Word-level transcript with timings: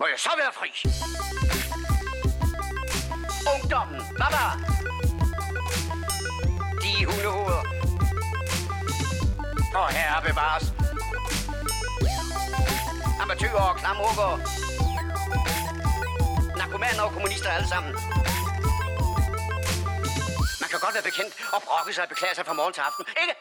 Må 0.00 0.06
jeg 0.06 0.18
så 0.18 0.30
være 0.42 0.52
fri? 0.58 0.70
Ungdommen, 3.54 4.00
baba! 4.20 4.44
De 6.82 6.92
hundehoveder. 7.08 7.62
Og 9.80 9.88
herre 9.96 10.22
bevares. 10.28 10.64
Amatøger 13.22 13.62
og 13.70 13.76
klamrukker. 13.76 14.30
Narkomaner 16.58 17.02
og 17.02 17.12
kommunister 17.12 17.50
alle 17.50 17.68
sammen. 17.68 17.92
Man 20.62 20.68
kan 20.70 20.78
godt 20.84 20.94
være 20.96 21.06
bekendt 21.10 21.32
og 21.54 21.60
brokke 21.66 21.92
sig 21.94 22.02
og 22.04 22.08
beklage 22.08 22.34
sig 22.34 22.46
fra 22.46 22.52
morgen 22.52 22.72
til 22.72 22.80
aften, 22.80 23.04
ikke? 23.22 23.34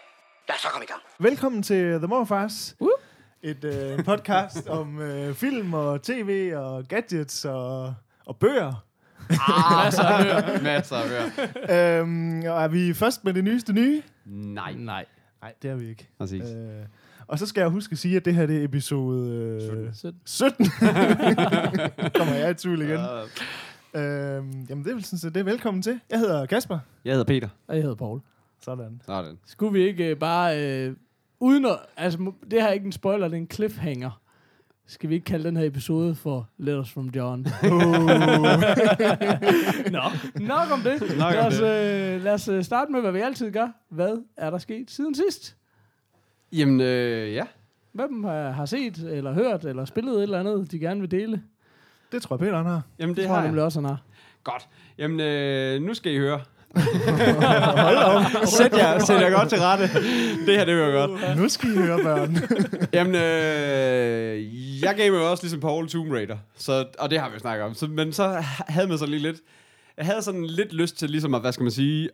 Lad 0.48 0.55
os 0.55 0.62
så 0.62 0.70
komme 0.70 0.86
i 0.86 0.92
gang. 0.94 1.02
Velkommen 1.20 1.64
til 1.64 1.84
The 1.98 2.08
Morfars. 2.08 2.76
Et 3.41 3.63
øh, 3.63 4.05
podcast 4.05 4.67
om 4.79 4.99
øh, 5.01 5.33
film 5.33 5.73
og 5.73 6.01
tv 6.01 6.51
og 6.55 6.83
gadgets 6.83 7.45
og, 7.45 7.93
og 8.25 8.37
bøger. 8.37 8.83
Masser 9.83 10.04
af 10.04 10.23
hør. 10.23 10.61
Masser 10.64 10.95
af 10.95 11.09
hør. 11.09 12.01
øhm, 12.01 12.39
og 12.39 12.64
er 12.64 12.68
vi 12.68 12.93
først 12.93 13.23
med 13.25 13.33
det 13.33 13.43
nyeste 13.43 13.73
nye? 13.73 14.01
Nej. 14.25 14.73
Nej. 14.73 15.05
Nej, 15.42 15.54
det 15.61 15.69
er 15.71 15.75
vi 15.75 15.89
ikke. 15.89 16.09
Præcis. 16.18 16.43
Øh, 16.43 16.69
og 17.28 17.39
så 17.39 17.45
skal 17.45 17.61
jeg 17.61 17.69
huske 17.69 17.92
at 17.93 17.97
sige, 17.97 18.15
at 18.18 18.25
det 18.25 18.36
her 18.36 18.45
det 18.45 18.59
er 18.59 18.64
episode 18.64 19.29
øh, 19.31 19.93
17. 19.93 20.19
17. 20.25 20.65
Kommer 22.15 22.33
jeg 22.33 22.51
i 22.51 22.54
tvivl 22.54 22.81
igen. 22.81 23.00
Øhm, 23.93 24.65
jamen, 24.69 24.83
det 24.83 24.89
er 24.89 24.93
vel 24.93 25.04
sådan 25.04 25.19
set 25.19 25.36
det. 25.36 25.45
Velkommen 25.45 25.83
til. 25.83 26.00
Jeg 26.09 26.19
hedder 26.19 26.45
Kasper. 26.45 26.79
Jeg 27.06 27.14
hedder 27.14 27.25
Peter. 27.25 27.50
Og 27.67 27.75
jeg 27.75 27.81
hedder 27.83 27.95
Paul. 27.95 28.21
Sådan. 28.61 29.01
Sådan. 29.06 29.37
Skulle 29.45 29.73
vi 29.73 29.87
ikke 29.87 30.06
øh, 30.09 30.17
bare, 30.17 30.64
øh, 30.64 30.95
uden 31.39 31.65
at, 31.65 31.77
altså 31.97 32.31
det 32.52 32.61
her 32.61 32.67
er 32.67 32.72
ikke 32.73 32.86
en 32.86 32.91
spoiler, 32.91 33.27
det 33.27 33.33
er 33.38 33.41
en 33.41 33.47
cliffhanger. 33.53 34.22
Skal 34.89 35.09
vi 35.09 35.16
ikke 35.16 35.25
kalde 35.25 35.44
den 35.47 35.58
her 35.58 35.66
episode 35.66 36.16
for 36.16 36.50
Letters 36.58 36.91
from 36.91 37.09
John? 37.16 37.39
Nå, 39.92 40.02
nok 40.45 40.72
om 40.72 40.80
det. 40.81 41.17
Nok 41.17 41.28
om 41.28 41.34
lad, 41.34 41.45
os, 41.47 41.53
øh, 41.59 42.23
lad 42.23 42.34
os 42.34 42.47
øh, 42.47 42.64
starte 42.64 42.92
med, 42.92 43.02
hvad 43.02 43.12
vi 43.12 43.20
altid 43.20 43.52
gør. 43.52 43.67
Hvad 43.89 44.17
er 44.38 44.50
der 44.50 44.58
sket 44.58 44.92
siden 44.92 45.16
sidst? 45.16 45.56
Jamen, 46.52 46.81
øh, 46.81 47.34
ja. 47.34 47.44
Hvem 47.94 48.23
har, 48.23 48.52
har 48.52 48.66
set, 48.66 48.97
eller 48.97 49.34
hørt, 49.34 49.66
eller 49.66 49.86
spillet 49.86 50.16
et 50.17 50.23
eller 50.23 50.40
andet, 50.40 50.72
de 50.72 50.80
gerne 50.80 51.00
vil 51.02 51.12
dele? 51.12 51.42
Det 52.12 52.22
tror 52.22 52.36
jeg, 52.36 52.40
Peter 52.40 52.58
han 52.58 52.66
har. 52.66 52.81
Jamen, 53.00 53.16
Det 53.16 53.17
det 53.22 53.25
tror 53.28 53.34
har 53.36 53.42
jeg 53.42 53.47
nemlig 53.47 53.59
jeg. 53.59 53.66
også, 53.66 53.80
han 53.81 53.90
har. 53.90 54.02
Godt. 54.44 54.67
Jamen, 54.97 55.19
øh, 55.19 55.81
nu 55.81 55.94
skal 55.94 56.12
I 56.14 56.17
høre. 56.17 56.42
Hold 57.88 57.97
op. 57.97 58.23
Sæt 58.45 58.73
jer, 58.78 59.00
sæt 59.00 59.22
jer 59.22 59.30
godt 59.30 59.50
til 59.50 59.59
rette. 59.59 59.83
Det 60.45 60.58
her, 60.58 60.66
det 60.66 60.75
vil 60.75 60.84
jeg 60.84 60.94
godt. 60.94 61.38
Nu 61.38 61.50
skal 61.50 61.69
I 61.69 61.78
høre, 61.78 62.00
børn. 62.03 62.38
Jamen, 62.94 63.16
øh, 63.16 64.84
jeg 64.84 64.95
gav 64.95 65.14
jo 65.14 65.31
også 65.31 65.44
ligesom 65.44 65.59
Paul 65.59 65.89
Tomb 65.89 66.11
Raider. 66.11 66.38
Så, 66.58 66.86
og 67.00 67.09
det 67.09 67.19
har 67.19 67.30
vi 67.30 67.34
jo 67.34 67.39
snakket 67.39 67.66
om. 67.66 67.73
Så, 67.73 67.88
men 67.88 68.14
så 68.14 68.44
havde 68.67 68.88
man 68.88 68.97
så 68.97 69.06
lige 69.06 69.22
lidt... 69.22 69.38
Jeg 69.97 70.06
havde 70.06 70.22
sådan 70.22 70.45
lidt 70.45 70.73
lyst 70.73 70.97
til 70.97 71.09
ligesom 71.09 71.36
at, 71.36 71.42
hvad 71.42 71.52
skal 71.52 71.64
man 71.64 71.72
sige... 71.72 72.09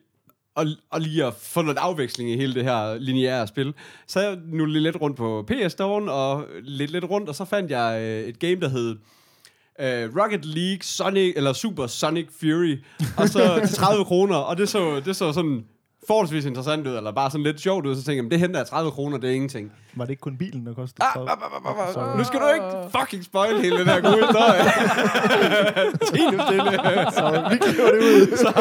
Og, 0.55 0.65
og 0.89 1.01
lige 1.01 1.25
at 1.25 1.33
få 1.33 1.61
noget 1.61 1.77
afveksling 1.77 2.29
i 2.31 2.37
hele 2.37 2.53
det 2.53 2.63
her 2.63 2.95
lineære 2.95 3.47
spil. 3.47 3.73
Så 4.07 4.19
jeg 4.19 4.37
nu 4.45 4.65
lidt 4.65 5.01
rundt 5.01 5.17
på 5.17 5.47
PS 5.47 5.71
Store 5.71 6.11
og 6.11 6.45
lidt 6.63 6.91
lidt 6.91 7.03
rundt, 7.03 7.29
og 7.29 7.35
så 7.35 7.45
fandt 7.45 7.71
jeg 7.71 8.01
øh, 8.01 8.29
et 8.29 8.39
game, 8.39 8.55
der 8.55 8.69
hed 8.69 8.95
øh, 9.79 10.09
Rocket 10.23 10.45
League 10.45 10.81
Sonic, 10.83 11.33
eller 11.35 11.53
Super 11.53 11.87
Sonic 11.87 12.27
Fury, 12.39 12.77
og 13.17 13.29
så 13.29 13.59
til 13.67 13.75
30 13.75 14.05
kroner, 14.05 14.35
og 14.35 14.57
det 14.57 14.69
så, 14.69 14.99
det 15.05 15.15
så 15.15 15.33
sådan 15.33 15.63
forholdsvis 16.07 16.45
interessant 16.45 16.87
ud, 16.87 16.95
eller 16.97 17.11
bare 17.11 17.31
sådan 17.31 17.43
lidt 17.43 17.61
sjovt 17.61 17.85
ud, 17.85 17.95
så 17.95 18.01
tænkte 18.03 18.15
jeg, 18.15 18.23
"Men 18.23 18.31
det 18.31 18.39
henter 18.39 18.59
jeg 18.59 18.67
30 18.67 18.91
kroner, 18.91 19.17
det 19.17 19.29
er 19.29 19.33
ingenting. 19.33 19.71
Var 19.95 20.05
det 20.05 20.11
ikke 20.11 20.21
kun 20.21 20.37
bilen, 20.37 20.65
der 20.65 20.73
kostede? 20.73 21.03
Ah, 21.05 21.13
30? 21.13 21.31
ah, 21.31 21.37
ah, 21.43 21.77
ah, 21.79 21.87
ah, 21.87 21.93
Sorry. 21.93 22.17
Nu 22.17 22.23
skal 22.23 22.39
du 22.39 22.47
ikke 22.53 22.65
fucking 22.99 23.23
spoil 23.25 23.61
hele 23.61 23.79
den 23.79 23.87
her 23.87 24.01
gode 24.01 24.25
historie. 24.25 24.61
Tine 26.13 26.43
stille. 26.47 26.71
Så 27.11 27.47
vi 27.51 27.57
klipper 27.57 27.91
det 27.91 28.01
ud. 28.01 28.37
så, 28.43 28.51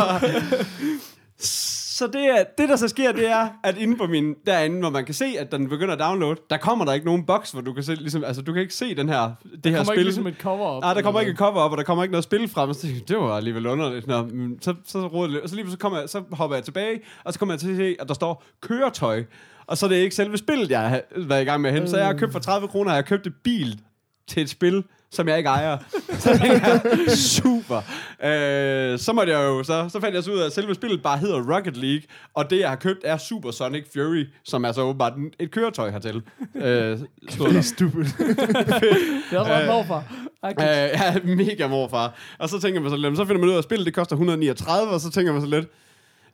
så 1.92 2.06
det, 2.06 2.24
er, 2.24 2.44
det, 2.58 2.68
der 2.68 2.76
så 2.76 2.88
sker, 2.88 3.12
det 3.12 3.30
er, 3.30 3.48
at 3.64 3.78
inde 3.78 3.96
på 3.96 4.06
min, 4.06 4.34
derinde, 4.46 4.80
hvor 4.80 4.90
man 4.90 5.04
kan 5.04 5.14
se, 5.14 5.24
at 5.38 5.52
den 5.52 5.68
begynder 5.68 5.94
at 5.94 6.00
downloade, 6.00 6.40
der 6.50 6.56
kommer 6.56 6.84
der 6.84 6.92
ikke 6.92 7.06
nogen 7.06 7.26
boks, 7.26 7.50
hvor 7.50 7.60
du 7.60 7.72
kan 7.72 7.82
se, 7.82 7.94
ligesom, 7.94 8.24
altså 8.24 8.42
du 8.42 8.52
kan 8.52 8.62
ikke 8.62 8.74
se 8.74 8.94
den 8.94 9.08
her, 9.08 9.32
det 9.64 9.72
her 9.72 9.72
kommer 9.72 9.84
spil. 9.84 9.98
ikke 9.98 10.02
ligesom 10.02 10.26
et 10.26 10.34
cover 10.40 10.66
op. 10.66 10.82
Nej, 10.82 10.94
der 10.94 11.02
kommer 11.02 11.20
ikke 11.20 11.32
et 11.32 11.38
cover 11.38 11.60
op, 11.60 11.70
og 11.70 11.78
der 11.78 11.84
kommer 11.84 12.04
ikke 12.04 12.12
noget 12.12 12.24
spil 12.24 12.48
frem. 12.48 12.74
Så 12.74 12.86
det 13.08 13.16
var 13.16 13.36
alligevel 13.36 13.66
underligt. 13.66 14.06
Nå, 14.06 14.28
så, 14.60 14.74
så, 14.84 15.06
rodede 15.06 15.22
det 15.22 15.30
lidt. 15.32 15.42
og 15.42 15.48
så 15.48 15.56
lige 15.56 15.70
så, 15.70 15.78
kommer 15.78 15.98
jeg, 15.98 16.08
så 16.08 16.22
hopper 16.32 16.56
jeg 16.56 16.64
tilbage, 16.64 17.00
og 17.24 17.32
så 17.32 17.38
kommer 17.38 17.52
jeg 17.52 17.60
til 17.60 17.70
at 17.70 17.76
se, 17.76 17.96
at 18.00 18.08
der 18.08 18.14
står 18.14 18.44
køretøj. 18.60 19.24
Og 19.66 19.78
så 19.78 19.86
er 19.86 19.90
det 19.90 19.96
ikke 19.96 20.14
selve 20.14 20.38
spillet, 20.38 20.70
jeg 20.70 20.90
har 20.90 21.02
været 21.16 21.42
i 21.42 21.44
gang 21.44 21.60
med 21.60 21.70
at 21.70 21.74
hente. 21.74 21.90
Så 21.90 21.96
jeg 21.96 22.06
har 22.06 22.14
købt 22.14 22.32
for 22.32 22.38
30 22.38 22.68
kroner, 22.68 22.90
jeg 22.90 22.96
har 22.96 23.02
købt 23.02 23.26
et 23.26 23.34
bil 23.44 23.80
til 24.28 24.42
et 24.42 24.50
spil, 24.50 24.84
som 25.12 25.28
jeg 25.28 25.38
ikke 25.38 25.48
ejer. 25.48 25.78
Så 26.18 26.38
tænkte 26.38 26.66
jeg, 26.66 26.80
super. 27.16 27.76
Øh, 28.24 28.98
så 28.98 29.12
måtte 29.12 29.32
jeg 29.32 29.40
jo, 29.44 29.62
så, 29.62 29.88
så 29.92 30.00
fandt 30.00 30.14
jeg 30.14 30.24
så 30.24 30.32
ud 30.32 30.38
af, 30.38 30.46
at 30.46 30.52
selve 30.52 30.74
spillet 30.74 31.02
bare 31.02 31.18
hedder 31.18 31.54
Rocket 31.56 31.76
League, 31.76 32.02
og 32.34 32.50
det, 32.50 32.58
jeg 32.60 32.68
har 32.68 32.76
købt, 32.76 33.00
er 33.04 33.16
Super 33.16 33.50
Sonic 33.50 33.84
Fury, 33.92 34.24
som 34.44 34.64
er 34.64 34.72
så 34.72 34.80
åbenbart 34.82 35.16
en- 35.16 35.32
et 35.38 35.50
køretøj 35.50 35.90
hertil. 35.90 36.22
Øh. 36.54 36.62
Det 36.64 37.56
er 37.56 37.60
stupid. 37.60 38.04
Det 38.04 39.32
er 39.32 39.38
også 39.38 39.52
ret 39.52 39.66
morfar. 39.66 40.04
Øh, 40.44 40.66
jeg 40.66 41.14
er 41.24 41.36
mega 41.36 41.66
morfar. 41.68 42.14
Og 42.38 42.48
så 42.48 42.60
tænker 42.60 42.80
man 42.80 42.90
så 42.90 42.96
lidt, 42.96 43.16
så 43.16 43.24
finder 43.24 43.40
man 43.40 43.48
ud 43.48 43.54
af, 43.54 43.58
at 43.58 43.64
spillet 43.64 43.86
det 43.86 43.94
koster 43.94 44.16
139, 44.16 44.92
og 44.92 45.00
så 45.00 45.10
tænker 45.10 45.32
man 45.32 45.42
så 45.42 45.48
lidt, 45.48 45.66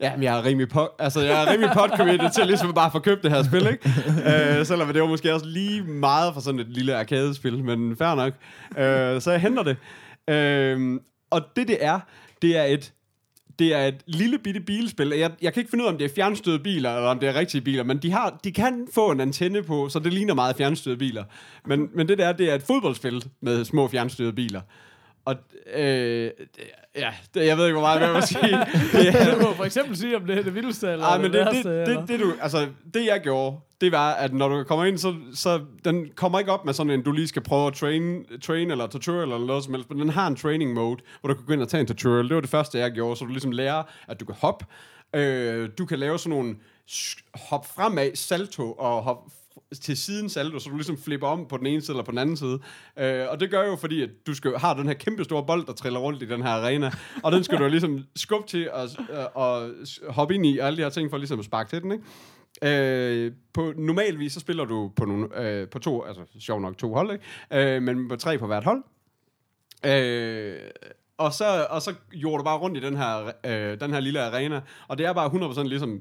ja, 0.00 0.16
men 0.16 0.22
jeg 0.22 0.38
er 0.38 0.44
rimelig 0.44 0.69
pot, 0.69 0.88
altså 0.98 1.20
jeg 1.20 1.42
er 1.42 1.53
rimelig 1.53 1.70
pot 1.75 1.91
til 2.34 2.47
ligesom 2.47 2.75
bare 2.75 2.86
at 2.86 2.92
få 2.92 2.98
købt 2.98 3.22
det 3.22 3.31
her 3.31 3.42
spil, 3.42 3.66
ikke? 3.66 3.91
øh, 4.59 4.66
selvom 4.66 4.92
det 4.92 5.03
var 5.03 5.09
måske 5.09 5.34
også 5.34 5.47
lige 5.47 5.82
meget 5.82 6.34
for 6.34 6.41
sådan 6.41 6.60
et 6.60 6.69
lille 6.69 6.97
arcade-spil, 6.97 7.64
men 7.64 7.97
fair 7.97 8.14
nok. 8.14 8.32
Øh, 8.78 9.20
så 9.20 9.31
jeg 9.31 9.41
henter 9.41 9.62
det. 9.62 9.76
Øh, 10.34 11.00
og 11.31 11.42
det 11.56 11.69
det 11.69 11.84
er, 11.84 12.00
det 12.42 12.56
er 12.56 12.64
et 12.64 12.92
det 13.58 13.75
er 13.75 13.87
et 13.87 14.03
lille 14.06 14.38
bitte 14.38 14.60
bilspil. 14.60 15.08
Jeg, 15.08 15.31
jeg 15.42 15.53
kan 15.53 15.60
ikke 15.60 15.70
finde 15.70 15.84
ud 15.84 15.88
af, 15.88 15.92
om 15.92 15.98
det 15.98 16.04
er 16.04 16.14
fjernstøde 16.14 16.58
biler, 16.58 16.97
eller 16.97 17.08
om 17.08 17.19
det 17.19 17.28
er 17.28 17.34
rigtige 17.34 17.60
biler, 17.60 17.82
men 17.82 17.98
de, 17.98 18.12
har, 18.12 18.38
de 18.44 18.53
kan 18.53 18.88
få 18.94 19.10
en 19.10 19.20
antenne 19.20 19.62
på, 19.62 19.88
så 19.88 19.98
det 19.98 20.12
ligner 20.12 20.34
meget 20.34 20.56
fjernstøde 20.56 20.97
biler. 20.97 21.25
Men, 21.66 21.88
men 21.94 22.08
det 22.08 22.19
der, 22.19 22.32
det 22.32 22.50
er 22.50 22.54
et 22.54 22.62
fodboldspil 22.62 23.25
med 23.41 23.64
små 23.64 23.88
fjernstøde 23.88 24.32
biler. 24.32 24.60
Og 25.28 25.34
øh, 25.75 26.31
ja, 26.97 27.12
det, 27.34 27.47
jeg 27.47 27.56
ved 27.56 27.66
ikke, 27.66 27.78
hvor 27.78 27.87
meget 27.89 28.00
jeg 28.00 28.15
vil 28.15 28.22
sige. 28.22 28.43
Det 28.93 29.09
er, 29.09 29.34
Du 29.34 29.41
må 29.47 29.53
for 29.55 29.65
eksempel 29.65 29.97
sige, 29.97 30.16
om 30.16 30.27
det 30.27 30.39
er 30.39 30.43
det 30.43 30.55
vildeste, 30.55 30.89
eller 30.93 31.05
ej, 31.06 31.19
men 31.19 31.33
det, 31.33 31.41
værste, 31.41 31.69
det, 31.71 31.83
eller- 31.89 32.00
det, 32.00 32.09
det, 32.09 32.21
du, 32.21 32.33
altså, 32.41 32.66
det 32.94 33.06
jeg 33.06 33.21
gjorde, 33.21 33.56
det 33.81 33.93
var, 33.93 34.12
at 34.12 34.34
når 34.34 34.49
du 34.49 34.65
kommer 34.65 34.84
ind, 34.84 34.99
så, 34.99 35.15
så 35.34 35.61
den 35.84 36.09
kommer 36.17 36.38
ikke 36.38 36.53
op 36.53 36.65
med 36.65 36.75
sådan 36.75 36.91
en, 36.93 37.03
du 37.03 37.12
lige 37.12 37.28
skal 37.28 37.43
prøve 37.43 37.67
at 37.67 37.75
train, 37.75 38.25
train 38.43 38.71
eller 38.71 38.87
tutorial 38.87 39.22
eller 39.33 39.47
noget 39.47 39.65
som 39.65 39.75
helst, 39.75 39.91
men 39.91 39.99
den 40.00 40.09
har 40.09 40.27
en 40.27 40.37
training 40.37 40.75
mode, 40.75 41.00
hvor 41.21 41.28
du 41.28 41.34
kan 41.34 41.44
gå 41.47 41.53
ind 41.53 41.62
og 41.62 41.69
tage 41.69 41.81
en 41.81 41.87
tutorial. 41.87 42.28
Det 42.28 42.34
var 42.34 42.41
det 42.41 42.50
første, 42.50 42.78
jeg 42.78 42.91
gjorde, 42.93 43.17
så 43.17 43.25
du 43.25 43.31
ligesom 43.31 43.50
lærer, 43.50 43.83
at 44.09 44.21
du 44.21 44.25
kan 44.25 44.34
hoppe. 44.41 44.65
Øh, 45.15 45.69
du 45.78 45.87
kan 45.87 45.99
lave 45.99 46.19
sådan 46.19 46.31
nogle 46.38 46.56
hop 47.34 47.67
fremad, 47.77 48.11
salto 48.17 48.72
og 48.72 49.03
hop 49.03 49.19
til 49.83 49.97
siden 49.97 50.29
saldo, 50.29 50.59
så 50.59 50.71
du 50.71 50.77
ligesom 50.77 50.99
flipper 50.99 51.27
om 51.27 51.47
på 51.49 51.56
den 51.56 51.67
ene 51.67 51.81
side 51.81 51.93
eller 51.93 52.05
på 52.05 52.11
den 52.11 52.19
anden 52.19 52.37
side. 52.37 52.59
Øh, 52.99 53.27
og 53.31 53.41
det 53.41 53.51
gør 53.51 53.67
jo, 53.67 53.77
fordi 53.77 54.03
at 54.03 54.11
du 54.27 54.34
skal, 54.34 54.59
har 54.59 54.75
den 54.75 54.87
her 54.87 54.95
kæmpe 54.95 55.25
store 55.25 55.47
bold, 55.47 55.67
der 55.67 55.73
triller 55.73 56.01
rundt 56.01 56.23
i 56.23 56.27
den 56.27 56.43
her 56.43 56.51
arena, 56.51 56.91
og 57.23 57.33
den 57.33 57.45
skal 57.45 57.59
du 57.59 57.69
ligesom 57.69 58.05
skubbe 58.17 58.49
til 58.49 58.71
og, 58.71 58.89
øh, 59.11 59.25
og 59.34 59.71
hoppe 60.09 60.34
ind 60.34 60.47
i, 60.47 60.59
og 60.59 60.67
alle 60.67 60.77
de 60.77 60.83
her 60.83 60.91
ting, 60.91 61.11
for 61.11 61.17
ligesom 61.19 61.39
at 61.39 61.45
sparke 61.45 61.71
til 61.71 61.83
den, 61.83 61.93
ikke? 61.93 62.05
Øh, 62.62 63.33
på 63.53 63.73
normalvis 63.77 64.33
så 64.33 64.41
spiller 64.41 64.65
du 64.65 64.93
på, 64.97 65.05
nogle, 65.05 65.49
øh, 65.49 65.69
på 65.69 65.79
to, 65.79 66.03
altså 66.05 66.23
sjov 66.41 66.61
nok 66.61 66.79
to 66.79 66.95
hold, 66.95 67.12
ikke? 67.12 67.75
Øh, 67.75 67.83
men 67.83 68.09
på 68.09 68.17
tre 68.17 68.39
på 68.39 68.47
hvert 68.47 68.65
hold. 68.65 68.83
Øh, 69.87 70.59
og, 71.19 71.33
så, 71.33 71.67
og 71.71 71.83
så 71.83 71.95
gjorde 72.11 72.39
du 72.39 72.45
bare 72.45 72.59
rundt 72.59 72.77
i 72.77 72.81
den 72.81 72.97
her, 72.97 73.33
øh, 73.47 73.81
den 73.81 73.93
her 73.93 74.00
lille 74.00 74.23
arena, 74.23 74.61
og 74.89 74.99
det 74.99 75.06
er 75.06 75.12
bare 75.12 75.31
100% 75.31 75.62
ligesom 75.62 76.00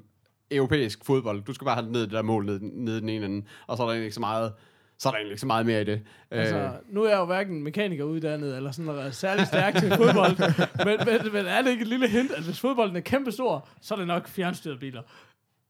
europæisk 0.52 1.06
fodbold. 1.06 1.42
Du 1.44 1.54
skal 1.54 1.66
bare 1.66 1.76
have 1.76 1.92
ned 1.92 2.02
det 2.02 2.12
der 2.12 2.22
mål 2.22 2.46
ned, 2.46 2.60
ned 2.62 3.02
den 3.02 3.10
ene 3.10 3.26
ende, 3.26 3.46
og 3.68 3.78
så 3.78 3.84
er 3.84 3.88
der 3.88 3.96
ikke 3.96 4.12
så 4.12 4.20
meget, 4.20 4.54
så 5.00 5.10
er 5.10 5.12
der 5.12 5.18
egentlig 5.18 5.32
ikke 5.32 5.42
så 5.42 5.48
meget 5.48 5.66
mere 5.66 5.82
i 5.82 5.84
det. 5.84 6.02
Altså, 6.32 6.56
Øh, 6.56 6.70
nu 6.90 7.04
er 7.04 7.10
jeg 7.10 7.18
jo 7.18 7.26
hverken 7.26 7.64
mekaniker 7.64 8.04
uddannet, 8.04 8.58
eller 8.58 8.72
sådan 8.72 8.86
noget 8.86 9.16
særlig 9.16 9.48
stærk 9.48 9.76
til 9.76 9.90
fodbold. 9.92 10.38
men, 10.86 10.98
men, 11.06 11.34
men 11.34 11.46
er 11.46 11.62
det 11.62 11.72
ikke 11.72 11.82
et 11.82 11.88
lille 11.88 12.08
hint, 12.08 12.32
at 12.32 12.44
hvis 12.44 12.60
fodbolden 12.60 12.96
er 12.96 13.02
kæmpestor, 13.02 13.68
så 13.82 13.94
er 13.94 13.98
det 13.98 14.08
nok 14.08 14.28
fjernstyrede 14.28 14.80
biler? 14.80 15.02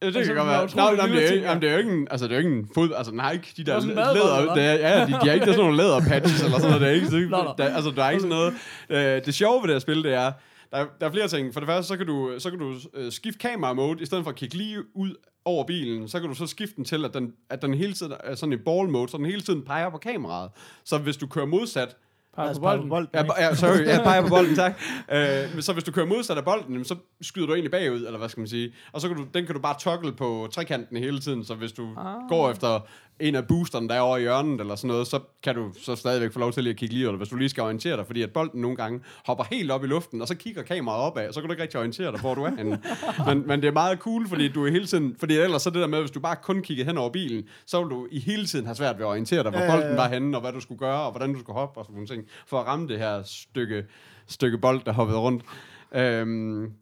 Ja, 0.02 0.08
det 0.08 0.16
Altså, 0.16 0.34
kan 0.34 0.46
godt 0.46 0.50
er 0.50 0.58
være. 0.60 0.96
Nej, 0.96 1.08
nej, 1.08 1.16
det 1.16 1.28
er, 1.28 1.32
ikke, 1.32 1.44
ja. 1.44 1.50
jamen, 1.50 1.62
det 1.62 1.70
er 1.70 1.74
jo 1.74 1.80
ikke 1.80 1.92
en, 1.92 2.08
altså, 2.12 2.28
det 2.28 2.32
er 2.32 2.36
jo 2.36 2.46
ikke 2.46 2.58
en 2.58 2.70
fod, 2.76 2.90
altså, 2.98 3.14
har 3.20 3.32
ikke 3.32 3.54
de 3.58 3.64
der 3.64 3.76
er 3.76 3.80
læder, 3.80 4.54
det 4.54 4.66
er, 4.66 4.74
ja, 4.74 5.06
de, 5.06 5.08
de 5.08 5.14
har 5.14 5.32
ikke 5.32 5.46
sådan 5.46 5.60
nogle 5.60 5.78
læderpatches 5.78 6.44
eller 6.44 6.60
sådan 6.60 6.80
noget, 6.80 6.82
det 6.82 7.14
er 7.14 7.22
ikke, 7.22 7.30
nå. 7.30 7.54
der, 7.58 7.76
altså, 7.76 7.92
der 7.96 8.04
er 8.04 8.10
ikke 8.10 8.22
sådan 8.22 8.38
noget. 8.38 8.54
Øh, 8.90 9.26
det 9.26 9.34
sjove 9.34 9.62
ved 9.62 9.68
det 9.68 9.76
her 9.76 9.80
spil, 9.80 10.04
det 10.04 10.14
er, 10.14 10.32
der, 10.72 10.78
er- 10.78 10.88
der 11.02 11.08
er 11.08 11.12
flere 11.12 11.28
ting. 11.28 11.54
For 11.54 11.60
det 11.60 11.68
første, 11.68 11.88
så 11.88 11.98
kan 11.98 12.06
du, 12.08 12.32
så 12.40 12.50
kan 12.50 12.60
du 12.60 12.76
øh, 12.94 13.12
skifte 13.12 13.40
kamera-mode, 13.40 14.02
i 14.02 14.06
stedet 14.06 14.24
for 14.24 14.32
at 14.32 14.36
kigge 14.38 14.56
lige 14.58 14.84
ud 14.96 15.16
over 15.46 15.64
bilen, 15.64 16.08
så 16.08 16.20
kan 16.20 16.30
du 16.30 16.36
så 16.36 16.48
skifte 16.48 16.76
den 16.76 16.86
til, 16.86 17.06
at 17.06 17.14
den, 17.14 17.34
at 17.50 17.62
den 17.62 17.74
hele 17.74 17.94
tiden 17.94 18.14
er 18.24 18.36
sådan 18.36 18.54
i 18.54 18.58
ball-mode, 18.58 19.10
så 19.10 19.18
den 19.18 19.26
hele 19.26 19.42
tiden 19.42 19.62
peger 19.64 19.90
på 19.90 19.98
kameraet. 19.98 20.52
Så 20.84 20.98
hvis 20.98 21.18
du 21.18 21.28
kører 21.28 21.46
modsat, 21.46 21.96
Peger 22.36 22.54
på 22.54 22.60
bolden. 22.60 22.90
bolden. 22.90 23.10
Ja, 23.14 23.24
ja, 23.38 23.56
sorry, 23.56 23.86
jeg 23.86 24.02
peger 24.04 24.22
på 24.22 24.28
bolden, 24.28 24.56
tak. 24.56 24.80
Øh, 25.12 25.54
men 25.54 25.62
så 25.62 25.74
hvis 25.74 25.84
du 25.84 25.92
kører 25.92 26.06
modsat 26.06 26.38
af 26.38 26.46
bolden, 26.46 26.86
så 26.86 26.96
skyder 27.22 27.48
du 27.48 27.54
egentlig 27.54 27.72
bagud, 27.72 28.06
eller 28.06 28.18
hvad 28.18 28.30
skal 28.30 28.42
man 28.42 28.48
sige. 28.48 28.74
Og 28.92 29.02
så 29.02 29.08
kan 29.08 29.18
du, 29.18 29.26
den 29.34 29.46
kan 29.46 29.56
du 29.56 29.62
bare 29.62 29.76
toggle 29.80 30.12
på 30.14 30.48
trekanten 30.52 30.98
hele 30.98 31.20
tiden, 31.20 31.44
så 31.46 31.56
hvis 31.56 31.72
du 31.72 31.90
ah. 31.98 32.16
går 32.30 32.52
efter 32.52 32.80
en 33.20 33.36
af 33.36 33.48
boosterne, 33.48 33.90
der 33.90 33.96
er 33.96 34.00
over 34.00 34.18
i 34.18 34.22
hjørnet, 34.22 34.62
eller 34.62 34.76
sådan 34.76 34.88
noget, 34.88 35.08
så 35.08 35.20
kan 35.44 35.56
du 35.56 35.72
så 35.82 35.96
stadigvæk 35.96 36.34
få 36.34 36.40
lov 36.40 36.52
til 36.52 36.64
lige 36.64 36.72
at 36.72 36.78
kigge 36.78 36.96
lige 36.96 37.08
det, 37.08 37.18
hvis 37.18 37.30
du 37.30 37.36
lige 37.36 37.50
skal 37.50 37.64
orientere 37.64 37.98
dig, 37.98 38.06
fordi 38.06 38.22
at 38.22 38.34
bolden 38.34 38.62
nogle 38.62 38.78
gange 38.78 39.00
hopper 39.26 39.44
helt 39.52 39.72
op 39.72 39.84
i 39.84 39.88
luften, 39.88 40.22
og 40.22 40.28
så 40.28 40.36
kigger 40.36 40.64
kameraet 40.64 41.02
opad, 41.02 41.28
og 41.28 41.34
så 41.34 41.42
kan 41.42 41.48
du 41.48 41.54
ikke 41.54 41.64
rigtig 41.64 41.80
orientere 41.80 42.12
dig, 42.12 42.20
hvor 42.20 42.36
du 42.36 42.44
er 42.44 42.56
henne. 42.58 42.82
men, 43.28 43.48
men 43.48 43.62
det 43.62 43.68
er 43.68 43.72
meget 43.72 44.00
cool, 44.00 44.28
fordi 44.28 44.48
du 44.48 44.66
er 44.66 44.72
hele 44.72 44.86
tiden, 44.86 45.16
fordi 45.20 45.38
ellers 45.38 45.62
så 45.62 45.70
det 45.70 45.82
der 45.82 45.88
med, 45.88 46.00
hvis 46.00 46.12
du 46.12 46.20
bare 46.20 46.36
kun 46.36 46.62
kigger 46.62 46.86
hen 46.86 46.98
over 46.98 47.10
bilen, 47.10 47.48
så 47.66 47.82
vil 47.82 47.90
du 47.90 48.08
i 48.12 48.20
hele 48.20 48.46
tiden 48.46 48.66
have 48.66 48.76
svært 48.76 48.98
ved 48.98 49.06
at 49.06 49.10
orientere 49.10 49.44
dig, 49.44 49.52
hvor 49.52 49.60
Ja, 49.60 49.72
bolden 49.72 49.98
var 49.98 50.10
henne, 50.10 50.38
og 50.38 50.42
hvad 50.42 50.52
du 50.52 50.60
skulle 50.60 50.80
gøre, 50.80 51.02
og 51.02 51.12
hvordan 51.12 51.34
du 51.34 51.40
skulle 51.40 51.60
hoppe, 51.60 51.80
og 51.80 51.86
sådan 51.86 51.94
nogle 51.94 52.08
ting, 52.08 52.28
for 52.48 52.60
at 52.60 52.68
ramme 52.68 52.88
det 52.88 53.00
her 53.00 53.24
stykke, 53.24 53.86
stykke 54.28 54.58
bold, 54.58 54.82
der 54.86 54.92
hoppede 54.92 55.20
rundt. 55.20 55.44
Øhm, 55.92 56.74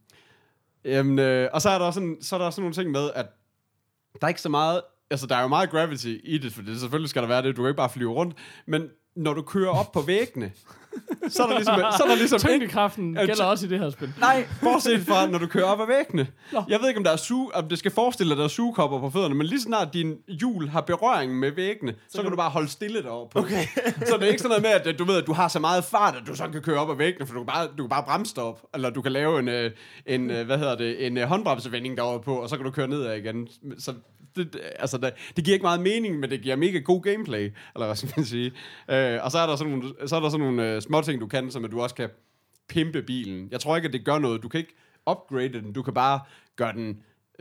jamen, 0.85 1.19
øh, 1.19 1.49
og 1.53 1.61
så 1.61 1.69
er 1.69 1.77
der 1.77 1.85
også 1.85 1.99
sådan, 1.99 2.17
så 2.21 2.35
er 2.35 2.39
der 2.39 2.45
også 2.45 2.61
nogle 2.61 2.73
ting 2.73 2.91
med, 2.91 3.09
at 3.15 3.25
der 4.21 4.27
er 4.27 4.27
ikke 4.27 4.41
så 4.41 4.49
meget, 4.49 4.81
altså 5.11 5.27
der 5.27 5.35
er 5.35 5.41
jo 5.41 5.47
meget 5.47 5.69
gravity 5.69 6.13
i 6.23 6.37
det, 6.37 6.53
for 6.53 6.61
det, 6.61 6.79
selvfølgelig 6.79 7.09
skal 7.09 7.21
der 7.21 7.27
være 7.27 7.41
det, 7.41 7.57
du 7.57 7.61
kan 7.61 7.69
ikke 7.69 7.77
bare 7.77 7.89
flyve 7.89 8.11
rundt, 8.11 8.35
men 8.67 8.89
når 9.15 9.33
du 9.33 9.41
kører 9.41 9.69
op 9.69 9.91
på 9.91 10.01
væggene, 10.01 10.51
så 11.27 11.43
er 11.43 11.47
der 11.47 11.55
ligesom, 11.55 11.79
så 11.97 12.03
er 12.03 12.07
der 12.07 12.15
ligesom 12.15 12.35
ikke, 12.35 12.47
Tyngdekraften 12.47 13.15
Ja, 13.15 13.25
gælder 13.25 13.43
også 13.45 13.65
i 13.65 13.69
det 13.69 13.79
her 13.79 13.89
spil. 13.89 14.13
Nej, 14.19 14.47
bortset 14.63 15.01
fra, 15.01 15.27
når 15.27 15.39
du 15.39 15.47
kører 15.47 15.65
op 15.65 15.81
ad 15.81 15.85
væggene. 15.87 16.27
Nå. 16.51 16.63
Jeg 16.69 16.79
ved 16.79 16.87
ikke, 16.87 16.97
om, 16.97 17.03
der 17.03 17.11
er 17.11 17.15
suge, 17.15 17.55
om 17.55 17.69
det 17.69 17.79
skal 17.79 17.91
forestille 17.91 18.29
dig, 18.29 18.33
at 18.33 18.37
der 18.37 18.43
er 18.43 18.47
sugekopper 18.47 18.99
på 18.99 19.09
fødderne, 19.09 19.35
men 19.35 19.47
lige 19.47 19.61
snart 19.61 19.93
din 19.93 20.15
hjul 20.27 20.69
har 20.69 20.81
berøring 20.81 21.39
med 21.39 21.51
væggene, 21.51 21.95
så, 22.09 22.21
kan 22.21 22.31
du 22.31 22.37
bare 22.37 22.49
holde 22.49 22.67
stille 22.67 23.03
deroppe 23.03 23.33
på. 23.33 23.39
Okay. 23.39 23.65
så 24.07 24.17
det 24.17 24.23
er 24.23 24.27
ikke 24.27 24.41
sådan 24.41 24.61
noget 24.61 24.83
med, 24.85 24.91
at 24.91 24.99
du 24.99 25.03
ved, 25.05 25.17
at 25.17 25.27
du 25.27 25.33
har 25.33 25.47
så 25.47 25.59
meget 25.59 25.83
fart, 25.83 26.15
at 26.15 26.27
du 26.27 26.35
så 26.35 26.47
kan 26.47 26.61
køre 26.61 26.79
op 26.79 26.89
ad 26.89 26.95
væggene, 26.95 27.25
for 27.25 27.33
du 27.33 27.39
kan 27.39 27.47
bare, 27.47 27.67
du 27.77 27.83
kan 27.83 27.89
bare 27.89 28.03
bremse 28.03 28.41
op, 28.41 28.61
eller 28.73 28.89
du 28.89 29.01
kan 29.01 29.11
lave 29.11 29.39
en, 29.39 29.47
øh, 29.47 29.71
en 30.05 30.31
øh, 30.31 30.45
hvad 30.45 30.57
hedder 30.57 30.75
det, 30.75 31.05
en 31.05 31.17
øh, 31.17 31.27
håndbremsevending 31.27 31.97
deroppe 31.97 32.25
på, 32.25 32.35
og 32.35 32.49
så 32.49 32.55
kan 32.55 32.65
du 32.65 32.71
køre 32.71 32.87
nedad 32.87 33.15
igen. 33.15 33.47
Så 33.79 33.93
det, 34.35 34.61
altså, 34.79 34.97
det, 34.97 35.13
det 35.35 35.43
giver 35.43 35.55
ikke 35.55 35.63
meget 35.63 35.81
mening, 35.81 36.19
men 36.19 36.29
det 36.29 36.41
giver 36.41 36.55
mega 36.55 36.79
god 36.79 37.01
gameplay, 37.01 37.51
eller 37.75 37.85
hvad 37.85 37.95
skal 37.95 38.13
man 38.17 38.25
sige. 38.25 38.51
Øh, 38.89 39.19
og 39.23 39.31
så 39.31 39.37
er 39.37 39.47
der 39.47 39.55
sådan 39.55 39.73
nogle, 39.73 39.93
så 40.07 40.15
er 40.15 40.19
der 40.19 40.29
sådan 40.29 40.45
nogle 40.45 40.75
øh, 40.75 40.81
små 40.81 41.01
ting, 41.01 41.21
du 41.21 41.27
kan, 41.27 41.51
som 41.51 41.65
at 41.65 41.71
du 41.71 41.81
også 41.81 41.95
kan 41.95 42.09
pimpe 42.69 43.01
bilen. 43.01 43.47
Jeg 43.51 43.59
tror 43.59 43.75
ikke, 43.75 43.87
at 43.87 43.93
det 43.93 44.05
gør 44.05 44.19
noget. 44.19 44.43
Du 44.43 44.47
kan 44.47 44.59
ikke 44.59 44.75
upgrade 45.09 45.53
den. 45.53 45.73
Du 45.73 45.81
kan 45.81 45.93
bare 45.93 46.19
gøre 46.55 46.73
den, 46.73 46.97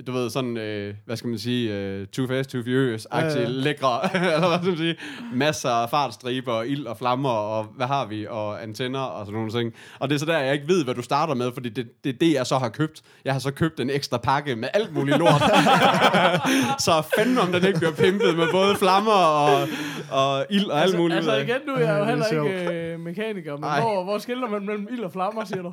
du 0.07 0.13
ved, 0.13 0.31
sådan, 0.31 0.57
øh, 0.57 0.95
hvad 1.07 1.17
skal 1.17 1.29
man 1.29 1.39
sige, 1.39 1.75
øh, 1.75 2.07
Too 2.07 2.27
Fast, 2.27 2.51
Too 2.51 2.63
Furious-agtig, 2.63 3.37
Ja, 3.37 3.41
ja, 3.41 3.49
lækre, 3.49 4.17
eller 4.35 4.49
hvad 4.49 4.59
skal 4.59 4.69
man 4.69 4.79
sige, 4.79 4.97
masser 5.35 5.71
af 5.71 5.91
fartstriber, 5.91 6.53
og 6.53 6.69
ild 6.69 6.87
og 6.87 6.99
flammer, 6.99 7.31
og 7.31 7.65
hvad 7.77 7.87
har 7.87 8.07
vi, 8.07 8.27
og 8.27 8.63
antenner, 8.63 9.01
og 9.01 9.27
sådan 9.27 9.39
nogle 9.39 9.53
ting. 9.53 9.73
Og 9.99 10.09
det 10.09 10.15
er 10.15 10.19
så 10.19 10.27
der, 10.27 10.39
jeg 10.39 10.53
ikke 10.55 10.69
ved, 10.69 10.85
hvad 10.85 10.95
du 10.95 11.03
starter 11.03 11.35
med, 11.35 11.53
fordi 11.55 11.69
det, 11.69 12.05
det 12.05 12.15
er 12.15 12.19
det, 12.19 12.33
jeg 12.33 12.47
så 12.47 12.59
har 12.59 12.69
købt. 12.69 13.03
Jeg 13.25 13.33
har 13.33 13.41
så 13.41 13.51
købt 13.51 13.81
en 13.81 13.91
ekstra 13.91 14.19
pakke 14.19 14.57
med 14.57 14.69
alt 14.75 14.95
muligt 14.95 15.19
lort. 15.19 15.43
så 16.87 17.03
fandme 17.19 17.41
om 17.41 17.53
den 17.53 17.67
ikke 17.67 17.79
bliver 17.79 17.93
pimpet 17.93 18.37
med 18.37 18.47
både 18.53 18.77
flammer 18.77 19.13
og, 19.13 19.69
og 20.11 20.47
ild 20.51 20.67
og 20.67 20.83
alt 20.83 20.99
muligt. 20.99 21.17
Altså 21.17 21.37
igen, 21.37 21.57
nu 21.67 21.73
er 21.75 21.79
jeg 21.79 21.99
jo 21.99 22.03
er 22.03 22.09
heller 22.09 22.27
ikke 22.27 22.93
øh, 22.93 23.01
mekaniker, 23.01 23.57
men 23.57 23.65
Ej. 23.65 23.81
hvor, 23.81 24.05
hvor 24.05 24.19
skiller 24.19 24.49
man 24.49 24.67
mellem 24.67 24.89
ild 24.93 25.01
og 25.01 25.13
flammer, 25.13 25.45
siger 25.45 25.63
du? 25.63 25.73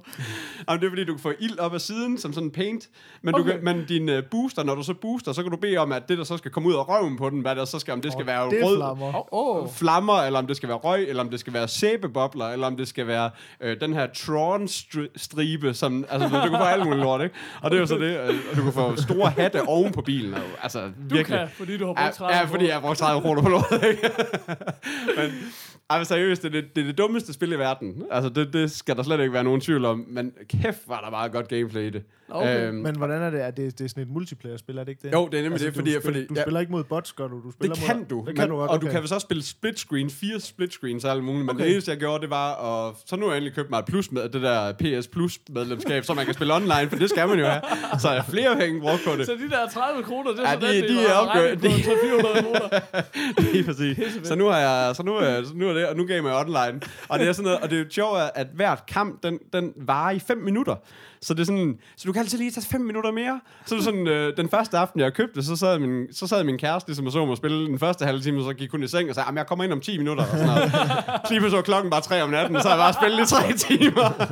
Jamen, 0.70 0.80
det 0.82 0.86
er 0.86 0.92
fordi, 0.92 1.04
du 1.04 1.14
kan 1.14 1.22
få 1.22 1.34
ild 1.40 1.60
op 1.60 1.74
ad 1.74 1.80
siden, 1.80 2.18
som 2.18 2.34
sådan 2.34 2.48
en 2.48 2.52
paint. 2.52 2.90
Men. 3.22 3.36
Okay. 3.36 3.46
du 3.46 3.52
kan, 3.52 3.64
men 3.64 3.86
din 3.86 4.10
uh, 4.18 4.24
booster, 4.32 4.64
når 4.64 4.76
du 4.76 4.84
så 4.84 4.94
booster, 4.94 5.32
så 5.32 5.42
kan 5.42 5.52
du 5.52 5.58
bede 5.58 5.78
om, 5.78 5.92
at 5.92 6.10
det, 6.10 6.18
der 6.18 6.24
så 6.24 6.38
skal 6.38 6.52
komme 6.52 6.70
ud 6.70 6.74
af 6.74 6.90
røven 6.90 7.18
på 7.18 7.30
den, 7.30 7.42
hvad 7.42 7.56
der 7.56 7.66
så 7.66 7.80
skal, 7.80 7.94
om 7.94 8.02
det 8.02 8.12
skal 8.12 8.26
være 8.26 8.50
Det 8.50 8.66
rød 8.66 8.78
flammer. 8.78 9.34
Åh, 9.34 9.64
oh, 9.64 9.70
flammer, 9.70 10.14
eller 10.14 10.40
om 10.40 10.48
det 10.48 10.58
skal 10.58 10.70
være 10.70 10.78
røg, 10.78 11.10
eller 11.10 11.24
om 11.24 11.30
det 11.30 11.40
skal 11.40 11.54
være 11.54 11.68
sæbebobler, 11.68 12.46
eller 12.46 12.68
om 12.68 12.78
det 12.78 12.88
skal 12.88 13.08
være 13.08 13.30
øh, 13.62 13.82
den 13.82 13.94
her 13.94 14.08
Tron-stribe, 14.08 15.74
som, 15.74 16.06
altså, 16.10 16.28
du 16.28 16.50
kan 16.50 16.60
få 16.60 16.64
alt 16.64 16.86
muligt 16.86 17.02
lort, 17.02 17.22
ikke? 17.22 17.36
Og 17.62 17.72
det 17.72 17.78
er 17.78 17.82
jo 17.82 17.88
så 17.88 17.98
det, 17.98 18.20
øh, 18.20 18.36
og 18.52 18.58
du 18.58 18.62
kan 18.64 18.74
få 18.74 18.96
store 18.96 19.30
hatte 19.30 19.62
oven 19.68 19.92
på 19.92 20.02
bilen, 20.02 20.34
og, 20.34 20.42
altså, 20.64 20.82
du 20.82 20.92
virkelig. 21.16 21.40
kan, 21.40 21.48
fordi 21.58 21.78
du 21.78 21.86
har 21.86 21.94
brugt 21.94 22.16
30 22.16 22.34
Ja, 22.34 22.40
ja, 22.40 22.46
fordi 22.46 22.66
jeg 22.66 22.74
har 22.74 22.82
brugt 22.82 22.98
30 22.98 23.22
kroner 23.22 23.42
på 23.42 23.50
lort, 23.50 23.84
ikke? 23.92 24.10
men, 25.18 25.32
ej, 25.90 26.04
seriøst, 26.04 26.44
det 26.44 26.56
er 26.56 26.62
det, 26.62 26.76
det 26.76 26.82
er 26.82 26.86
det 26.86 26.98
dummeste 26.98 27.34
spil 27.34 27.54
i 27.54 27.60
verden. 27.60 28.04
Altså, 28.12 28.30
det, 28.30 28.54
det 28.54 28.72
skal 28.72 28.96
der 28.96 29.04
slet 29.04 29.20
ikke 29.20 29.34
være 29.34 29.44
nogen 29.44 29.62
tvivl 29.62 29.86
om, 29.86 30.06
men 30.08 30.32
kæft, 30.50 30.82
var 30.88 31.02
der 31.02 31.10
meget 31.10 31.32
godt 31.32 31.48
gameplay 31.48 31.82
i 31.82 31.90
det. 31.90 32.04
Okay. 32.32 32.68
Øhm, 32.68 32.76
Men 32.76 32.96
hvordan 32.96 33.22
er 33.22 33.30
det? 33.30 33.42
Er 33.42 33.52
det, 33.52 33.78
det 33.80 33.86
er 33.86 33.90
sådan 33.90 34.04
et 34.04 34.10
multiplayer-spil, 34.10 34.78
er 34.78 34.84
det 34.84 34.90
ikke 34.92 35.08
det? 35.08 35.14
Jo, 35.14 35.28
det 35.32 35.40
er 35.40 35.44
nemlig 35.44 35.60
det, 35.62 35.68
du 35.68 35.74
fordi- 35.74 35.92
spiller, 35.92 36.02
fordi- 36.02 36.28
du 36.28 36.34
ja. 36.36 36.42
spiller 36.42 36.60
ikke 36.60 36.72
mod 36.72 36.84
bots, 36.84 37.14
gør 37.14 37.28
du? 37.28 37.36
du 37.44 37.52
spiller 37.52 37.76
Det 37.76 37.84
mod, 37.84 37.88
kan 37.96 38.04
du. 38.04 38.18
Det 38.18 38.26
men, 38.26 38.36
kan 38.36 38.50
du 38.50 38.56
godt, 38.56 38.70
Og 38.70 38.76
okay. 38.76 38.88
du 38.88 38.92
kan 38.92 39.00
vel 39.02 39.08
så 39.10 39.20
spille 39.20 39.44
split 39.44 39.80
screen, 39.80 40.10
fire 40.10 40.40
split 40.40 40.74
screens 40.74 41.06
og 41.06 41.12
alt 41.12 41.24
muligt. 41.24 41.46
Men 41.46 41.50
Okay. 41.56 41.64
det 41.66 41.72
eneste, 41.72 41.92
jeg 41.92 41.98
gjorde, 42.00 42.22
det 42.22 42.30
var 42.30 42.50
at... 42.90 42.96
Så 43.06 43.16
nu 43.16 43.22
har 43.26 43.32
jeg 43.32 43.38
endelig 43.38 43.56
købt 43.56 43.70
mig 43.70 43.80
et 43.80 43.86
plus 43.86 44.12
med 44.12 44.30
det 44.30 44.42
der 44.42 44.72
PS 44.74 45.08
Plus 45.08 45.40
medlemskab, 45.50 46.04
så 46.06 46.14
man 46.14 46.26
kan 46.26 46.34
spille 46.34 46.54
online, 46.56 46.90
for 46.90 46.96
det 46.96 47.10
skal 47.10 47.28
man 47.28 47.40
jo 47.40 47.46
have. 47.46 47.62
Så 48.00 48.08
er 48.10 48.22
flere 48.24 48.56
penge 48.56 48.82
brugt 48.82 49.02
på 49.08 49.12
det. 49.18 49.26
Så 49.26 49.32
de 49.34 49.50
der 49.50 49.68
30 49.74 50.04
kroner, 50.04 50.32
det 50.32 50.40
er 50.40 50.50
Ja, 50.50 50.54
sådan, 50.54 50.70
de- 50.76 50.82
det, 50.82 50.90
de 50.90 50.96
det 51.02 51.10
er 51.10 51.14
opgør- 51.14 51.56
de- 51.56 51.84
300 51.84 52.44
kroner. 52.44 53.52
Lige 53.54 53.64
præcis. 53.64 53.98
Så 54.28 54.36
nu 54.36 54.46
har 54.46 54.58
jeg, 54.60 54.96
så 54.96 55.04
nu 55.04 55.14
er, 55.16 55.44
så 55.44 55.52
nu 55.56 55.70
er 55.70 55.74
det, 55.74 55.88
og 55.88 55.96
nu 55.98 56.06
gav 56.06 56.16
jeg 56.16 56.24
mig 56.24 56.36
online. 56.40 56.82
Og 57.10 57.20
det 57.20 57.28
er 57.28 57.32
sådan 57.34 57.44
noget, 57.44 57.60
og 57.60 57.70
det 57.70 57.76
er 57.80 57.84
jo 57.84 57.90
sjovt, 57.90 58.20
at 58.36 58.48
hvert 58.54 58.86
kamp, 58.86 59.24
den, 59.24 59.40
den 59.54 59.74
varer 59.76 60.12
i 60.12 60.20
5 60.20 60.38
minutter. 60.38 60.76
Så 61.24 61.34
det 61.34 61.40
er 61.42 61.46
sådan, 61.46 61.78
så 61.98 62.04
du 62.08 62.14
kan 62.14 62.20
altid 62.22 62.38
lige 62.38 62.52
tage 62.52 62.66
5 62.72 62.82
minutter 62.82 63.12
mere. 63.12 63.40
Så 63.66 63.76
det 63.76 63.84
sådan, 63.84 64.08
øh, 64.08 64.38
den 64.38 64.50
første 64.50 64.78
aften, 64.78 65.00
jeg 65.00 65.14
købte, 65.14 65.44
så 65.44 65.56
sad 65.56 65.80
min, 65.80 66.14
så 66.14 66.28
sad 66.28 66.44
min 66.44 66.58
kæreste, 66.58 66.90
ligesom 66.90 67.06
og 67.06 67.12
så 67.12 67.26
mig 67.26 67.38
spille 67.38 67.66
den 67.68 67.80
første 67.80 68.06
halve 68.06 68.22
time, 68.22 68.38
og 68.40 68.44
så 68.44 68.54
gik 68.54 68.72
hun 68.72 68.84
i 68.84 68.88
seng 68.88 69.10
og 69.10 69.16
sagde, 69.16 69.26
ah, 69.26 69.28
"Jamen, 69.28 69.38
jeg 69.38 69.48
kommer 69.48 69.64
ind 69.66 69.74
om 69.74 69.82
10 69.82 69.98
minutter. 69.98 70.24
Og 70.24 70.30
sådan 70.30 70.46
noget. 70.48 70.72
Så 71.28 71.34
lige 71.34 71.50
så 71.50 71.56
var 71.56 71.62
klokken 71.62 71.92
bare 71.92 72.02
3 72.02 72.24
om 72.24 72.30
natten, 72.30 72.56
og 72.56 72.62
så 72.62 72.70
har 72.70 72.76
jeg 72.76 72.84
bare 72.84 72.94
spillet 72.94 73.28
i 73.28 73.30
3 73.30 73.54
timer. 73.78 74.32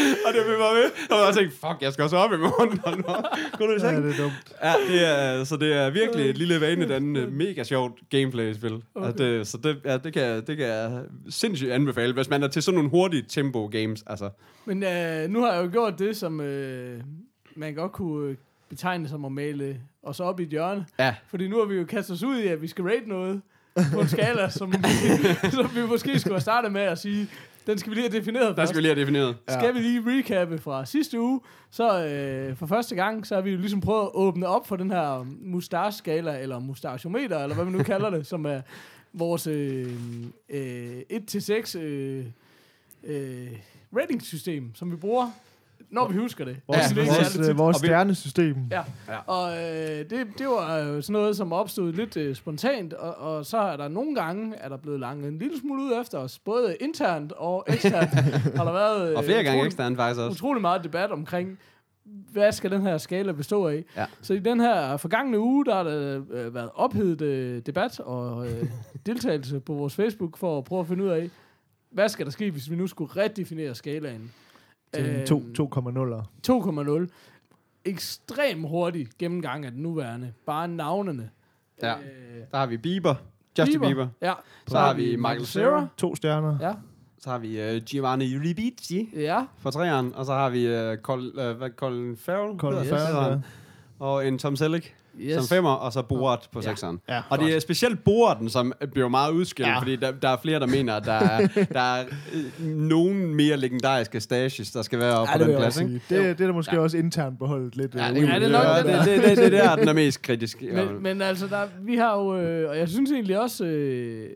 og 0.26 0.34
det 0.34 0.42
blev 0.46 0.58
bare 0.58 0.74
ved. 0.74 0.90
Og 1.10 1.26
jeg 1.26 1.34
tænkte, 1.34 1.56
fuck, 1.56 1.82
jeg 1.82 1.92
skal 1.92 2.02
også 2.02 2.16
op 2.16 2.32
i 2.32 2.36
morgen. 2.36 2.80
Og 2.84 3.24
går 3.58 3.66
du 3.66 3.72
Ja, 3.72 3.96
det 3.96 4.12
er 4.12 4.22
dumt. 4.22 4.52
Ja, 4.62 4.72
det 4.88 5.08
er, 5.08 5.44
så 5.44 5.56
det 5.56 5.72
er 5.72 5.90
virkelig 5.90 6.30
et 6.30 6.38
lille 6.38 6.60
vanedannende, 6.60 7.26
mega 7.26 7.64
sjovt 7.64 8.00
gameplay-spil. 8.10 8.82
Okay. 8.94 9.08
Okay. 9.08 9.24
Det, 9.24 9.46
så 9.46 9.58
det, 9.62 9.80
ja, 9.84 9.96
det, 9.96 10.12
kan, 10.12 10.46
det 10.46 10.56
kan 10.56 10.66
jeg 10.66 11.02
sindssygt 11.28 11.72
anbefale, 11.72 12.12
hvis 12.12 12.30
man 12.30 12.42
er 12.42 12.48
til 12.48 12.62
sådan 12.62 12.76
nogle 12.76 12.90
hurtige 12.90 13.22
tempo-games. 13.28 14.04
Altså. 14.06 14.30
Men 14.64 14.82
øh, 14.82 15.28
nu 15.30 15.42
har 15.42 15.52
jeg 15.52 15.64
jo 15.64 15.70
gjort 15.72 15.98
det, 15.98 16.16
som 16.16 16.40
øh, 16.40 17.00
man 17.56 17.74
godt 17.74 17.92
kunne 17.92 18.30
øh, 18.30 18.36
betegne 18.68 19.08
som 19.08 19.24
at 19.24 19.32
male 19.32 19.80
os 20.02 20.20
op 20.20 20.40
i 20.40 20.42
et 20.42 20.48
hjørne. 20.48 20.86
Ja. 20.98 21.14
Fordi 21.28 21.48
nu 21.48 21.58
har 21.58 21.64
vi 21.64 21.74
jo 21.74 21.84
kastet 21.84 22.14
os 22.14 22.22
ud 22.22 22.38
i, 22.38 22.46
at 22.46 22.62
vi 22.62 22.66
skal 22.66 22.84
rate 22.84 23.08
noget 23.08 23.40
på 23.92 24.00
en 24.00 24.08
skala, 24.08 24.48
som, 24.48 24.72
som 25.56 25.70
vi 25.74 25.86
måske 25.88 26.18
skulle 26.18 26.34
have 26.34 26.40
startet 26.40 26.72
med 26.72 26.80
at 26.80 26.98
sige, 26.98 27.28
den 27.66 27.78
skal 27.78 27.90
vi 27.90 27.94
lige 27.96 28.08
have 28.10 28.18
defineret 28.20 28.48
Der 28.48 28.54
først. 28.54 28.68
skal 28.68 28.76
vi 28.76 28.82
lige 28.82 28.94
have 28.94 29.00
defineret. 29.00 29.36
Skal 29.48 29.74
vi 29.74 29.78
lige 29.78 30.02
recappe 30.06 30.58
fra 30.58 30.86
sidste 30.86 31.20
uge, 31.20 31.40
så 31.70 32.04
øh, 32.06 32.56
for 32.56 32.66
første 32.66 32.94
gang, 32.94 33.26
så 33.26 33.34
har 33.34 33.42
vi 33.42 33.50
jo 33.50 33.58
ligesom 33.58 33.80
prøvet 33.80 34.02
at 34.02 34.10
åbne 34.14 34.46
op 34.46 34.66
for 34.68 34.76
den 34.76 34.90
her 34.90 35.26
mustache-skala, 35.40 36.38
eller 36.40 36.58
mustachometer, 36.58 37.38
eller 37.42 37.54
hvad 37.54 37.64
man 37.64 37.74
nu 37.74 37.82
kalder 37.82 38.10
det, 38.10 38.26
som 38.32 38.44
er 38.46 38.60
vores 39.12 39.46
øh, 39.46 39.92
øh, 40.48 41.00
1-6 41.12 41.78
øh, 41.78 42.24
øh, 43.04 43.48
ratingsystem, 43.96 44.74
som 44.74 44.90
vi 44.90 44.96
bruger, 44.96 45.30
når 45.90 46.08
vi 46.08 46.16
husker 46.18 46.44
det. 46.44 46.56
Vores, 46.66 46.86
det 46.88 46.96
er 46.96 47.00
ikke 47.02 47.12
vores, 47.14 47.48
øh, 47.48 47.58
vores 47.58 47.76
stjernesystem. 47.76 48.56
Ja. 48.70 48.82
Ja. 49.08 49.16
Og 49.26 49.52
øh, 49.58 49.98
det, 50.10 50.26
det 50.38 50.46
var 50.46 50.78
jo 50.78 51.00
sådan 51.02 51.12
noget, 51.12 51.36
som 51.36 51.52
opstod 51.52 51.92
lidt 51.92 52.16
øh, 52.16 52.34
spontant, 52.34 52.92
og, 52.92 53.14
og 53.18 53.46
så 53.46 53.58
er 53.58 53.76
der 53.76 53.88
nogle 53.88 54.14
gange, 54.14 54.56
er 54.56 54.68
der 54.68 54.76
blevet 54.76 55.00
langt 55.00 55.26
en 55.26 55.38
lille 55.38 55.60
smule 55.60 55.82
ud 55.82 55.92
efter 56.00 56.18
os, 56.18 56.38
både 56.38 56.76
internt 56.80 57.32
og 57.32 57.64
eksternt, 57.68 58.10
har 58.58 58.64
der 58.64 58.72
været 58.72 59.10
øh, 59.10 59.16
Og 59.16 59.24
flere 59.24 59.42
gange 59.42 59.58
utrolig- 59.60 59.66
eksternt 59.66 59.96
faktisk 59.96 60.20
også. 60.20 60.30
utrolig 60.36 60.60
meget 60.60 60.84
debat 60.84 61.10
omkring, 61.10 61.58
hvad 62.32 62.52
skal 62.52 62.70
den 62.70 62.82
her 62.82 62.98
skala 62.98 63.32
bestå 63.32 63.66
af? 63.66 63.84
Ja. 63.96 64.06
Så 64.22 64.34
i 64.34 64.38
den 64.38 64.60
her 64.60 64.96
forgangne 64.96 65.38
uge, 65.38 65.64
der 65.64 65.74
har 65.74 65.82
der 65.82 66.20
øh, 66.30 66.54
været 66.54 66.70
ophedet 66.74 67.20
øh, 67.22 67.62
debat 67.66 68.00
og 68.00 68.46
øh, 68.48 68.64
deltagelse 69.06 69.60
på 69.60 69.74
vores 69.74 69.94
Facebook 69.94 70.36
for 70.36 70.58
at 70.58 70.64
prøve 70.64 70.80
at 70.80 70.86
finde 70.86 71.04
ud 71.04 71.08
af, 71.08 71.30
hvad 71.92 72.08
skal 72.08 72.26
der 72.26 72.32
ske, 72.32 72.50
hvis 72.50 72.70
vi 72.70 72.76
nu 72.76 72.86
skulle 72.86 73.12
redefinere 73.16 73.74
skalaen? 73.74 74.32
Til 74.94 75.06
Øhm, 75.06 75.26
to- 75.26 75.42
2,0'er. 75.54 76.22
2,0. 76.42 77.08
Ekstrem 77.84 78.62
hurtig 78.64 79.08
gennemgang 79.18 79.64
af 79.64 79.72
den 79.72 79.82
nuværende. 79.82 80.32
Bare 80.46 80.68
navnene. 80.68 81.30
Ja. 81.82 81.94
Øh, 81.98 82.02
Der 82.50 82.56
har 82.58 82.66
vi 82.66 82.76
Bieber. 82.76 83.14
Justin 83.58 83.80
Bieber. 83.80 84.08
Ja. 84.22 84.32
Så 84.66 84.78
har 84.78 84.94
vi 84.94 85.16
Michael 85.16 85.46
Cera. 85.46 85.86
To 85.96 86.14
stjerner. 86.16 86.58
Ja. 86.60 86.72
Så 87.18 87.30
har 87.30 87.38
vi 87.38 87.76
uh, 87.76 87.82
Giovanni 87.82 88.24
Ribisi 88.38 89.08
Ja. 89.16 89.44
fra 89.58 89.70
træeren. 89.70 90.14
Og 90.14 90.26
så 90.26 90.32
har 90.32 90.50
vi 90.50 90.66
uh, 90.92 90.96
Col, 91.02 91.18
uh, 91.28 91.56
hvad, 91.58 91.70
Colin 91.76 92.16
Farrell. 92.16 92.58
Colin 92.58 92.88
Farrell, 92.88 93.30
han. 93.30 93.44
Og 93.98 94.28
en 94.28 94.38
Tom 94.38 94.56
Selleck 94.56 94.94
Yes. 95.20 95.34
som 95.34 95.44
femmer, 95.56 95.70
og 95.70 95.92
så 95.92 96.02
Borat 96.02 96.48
på 96.52 96.60
Ja. 96.60 96.68
sekseren. 96.68 97.00
Ja, 97.08 97.20
Og 97.30 97.38
det 97.38 97.56
er 97.56 97.60
specielt 97.60 98.04
Boraten, 98.04 98.48
som 98.48 98.72
bliver 98.92 99.08
meget 99.08 99.32
udskilt, 99.32 99.68
Ja. 99.68 99.78
fordi 99.78 99.96
der, 99.96 100.10
der 100.12 100.28
er 100.28 100.36
flere, 100.42 100.60
der 100.60 100.66
mener, 100.66 100.94
at 100.94 101.04
der 101.04 101.12
er, 101.12 101.46
der 101.72 101.80
er 101.80 102.04
øh, 102.34 102.66
nogen 102.66 103.34
mere 103.34 103.56
legendariske 103.56 104.20
stages, 104.20 104.70
der 104.70 104.82
skal 104.82 104.98
være 104.98 105.14
oppe 105.18 105.32
Ja, 105.32 105.38
på 105.38 105.44
den 105.44 105.56
plads. 105.56 105.80
Ikke? 105.80 105.92
det, 105.92 106.00
det 106.10 106.40
er 106.40 106.46
da 106.46 106.52
måske 106.52 106.74
Ja. 106.76 106.80
også 106.80 106.96
internt 106.96 107.38
beholdt 107.38 107.76
lidt. 107.76 107.94
Ja, 107.94 108.08
øh, 108.10 108.14
det, 108.16 108.22
det 108.22 108.32
er 108.42 108.48
nok 108.48 108.76
det, 108.76 108.84
det, 108.84 108.94
der. 108.94 109.04
det, 109.04 109.24
det, 109.24 109.36
det, 109.38 109.52
der, 109.52 109.76
den 109.76 109.88
er 109.88 109.92
mest 109.92 110.22
kritisk. 110.22 110.62
Men, 110.72 111.02
men 111.02 111.22
altså, 111.22 111.46
der, 111.46 111.62
vi 111.82 111.96
har 111.96 112.16
jo, 112.18 112.36
øh, 112.36 112.70
og 112.70 112.78
jeg 112.78 112.88
synes 112.88 113.10
egentlig 113.10 113.40
også, 113.40 113.64
øh, 113.64 114.28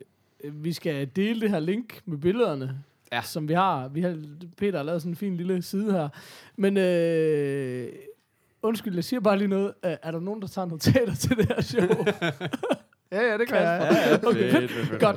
vi 0.53 0.73
skal 0.73 1.09
dele 1.17 1.41
det 1.41 1.51
her 1.51 1.59
link 1.59 2.01
med 2.07 2.19
billederne, 2.19 2.71
Ja. 3.13 3.23
som 3.23 3.49
vi 3.49 3.55
har. 3.55 3.89
Vi 3.89 4.01
har. 4.01 4.17
Peter 4.59 4.77
har 4.79 4.85
lavet 4.85 5.03
sådan 5.03 5.13
en 5.13 5.17
fin 5.17 5.37
lille 5.37 5.63
side 5.63 5.93
her. 5.93 6.09
Men 6.57 6.77
øh, 6.77 7.87
undskyld, 8.65 8.95
jeg 8.95 9.05
siger 9.05 9.21
bare 9.21 9.39
lige 9.39 9.49
noget. 9.49 9.73
Øh, 9.85 9.93
Er 10.03 10.11
der 10.11 10.21
nogen, 10.21 10.43
der 10.43 10.49
tager 10.49 10.67
notater 10.67 11.15
til 11.15 11.37
det 11.37 11.47
her 11.49 11.61
show? 11.63 12.05
Ja, 13.13 13.23
ja, 13.31 13.39
det 13.39 13.49
kan 13.49 13.57
jeg. 13.57 14.21
Okay, 14.27 14.51
fedt, 14.51 14.71
fedt, 14.71 14.87
fedt. 14.89 15.01
Godt. 15.01 15.17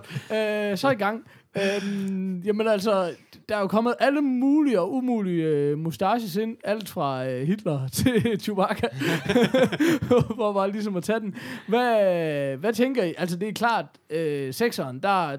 Øh, 0.72 0.78
så 0.78 0.88
er 0.88 0.92
i 0.92 0.96
gang. 0.96 1.24
Øhm, 1.58 2.40
jamen 2.40 2.68
altså, 2.68 3.12
der 3.50 3.56
er 3.56 3.60
jo 3.60 3.68
kommet 3.68 3.94
alle 4.00 4.22
mulige 4.22 4.80
og 4.82 4.94
umulige 4.94 5.44
øh, 5.46 5.78
mustaches 5.78 6.36
ind. 6.36 6.58
Alt 6.64 6.90
fra 6.90 7.28
øh, 7.30 7.48
Hitler 7.48 7.88
til 7.98 8.40
Chewbacca. 8.42 8.88
For 10.38 10.54
bare 10.54 10.72
ligesom 10.72 10.96
at 10.96 11.04
tage 11.04 11.20
den. 11.20 11.36
Hvad, 11.68 12.58
hvad 12.58 12.74
tænker 12.74 13.04
I? 13.04 13.14
Altså, 13.18 13.38
det 13.38 13.48
er 13.50 13.54
klart, 13.54 13.86
øh, 14.10 14.54
sekseren, 14.54 15.00
der, 15.04 15.38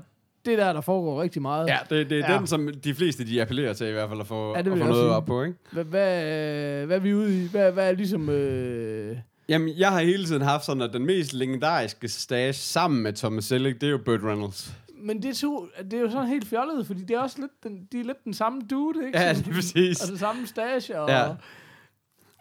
det 0.48 0.60
er 0.60 0.64
der, 0.64 0.72
der 0.72 0.80
foregår 0.80 1.22
rigtig 1.22 1.42
meget. 1.42 1.66
Ja, 1.68 1.78
det, 1.90 2.10
det 2.10 2.20
er 2.20 2.32
Ja. 2.32 2.38
den, 2.38 2.46
som 2.46 2.68
de 2.84 2.94
fleste 2.94 3.26
de 3.26 3.42
appellerer 3.42 3.72
til 3.72 3.86
i 3.86 3.92
hvert 3.92 4.08
fald 4.08 4.20
at 4.20 4.26
få, 4.26 4.56
Ja, 4.56 4.62
det 4.62 4.72
at 4.72 4.78
få 4.78 4.84
noget 4.84 4.94
sige. 4.96 5.10
op 5.10 5.24
på, 5.26 5.42
ikke? 5.42 5.56
Hvad, 5.72 5.84
hvad, 5.84 6.86
hvad 6.86 6.96
er 6.96 7.00
vi 7.00 7.14
ude 7.14 7.44
i? 7.44 7.48
Hvad, 7.48 7.72
hvad 7.72 7.88
er 7.90 7.92
ligesom... 7.92 8.28
Øh, 8.30 9.16
Jamen, 9.48 9.68
jeg 9.78 9.90
har 9.90 10.00
hele 10.00 10.24
tiden 10.26 10.42
haft 10.42 10.64
sådan, 10.64 10.82
at 10.82 10.92
den 10.92 11.06
mest 11.06 11.32
legendariske 11.32 12.08
stage 12.08 12.52
sammen 12.52 13.02
med 13.02 13.12
Thomas 13.12 13.44
Selleck, 13.44 13.80
det 13.80 13.86
er 13.86 13.90
jo 13.90 13.98
Burt 13.98 14.20
Reynolds. 14.24 14.72
men 15.02 15.22
det 15.22 15.30
er, 15.30 15.34
to, 15.34 15.68
det 15.84 15.94
er 15.94 16.00
jo 16.00 16.10
sådan 16.10 16.28
helt 16.28 16.48
fjollet, 16.48 16.86
fordi 16.86 17.00
det 17.02 17.10
er 17.16 17.20
også 17.20 17.36
lidt 17.40 17.50
den, 17.62 17.88
de 17.92 18.00
er 18.00 18.04
lidt 18.04 18.24
den 18.24 18.34
samme 18.34 18.60
dude, 18.70 19.06
ikke? 19.06 19.18
Ja, 19.18 19.34
Sådan- 19.34 19.44
lige 19.44 19.54
præcis. 19.54 20.02
Og 20.04 20.10
det 20.10 20.20
samme 20.20 20.46
stage, 20.46 21.00
og... 21.00 21.08
Ja. 21.08 21.24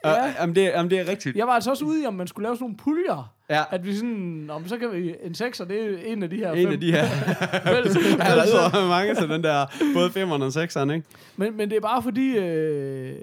Ja. 0.09 0.23
Og, 0.23 0.29
jamen, 0.39 0.55
det, 0.55 0.61
jamen, 0.63 0.89
det 0.91 0.99
er 0.99 1.07
rigtigt. 1.09 1.35
Jeg 1.37 1.47
var 1.47 1.53
altså 1.53 1.69
også 1.69 1.85
ude 1.85 2.03
i, 2.03 2.05
om 2.05 2.13
man 2.13 2.27
skulle 2.27 2.43
lave 2.43 2.55
sådan 2.55 2.63
nogle 2.63 2.77
puljer. 2.77 3.33
Ja, 3.49 3.63
At 3.71 3.85
vi 3.85 3.95
sådan, 3.95 4.49
om 4.49 4.67
så 4.67 4.77
kan 4.77 4.91
vi, 4.93 5.15
en 5.23 5.33
sekser, 5.35 5.65
det 5.65 5.81
er 5.83 5.97
en 6.13 6.23
af 6.23 6.29
de 6.29 6.35
her 6.37 6.51
en 6.51 6.63
fem. 6.63 6.73
af 6.73 6.79
de 6.79 6.91
her. 6.91 7.03
Fælles- 7.73 7.97
Ja, 8.27 8.35
der 8.35 8.41
er 8.41 8.69
så 8.71 8.85
mange 8.89 9.15
til 9.15 9.29
den 9.29 9.43
der, 9.43 9.65
både 9.93 10.09
5'eren 10.09 10.43
og 10.43 10.63
6'eren, 10.63 10.91
ikke? 10.91 11.07
men, 11.37 11.57
men 11.57 11.69
det 11.69 11.75
er 11.75 11.81
bare 11.81 12.03
fordi, 12.03 12.37
øh, 12.37 13.15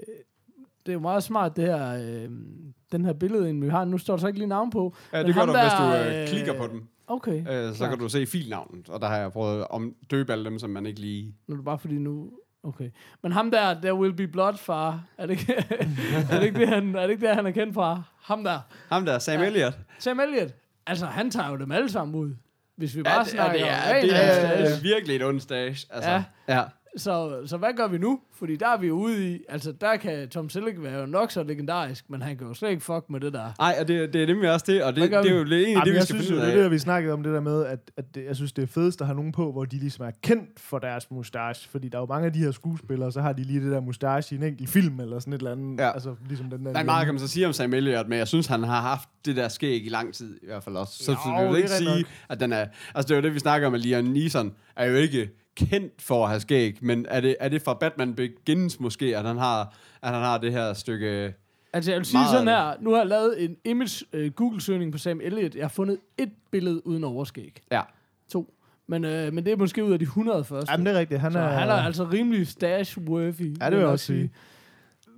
det 0.85 0.91
er 0.91 0.93
jo 0.93 0.99
meget 0.99 1.23
smart, 1.23 1.55
det 1.55 1.63
her, 1.63 1.93
øh, 1.93 2.29
den 2.91 3.05
her 3.05 3.13
billede, 3.13 3.55
vi 3.55 3.69
har. 3.69 3.85
Nu 3.85 3.97
står 3.97 4.15
der 4.15 4.21
så 4.21 4.27
ikke 4.27 4.39
lige 4.39 4.49
navn 4.49 4.69
på. 4.69 4.95
Ja, 5.13 5.23
det 5.23 5.35
gør 5.35 5.45
du, 5.45 5.51
hvis 5.51 5.71
du 5.79 5.83
der, 5.83 6.15
øh, 6.15 6.21
øh, 6.21 6.27
klikker 6.27 6.53
på 6.53 6.67
dem. 6.71 6.83
Okay, 7.07 7.39
Øh, 7.39 7.71
så 7.71 7.77
klart. 7.77 7.89
kan 7.89 7.99
du 7.99 8.09
se 8.09 8.25
filnavnet, 8.25 8.89
og 8.89 9.01
der 9.01 9.07
har 9.07 9.17
jeg 9.17 9.31
prøvet 9.31 9.59
at 9.61 9.67
om 9.69 9.93
døbe 10.11 10.31
alle 10.31 10.45
dem, 10.45 10.59
som 10.59 10.69
man 10.69 10.85
ikke 10.85 10.99
lige... 10.99 11.33
nu 11.47 11.53
er 11.53 11.57
det 11.57 11.65
bare 11.65 11.79
fordi 11.79 11.97
nu... 11.97 12.29
Okay. 12.65 12.89
Men 13.23 13.31
ham 13.31 13.51
der, 13.51 13.81
der 13.81 13.93
will 13.93 14.13
be 14.13 14.27
blood 14.27 14.57
far, 14.57 15.03
er 15.17 15.25
det 15.25 15.31
ikke, 15.39 15.53
er 16.31 16.39
det, 16.39 16.43
ikke 16.43 16.59
det, 16.59 16.67
han, 16.67 16.95
er 16.95 17.01
det 17.01 17.09
ikke 17.09 17.27
det, 17.27 17.35
han 17.35 17.45
er 17.45 17.51
kendt 17.51 17.73
fra? 17.73 18.01
Ham 18.23 18.43
der. 18.43 18.59
Ham 18.91 19.05
der, 19.05 19.19
Sam 19.19 19.41
Ja. 19.41 19.45
Elliott. 19.47 19.75
Sam 19.99 20.19
Elliott. 20.19 20.53
Altså, 20.87 21.05
han 21.05 21.31
tager 21.31 21.49
jo 21.49 21.57
dem 21.57 21.71
alle 21.71 21.89
sammen 21.91 22.15
ud. 22.15 22.31
Hvis 22.77 22.95
vi 22.95 23.03
bare 23.03 23.19
det, 23.23 23.27
snakker 23.27 23.53
det, 23.57 23.63
om 23.63 23.69
er, 23.69 23.93
ren 23.93 24.03
det, 24.03 24.15
er, 24.15 24.25
mustache. 24.27 24.63
det 24.63 24.77
er 24.77 24.81
virkelig 24.81 25.15
et 25.15 25.23
ondt 25.25 25.41
stage. 25.43 25.87
Altså, 25.89 26.09
Ja. 26.09 26.23
ja. 26.47 26.63
Så, 26.97 27.41
så 27.45 27.57
hvad 27.57 27.69
gør 27.77 27.87
vi 27.87 27.97
nu? 27.97 28.19
Fordi 28.33 28.55
der 28.55 28.67
er 28.67 28.77
vi 28.77 28.87
jo 28.87 28.93
ude 28.93 29.31
i, 29.33 29.39
altså 29.49 29.71
der 29.71 29.95
kan 29.95 30.29
Tom 30.29 30.49
Selleck 30.49 30.77
være 30.81 30.99
jo 30.99 31.05
nok 31.05 31.31
så 31.31 31.43
legendarisk, 31.43 32.09
men 32.09 32.21
han 32.21 32.37
kan 32.37 32.47
jo 32.47 32.53
slet 32.53 32.69
ikke 32.69 32.83
fuck 32.83 33.09
med 33.09 33.19
det 33.19 33.33
der. 33.33 33.51
Ej, 33.59 33.75
og 33.81 33.87
det, 33.87 34.13
det 34.13 34.23
er 34.23 34.27
nemlig 34.27 34.51
også 34.53 34.65
det, 34.67 34.83
og 34.83 34.95
det, 34.95 35.11
det 35.11 35.13
er 35.13 35.19
jo 35.35 35.37
egentlig 35.37 35.67
Jamen, 35.67 35.83
det, 35.85 35.91
vi 35.91 35.97
jeg 35.97 36.03
skal 36.03 36.15
synes 36.15 36.29
jo, 36.29 36.35
finde 36.35 36.45
det 36.47 36.53
ud 36.53 36.57
er 36.57 36.57
af. 36.57 36.63
det, 36.63 36.71
vi 36.71 36.79
snakkede 36.79 37.13
om 37.13 37.23
det 37.23 37.33
der 37.33 37.39
med, 37.41 37.65
at, 37.65 37.79
at 37.97 38.15
det, 38.15 38.25
jeg 38.25 38.35
synes, 38.35 38.53
det 38.53 38.63
er 38.63 38.67
fedest 38.67 39.01
at 39.01 39.07
have 39.07 39.15
nogen 39.15 39.31
på, 39.31 39.51
hvor 39.51 39.65
de 39.65 39.77
ligesom 39.77 40.05
er 40.05 40.11
kendt 40.23 40.59
for 40.59 40.79
deres 40.79 41.11
mustache. 41.11 41.69
Fordi 41.69 41.89
der 41.89 41.97
er 41.97 42.01
jo 42.01 42.05
mange 42.05 42.25
af 42.25 42.33
de 42.33 42.39
her 42.39 42.51
skuespillere, 42.51 43.11
så 43.11 43.21
har 43.21 43.33
de 43.33 43.43
lige 43.43 43.63
det 43.63 43.71
der 43.71 43.79
mustache 43.79 44.35
i 44.35 44.37
en 44.37 44.43
enkelt 44.43 44.69
film, 44.69 44.99
eller 44.99 45.19
sådan 45.19 45.33
et 45.33 45.37
eller 45.37 45.51
andet. 45.51 45.79
Ja. 45.79 45.91
Altså, 45.91 46.15
ligesom 46.27 46.49
den 46.49 46.65
der... 46.65 46.71
Nej, 46.71 46.83
meget 46.83 47.05
kan 47.05 47.13
man 47.13 47.19
så 47.19 47.27
sige 47.27 47.47
om 47.47 47.53
Sam 47.53 47.73
Elliott, 47.73 48.07
men 48.09 48.17
jeg 48.17 48.27
synes, 48.27 48.47
han 48.47 48.63
har 48.63 48.81
haft 48.81 49.09
det 49.25 49.35
der 49.35 49.47
skæg 49.47 49.85
i 49.85 49.89
lang 49.89 50.13
tid, 50.13 50.39
i 50.43 50.45
hvert 50.45 50.63
fald 50.63 50.75
også. 50.75 51.03
Så, 51.03 51.11
Jo, 51.11 51.17
så 51.23 51.43
vi 51.43 51.47
vil 51.49 51.57
ikke 51.57 51.69
er 51.69 51.77
sige, 51.77 51.89
rigtigt 51.89 52.09
at 52.29 52.39
den 52.39 52.53
er... 52.53 52.65
Altså, 52.95 53.07
det 53.07 53.11
er 53.11 53.15
jo 53.15 53.21
det, 53.21 53.33
vi 53.33 53.39
snakker 53.39 53.67
om, 53.67 53.73
at 53.73 53.79
Liam 53.79 54.03
Neeson 54.03 54.53
er 54.75 54.85
jo 54.85 54.95
ikke 54.95 55.29
kendt 55.55 56.01
for 56.01 56.23
at 56.23 56.29
have 56.29 56.39
skæg, 56.39 56.77
men 56.81 57.05
er 57.09 57.21
det, 57.21 57.35
er 57.39 57.49
det 57.49 57.61
fra 57.61 57.73
Batman 57.73 58.15
Begins 58.15 58.79
måske, 58.79 59.17
at 59.17 59.25
han 59.25 59.37
har, 59.37 59.61
at 60.01 60.13
han 60.13 60.21
har 60.21 60.37
det 60.37 60.51
her 60.51 60.73
stykke... 60.73 61.33
Altså 61.73 61.91
jeg 61.91 61.97
vil 61.97 62.05
sige 62.05 62.27
sådan 62.31 62.47
her, 62.47 62.73
nu 62.79 62.91
har 62.91 62.97
jeg 62.97 63.07
lavet 63.07 63.43
en 63.43 63.55
image 63.65 64.05
uh, 64.13 64.27
Google-søgning 64.27 64.91
på 64.91 64.97
Sam 64.97 65.21
Elliott. 65.23 65.55
Jeg 65.55 65.63
har 65.63 65.69
fundet 65.69 65.97
et 66.17 66.31
billede 66.51 66.87
uden 66.87 67.03
overskæg. 67.03 67.61
Ja. 67.71 67.81
To. 68.29 68.53
Men, 68.87 69.05
øh, 69.05 69.33
men 69.33 69.45
det 69.45 69.53
er 69.53 69.57
måske 69.57 69.83
ud 69.83 69.91
af 69.93 69.99
de 69.99 70.03
100 70.03 70.43
første. 70.43 70.71
Jamen, 70.71 70.85
det 70.85 70.95
er 70.95 70.99
rigtigt. 70.99 71.19
Han 71.21 71.31
så 71.31 71.39
er, 71.39 71.47
han 71.47 71.69
er 71.69 71.73
altså 71.73 72.03
rimelig 72.03 72.47
stash-worthy. 72.47 73.57
Ja, 73.61 73.65
det 73.65 73.71
vil 73.71 73.79
jeg 73.79 73.87
også 73.87 74.05
sige. 74.05 74.31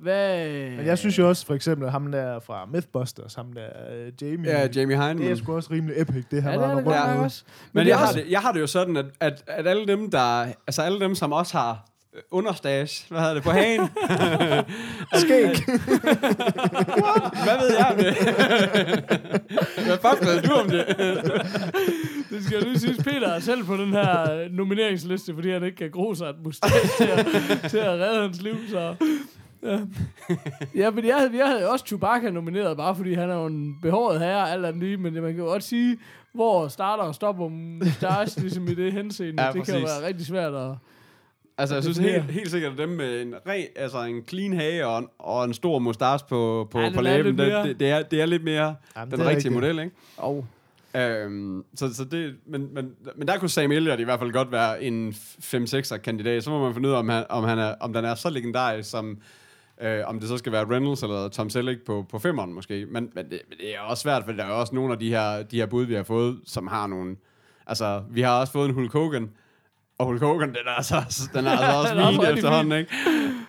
Hvad... 0.01 0.50
Men 0.70 0.86
jeg 0.86 0.98
synes 0.98 1.18
jo 1.18 1.30
også, 1.30 1.46
for 1.46 1.54
eksempel, 1.54 1.89
ham 1.89 2.12
der 2.12 2.39
fra 2.39 2.66
Mythbusters, 2.74 3.36
ham 3.36 3.54
der 3.54 3.68
uh, 4.08 4.24
Jamie. 4.24 4.51
Ja, 4.51 4.68
Jamie 4.75 4.98
Det 4.98 5.32
er 5.32 5.36
sgu 5.36 5.56
også 5.56 5.70
rimelig 5.72 6.01
epic, 6.01 6.25
det 6.32 6.44
her 6.44 6.50
Ja, 6.51 6.58
det 6.58 6.63
er 6.63 6.68
det 6.68 6.75
rundt 6.75 6.88
med. 6.88 6.96
også. 7.24 7.44
Men, 7.74 7.86
det 7.86 7.92
er 7.92 7.96
jeg, 7.96 8.00
har 8.00 8.08
også- 8.08 8.20
det, 8.20 8.32
jeg 8.32 8.39
har 8.39 8.51
det 8.51 8.60
jo 8.62 8.68
sådan, 8.68 8.98
at, 8.98 9.06
at, 9.20 9.44
at 9.48 9.68
alle 9.68 9.88
dem, 9.88 10.12
der... 10.12 10.46
Altså 10.68 10.82
alle 10.82 11.00
dem, 11.00 11.16
som 11.16 11.32
også 11.34 11.58
har 11.58 11.86
understage, 12.32 13.06
hvad 13.10 13.20
hedder 13.20 13.34
det, 13.34 13.44
på 13.44 13.51
hagen. 13.51 13.82
Skæg. 15.24 15.48
hvad 17.46 17.60
ved 17.62 17.77
jeg 17.77 17.88
om 17.92 17.98
det? 17.98 18.13
hvad 19.88 19.98
fuck 20.01 20.25
ved 20.25 20.42
du 20.42 20.54
om 20.54 20.70
det? 20.70 20.86
Det 22.30 22.44
skal 22.46 22.60
jo 22.60 22.66
lige 22.66 22.80
siges, 22.80 22.98
Peter 23.04 23.27
er 23.30 23.39
selv 23.39 23.63
på 23.63 23.77
den 23.77 23.92
her 23.94 24.32
øh, 24.34 24.51
nomineringsliste, 24.51 25.34
fordi 25.34 25.51
han 25.51 25.63
ikke 25.63 25.77
kan 25.77 25.92
gro 25.92 26.13
sig 26.16 26.25
et 26.30 26.36
mustache 26.44 26.89
til 26.98 27.08
at, 27.12 27.25
til 27.72 27.77
at 27.77 28.00
redde 28.00 28.22
hans 28.22 28.42
liv, 28.42 28.56
så... 28.70 28.96
Ja, 29.63 29.79
ja 30.75 30.89
men 30.89 31.05
jeg 31.05 31.15
havde, 31.15 31.37
jeg 31.37 31.47
havde 31.47 31.69
også 31.69 31.85
Chewbacca 31.85 32.29
nomineret, 32.29 32.77
bare 32.77 32.95
fordi 32.95 33.13
han 33.13 33.29
er 33.29 33.35
jo 33.35 33.45
en 33.45 33.77
behåret 33.81 34.19
herre, 34.19 34.51
alt 34.51 34.65
andet 34.65 34.83
lige, 34.83 34.97
men 34.97 35.13
man 35.13 35.23
kan 35.23 35.43
jo 35.43 35.45
godt 35.45 35.63
sige, 35.63 35.97
hvor 36.33 36.67
starter 36.67 37.03
og 37.03 37.15
stopper 37.15 37.47
mustache, 37.47 38.39
ligesom 38.41 38.67
i 38.67 38.73
det 38.73 38.93
henseende. 38.93 39.43
Ja, 39.43 39.51
det 39.51 39.65
kan 39.65 39.75
jo 39.75 39.85
være 39.85 40.07
rigtig 40.07 40.25
svært 40.25 40.53
at... 40.53 40.71
Altså, 41.59 41.75
jeg 41.75 41.83
synes 41.83 41.97
helt, 41.97 42.23
helt 42.23 42.51
sikkert, 42.51 42.71
at 42.71 42.77
dem 42.77 42.89
med 42.89 43.21
en, 43.21 43.33
re, 43.47 43.67
altså 43.75 44.03
en 44.03 44.23
clean 44.29 44.53
hage 44.53 44.87
og 44.87 44.99
en, 44.99 45.07
og 45.19 45.45
en 45.45 45.53
stor 45.53 45.79
mustache 45.79 46.27
på, 46.29 46.67
på, 46.71 46.79
Ja, 46.79 46.91
på 46.95 47.01
læben, 47.01 47.37
det, 47.37 47.63
det, 47.63 47.79
det, 47.79 47.89
er, 47.89 48.03
det 48.03 48.21
er 48.21 48.25
lidt 48.25 48.43
mere 48.43 48.75
Jamen, 48.97 49.11
den 49.11 49.19
rigtige 49.19 49.35
rigtigt. 49.35 49.53
model, 49.53 49.79
ikke? 49.79 49.91
Oh. 50.17 50.43
Øhm, 50.95 51.63
så, 51.75 51.93
så 51.93 52.05
det, 52.05 52.35
men, 52.45 52.73
men, 52.73 52.91
men 53.15 53.27
der 53.27 53.37
kunne 53.37 53.49
Sam 53.49 53.71
Elliott 53.71 53.99
i 53.99 54.03
hvert 54.03 54.19
fald 54.19 54.31
godt 54.31 54.51
være 54.51 54.83
en 54.83 55.09
5-6'er 55.09 55.97
kandidat. 55.97 56.43
Så 56.43 56.49
må 56.49 56.63
man 56.63 56.73
finde 56.73 56.89
ud 56.89 56.93
af, 56.93 56.97
om, 56.97 57.09
han, 57.09 57.25
om, 57.29 57.43
han 57.43 57.59
er, 57.59 57.75
om 57.79 57.93
den 57.93 58.05
er 58.05 58.15
så 58.15 58.29
legendarisk, 58.29 58.89
som 58.89 59.17
øh, 59.81 60.00
om 60.05 60.19
det 60.19 60.29
så 60.29 60.38
skal 60.38 60.51
være 60.51 60.65
Reynolds 60.69 61.03
eller 61.03 61.27
Tom 61.29 61.50
Selleck 61.50 61.86
på, 61.86 62.05
på 62.12 62.17
5'eren 62.17 62.46
måske. 62.46 62.86
Men, 62.91 63.10
men, 63.15 63.25
det, 63.29 63.41
men 63.50 63.57
det 63.57 63.75
er 63.75 63.79
også 63.79 64.01
svært, 64.01 64.24
for 64.25 64.31
der 64.31 64.43
er 64.46 64.50
også 64.51 64.75
nogle 64.75 64.93
af 64.93 65.00
de 65.00 65.10
her, 65.10 65.43
de 65.43 65.57
her 65.57 65.65
bud, 65.65 65.86
vi 65.86 65.93
har 65.93 66.03
fået, 66.03 66.39
som 66.46 66.67
har 66.67 66.88
nogle... 66.88 67.15
Altså, 67.67 68.03
vi 68.12 68.22
har 68.22 68.39
også 68.39 68.53
fået 68.53 68.67
en 68.69 68.74
Hulk 68.75 68.93
Hogan, 68.93 69.29
og 70.00 70.05
Hulk 70.05 70.22
Hogan, 70.22 70.50
den 70.50 70.57
er 70.67 70.72
altså, 70.72 70.96
den 71.34 71.46
er 71.48 71.51
altså 71.51 71.72
også 71.81 71.93
Den 71.96 72.03
også 72.03 72.22
min 72.22 72.38
efterhånden, 72.38 72.79
ikke? 72.79 72.91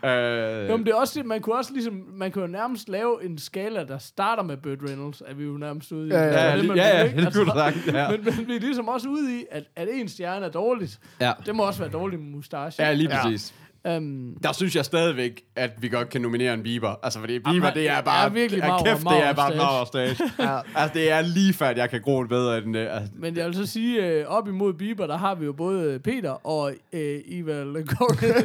Øh, 0.04 0.68
Jo, 0.70 0.76
men 0.76 0.86
det 0.86 0.92
er 0.92 0.96
også 0.96 1.18
det, 1.18 1.26
man 1.26 1.40
kunne 1.40 1.56
også 1.56 1.72
ligesom, 1.72 2.04
man 2.12 2.32
kunne 2.32 2.42
jo 2.44 2.50
nærmest 2.50 2.88
lave 2.88 3.24
en 3.24 3.38
skala, 3.38 3.84
der 3.84 3.98
starter 3.98 4.42
med 4.42 4.56
Burt 4.56 4.78
Reynolds, 4.88 5.22
er 5.26 5.34
vi 5.34 5.44
jo 5.44 5.50
nærmest 5.56 5.92
ude 5.92 6.08
i. 6.08 6.10
Ja, 6.12 6.18
ja, 6.22 6.26
Det 6.28 6.36
er 6.40 6.44
ja, 6.50 6.56
det, 6.56 6.62
li- 6.64 6.66
man 6.66 6.76
ja, 6.76 7.02
det 7.16 7.32
kunne 7.34 7.44
du 7.44 7.50
sagt, 7.54 7.76
ja. 7.86 8.10
Men, 8.10 8.24
men 8.24 8.46
vi 8.48 8.56
er 8.56 8.60
ligesom 8.60 8.88
også 8.88 9.08
ude 9.08 9.40
i, 9.40 9.44
at, 9.50 9.64
at 9.76 9.88
en 9.92 10.08
stjerne 10.08 10.46
er 10.46 10.50
dårligt. 10.50 10.98
ja. 11.20 11.32
Det 11.46 11.54
må 11.56 11.62
også 11.62 11.80
være 11.80 11.90
dårligt 11.90 12.22
med 12.22 12.30
mustache. 12.30 12.82
ja, 12.84 12.92
lige 12.92 13.10
Ja. 13.16 13.36
Um, 13.84 14.36
Der 14.42 14.52
synes 14.52 14.76
jeg 14.76 14.84
stadigvæk, 14.84 15.42
at 15.56 15.70
vi 15.80 15.88
godt 15.88 16.08
kan 16.10 16.20
nominere 16.20 16.54
en 16.54 16.62
Bieber. 16.62 16.94
Altså, 17.02 17.18
fordi 17.18 17.32
Bieber, 17.38 17.50
Jamen, 17.54 17.74
det 17.74 17.88
er 17.88 17.96
det 17.96 18.04
bare... 18.04 18.24
er 18.24 18.28
virkelig 18.28 18.60
mager- 18.64 18.84
kæft, 18.84 19.00
det 19.00 19.24
er 19.26 19.32
bare 19.32 19.48
stage. 19.52 19.62
mager 19.64 19.84
stage. 19.84 20.16
Ja. 20.48 20.58
altså, 20.74 20.98
det 20.98 21.10
er 21.10 21.20
lige 21.20 21.52
før, 21.54 21.66
at 21.68 21.78
jeg 21.78 21.90
kan 21.90 22.00
gro 22.00 22.20
det 22.22 22.28
bedre 22.28 22.58
end 22.58 22.74
det. 22.74 22.88
Altså, 22.88 23.08
men 23.16 23.36
jeg 23.36 23.46
vil 23.46 23.54
så 23.54 23.66
sige, 23.66 24.06
øh, 24.06 24.26
op 24.26 24.48
imod 24.48 24.72
Bieber, 24.72 25.06
der 25.06 25.16
har 25.16 25.34
vi 25.34 25.44
jo 25.44 25.52
både 25.52 25.98
Peter 25.98 26.46
og 26.46 26.72
øh, 26.92 27.18
Eva 27.28 27.62
Longoria. 27.62 28.34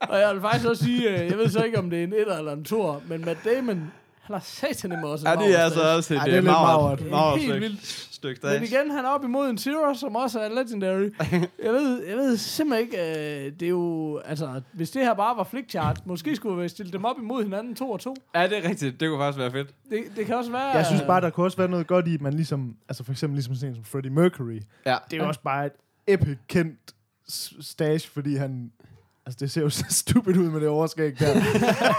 og 0.10 0.18
jeg 0.20 0.30
vil 0.34 0.40
faktisk 0.40 0.66
også 0.68 0.84
sige, 0.84 1.10
øh, 1.20 1.26
jeg 1.30 1.38
ved 1.38 1.48
så 1.48 1.62
ikke, 1.62 1.78
om 1.78 1.90
det 1.90 1.98
er 2.00 2.04
en 2.04 2.12
etter 2.12 2.38
eller 2.38 2.52
en 2.52 2.64
tor, 2.64 3.02
men 3.08 3.24
Matt 3.24 3.38
Damon, 3.44 3.92
han 4.22 4.34
har 4.34 4.40
satan 4.44 4.92
også 5.04 5.26
en 5.28 5.40
ja, 5.40 5.46
det 5.46 5.58
er 5.60 5.64
altså 5.64 5.96
også 5.96 6.14
et 6.14 6.18
Ja, 6.18 6.24
det 6.24 6.32
er 6.32 6.36
øh, 6.38 6.42
lidt 6.44 6.52
magert- 6.52 6.80
magert. 7.00 7.10
magert 7.10 7.38
Helt 7.38 7.50
stykke- 7.50 7.60
vildt. 7.68 8.08
Stykke 8.26 8.40
Men 8.42 8.66
stage. 8.66 8.80
igen, 8.82 8.90
han 8.90 9.04
er 9.04 9.08
op 9.08 9.24
imod 9.24 9.50
en 9.50 9.58
Zero, 9.58 9.94
som 9.94 10.16
også 10.16 10.40
er 10.40 10.48
legendary. 10.48 11.10
Jeg 11.64 11.72
ved, 11.72 12.02
jeg 12.06 12.16
ved 12.16 12.36
simpelthen 12.36 12.86
ikke, 12.86 12.98
øh, 13.46 13.52
det 13.52 13.62
er 13.62 13.68
jo, 13.68 14.18
altså, 14.18 14.60
hvis 14.72 14.90
det 14.90 15.02
her 15.02 15.14
bare 15.14 15.36
var 15.36 15.44
flickchart, 15.44 16.06
måske 16.06 16.36
skulle 16.36 16.62
vi 16.62 16.68
stille 16.68 16.92
dem 16.92 17.04
op 17.04 17.16
imod 17.18 17.42
hinanden 17.42 17.74
to 17.74 17.90
og 17.90 18.00
to. 18.00 18.16
Ja, 18.34 18.42
det 18.48 18.58
er 18.64 18.68
rigtigt. 18.68 19.00
Det 19.00 19.08
kunne 19.08 19.18
faktisk 19.20 19.38
være 19.38 19.50
fedt. 19.50 19.74
Det, 19.90 20.04
det 20.16 20.26
kan 20.26 20.34
også 20.36 20.50
være... 20.50 20.62
Jeg 20.66 20.86
synes 20.86 21.02
bare, 21.02 21.20
der 21.20 21.30
kunne 21.30 21.46
også 21.46 21.56
være 21.56 21.68
noget 21.68 21.86
godt 21.86 22.08
i, 22.08 22.14
at 22.14 22.20
man 22.20 22.34
ligesom, 22.34 22.76
altså 22.88 23.04
for 23.04 23.12
eksempel 23.12 23.34
ligesom 23.36 23.54
sådan 23.54 23.68
en 23.68 23.74
som 23.74 23.84
Freddie 23.84 24.10
Mercury, 24.12 24.60
Ja. 24.86 24.96
det 25.10 25.16
er 25.18 25.22
jo 25.22 25.28
også 25.28 25.40
bare 25.40 25.66
et 25.66 25.72
epic 26.06 26.36
kendt 26.48 26.78
s- 27.30 27.54
stage, 27.60 28.08
fordi 28.08 28.34
han, 28.34 28.72
altså 29.26 29.36
det 29.40 29.50
ser 29.50 29.60
jo 29.62 29.68
så 29.80 29.84
stupid 29.90 30.36
ud 30.36 30.50
med 30.50 30.60
det 30.60 30.68
overskæg 30.68 31.18
der. 31.18 31.26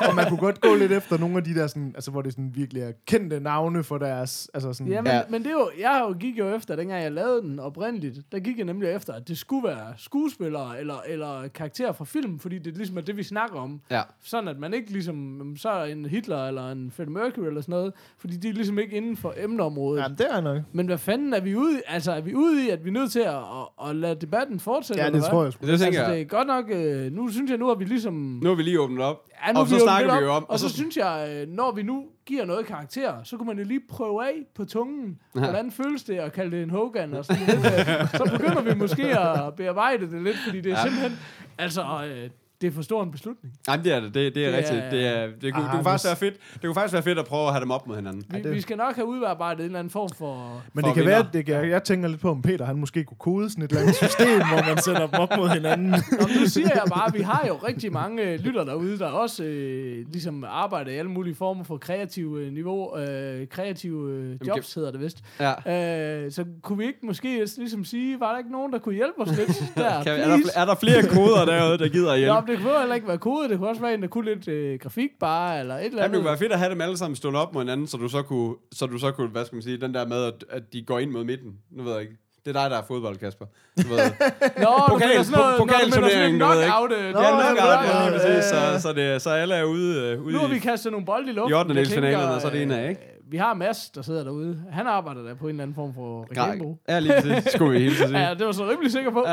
og 0.09 0.15
man 0.15 0.29
kunne 0.29 0.39
godt 0.39 0.61
gå 0.61 0.75
lidt 0.75 0.91
efter 0.91 1.17
nogle 1.17 1.37
af 1.37 1.43
de 1.43 1.55
der 1.55 1.67
sådan, 1.67 1.91
altså 1.95 2.11
hvor 2.11 2.21
det 2.21 2.31
sådan 2.33 2.51
virkelig 2.55 2.83
er 2.83 2.91
kendte 3.07 3.39
navne 3.39 3.83
for 3.83 3.97
deres, 3.97 4.49
altså 4.53 4.73
sådan, 4.73 4.91
Ja, 4.91 5.01
men, 5.01 5.11
Ja. 5.11 5.21
men 5.29 5.43
det 5.43 5.49
er 5.49 5.53
jo, 5.53 5.69
jeg 5.79 5.89
har 5.89 5.99
jo 6.07 6.15
gik 6.19 6.37
jo 6.39 6.55
efter, 6.55 6.75
dengang 6.75 7.03
jeg 7.03 7.11
lavede 7.11 7.41
den 7.41 7.59
oprindeligt, 7.59 8.17
der 8.31 8.39
gik 8.39 8.57
jeg 8.57 8.65
nemlig 8.65 8.89
efter, 8.89 9.13
at 9.13 9.27
det 9.27 9.37
skulle 9.37 9.67
være 9.67 9.93
skuespillere 9.97 10.79
eller, 10.79 10.95
eller 11.07 11.47
karakterer 11.47 11.91
fra 11.91 12.05
film, 12.05 12.39
fordi 12.39 12.59
det 12.59 12.77
ligesom 12.77 12.97
er 12.97 13.01
det, 13.01 13.17
vi 13.17 13.23
snakker 13.23 13.59
om. 13.59 13.81
Ja. 13.91 14.01
Sådan 14.23 14.47
at 14.47 14.59
man 14.59 14.73
ikke 14.73 14.91
ligesom, 14.91 15.37
jamen, 15.37 15.57
så 15.57 15.69
er 15.69 15.85
en 15.85 16.05
Hitler 16.05 16.47
eller 16.47 16.71
en 16.71 16.91
Freddie 16.91 17.13
Mercury 17.13 17.45
eller 17.45 17.61
sådan 17.61 17.71
noget, 17.71 17.93
fordi 18.17 18.37
de 18.37 18.49
er 18.49 18.53
ligesom 18.53 18.79
ikke 18.79 18.97
inden 18.97 19.17
for 19.17 19.33
emneområdet. 19.37 20.01
ja, 20.01 20.07
det 20.17 20.27
er 20.31 20.41
nok. 20.41 20.61
Men 20.71 20.85
hvad 20.85 20.97
fanden 20.97 21.33
er 21.33 21.39
vi 21.41 21.55
ude 21.55 21.73
i? 21.77 21.81
Altså, 21.87 22.11
er 22.11 22.21
vi 22.21 22.33
ude 22.35 22.65
i, 22.65 22.69
at 22.69 22.83
vi 22.85 22.89
er 22.89 22.93
nødt 22.93 23.11
til 23.11 23.19
at, 23.19 23.35
at, 23.35 23.89
at 23.89 23.95
lade 23.95 24.15
debatten 24.15 24.59
fortsætte? 24.59 25.01
Ja, 25.01 25.07
eller 25.07 25.19
det 25.19 25.23
hvad? 25.23 25.31
tror 25.31 25.43
jeg 25.43 25.53
sgu. 25.53 25.65
Det 25.65 25.71
Altså, 25.71 25.85
det 26.11 26.21
er 26.21 26.25
godt 26.25 26.47
nok... 26.47 26.65
Øh, 26.69 27.16
nu 27.17 27.29
synes 27.29 27.49
jeg, 27.51 27.57
nu 27.57 27.67
har 27.67 27.75
vi 27.75 27.85
ligesom... 27.85 28.13
Nu 28.13 28.49
har 28.49 28.55
vi 28.55 28.63
lige 28.63 28.79
åbnet 28.81 29.03
op. 29.03 29.27
Ja, 29.47 29.51
nu 29.53 29.59
og 29.59 29.67
så 29.67 29.79
snakker 29.79 30.17
vi 30.19 30.25
jo 30.25 30.31
om- 30.33 30.45
Og 30.49 30.59
så 30.59 30.69
synes 30.69 30.97
jeg, 30.97 31.29
øh, 31.31 31.55
når 31.55 31.71
vi 31.71 31.83
nu 31.83 32.05
giver 32.25 32.45
noget 32.45 32.65
karakter, 32.65 33.23
så 33.23 33.37
kunne 33.37 33.47
man 33.47 33.57
jo 33.57 33.63
lige 33.65 33.81
prøve 33.89 34.25
af 34.25 34.33
på 34.55 34.65
tungen, 34.65 35.17
hvordan 35.33 35.71
føles 35.71 36.03
det 36.03 36.15
at 36.15 36.33
kalde 36.33 36.51
det 36.57 36.63
en 36.63 36.69
Hogan, 36.69 37.13
og 37.13 37.25
sådan 37.25 37.45
så 38.19 38.29
begynder 38.37 38.61
vi 38.61 38.75
måske 38.79 39.19
at 39.19 39.55
bearbejde 39.55 40.11
det 40.11 40.23
lidt, 40.23 40.37
fordi 40.45 40.61
det 40.61 40.71
er 40.71 40.75
Ja. 40.77 40.81
simpelthen, 40.83 41.11
altså, 41.57 41.81
øh, 41.81 42.29
det 42.61 42.67
er 42.67 42.71
for 42.71 42.81
stor 42.81 43.03
en 43.03 43.11
beslutning. 43.11 43.53
Nej, 43.67 43.75
det 43.77 43.93
er 43.93 43.99
det. 43.99 44.13
Det, 44.13 44.35
det 44.35 44.45
er 44.45 44.49
Det 44.49 44.57
rigtigt. 44.57 44.79
er- 44.83 44.89
Det, 44.89 45.07
er, 45.07 45.27
det, 45.41 45.53
kunne, 45.53 45.63
Ah, 45.63 45.69
det 45.71 45.71
kunne 45.71 45.83
faktisk 45.83 46.05
være 46.05 46.15
fedt. 46.15 46.33
Det 46.53 46.61
kunne 46.63 46.73
faktisk 46.73 46.93
være 46.93 47.03
fedt 47.03 47.19
at 47.19 47.25
prøve 47.25 47.47
at 47.47 47.53
have 47.53 47.61
dem 47.61 47.71
op 47.71 47.87
mod 47.87 47.95
hinanden. 47.95 48.23
Vi, 48.29 48.41
det- 48.41 48.51
vi 48.55 48.61
skal 48.61 48.77
nok 48.77 48.95
have 48.95 49.07
udarbejdet 49.07 49.59
en 49.59 49.65
eller 49.65 49.79
anden 49.79 49.91
form 49.91 50.09
for... 50.17 50.61
Men 50.73 50.81
For 50.83 50.87
det 50.87 50.95
kan 50.95 51.03
vinder. 51.05 51.17
være, 51.17 51.27
det 51.33 51.45
kan, 51.45 51.69
jeg 51.69 51.83
tænker 51.83 52.09
lidt 52.09 52.21
på, 52.21 52.29
om 52.31 52.41
Peter 52.41 52.65
han 52.65 52.75
måske 52.75 53.03
kunne 53.03 53.17
kode 53.19 53.49
sådan 53.49 53.63
et 53.63 53.69
eller 53.69 53.81
andet 53.81 53.95
system, 53.95 54.27
hvor 54.27 54.65
man 54.73 54.81
sætter 54.81 55.07
dem 55.07 55.19
op 55.19 55.29
mod 55.37 55.49
hinanden. 55.49 55.89
Nå, 56.19 56.27
nu 56.41 56.45
siger 56.47 56.69
jeg 56.73 56.83
bare, 56.89 57.07
at 57.07 57.13
vi 57.13 57.21
har 57.21 57.45
jo 57.47 57.53
rigtig 57.55 57.91
mange 57.93 58.23
øh, 58.23 58.39
lytter 58.39 58.63
derude, 58.63 58.99
der 58.99 59.05
også 59.07 59.43
øh, 59.43 60.05
ligesom 60.11 60.43
arbejder 60.47 60.91
i 60.91 60.95
alle 60.95 61.11
mulige 61.11 61.35
former 61.35 61.63
for 61.63 61.77
kreative 61.77 62.41
øh, 62.45 62.53
niveau, 62.53 62.97
øh, 62.97 63.47
kreative 63.47 64.11
øh, 64.11 64.47
jobs 64.47 64.73
hedder 64.73 64.91
det 64.91 65.01
vist. 65.01 65.17
Ja. 65.39 66.23
Øh, 66.25 66.31
så 66.31 66.45
kunne 66.63 66.77
vi 66.77 66.85
ikke 66.85 66.99
måske 67.03 67.45
ligesom 67.57 67.85
sige, 67.85 68.19
var 68.19 68.31
der 68.31 68.37
ikke 68.37 68.51
nogen, 68.51 68.73
der 68.73 68.79
kunne 68.79 68.95
hjælpe 68.95 69.19
os 69.21 69.37
lidt 69.37 69.49
der? 69.75 70.03
Kan, 70.03 70.13
er, 70.19 70.27
der, 70.27 70.37
er 70.55 70.65
der 70.65 70.75
flere 70.75 71.01
koder 71.03 71.45
derude, 71.45 71.77
der 71.77 71.87
gider 71.89 72.11
at 72.11 72.19
hjælpe? 72.19 72.33
Nå, 72.35 72.41
men 72.47 72.55
det 72.55 72.63
kunne 72.65 72.79
heller 72.79 72.95
ikke 72.95 73.07
være 73.07 73.17
kode, 73.17 73.49
det 73.49 73.57
kunne 73.57 73.69
også 73.69 73.81
være 73.81 73.93
en, 73.93 74.01
der 74.01 74.07
kunne 74.07 74.25
lidt 74.25 74.47
øh, 74.47 74.79
grafik 74.79 75.09
bare, 75.19 75.59
eller 75.59 75.75
et 75.75 75.85
eller 75.85 75.97
Ja, 75.97 76.01
det 76.03 76.03
andet. 76.07 76.17
kunne 76.19 76.25
være 76.29 76.37
fedt 76.37 76.51
at 76.51 76.59
have 76.59 76.71
dem 76.71 76.81
alle 76.81 76.97
sammen 76.97 77.15
stående 77.15 77.41
op 77.41 77.53
mod 77.53 77.61
hinanden, 77.61 77.87
så 77.87 77.97
du 77.97 78.07
så 78.09 78.21
kunne, 78.21 78.55
så 78.71 78.85
du 78.85 78.97
så 78.97 79.11
kunne 79.11 79.27
hvad 79.27 79.45
skal 79.45 79.55
man 79.55 79.63
sige, 79.63 79.77
den 79.77 79.93
der 79.93 80.05
med, 80.07 80.23
at, 80.23 80.33
at 80.49 80.63
de 80.73 80.83
går 80.83 80.99
ind 80.99 81.11
mod 81.11 81.23
midten. 81.23 81.51
Nu 81.71 81.83
ved 81.83 81.91
jeg 81.93 82.01
ikke. 82.01 82.13
Det 82.45 82.55
er 82.55 82.61
dig, 82.61 82.71
der 82.71 82.77
er 82.77 82.83
fodbold, 82.87 83.17
Kasper. 83.17 83.45
Du 83.83 83.87
ved. 83.87 83.97
Nå, 84.65 84.69
Pokal- 84.89 85.23
sådan 85.23 85.39
noget, 85.39 85.55
po- 85.55 85.57
pokalturnering, 85.57 86.37
når 86.37 86.47
du 86.47 86.53
ved 86.53 86.61
ikke. 86.63 86.71
knockout. 86.71 86.91
øh, 86.91 87.03
ja, 87.03 87.07
det 87.07 87.13
noget, 87.13 87.57
ja, 87.57 88.09
lige 88.09 88.19
præcis. 88.19 88.51
ja. 88.53 88.77
Så, 88.79 88.81
så, 88.81 88.93
det, 88.93 89.21
så 89.21 89.29
alle 89.29 89.55
er 89.55 89.63
ude, 89.63 90.01
øh, 90.11 90.21
ude 90.23 90.33
Nu 90.33 90.39
har 90.39 90.47
vi 90.47 90.59
kastet 90.59 90.91
nogle 90.91 91.05
bolde 91.05 91.29
i 91.31 91.33
luften. 91.33 91.49
I 91.51 91.53
ottendedelsfinalerne, 91.53 92.17
Jeg 92.17 92.27
tænker, 92.27 92.39
så 92.39 92.47
er 92.47 92.51
det 92.51 92.61
en 92.61 92.71
af, 92.71 92.89
ikke? 92.89 93.01
Vi 93.29 93.37
har 93.37 93.53
Mads, 93.53 93.89
der 93.89 94.01
sidder 94.01 94.23
derude. 94.23 94.63
Han 94.71 94.87
arbejder 94.87 95.23
der 95.23 95.33
på 95.35 95.45
en 95.45 95.49
eller 95.49 95.63
anden 95.63 95.75
form 95.75 95.93
for 95.93 96.27
reklamebureau. 96.31 96.77
Ja, 96.89 96.99
lige 96.99 97.13
præcis. 97.21 97.53
Skulle 97.53 97.71
vi 97.73 97.79
hele 97.83 97.95
tiden 97.95 98.09
sige. 98.15 98.19
Ja, 98.27 98.33
det 98.33 98.45
var 98.45 98.51
så 98.51 98.69
rimelig 98.69 98.91
sikker 98.91 99.11
på. 99.11 99.25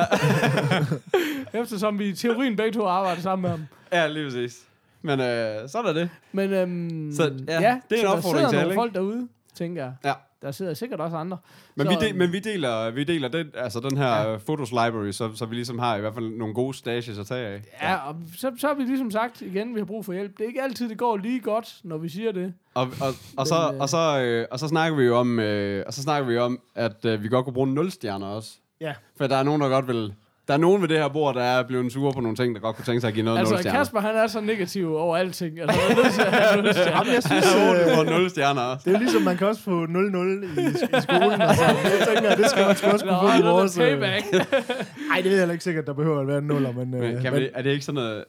Eftersom 1.61 1.99
vi 1.99 2.09
i 2.09 2.13
teorien 2.13 2.57
begge 2.57 2.73
to 2.73 2.87
arbejder 2.87 3.21
sammen 3.23 3.43
med 3.43 3.51
ham. 3.51 3.67
Ja, 3.93 4.07
lige 4.07 4.25
præcis. 4.27 4.65
Men 5.03 5.21
øh, 5.21 5.69
så 5.69 5.79
er 5.79 5.83
der 5.83 5.93
det. 5.93 6.11
Men 6.33 6.53
øhm, 6.53 7.13
Så, 7.13 7.33
ja, 7.49 7.61
ja, 7.61 7.81
det 7.91 7.99
er 7.99 8.03
en 8.03 8.09
opfordring 8.09 8.43
der 8.45 8.49
til 8.51 8.57
alle, 8.57 8.71
ikke? 8.71 8.81
folk 8.81 8.95
derude, 8.95 9.29
tænker 9.55 9.83
jeg. 9.83 9.93
Ja. 10.05 10.13
Der 10.43 10.51
sidder 10.51 10.75
sikkert 10.75 11.01
også 11.01 11.17
andre. 11.17 11.39
Men, 11.75 11.87
Så, 11.87 11.93
vi, 11.93 11.97
de, 12.07 12.09
øhm, 12.09 12.19
men 12.19 12.33
vi 12.33 12.39
deler, 12.39 12.91
vi 12.91 13.05
deler 13.05 13.29
den, 13.29 13.47
altså 13.55 13.81
den 13.81 13.99
her 13.99 14.31
ja. 14.31 14.37
Photos 14.37 14.71
Library, 14.71 15.11
så, 15.11 15.31
så 15.35 15.47
vi 15.47 15.55
ligesom 15.55 15.79
har 15.79 15.97
i 15.97 16.01
hvert 16.01 16.15
fald 16.15 16.29
nogle 16.39 16.55
gode 16.55 16.75
stages 16.75 17.19
at 17.19 17.27
tage 17.27 17.47
af. 17.47 17.63
Ja, 17.83 17.97
og 18.09 18.17
så, 18.37 18.53
så 18.59 18.67
har 18.67 18.75
vi 18.75 18.83
ligesom 18.83 19.11
sagt 19.11 19.43
igen, 19.43 19.75
vi 19.75 19.81
har 19.81 19.85
brug 19.85 20.05
for 20.05 20.13
hjælp. 20.13 20.39
Det 20.39 20.45
er 20.45 20.49
ikke 20.49 20.63
altid, 20.63 20.89
det 20.89 20.99
går 20.99 21.17
lige 21.17 21.41
godt, 21.41 21.81
når 21.85 21.99
vi 21.99 22.09
siger 22.09 22.33
det. 22.33 22.55
Og, 22.75 22.89
og, 23.01 23.15
og, 23.37 23.47
så, 23.47 23.55
øh, 23.73 23.81
og, 23.81 23.89
så, 23.89 24.21
øh, 24.21 24.47
og 24.51 24.59
så 24.59 24.69
snakker 24.69 24.99
vi 24.99 25.05
jo 25.05 25.17
om, 25.17 25.39
øh, 25.39 25.85
og 25.87 25.95
så 25.95 26.03
snakker 26.03 26.29
vi 26.29 26.39
om, 26.39 26.61
at 26.75 27.05
øh, 27.05 27.23
vi 27.23 27.29
godt 27.29 27.45
kunne 27.45 27.55
bruge 27.55 27.75
0 27.75 27.91
stjerner 27.91 28.27
også. 28.27 28.51
Ja. 28.81 28.93
For 29.19 29.27
der 29.27 29.37
er 29.37 29.43
nogen, 29.43 29.61
der 29.61 29.69
godt 29.69 29.89
vil... 29.89 30.15
Der 30.49 30.55
er 30.55 30.59
nogen 30.59 30.83
ved 30.83 30.89
det 30.89 30.99
her 30.99 31.09
bord, 31.09 31.35
der 31.35 31.43
er 31.43 31.63
blevet 31.63 31.93
sure 31.93 32.13
på 32.13 32.21
nogle 32.21 32.37
ting, 32.37 32.55
der 32.55 32.61
godt 32.61 32.77
kunne 32.77 32.85
tænke 32.85 33.01
sig 33.01 33.09
at 33.09 33.15
give 33.15 33.25
noget 33.25 33.39
0 33.39 33.41
Altså, 33.41 33.57
stjerner. 33.57 33.79
Kasper, 33.79 34.01
han 34.01 34.17
er 34.17 34.27
så 34.27 34.41
negativ 34.41 34.95
over 34.97 35.17
alting. 35.17 35.61
Altså, 35.61 35.81
jeg 35.81 35.91
er 35.91 36.03
nødt 36.03 36.15
til 36.15 36.21
at 36.23 36.33
have 36.33 36.73
stjerner. 36.73 36.91
Jamen, 36.99 37.13
jeg 37.15 37.23
synes, 37.23 37.47
er 37.55 37.91
øh, 37.91 37.97
får 37.97 38.19
0 38.19 38.31
stjerner 38.31 38.63
også. 38.63 38.83
det 38.85 38.95
er 38.95 38.99
ligesom, 38.99 39.23
man 39.23 39.37
kan 39.37 39.47
også 39.47 39.63
få 39.63 39.85
0-0 39.85 39.89
i, 39.89 40.99
i 40.99 41.01
skolen. 41.01 41.43
Og 41.43 41.55
så. 41.57 41.65
Jeg 41.65 42.09
tænker, 42.15 42.35
det 42.37 42.51
skal 42.51 42.67
man 42.67 42.77
sgu 42.77 42.91
også 42.91 43.05
kunne 43.07 43.19
få 43.21 43.29
i 43.29 43.37
det 43.39 43.47
er 43.47 43.51
vores... 43.51 43.73
the 43.73 43.85
øh, 43.85 44.01
payback. 44.01 44.25
Ej, 45.13 45.21
det 45.23 45.33
er 45.33 45.39
heller 45.39 45.53
ikke 45.53 45.65
sikkert, 45.65 45.87
der 45.87 45.93
behøver 45.93 46.21
at 46.21 46.27
være 46.27 46.39
en 46.39 46.45
nuller, 46.45 46.73
men... 46.73 46.91
Men, 46.91 47.03
øh, 47.03 47.23
kan 47.23 47.33
men 47.33 47.43
vi, 47.43 47.49
er 47.55 47.63
det 47.63 47.71
ikke 47.71 47.85
sådan 47.85 47.95
noget... 47.95 48.25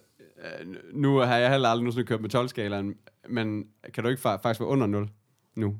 Øh, 0.46 0.76
nu 0.94 1.18
har 1.18 1.38
jeg 1.38 1.52
heller 1.52 1.70
aldrig 1.70 1.84
nogensinde 1.84 2.08
kørt 2.08 2.22
med 2.22 2.36
12-skalaen, 2.36 3.05
men 3.30 3.64
kan 3.94 4.04
du 4.04 4.10
ikke 4.10 4.20
fa- 4.30 4.42
faktisk 4.42 4.60
være 4.60 4.70
under 4.70 4.88
0 4.88 5.10
nu? 5.56 5.76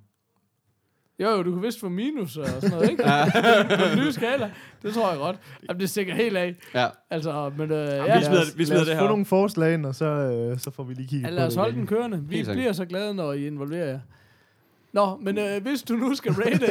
Jo, 1.20 1.30
jo, 1.30 1.44
du 1.44 1.52
kan 1.54 1.62
vist 1.64 1.80
få 1.80 1.90
minus 1.90 2.38
og 2.38 2.48
sådan 2.48 2.70
noget, 2.70 2.90
ikke? 2.90 3.04
På 3.80 3.86
den 3.90 4.00
nye 4.06 4.12
skala. 4.12 4.52
Det 4.84 4.94
tror 4.94 5.10
jeg 5.10 5.18
godt. 5.20 5.38
Jamen, 5.70 5.80
det 5.80 5.90
stikker 5.90 6.16
helt 6.16 6.38
af. 6.38 6.56
Ja. 6.74 6.88
Altså, 7.10 7.52
men 7.58 7.72
øh, 7.72 7.78
ja, 7.88 8.18
vi 8.20 8.24
smider- 8.26 8.42
os, 8.42 8.58
vi 8.58 8.66
smider 8.66 8.80
lad 8.82 8.86
det 8.86 8.96
her 8.96 9.02
få 9.04 9.08
nogle 9.08 9.26
forslag 9.26 9.74
ind, 9.74 9.86
og 9.86 9.96
så, 9.96 10.06
øh, 10.06 10.60
så 10.60 10.72
får 10.72 10.84
vi 10.84 10.94
lige 10.94 11.08
kigget 11.08 11.24
ja, 11.28 11.30
på 11.30 11.36
lad 11.36 11.48
os 11.48 11.56
holde 11.56 11.76
den 11.76 11.88
kørende. 11.88 12.24
Vi 12.28 12.36
Helt 12.36 12.50
bliver 12.52 12.72
så 12.74 12.86
glade, 12.86 13.14
når 13.14 13.34
I 13.34 13.48
involverer 13.48 13.86
jer. 13.86 14.00
Nå, 14.94 15.18
men 15.22 15.38
øh, 15.38 15.62
hvis 15.62 15.84
du 15.84 15.94
nu 15.94 16.16
skal 16.16 16.32
rate... 16.32 16.68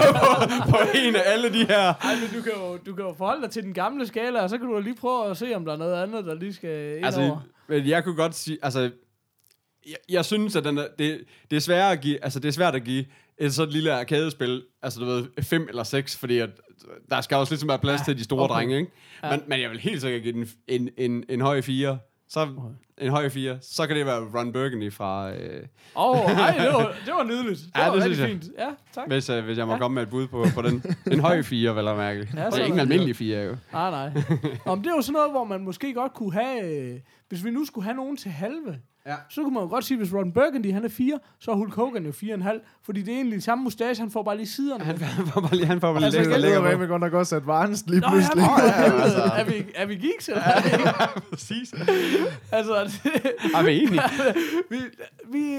På 0.70 0.76
en 0.94 1.16
af 1.16 1.22
alle 1.26 1.52
de 1.52 1.66
her... 1.66 1.78
Ej, 1.78 2.14
men 2.20 2.28
du 2.38 2.42
kan, 2.42 2.52
jo, 2.56 2.76
du 2.86 2.94
kan 2.94 3.04
jo 3.04 3.14
forholde 3.18 3.42
dig 3.42 3.50
til 3.50 3.62
den 3.62 3.74
gamle 3.74 4.06
skala, 4.06 4.42
og 4.42 4.50
så 4.50 4.58
kan 4.58 4.66
du 4.66 4.72
jo 4.74 4.80
lige 4.80 4.96
prøve 4.96 5.30
at 5.30 5.36
se, 5.36 5.54
om 5.54 5.64
der 5.64 5.72
er 5.72 5.76
noget 5.76 6.02
andet, 6.02 6.24
der 6.24 6.34
lige 6.34 6.54
skal 6.54 6.96
ind 6.96 7.04
Altså, 7.06 7.20
over. 7.20 7.40
men 7.68 7.86
jeg 7.86 8.04
kunne 8.04 8.16
godt 8.16 8.34
sige... 8.34 8.58
Altså, 8.62 8.90
jeg, 9.86 9.96
jeg 10.08 10.24
synes, 10.24 10.56
at 10.56 10.64
den 10.64 10.78
er, 10.78 10.86
det, 10.98 11.20
det, 11.50 11.56
er 11.56 11.60
svært 11.60 11.92
at 11.92 12.00
give, 12.00 12.24
altså, 12.24 12.40
det 12.40 12.48
er 12.48 12.52
svært 12.52 12.74
at 12.74 12.84
give 12.84 13.04
et 13.38 13.54
så 13.54 13.64
lille 13.64 13.92
arkadespil, 13.92 14.62
altså 14.82 15.00
du 15.00 15.06
ved, 15.06 15.26
5 15.42 15.66
eller 15.68 15.82
6, 15.82 16.16
fordi 16.16 16.38
at, 16.38 16.50
der 17.10 17.20
skal 17.20 17.36
også 17.36 17.52
ligesom 17.52 17.68
være 17.68 17.78
plads 17.78 18.00
Ja, 18.00 18.04
til 18.04 18.18
de 18.18 18.24
store 18.24 18.44
okay. 18.44 18.54
drenge, 18.54 18.76
ikke? 18.78 18.92
Ja. 19.22 19.30
Men, 19.30 19.42
men 19.46 19.60
jeg 19.60 19.70
vil 19.70 19.78
helt 19.80 20.00
sikkert 20.00 20.22
give 20.22 20.32
den 20.34 20.48
en, 20.68 20.88
en, 20.98 21.24
en 21.28 21.40
høj 21.40 21.60
4. 21.62 21.98
Så, 22.28 22.48
en 22.98 23.10
høj 23.10 23.28
4. 23.28 23.58
Så 23.62 23.86
kan 23.86 23.96
det 23.96 24.06
være 24.06 24.20
Ron 24.34 24.52
Burgundy 24.52 24.92
fra... 24.92 25.32
Øh, 25.34 25.62
Åh, 25.96 26.10
oh, 26.10 26.30
ej, 26.30 26.58
det 26.58 26.66
var, 26.74 26.94
det 27.06 27.14
var 27.14 27.24
nydeligt. 27.24 27.58
Det 27.60 27.70
Ja, 27.76 27.86
var 27.88 27.94
det 27.94 28.04
rigtig 28.04 28.18
jeg. 28.20 28.28
fint. 28.28 28.44
Ja, 28.58 28.68
tak. 28.94 29.08
hvis, 29.08 29.30
øh, 29.30 29.44
hvis 29.44 29.58
jeg 29.58 29.66
må 29.66 29.72
Ja. 29.72 29.78
komme 29.78 29.94
med 29.94 30.02
et 30.02 30.10
bud 30.10 30.26
på, 30.26 30.44
på 30.54 30.62
den. 30.62 30.82
En 31.12 31.20
høj 31.20 31.42
4, 31.42 31.76
vel 31.76 31.88
at 31.88 31.96
mærke. 31.96 32.28
Ja, 32.36 32.46
det 32.46 32.54
er 32.54 32.64
ikke 32.64 32.74
en 32.74 32.80
almindelig 32.80 33.16
4, 33.16 33.42
jo. 33.44 33.56
Nej, 33.72 33.90
nej. 33.90 34.22
Om 34.66 34.82
det 34.82 34.90
er 34.90 34.94
jo 34.96 35.02
sådan 35.02 35.12
noget, 35.12 35.30
hvor 35.30 35.44
man 35.44 35.60
måske 35.64 35.94
godt 35.94 36.14
kunne 36.14 36.32
have... 36.32 36.64
øh, 36.94 37.00
Hvis 37.28 37.44
vi 37.44 37.50
nu 37.50 37.64
skulle 37.64 37.84
have 37.84 37.96
nogen 37.96 38.16
til 38.16 38.30
halve, 38.30 38.78
Ja. 39.06 39.14
så 39.28 39.42
kunne 39.42 39.54
man 39.54 39.62
jo 39.62 39.68
godt 39.68 39.84
sige, 39.84 39.98
hvis 39.98 40.14
Ron 40.14 40.32
Burgundy 40.32 40.72
han 40.72 40.84
er 40.84 40.88
4, 40.88 41.18
så 41.38 41.50
er 41.50 41.54
Hulk 41.54 41.74
Hogan 41.74 42.04
jo 42.06 42.10
4,5. 42.10 42.60
Fordi 42.82 43.02
det 43.02 43.12
er 43.12 43.16
egentlig 43.16 43.42
samme 43.42 43.64
mustache, 43.64 44.00
han 44.00 44.10
får 44.10 44.22
bare 44.22 44.36
lige 44.36 44.46
siderne. 44.46 44.84
Han, 44.84 44.98
han 44.98 45.26
får 45.26 45.40
bare 45.40 45.54
lige, 45.54 45.66
han 45.66 45.80
får 45.80 45.92
bare 45.92 46.00
lige 46.00 46.18
Altså, 46.18 46.32
altså, 46.34 46.48
er 46.54 46.72
på. 46.72 46.78
med 46.78 46.88
godt 46.88 47.00
nok 47.00 47.12
også 47.12 47.36
advanced 47.36 47.88
lige 47.88 48.00
Nå, 48.00 48.08
pludselig. 48.10 48.42
ja, 48.44 48.82
ja, 48.82 48.94
ja, 48.96 49.02
altså. 49.02 49.22
er, 49.22 49.44
vi, 49.44 49.64
er 49.74 49.86
vi 49.86 49.94
geeks, 49.94 50.28
eller 50.28 50.42
er 50.42 50.62
vi, 50.62 50.82
Præcis. 51.30 51.72
Altså, 52.52 52.74
det, 53.04 53.22
Er 53.54 53.62
vi 53.64 53.82
enige? 53.82 54.00
vi, 54.70 54.76
vi, 55.32 55.58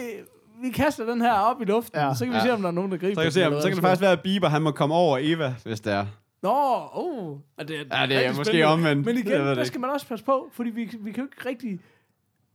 vi 0.62 0.70
kaster 0.70 1.06
den 1.06 1.22
her 1.22 1.34
op 1.34 1.62
i 1.62 1.66
luften, 1.66 2.00
ja, 2.00 2.08
Ja. 2.08 2.14
så 2.16 2.26
kan 2.26 2.32
vi 2.34 2.38
Ja. 2.38 2.44
se, 2.44 2.54
om 2.54 2.62
der 2.62 2.68
er 2.68 2.72
nogen, 2.72 2.92
der 2.92 2.98
griber 2.98 3.14
Så 3.16 3.22
kan, 3.22 3.26
vi 3.28 3.32
se, 3.32 3.48
om, 3.48 3.54
så 3.62 3.68
kan 3.68 3.76
det 3.76 3.82
faktisk 3.84 4.02
være, 4.02 4.12
at 4.12 4.22
Bieber 4.22 4.50
han 4.50 4.62
må 4.62 4.72
komme 4.72 4.96
over 4.96 5.18
Eva, 5.22 5.56
hvis 5.64 5.80
det 5.80 5.94
er. 5.94 6.06
Nå, 6.44 6.54
oh, 6.92 7.38
er 7.58 7.64
det, 7.64 7.74
Ja, 7.76 8.06
det 8.06 8.16
er 8.16 8.20
rigtig 8.20 8.36
måske 8.38 8.68
omvendt. 8.68 9.06
Men 9.06 9.18
igen, 9.18 9.32
der 9.32 9.64
skal 9.64 9.80
man 9.82 9.90
også 9.90 10.08
passe 10.08 10.26
på, 10.26 10.50
fordi 10.54 10.70
vi, 10.70 10.90
vi 11.00 11.12
kan 11.12 11.24
jo 11.24 11.30
ikke 11.38 11.50
rigtig... 11.50 11.80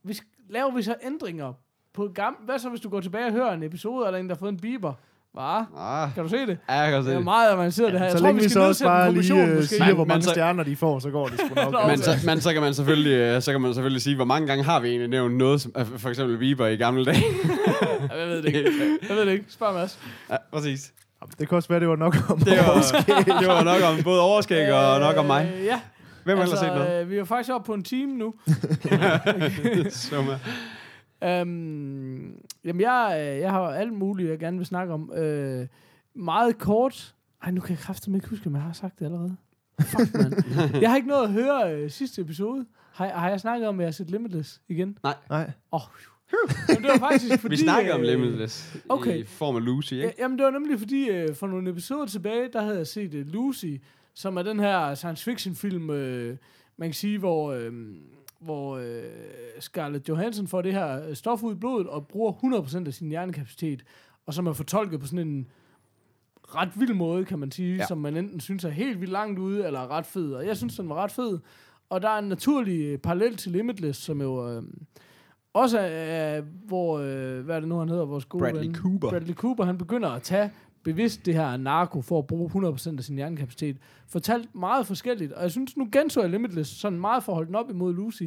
Vi 0.05 0.19
laver 0.53 0.75
vi 0.77 0.83
så 0.83 0.95
ændringer 1.05 1.53
på 1.95 2.09
gamle... 2.15 2.39
Hvad 2.45 2.59
så, 2.59 2.69
hvis 2.69 2.81
du 2.81 2.89
går 2.89 3.01
tilbage 3.01 3.27
og 3.27 3.33
hører 3.33 3.53
en 3.53 3.63
episode, 3.63 4.07
eller 4.07 4.21
en, 4.21 4.29
der 4.29 4.35
har 4.35 4.39
fået 4.39 4.53
en 4.53 4.61
biber? 4.61 4.93
Hvad? 5.33 5.65
Ah, 5.79 6.15
Kan 6.15 6.23
du 6.23 6.29
se 6.29 6.37
det? 6.37 6.59
ja, 6.69 6.75
jeg 6.75 6.91
kan 6.93 7.03
se 7.03 7.07
Det 7.09 7.13
er 7.13 7.19
det. 7.19 7.25
meget 7.25 7.51
avanceret, 7.53 7.93
det 7.93 7.99
her. 8.01 8.07
Jeg 8.07 8.13
Så 8.13 8.19
tror, 8.19 8.27
længe 8.27 8.43
vi 8.43 8.49
skal 8.49 8.53
så 8.53 8.61
også 8.69 8.85
bare 8.85 9.13
lige 9.13 9.43
øh, 9.43 9.57
måske. 9.57 9.67
siger, 9.75 9.95
hvor 9.95 10.05
mange 10.05 10.23
så- 10.23 10.31
stjerner 10.31 10.63
de 10.65 10.77
får, 10.77 10.99
så 10.99 11.11
går 11.11 11.27
det 11.29 11.41
sgu 11.41 11.71
nok. 11.71 11.87
Men 11.87 11.99
så, 11.99 12.11
men 12.27 12.41
så 12.41 12.53
kan 12.53 12.63
man 12.63 12.75
selvfølgelig, 12.75 13.13
øh, 13.13 13.43
så 13.43 13.51
kan 13.53 13.61
man 13.61 13.75
selvfølgelig 13.75 14.03
sige, 14.03 14.17
hvor 14.17 14.25
mange 14.25 14.47
gange 14.47 14.65
har 14.65 14.81
vi 14.81 14.89
egentlig 14.89 15.09
nævnt 15.09 15.37
noget, 15.37 15.61
som, 15.61 15.73
for 15.97 16.09
eksempel 16.09 16.39
Bieber 16.39 16.67
i 16.67 16.77
gamle 16.77 17.05
dage. 17.05 17.23
Ja, 18.11 18.17
Jeg 18.19 18.29
ved 18.29 18.37
det 18.43 18.47
ikke. 18.47 18.71
Jeg 19.09 19.17
ved 19.17 19.27
det 19.27 19.33
ikke. 19.33 19.45
Spørg 19.49 19.75
Mads. 19.75 19.99
ja, 20.31 20.37
præcis. 20.53 20.93
Det 21.39 21.49
kan 21.49 21.57
også 21.57 21.69
være, 21.69 21.81
det 21.81 21.89
var 21.89 21.97
nok 21.97 22.17
om 22.31 22.39
Det 22.39 22.59
var, 22.59 22.75
det 23.41 23.49
var 23.49 23.65
nok 23.65 23.83
om 23.99 24.05
både 24.05 24.21
overskæg 24.21 24.73
og 24.75 25.01
nok 25.01 25.17
om 25.17 25.25
mig. 25.25 25.53
Øh, 25.59 25.65
ja. 25.65 25.81
Hvem 26.25 26.37
har 26.37 26.45
ellers 26.45 26.59
set 26.59 26.69
noget? 26.69 27.03
øh, 27.03 27.11
vi 27.11 27.17
er 27.17 27.25
faktisk 27.25 27.55
oppe 27.55 27.67
på 27.67 27.75
en 27.75 27.83
time 27.83 28.15
nu. 28.15 28.35
Så 29.91 30.23
med. 30.23 30.37
Øhm, 31.31 32.37
jamen, 32.65 32.81
jeg, 32.81 33.17
øh, 33.21 33.41
jeg 33.41 33.51
har 33.51 33.61
alt 33.61 33.93
muligt, 33.93 34.31
jeg 34.31 34.39
gerne 34.39 34.57
vil 34.57 34.67
snakke 34.67 34.93
om. 34.93 35.13
Øh, 35.15 35.67
meget 36.15 36.59
kort. 36.59 37.15
Ej, 37.43 37.51
nu 37.51 37.61
kan 37.61 37.71
jeg 37.71 37.79
kraftigt 37.79 38.17
ikke 38.17 38.29
huske, 38.29 38.47
om 38.47 38.55
jeg 38.55 38.63
har 38.63 38.73
sagt 38.73 38.99
det 38.99 39.05
allerede. 39.05 39.37
Fuck, 39.81 40.15
man. 40.15 40.33
jeg 40.83 40.91
har 40.91 40.97
ikke 40.97 41.09
nået 41.09 41.23
at 41.23 41.33
høre 41.33 41.75
øh, 41.75 41.91
sidste 41.91 42.23
episode. 42.23 42.67
Har, 42.93 43.09
har 43.09 43.29
jeg 43.29 43.41
snakket 43.41 43.69
om, 43.69 43.81
at 43.81 43.83
jeg 43.83 43.87
har 43.87 43.93
set 43.93 44.11
Limitless 44.11 44.61
igen? 44.69 44.99
Nej. 45.03 45.15
Åh, 45.31 45.47
oh, 45.73 45.81
Jamen, 46.69 46.83
det 46.83 46.91
var 46.91 46.99
faktisk 46.99 47.39
fordi... 47.41 47.53
Vi 47.53 47.61
snakker 47.61 47.95
om 47.95 48.01
øh, 48.01 48.07
Limitless 48.07 48.77
okay. 48.89 49.17
i 49.17 49.25
form 49.25 49.57
af 49.57 49.65
Lucy, 49.65 49.93
ikke? 49.93 50.05
Ja, 50.05 50.11
jamen, 50.19 50.39
det 50.39 50.45
var 50.45 50.51
nemlig 50.51 50.79
fordi, 50.79 51.09
øh, 51.09 51.35
for 51.35 51.47
nogle 51.47 51.71
episoder 51.71 52.07
tilbage, 52.07 52.49
der 52.53 52.63
havde 52.63 52.77
jeg 52.77 52.87
set 52.87 53.15
uh, 53.15 53.21
Lucy, 53.21 53.75
som 54.15 54.37
er 54.37 54.43
den 54.43 54.61
her 54.61 54.95
science 54.95 55.25
fiction 55.25 55.55
film, 55.55 55.91
øh, 55.91 56.37
man 56.77 56.89
kan 56.89 56.95
sige, 56.95 57.19
hvor, 57.19 57.53
øh, 57.53 57.73
hvor 58.41 58.77
øh, 58.77 59.03
Scarlett 59.61 60.09
Johansson 60.09 60.47
får 60.47 60.63
det 60.63 60.73
her 60.73 61.09
øh, 61.09 61.15
stof 61.15 61.43
ud 61.43 61.53
i 61.53 61.59
blodet 61.59 61.87
og 61.87 62.09
bruger 62.09 62.33
100% 62.33 62.87
af 62.87 62.95
sin 62.95 63.09
hjernekapacitet, 63.09 63.85
og 64.27 64.35
som 64.35 64.47
er 64.47 64.53
fortolket 64.53 65.01
på 65.01 65.07
sådan 65.07 65.29
en 65.29 65.47
ret 66.43 66.81
vild 66.81 66.95
måde, 66.95 67.25
kan 67.25 67.39
man 67.39 67.51
sige, 67.51 67.77
ja. 67.77 67.87
Som 67.87 67.99
man 67.99 68.17
enten 68.17 68.41
synes 68.41 68.65
er 68.65 68.69
helt 68.71 69.01
vildt 69.01 69.13
langt 69.13 69.39
ude, 69.39 69.67
eller 69.67 69.81
er 69.81 69.91
ret 69.91 70.07
fed. 70.07 70.33
Og 70.33 70.47
jeg 70.47 70.57
synes, 70.57 70.77
den 70.77 70.89
var 70.89 70.95
ret 70.95 71.13
fed. 71.13 71.39
Og 71.91 72.03
der 72.03 72.09
er 72.09 72.19
en 72.19 72.29
naturlig 72.29 72.81
øh, 72.81 72.99
parallel 72.99 73.37
til 73.37 73.53
Limitless, 73.53 74.03
som 74.03 74.21
jo 74.21 74.51
øh, 74.51 74.63
også 75.53 75.79
er, 75.79 76.39
øh, 76.39 76.45
hvor, 76.67 76.99
øh, 76.99 77.45
hvad 77.45 77.57
er 77.57 77.61
det 77.61 77.69
nu, 77.69 77.79
han 77.79 77.89
hedder, 77.89 78.05
vores 78.05 78.25
gode 78.25 78.43
Bradley 78.43 78.65
ven? 78.65 78.75
Cooper. 78.75 79.11
Bradley 79.11 79.35
Cooper, 79.35 79.65
han 79.65 79.79
begynder 79.79 80.09
at 80.09 80.23
tage 80.23 80.51
bevidst 80.85 81.27
det 81.27 81.35
her 81.35 81.57
narko 81.57 82.03
for 82.03 82.19
at 82.19 82.27
bruge 82.27 82.51
100% 82.51 82.97
af 82.99 83.05
sin 83.05 83.17
hjernekapacitet. 83.17 83.77
Fortalt 84.07 84.55
meget 84.55 84.87
forskelligt, 84.87 85.33
og 85.33 85.43
jeg 85.43 85.51
synes, 85.51 85.77
nu 85.77 85.89
genså 85.93 86.21
jeg 86.21 86.31
Limitless 86.31 86.81
sådan 86.81 87.01
meget 87.01 87.25
for 87.25 87.33
at 87.33 87.37
holde 87.37 87.47
den 87.47 87.55
op 87.55 87.71
imod 87.71 87.95
Lucy. 87.95 88.23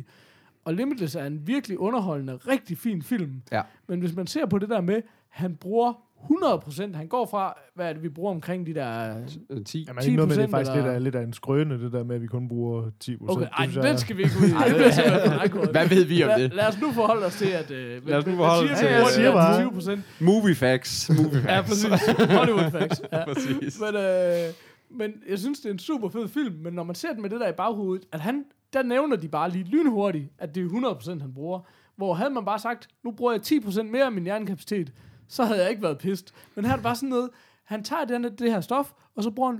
og 0.66 0.74
Limitless 0.74 1.16
er 1.16 1.26
en 1.26 1.48
virkelig 1.48 1.80
underholdende, 1.80 2.36
rigtig 2.36 2.78
fin 2.78 3.02
film. 3.02 3.42
Ja. 3.52 3.62
Men 3.88 4.00
hvis 4.00 4.16
man 4.16 4.28
ser 4.28 4.46
på 4.46 4.60
det 4.60 4.70
der 4.70 4.82
med, 4.82 5.02
han 5.28 5.56
bruger 5.56 6.05
100%, 6.32 6.96
han 6.98 7.08
går 7.08 7.26
fra, 7.32 7.54
hvad 7.76 7.90
er 7.90 7.94
det, 7.94 8.04
vi 8.04 8.10
bruger 8.10 8.32
omkring 8.32 8.66
de 8.68 8.74
der... 8.74 9.18
Øh, 9.50 9.64
10. 9.66 9.84
Jamen, 9.88 9.98
er 9.98 10.02
det 10.02 10.08
ikke 10.08 10.16
noget 10.16 10.28
med, 10.30 10.36
det 10.38 10.44
er 10.44 10.48
10% 10.48 10.52
faktisk 10.52 10.72
lidt 10.72 10.80
eller- 10.86 10.96
af, 10.96 11.04
lidt 11.04 11.16
af 11.16 11.24
en 11.24 11.34
skrøne, 11.34 11.80
det 11.84 11.92
der 11.92 12.04
med, 12.04 12.16
at 12.16 12.22
vi 12.22 12.28
kun 12.28 12.48
bruger 12.48 12.90
10 13.00 13.18
procent. 13.18 13.38
Okay, 13.38 13.48
ej, 13.78 13.90
den 13.90 13.98
skal 13.98 14.18
vi 14.18 14.24
ikke 14.24 14.36
ud 14.42 14.48
i. 14.48 14.52
Det 14.68 14.76
bliver 14.76 14.92
simpelthen. 14.92 15.70
Hvad 15.72 15.88
ved 15.88 16.06
vi 16.06 16.24
om 16.24 16.28
Lad, 16.28 16.40
det? 16.40 16.54
lad 16.54 16.68
os 16.68 16.82
nu 16.82 16.92
forholde 16.92 17.26
os 17.26 17.36
til, 17.36 17.48
at... 17.48 17.72
Øh, 17.72 18.08
Lad 18.08 18.18
os 18.18 18.26
nu 18.26 18.36
forholde 18.36 18.72
os 18.72 18.80
til- 18.80 18.88
Jeg 18.88 19.06
siger 19.08 19.32
bare. 19.32 19.62
20 19.62 19.72
procent. 19.72 20.02
Movie 20.20 20.56
facts. 20.56 21.10
Movie 21.10 21.42
facts. 21.42 21.46
Ja, 21.52 21.62
præcis. 21.62 22.30
Hollywood 22.38 22.72
facts. 22.72 23.02
Ja. 23.12 23.26
præcis. 23.34 23.80
Men, 23.80 23.96
øh, 23.96 24.54
men 24.92 25.12
jeg 25.30 25.40
synes, 25.40 25.60
det 25.60 25.70
er 25.70 25.74
en 25.74 25.80
super 25.80 26.10
fed 26.10 26.28
film, 26.28 26.56
men 26.64 26.74
når 26.74 26.84
man 26.84 26.96
ser 26.96 27.14
den 27.14 27.22
med 27.22 27.30
det 27.30 27.40
der 27.40 27.50
i 27.50 27.54
baghovedet, 27.58 28.06
at 28.12 28.20
han, 28.20 28.44
der 28.74 28.84
nævner 28.84 29.16
de 29.16 29.28
bare 29.28 29.50
lige 29.50 29.64
lynhurtigt, 29.64 30.30
at 30.40 30.56
det 30.56 30.64
er 30.64 30.68
100% 31.04 31.22
han 31.22 31.34
bruger. 31.34 31.60
Hvor 31.98 32.14
havde 32.14 32.30
man 32.30 32.46
bare 32.46 32.60
sagt, 32.60 32.88
nu 33.04 33.12
bruger 33.12 33.32
jeg 33.32 33.42
10% 33.42 33.84
mere 33.84 34.06
af 34.06 34.12
min 34.12 34.24
hjernekapacitet, 34.24 34.92
så 35.30 35.44
havde 35.46 35.62
jeg 35.62 35.70
ikke 35.70 35.84
været 35.84 35.98
pist. 35.98 36.34
Men 36.56 36.66
her 36.66 36.72
er 36.72 36.76
det 36.76 36.84
bare 36.84 36.96
sådan 36.96 37.10
noget, 37.10 37.30
han 37.66 37.84
tager 37.84 38.06
den, 38.06 38.24
det 38.24 38.52
her 38.52 38.62
stof, 38.62 38.92
og 39.16 39.24
så 39.24 39.32
bruger 39.32 39.52
han 39.52 39.60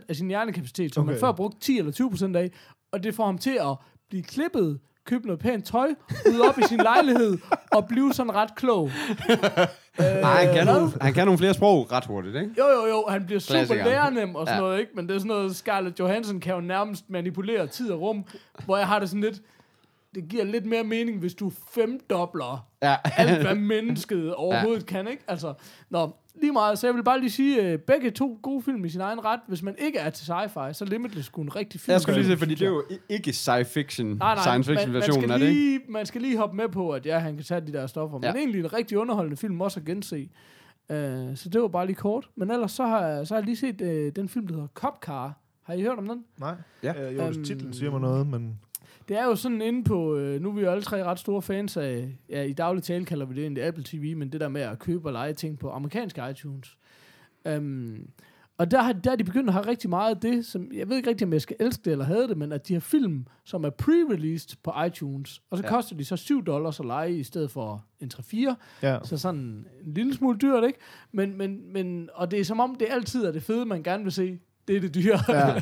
100% 0.00 0.04
af 0.08 0.16
sin 0.16 0.28
hjernekapacitet, 0.28 0.94
som 0.94 1.02
okay. 1.02 1.12
Man 1.12 1.20
før 1.20 1.32
brugte 1.32 1.60
10 1.60 1.78
eller 1.78 1.92
20% 2.32 2.36
af, 2.36 2.50
og 2.92 3.02
det 3.02 3.14
får 3.14 3.24
ham 3.24 3.38
til 3.38 3.58
at 3.60 3.76
blive 4.08 4.22
klippet, 4.22 4.80
købe 5.06 5.26
noget 5.26 5.40
pænt 5.40 5.64
tøj, 5.64 5.88
ud 6.28 6.40
op 6.48 6.58
i 6.58 6.62
sin 6.62 6.78
lejlighed, 6.78 7.38
og 7.72 7.88
blive 7.88 8.12
sådan 8.12 8.34
ret 8.34 8.54
klog. 8.54 8.90
Nej, 9.98 10.44
han 10.44 10.54
kan, 10.54 10.64
hvad? 10.64 10.74
nogle, 10.74 10.92
han 11.00 11.14
kan 11.14 11.26
nogle 11.26 11.38
flere 11.38 11.54
sprog 11.54 11.92
ret 11.92 12.04
hurtigt, 12.04 12.36
ikke? 12.36 12.50
Jo, 12.58 12.68
jo, 12.68 12.86
jo, 12.86 13.04
han 13.08 13.26
bliver 13.26 13.40
super 13.40 13.74
lærenem 13.74 14.34
og 14.34 14.46
sådan 14.46 14.60
ja. 14.60 14.66
noget, 14.66 14.80
ikke? 14.80 14.92
Men 14.94 15.08
det 15.08 15.14
er 15.14 15.18
sådan 15.18 15.28
noget, 15.28 15.56
Scarlett 15.56 16.00
Johansson 16.00 16.40
kan 16.40 16.54
jo 16.54 16.60
nærmest 16.60 17.10
manipulere 17.10 17.66
tid 17.66 17.90
og 17.90 18.00
rum, 18.00 18.24
hvor 18.64 18.76
jeg 18.76 18.86
har 18.86 18.98
det 18.98 19.08
sådan 19.08 19.20
lidt, 19.20 19.42
det 20.14 20.28
giver 20.28 20.44
lidt 20.44 20.66
mere 20.66 20.84
mening, 20.84 21.18
hvis 21.18 21.34
du 21.34 21.52
femdobler 21.74 22.66
Ja. 22.82 22.96
alt, 23.16 23.42
hvad 23.42 23.54
mennesket 23.54 24.34
overhovedet 24.34 24.80
ja. 24.82 24.86
kan, 24.86 25.08
ikke? 25.08 25.22
Altså, 25.28 25.54
nå, 25.90 26.10
lige 26.40 26.52
meget, 26.52 26.78
så 26.78 26.86
jeg 26.86 26.94
vil 26.94 27.02
bare 27.04 27.20
lige 27.20 27.30
sige, 27.30 27.62
øh, 27.72 27.78
begge 27.78 28.10
to 28.10 28.38
gode 28.42 28.62
film 28.62 28.84
i 28.84 28.88
sin 28.88 29.00
egen 29.00 29.24
ret. 29.24 29.40
Hvis 29.48 29.62
man 29.62 29.74
ikke 29.78 29.98
er 29.98 30.10
til 30.10 30.32
sci-fi, 30.32 30.72
så 30.72 30.84
Limitless 30.84 31.26
skulle 31.26 31.46
en 31.46 31.56
rigtig 31.56 31.80
film. 31.80 31.92
Jeg 31.92 32.00
skulle 32.00 32.20
lige 32.22 32.26
se, 32.32 32.36
fordi 32.38 32.54
det 32.54 32.62
er 32.62 32.70
jo 32.70 32.84
ikke 33.08 33.30
sci-fiction, 33.32 34.06
Nej, 34.06 34.34
nej, 34.34 34.36
science 34.42 34.70
fiction 34.70 34.88
man, 34.88 34.92
man, 34.92 35.00
version, 35.00 35.22
skal 35.22 35.30
er 35.30 35.38
det 35.38 35.46
ikke? 35.48 35.60
lige, 35.60 35.80
man 35.88 36.06
skal 36.06 36.20
lige 36.20 36.36
hoppe 36.36 36.56
med 36.56 36.68
på, 36.68 36.90
at 36.90 37.06
ja, 37.06 37.18
han 37.18 37.34
kan 37.36 37.44
tage 37.44 37.60
de 37.60 37.72
der 37.72 37.86
stoffer. 37.86 38.18
Ja. 38.22 38.32
Men 38.32 38.38
egentlig 38.40 38.60
en 38.60 38.72
rigtig 38.72 38.98
underholdende 38.98 39.36
film 39.36 39.60
også 39.60 39.80
at 39.80 39.86
gense. 39.86 40.28
Uh, 40.88 40.96
så 41.34 41.48
det 41.52 41.60
var 41.62 41.68
bare 41.68 41.86
lige 41.86 41.96
kort. 41.96 42.28
Men 42.36 42.50
ellers 42.50 42.72
så 42.72 42.86
har, 42.86 43.06
jeg- 43.06 43.26
så 43.26 43.34
har 43.34 43.38
jeg 43.40 43.44
lige 43.46 43.56
set 43.56 43.80
uh, 43.80 43.88
den 44.16 44.28
film, 44.28 44.46
der 44.46 44.54
hedder 44.54 44.68
Cop 44.74 44.98
Car. 45.02 45.38
Har 45.62 45.74
I 45.74 45.82
hørt 45.82 45.98
om 45.98 46.08
den? 46.08 46.24
Nej. 46.40 46.54
Ja. 46.82 47.02
Øh, 47.10 47.16
jo, 47.16 47.22
Øhm, 47.22 47.44
titlen 47.44 47.72
siger 47.72 47.90
mig 47.90 48.00
noget, 48.00 48.26
men... 48.26 48.58
Det 49.08 49.18
er 49.18 49.24
jo 49.24 49.34
sådan 49.36 49.62
inde 49.62 49.84
på, 49.84 50.16
øh, 50.16 50.40
nu 50.40 50.48
er 50.48 50.52
vi 50.54 50.60
jo 50.60 50.70
alle 50.70 50.82
tre 50.82 51.04
ret 51.04 51.18
store 51.18 51.42
fans 51.42 51.76
af, 51.76 52.16
ja, 52.28 52.42
i 52.42 52.52
daglig 52.52 52.82
tale 52.82 53.04
kalder 53.04 53.26
vi 53.26 53.34
det 53.34 53.42
egentlig 53.42 53.64
Apple 53.64 53.84
TV, 53.86 54.16
men 54.16 54.32
det 54.32 54.40
der 54.40 54.48
med 54.48 54.60
at 54.60 54.78
købe 54.78 55.08
og 55.08 55.12
lege 55.12 55.32
ting 55.34 55.58
på 55.58 55.70
amerikanske 55.70 56.22
iTunes. 56.30 56.76
Um, 57.56 58.08
og 58.58 58.70
der 58.70 58.82
har, 58.82 58.92
der 58.92 59.10
er 59.12 59.16
de 59.16 59.24
begyndt 59.24 59.48
at 59.48 59.52
have 59.54 59.66
rigtig 59.66 59.90
meget 59.90 60.14
af 60.14 60.20
det, 60.20 60.46
som, 60.46 60.70
jeg 60.74 60.88
ved 60.88 60.96
ikke 60.96 61.10
rigtig, 61.10 61.26
om 61.26 61.32
jeg 61.32 61.40
skal 61.42 61.56
elske 61.60 61.82
det 61.84 61.90
eller 61.92 62.04
have 62.04 62.28
det, 62.28 62.36
men 62.36 62.52
at 62.52 62.68
de 62.68 62.72
har 62.72 62.80
film, 62.80 63.26
som 63.44 63.64
er 63.64 63.70
pre-released 63.82 64.54
på 64.62 64.72
iTunes, 64.86 65.42
og 65.50 65.58
så 65.58 65.64
Ja. 65.64 65.70
koster 65.70 65.96
de 65.96 66.04
så 66.04 66.16
7 66.16 66.44
dollars 66.44 66.80
at 66.80 66.86
lege 66.86 67.18
i 67.18 67.22
stedet 67.22 67.50
for 67.50 67.84
en 68.00 68.10
3-4, 68.14 68.54
Ja. 68.82 68.98
så 69.04 69.18
sådan 69.18 69.40
en 69.40 69.66
lille 69.94 70.14
smule 70.14 70.38
dyrt, 70.38 70.64
ikke? 70.64 70.78
Men, 71.12 71.38
men, 71.38 71.72
men, 71.72 72.10
og 72.14 72.30
det 72.30 72.40
er 72.40 72.44
som 72.44 72.60
om, 72.60 72.74
det 72.74 72.86
altid 72.90 73.24
er 73.24 73.32
det 73.32 73.42
fede, 73.42 73.66
man 73.66 73.82
gerne 73.82 74.02
vil 74.02 74.12
se. 74.12 74.38
Det 74.68 74.76
er 74.76 74.80
det 74.80 74.94
dyre. 74.94 75.18
ja. 75.28 75.58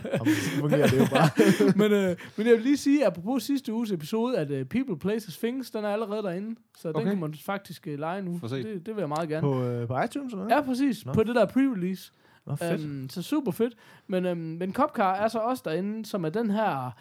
Fungerer 0.61 0.87
det 0.87 0.99
jo 0.99 1.07
bare. 1.11 1.31
men, 1.89 1.93
øh, 1.93 2.17
men 2.37 2.47
jeg 2.47 2.55
vil 2.55 2.63
lige 2.63 2.77
sige, 2.77 3.07
apropos 3.07 3.43
sidste 3.43 3.73
uges 3.73 3.93
episode, 3.93 4.39
at 4.39 4.51
uh, 4.51 4.67
People 4.67 4.99
Places 4.99 5.39
Things, 5.39 5.71
den 5.71 5.85
er 5.85 5.89
allerede 5.89 6.23
derinde. 6.23 6.61
Så 6.79 6.89
okay. 6.89 7.01
Den 7.01 7.09
kan 7.09 7.21
man 7.21 7.35
faktisk 7.35 7.87
uh, 7.91 7.99
lege 7.99 8.23
nu. 8.23 8.41
Det, 8.43 8.87
det 8.87 8.97
vil 8.97 9.03
jeg 9.03 9.09
meget 9.09 9.29
gerne. 9.29 9.41
På, 9.41 9.63
øh, 9.63 9.89
på 9.89 10.01
iTunes, 10.01 10.33
eller? 10.33 10.47
Ja, 10.51 10.61
præcis. 10.61 11.07
Nå. 11.07 11.13
På 11.13 11.23
det 11.23 11.35
der 11.35 11.47
pre-release. 11.47 12.13
Nå, 12.47 12.57
fedt. 12.57 12.85
Um, 12.85 13.09
så 13.11 13.23
super 13.23 13.51
fedt. 13.53 13.75
Men, 14.07 14.27
um, 14.27 14.39
men 14.39 14.73
Copcar 14.73 15.15
er 15.15 15.29
så 15.29 15.39
også 15.39 15.63
derinde, 15.65 16.07
som 16.07 16.25
er 16.25 16.29
den 16.29 16.51
her... 16.51 16.97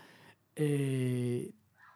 Øh, 0.60 0.68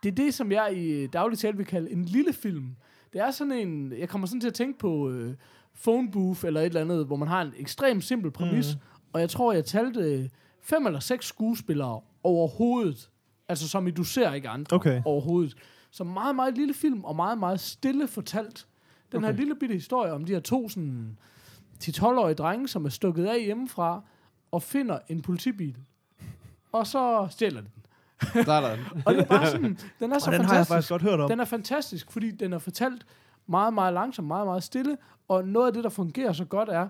det 0.03 0.11
er 0.11 0.15
det, 0.15 0.33
som 0.33 0.51
jeg 0.51 0.77
i 0.77 1.07
daglig 1.07 1.39
tale 1.39 1.57
vil 1.57 1.65
kalde 1.65 1.91
en 1.91 2.05
lille 2.05 2.33
film. 2.33 2.75
Det 3.13 3.21
er 3.21 3.31
sådan 3.31 3.53
en... 3.53 3.93
Jeg 3.99 4.09
kommer 4.09 4.27
sådan 4.27 4.41
til 4.41 4.47
at 4.47 4.53
tænke 4.53 4.79
på 4.79 5.09
øh, 5.09 5.33
Phone 5.83 6.11
Booth 6.11 6.45
eller 6.45 6.61
et 6.61 6.65
eller 6.65 6.81
andet, 6.81 7.05
hvor 7.05 7.15
man 7.15 7.27
har 7.27 7.41
en 7.41 7.53
ekstremt 7.57 8.03
simpel 8.03 8.31
præmis. 8.31 8.75
Mm. 8.75 8.81
Og 9.15 9.21
jeg 9.21 9.29
tror, 9.29 9.53
jeg 9.53 9.65
talte 9.65 10.29
fem 10.61 10.85
eller 10.85 10.99
seks 10.99 11.25
skuespillere 11.25 12.01
overhovedet. 12.23 13.09
Altså 13.47 13.69
som 13.69 13.87
i 13.87 13.91
du 13.91 14.03
ser 14.03 14.33
ikke 14.33 14.49
andre 14.49 14.75
Okay. 14.75 15.01
overhovedet. 15.05 15.57
Så 15.91 16.03
meget, 16.03 16.35
meget 16.35 16.57
lille 16.57 16.73
film, 16.73 17.03
og 17.03 17.15
meget, 17.15 17.37
meget 17.37 17.59
stille 17.59 18.07
fortalt. 18.07 18.67
Den 19.11 19.17
okay. 19.17 19.27
her 19.27 19.37
lille 19.37 19.55
bitte 19.55 19.75
historie 19.75 20.13
om 20.13 20.25
de 20.25 20.33
her 20.33 20.39
to 20.39 20.69
sådan 20.69 21.17
10-12-årige 21.83 22.35
drenge, 22.35 22.67
som 22.67 22.85
er 22.85 22.89
stukket 22.89 23.25
af 23.25 23.43
hjemmefra, 23.43 24.01
og 24.51 24.61
finder 24.63 24.99
en 25.09 25.21
politibil. 25.21 25.77
Og 26.71 26.87
så 26.87 27.27
stjæler 27.31 27.61
de 27.61 27.67
den. 27.75 28.45
Der 28.45 28.53
er. 28.53 28.77
Og 29.05 29.13
det 29.13 29.21
er 29.21 29.25
bare 29.25 29.47
sådan, 29.47 29.77
den 29.99 30.11
er 30.11 30.19
så 30.19 30.29
Og 30.31 30.33
den 30.33 30.45
har 30.45 30.55
jeg 30.55 30.67
fantastisk. 30.67 30.69
faktisk 30.69 30.89
godt 30.89 31.01
hørt 31.01 31.19
om. 31.19 31.29
Den 31.29 31.39
er 31.39 31.45
fantastisk, 31.45 32.11
fordi 32.11 32.31
den 32.31 32.53
er 32.53 32.59
fortalt 32.59 33.05
meget, 33.47 33.73
meget 33.73 33.93
langsomt, 33.93 34.27
meget, 34.27 34.47
meget 34.47 34.63
stille. 34.63 34.97
Og 35.27 35.47
noget 35.47 35.67
af 35.67 35.73
det, 35.73 35.83
der 35.83 35.89
fungerer 35.89 36.33
så 36.33 36.45
godt, 36.45 36.69
er, 36.69 36.87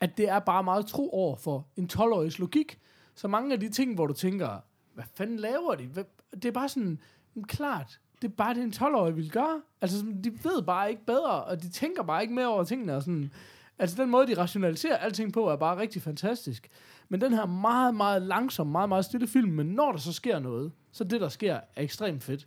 at 0.00 0.16
det 0.16 0.28
er 0.28 0.38
bare 0.38 0.64
meget 0.64 0.86
tro 0.86 1.10
over 1.10 1.36
for 1.36 1.66
en 1.76 1.88
12-årigs 1.92 2.38
logik. 2.38 2.78
Så 3.14 3.28
mange 3.28 3.52
af 3.52 3.60
de 3.60 3.68
ting, 3.68 3.94
hvor 3.94 4.06
du 4.06 4.14
tænker, 4.14 4.48
hvad 4.94 5.04
fanden 5.14 5.36
laver 5.36 5.74
de? 5.74 5.86
Hvad- 5.86 6.04
Det 6.32 6.44
er 6.44 6.52
bare 6.52 6.68
sådan, 6.68 6.98
klart, 7.42 8.00
det 8.22 8.28
er 8.28 8.32
bare 8.36 8.54
det, 8.54 8.62
en 8.62 8.72
12-årig 8.76 9.16
vil 9.16 9.30
gøre. 9.30 9.62
Altså, 9.80 10.06
de 10.24 10.30
ved 10.44 10.62
bare 10.62 10.90
ikke 10.90 11.04
bedre, 11.06 11.44
og 11.44 11.62
de 11.62 11.68
tænker 11.70 12.02
bare 12.02 12.22
ikke 12.22 12.34
mere 12.34 12.46
over 12.48 12.64
tingene. 12.64 12.96
Og 12.96 13.02
sådan. 13.02 13.32
Altså, 13.78 14.02
den 14.02 14.10
måde, 14.10 14.26
de 14.26 14.34
rationaliserer 14.38 14.96
alting 14.96 15.32
på, 15.32 15.48
er 15.48 15.56
bare 15.56 15.78
rigtig 15.78 16.02
fantastisk. 16.02 16.68
Men 17.08 17.20
den 17.20 17.32
her 17.32 17.46
meget, 17.46 17.94
meget 17.94 18.22
langsom, 18.22 18.66
meget, 18.66 18.88
meget 18.88 19.04
stille 19.04 19.26
film, 19.26 19.52
men 19.52 19.66
når 19.66 19.92
der 19.92 19.98
så 19.98 20.12
sker 20.12 20.38
noget, 20.38 20.72
så 20.92 21.04
det, 21.04 21.20
der 21.20 21.28
sker, 21.28 21.54
er 21.76 21.82
ekstremt 21.82 22.22
fedt. 22.22 22.46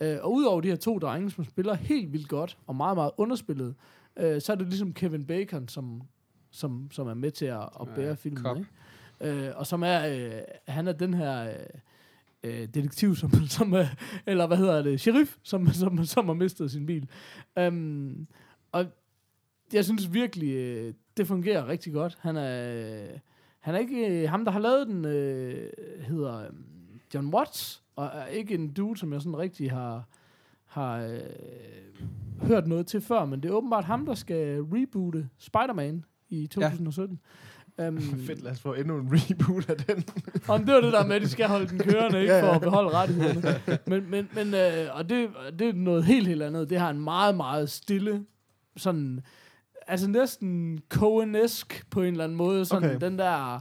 Øh, 0.00 0.18
og 0.22 0.32
udover 0.32 0.60
de 0.60 0.68
her 0.68 0.76
to 0.76 0.98
drenge, 0.98 1.30
som 1.30 1.44
spiller 1.44 1.74
helt 1.74 2.12
vildt 2.12 2.28
godt, 2.28 2.58
og 2.66 2.76
meget, 2.76 2.96
meget 2.96 3.10
underspillet, 3.16 3.74
øh, 4.16 4.40
så 4.42 4.52
er 4.52 4.56
det 4.56 4.66
ligesom 4.68 4.92
Kevin 4.92 5.26
Bacon, 5.26 5.68
som, 5.68 6.02
som, 6.50 6.88
som 6.90 7.08
er 7.08 7.14
med 7.14 7.30
til 7.30 7.46
at, 7.46 7.68
at 7.80 7.88
bære 7.94 8.16
filmen. 8.16 8.42
kop. 8.42 8.56
Ikke? 8.56 8.68
Øh, 9.20 9.52
og 9.56 9.66
som 9.66 9.82
er, 9.82 10.08
øh, 10.08 10.40
han 10.68 10.88
er 10.88 10.92
den 10.92 11.14
her 11.14 11.48
øh, 11.48 11.54
øh, 12.42 12.68
detektiv, 12.74 13.16
som, 13.16 13.32
som 13.58 13.72
er, 13.72 13.86
eller 14.26 14.46
hvad 14.46 14.56
hedder 14.56 14.82
det, 14.82 15.00
sheriff, 15.00 15.36
som, 15.42 15.66
som, 15.72 16.04
som 16.04 16.26
har 16.26 16.34
mistet 16.34 16.70
sin 16.70 16.86
bil. 16.86 17.08
Um, 17.60 18.26
og 18.72 18.86
jeg 19.72 19.84
synes 19.84 20.12
virkelig, 20.12 20.54
øh, 20.54 20.94
det 21.16 21.26
fungerer 21.26 21.68
rigtig 21.68 21.92
godt. 21.92 22.18
Han 22.20 22.36
er, 22.36 22.72
øh, 23.12 23.18
han 23.60 23.74
er 23.74 23.78
ikke, 23.78 24.22
øh, 24.22 24.30
ham 24.30 24.44
der 24.44 24.52
har 24.52 24.60
lavet 24.60 24.86
den, 24.86 25.04
øh, 25.04 25.70
hedder 26.00 26.38
øh, 26.38 26.50
John 27.14 27.34
Watts, 27.34 27.82
og 27.96 28.06
er 28.06 28.26
ikke 28.26 28.54
en 28.54 28.72
dude, 28.72 28.98
som 28.98 29.12
jeg 29.12 29.22
sådan 29.22 29.38
rigtig 29.38 29.70
har, 29.70 30.08
har 30.64 31.02
øh, 31.02 31.20
hørt 32.42 32.66
noget 32.66 32.86
til 32.86 33.00
før, 33.00 33.24
men 33.24 33.42
det 33.42 33.48
er 33.48 33.54
åbenbart 33.54 33.84
ham, 33.84 34.06
der 34.06 34.14
skal 34.14 34.60
reboote 34.60 35.28
Spider-Man 35.38 36.04
i 36.28 36.46
2017. 36.46 37.20
Ja. 37.78 37.88
Um, 37.88 37.98
Fedt, 38.26 38.42
lad 38.42 38.52
os 38.52 38.60
få 38.60 38.74
endnu 38.74 38.98
en 38.98 39.08
reboot 39.12 39.70
af 39.70 39.76
den. 39.76 40.04
om 40.48 40.64
det 40.64 40.74
var 40.74 40.80
det 40.80 40.92
der 40.92 41.06
med, 41.06 41.16
at 41.16 41.22
de 41.22 41.28
skal 41.28 41.46
holde 41.48 41.68
den 41.68 41.78
kørende, 41.78 42.20
ikke 42.20 42.32
Ja, 42.34 42.42
for 42.42 42.46
ja. 42.46 42.54
at 42.54 42.60
beholde 42.60 42.90
rettighederne. 42.90 43.78
Men, 43.86 44.10
men, 44.10 44.28
men 44.34 44.54
øh, 44.54 44.96
og 44.96 45.08
det, 45.08 45.28
det 45.58 45.68
er 45.68 45.72
noget 45.72 46.04
helt, 46.04 46.28
helt 46.28 46.42
andet. 46.42 46.70
Det 46.70 46.78
har 46.78 46.90
en 46.90 47.00
meget, 47.00 47.36
meget 47.36 47.70
stille, 47.70 48.24
sådan, 48.76 49.20
altså 49.86 50.08
næsten 50.10 50.80
Coen-esk 50.94 51.82
på 51.90 52.02
en 52.02 52.06
eller 52.12 52.24
anden 52.24 52.36
måde. 52.38 52.64
Sådan 52.64 52.90
Okay. 52.90 53.06
den 53.06 53.18
der 53.18 53.60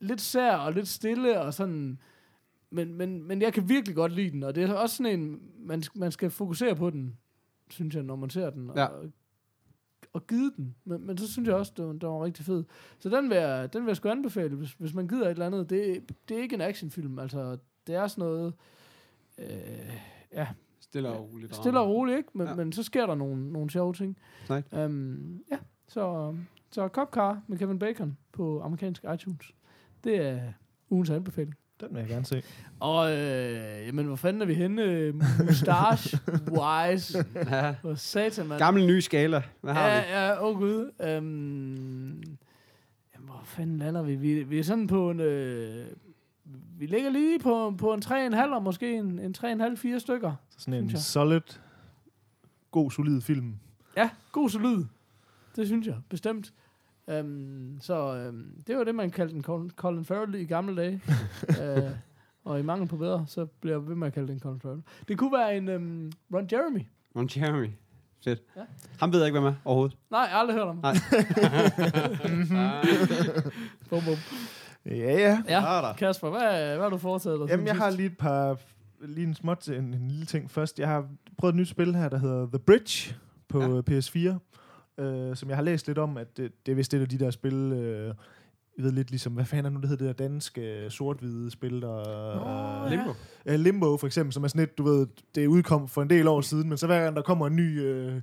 lidt 0.00 0.20
sær 0.20 0.56
og 0.56 0.72
lidt 0.72 0.88
stille 0.88 1.40
og 1.40 1.54
sådan... 1.54 1.98
Men, 2.70 2.94
men, 2.94 3.22
men 3.28 3.42
jeg 3.42 3.52
kan 3.52 3.68
virkelig 3.68 3.96
godt 3.96 4.12
lide 4.12 4.30
den, 4.30 4.42
og 4.42 4.54
det 4.54 4.64
er 4.64 4.74
også 4.74 4.96
sådan 4.96 5.20
en, 5.20 5.38
man, 5.66 5.82
man 5.94 6.12
skal 6.12 6.30
fokusere 6.30 6.76
på 6.76 6.90
den, 6.90 7.16
synes 7.70 7.94
jeg, 7.94 8.02
når 8.02 8.16
man 8.16 8.30
ser 8.30 8.50
den. 8.50 8.70
Ja. 8.76 8.86
Og, 10.02 10.08
og 10.12 10.26
give 10.26 10.52
den. 10.56 10.74
Men, 10.84 11.06
men 11.06 11.18
så 11.18 11.32
synes 11.32 11.46
jeg 11.48 11.56
også, 11.56 11.72
det 11.76 11.86
var, 11.86 11.92
det 11.92 12.08
var 12.08 12.24
rigtig 12.24 12.44
fed. 12.44 12.64
Så 12.98 13.08
den 13.08 13.30
vil 13.30 13.36
jeg, 13.36 13.72
den 13.72 13.82
vil 13.82 13.88
jeg 13.88 13.96
sgu 13.96 14.08
anbefale, 14.08 14.56
hvis, 14.56 14.72
hvis 14.72 14.94
man 14.94 15.08
gider 15.08 15.24
et 15.26 15.30
eller 15.30 15.46
andet. 15.46 15.70
Det, 15.70 16.02
det 16.28 16.38
er 16.38 16.42
ikke 16.42 16.54
en 16.54 16.60
actionfilm, 16.60 17.18
altså 17.18 17.58
det 17.86 17.94
er 17.94 18.06
sådan 18.06 18.22
noget, 18.24 18.54
øh, 19.38 19.46
ja, 20.32 20.48
Stille 20.80 21.08
og 21.08 21.30
roligt. 21.32 21.54
stille 21.56 21.80
og 21.80 21.88
roligt, 21.88 22.16
ikke? 22.18 22.28
Men, 22.34 22.46
Ja. 22.46 22.54
men 22.54 22.72
så 22.72 22.82
sker 22.82 23.06
der 23.06 23.14
nogle, 23.14 23.52
nogle 23.52 23.70
sjove 23.70 23.92
ting. 23.94 24.16
Sejt. 24.46 24.64
Um, 24.72 25.40
ja, 25.50 25.58
så, 25.88 26.34
så 26.70 26.88
Cop 26.88 27.10
Car 27.12 27.42
med 27.46 27.58
Kevin 27.58 27.78
Bacon 27.78 28.16
på 28.32 28.60
amerikansk 28.62 29.04
iTunes. 29.14 29.54
Det 30.04 30.16
er 30.16 30.52
ugens 30.90 31.10
anbefaling. 31.10 31.54
Den 31.88 31.94
vil 31.94 32.00
jeg 32.00 32.08
gerne 32.08 32.24
se. 32.24 32.42
Og, 32.80 33.12
øh, 33.12 33.86
jamen, 33.86 34.06
hvor 34.06 34.16
fanden 34.16 34.42
er 34.42 34.46
vi 34.46 34.54
henne? 34.54 35.12
Mustache-wise. 35.44 37.24
Ja. 37.50 37.74
Hvor 37.82 37.94
satan, 37.94 38.46
mand. 38.46 38.58
Gammel 38.58 38.86
ny 38.86 39.00
skala. 39.00 39.42
Hvad 39.60 39.74
har 39.74 39.86
vi? 39.88 39.94
ja, 39.94 40.26
ja, 40.28 40.42
åh 40.42 40.48
oh 40.48 40.58
gud. 40.60 40.90
Um, 41.00 42.22
jamen, 43.14 43.26
hvor 43.28 43.40
fanden 43.44 43.78
lander 43.78 44.02
vi? 44.02 44.14
vi? 44.14 44.42
Vi 44.42 44.58
er 44.58 44.62
sådan 44.62 44.86
på 44.86 45.10
en... 45.10 45.20
Øh, 45.20 45.86
vi 46.78 46.86
ligger 46.86 47.10
lige 47.10 47.38
på, 47.38 47.74
på 47.78 47.94
en 47.94 48.02
3,5 48.04 48.54
og 48.54 48.62
måske 48.62 48.94
en, 48.96 49.18
en 49.18 49.34
3,5-4 49.38 49.98
stykker. 49.98 50.34
Sådan 50.58 50.74
en 50.74 50.80
Synes 50.80 50.92
jeg. 50.92 51.00
solid, 51.00 51.40
god, 52.70 52.90
solid 52.90 53.20
film. 53.20 53.54
Ja, 53.96 54.10
god 54.32 54.48
solid. 54.50 54.84
Det 55.56 55.66
synes 55.66 55.86
jeg, 55.86 55.96
bestemt. 56.08 56.52
Um, 57.06 57.78
så 57.80 58.26
um, 58.28 58.54
det 58.66 58.76
var 58.76 58.84
det, 58.84 58.94
man 58.94 59.10
kaldte 59.10 59.34
en 59.34 59.42
Colin, 59.42 59.70
Colin 59.70 60.04
Farrell 60.04 60.34
i 60.34 60.44
gamle 60.44 60.76
dage. 60.76 61.00
uh, 61.48 61.90
og 62.52 62.60
i 62.60 62.62
mangel 62.62 62.88
på 62.88 62.96
bedre, 62.96 63.24
så 63.26 63.46
bliver 63.46 63.76
jeg 63.76 63.88
ved 63.88 63.94
med 63.94 64.06
at 64.06 64.12
kalde 64.12 64.28
det 64.28 64.34
en 64.34 64.40
Colin 64.40 64.60
Farrell. 64.60 64.82
Det 65.08 65.18
kunne 65.18 65.32
være 65.32 65.56
en 65.56 65.68
um, 65.68 66.12
Ron 66.34 66.48
Jeremy. 66.52 66.86
Ron 67.16 67.28
Jeremy. 67.36 67.70
Fedt. 68.24 68.40
Ja. 68.56 68.60
Ham 69.00 69.12
ved 69.12 69.18
jeg 69.18 69.26
ikke, 69.26 69.40
hvem 69.40 69.48
er 69.52 69.54
overhovedet. 69.64 69.96
Nej, 70.10 70.20
jeg 70.20 70.30
har 70.30 70.38
aldrig 70.38 70.56
hørt 70.56 70.68
om. 70.68 70.76
Nej. 70.76 70.94
Bum, 73.90 74.02
bum. 74.04 74.16
Ja, 74.86 74.92
ja. 74.92 75.42
Ja. 75.48 75.92
Kasper, 75.92 76.30
hvad, 76.30 76.74
hvad 76.74 76.82
har 76.82 76.88
du 76.88 76.98
foretaget 76.98 77.40
dig? 77.40 77.48
Jamen, 77.48 77.66
jeg 77.66 77.74
siden 77.74 77.82
har 77.82 77.90
sidst? 77.90 77.96
lige 77.96 78.06
et 78.06 78.18
par, 78.18 78.56
lige 79.00 79.26
en 79.26 79.34
småt, 79.34 79.68
en, 79.68 79.94
en 79.94 80.08
lille 80.08 80.26
ting 80.26 80.50
først. 80.50 80.78
Jeg 80.78 80.88
har 80.88 81.08
prøvet 81.38 81.52
et 81.52 81.56
nyt 81.56 81.68
spil 81.68 81.94
her, 81.94 82.08
der 82.08 82.18
hedder 82.18 82.46
The 82.46 82.58
Bridge 82.58 83.14
på 83.48 83.62
ja. 83.62 83.98
PS4, 83.98 84.38
øh, 84.98 85.36
som 85.36 85.48
jeg 85.48 85.56
har 85.56 85.62
læst 85.64 85.86
lidt 85.86 85.98
om, 85.98 86.16
at 86.16 86.36
det, 86.36 86.52
det 86.66 86.72
er 86.72 86.76
vist 86.76 86.94
et 86.94 87.00
af 87.00 87.08
de 87.08 87.18
der 87.18 87.30
spil, 87.30 87.54
øh, 87.54 88.14
jeg 88.76 88.84
ved 88.84 88.92
lidt 88.92 89.10
ligesom, 89.10 89.32
hvad 89.32 89.44
fanden 89.44 89.66
er 89.66 89.70
nu, 89.70 89.80
det 89.80 89.88
hedder 89.88 90.06
det 90.06 90.18
der 90.18 90.24
danske 90.24 90.86
sort-hvide 90.90 91.50
spil, 91.50 91.82
der... 91.82 91.88
Nå, 92.34 92.86
øh, 92.86 92.92
ja. 92.92 92.96
Limbo. 92.96 93.12
Ja, 93.46 93.56
Limbo 93.56 93.96
for 93.96 94.06
eksempel, 94.06 94.32
som 94.32 94.44
er 94.44 94.48
sådan 94.48 94.62
et, 94.62 94.78
du 94.78 94.82
ved, 94.82 95.06
det 95.34 95.46
udkom 95.46 95.88
for 95.88 96.02
en 96.02 96.10
del 96.10 96.28
år 96.28 96.40
siden, 96.40 96.68
men 96.68 96.78
så 96.78 96.86
hver 96.86 97.02
gang 97.04 97.16
der 97.16 97.22
kommer 97.22 97.46
en 97.46 97.56
ny 97.56 97.80
øh, 97.82 98.20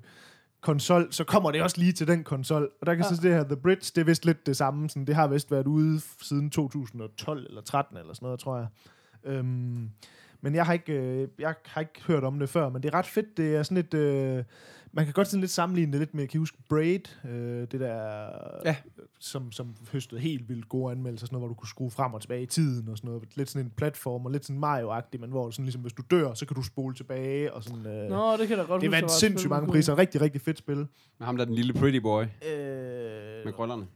konsol, 0.62 1.08
så 1.12 1.24
kommer 1.24 1.52
det 1.52 1.62
også 1.62 1.78
lige 1.80 1.92
til 1.92 2.08
den 2.08 2.24
konsol. 2.24 2.70
Og 2.82 2.88
der 2.88 2.96
kan 2.96 3.06
Ja. 3.10 3.16
så 3.16 3.22
det 3.22 3.34
her 3.34 3.44
The 3.44 3.56
Bridge, 3.58 3.92
det 3.96 3.98
er 3.98 4.06
vist 4.06 4.26
lidt 4.26 4.46
det 4.46 4.58
samme. 4.58 4.90
Sådan, 4.90 5.06
det 5.08 5.16
har 5.16 5.28
vist 5.28 5.52
været 5.52 5.68
ude 5.68 6.00
siden 6.22 6.50
2012 6.50 7.46
eller 7.50 7.62
13 7.62 7.98
eller 7.98 8.14
sådan 8.14 8.26
noget, 8.26 8.40
tror 8.40 8.58
jeg. 8.58 8.68
Øhm, 9.24 9.90
men 10.42 10.56
jeg 10.56 10.66
har, 10.66 10.74
ikke, 10.74 10.94
øh, 10.94 11.28
jeg 11.40 11.54
har 11.66 11.82
ikke 11.82 12.04
hørt 12.08 12.24
om 12.24 12.40
det 12.40 12.50
før, 12.50 12.70
men 12.70 12.84
det 12.84 12.90
er 12.90 12.98
ret 12.98 13.06
fedt. 13.06 13.38
Det 13.38 13.56
er 13.56 13.64
sådan 13.64 13.78
et... 13.78 13.94
Øh, 13.94 14.44
man 14.92 15.06
kan 15.06 15.14
godt 15.14 15.28
sådan 15.28 15.40
lidt 15.42 15.52
sammenligne 15.52 15.92
det 15.92 16.00
lidt 16.00 16.14
med, 16.14 16.22
jeg 16.24 16.30
kan 16.30 16.40
huske 16.40 16.58
Braid, 16.70 17.00
øh, 17.30 17.68
det 17.72 17.80
der, 17.80 18.30
Ja. 18.66 18.76
som, 19.20 19.52
som 19.52 19.76
høstede 19.92 20.22
helt 20.22 20.50
vildt 20.50 20.70
gode 20.70 20.92
anmeldelser, 20.92 21.26
sådan 21.26 21.36
noget, 21.36 21.42
hvor 21.42 21.48
du 21.48 21.60
kunne 21.60 21.68
skrue 21.68 21.92
frem 21.92 22.14
og 22.14 22.22
tilbage 22.22 22.42
i 22.42 22.46
tiden 22.46 22.90
og 22.90 22.98
sådan 22.98 23.08
noget. 23.08 23.24
Lidt 23.36 23.50
sådan 23.50 23.66
en 23.66 23.72
platform, 23.78 24.26
og 24.26 24.32
lidt 24.32 24.46
sådan 24.46 24.64
Mario-agtig, 24.64 25.20
men 25.20 25.30
hvor 25.30 25.50
sådan 25.52 25.66
ligesom, 25.66 25.82
hvis 25.82 25.94
du 25.94 26.04
dør, 26.12 26.34
så 26.34 26.46
kan 26.46 26.56
du 26.56 26.62
spole 26.64 26.96
tilbage 26.96 27.54
og 27.54 27.64
sådan... 27.64 27.86
Øh, 27.86 28.10
Nå, 28.10 28.38
det 28.38 28.48
kan 28.48 28.58
da 28.58 28.64
godt 28.64 28.82
det 28.82 28.92
vandt 28.92 29.12
sindssygt 29.12 29.50
mange 29.50 29.68
priser. 29.68 29.98
Rigtig, 29.98 30.22
rigtig 30.22 30.42
fedt 30.42 30.58
spil. 30.58 30.78
Med 30.78 31.26
ham 31.26 31.38
der 31.38 31.42
er 31.44 31.46
den 31.46 31.56
lille 31.56 31.74
pretty 31.74 31.98
boy 32.00 32.22
Øh, 32.24 32.30
med 33.46 33.54
krøllerne. 33.54 33.88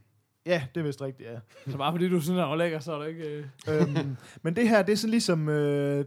ja, 0.46 0.64
det 0.76 0.82
er 0.82 0.86
vist 0.86 1.02
rigtigt, 1.02 1.30
ja. 1.30 1.72
Så 1.72 1.78
bare 1.78 1.94
fordi 1.94 2.10
du 2.10 2.20
han 2.20 2.36
var 2.36 2.56
lækker, 2.56 2.80
så 2.80 2.94
er 2.94 3.00
det 3.04 3.10
ikke... 3.10 3.24
Øh... 3.68 3.82
øhm, 3.82 4.16
men 4.44 4.56
det 4.56 4.70
her, 4.70 4.82
det 4.84 4.92
er 4.94 4.98
sådan 4.98 5.12
ligesom... 5.12 5.50
Øh, 5.50 6.06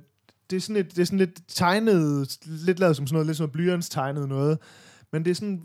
det 0.51 0.57
er 0.57 0.61
sådan, 0.61 0.77
et, 0.77 0.91
det 0.97 0.99
er 1.03 1.05
sådan 1.07 1.19
lidt 1.19 1.41
tegnet, 1.49 2.29
lidt 2.47 2.79
lavet 2.81 2.97
som 2.97 3.07
sådan 3.07 3.15
noget, 3.15 3.27
lidt 3.27 3.37
som 3.37 3.51
blyants 3.51 3.89
tegnet 3.89 4.29
noget. 4.29 4.59
Men 5.13 5.25
det 5.25 5.31
er 5.31 5.35
sådan, 5.35 5.63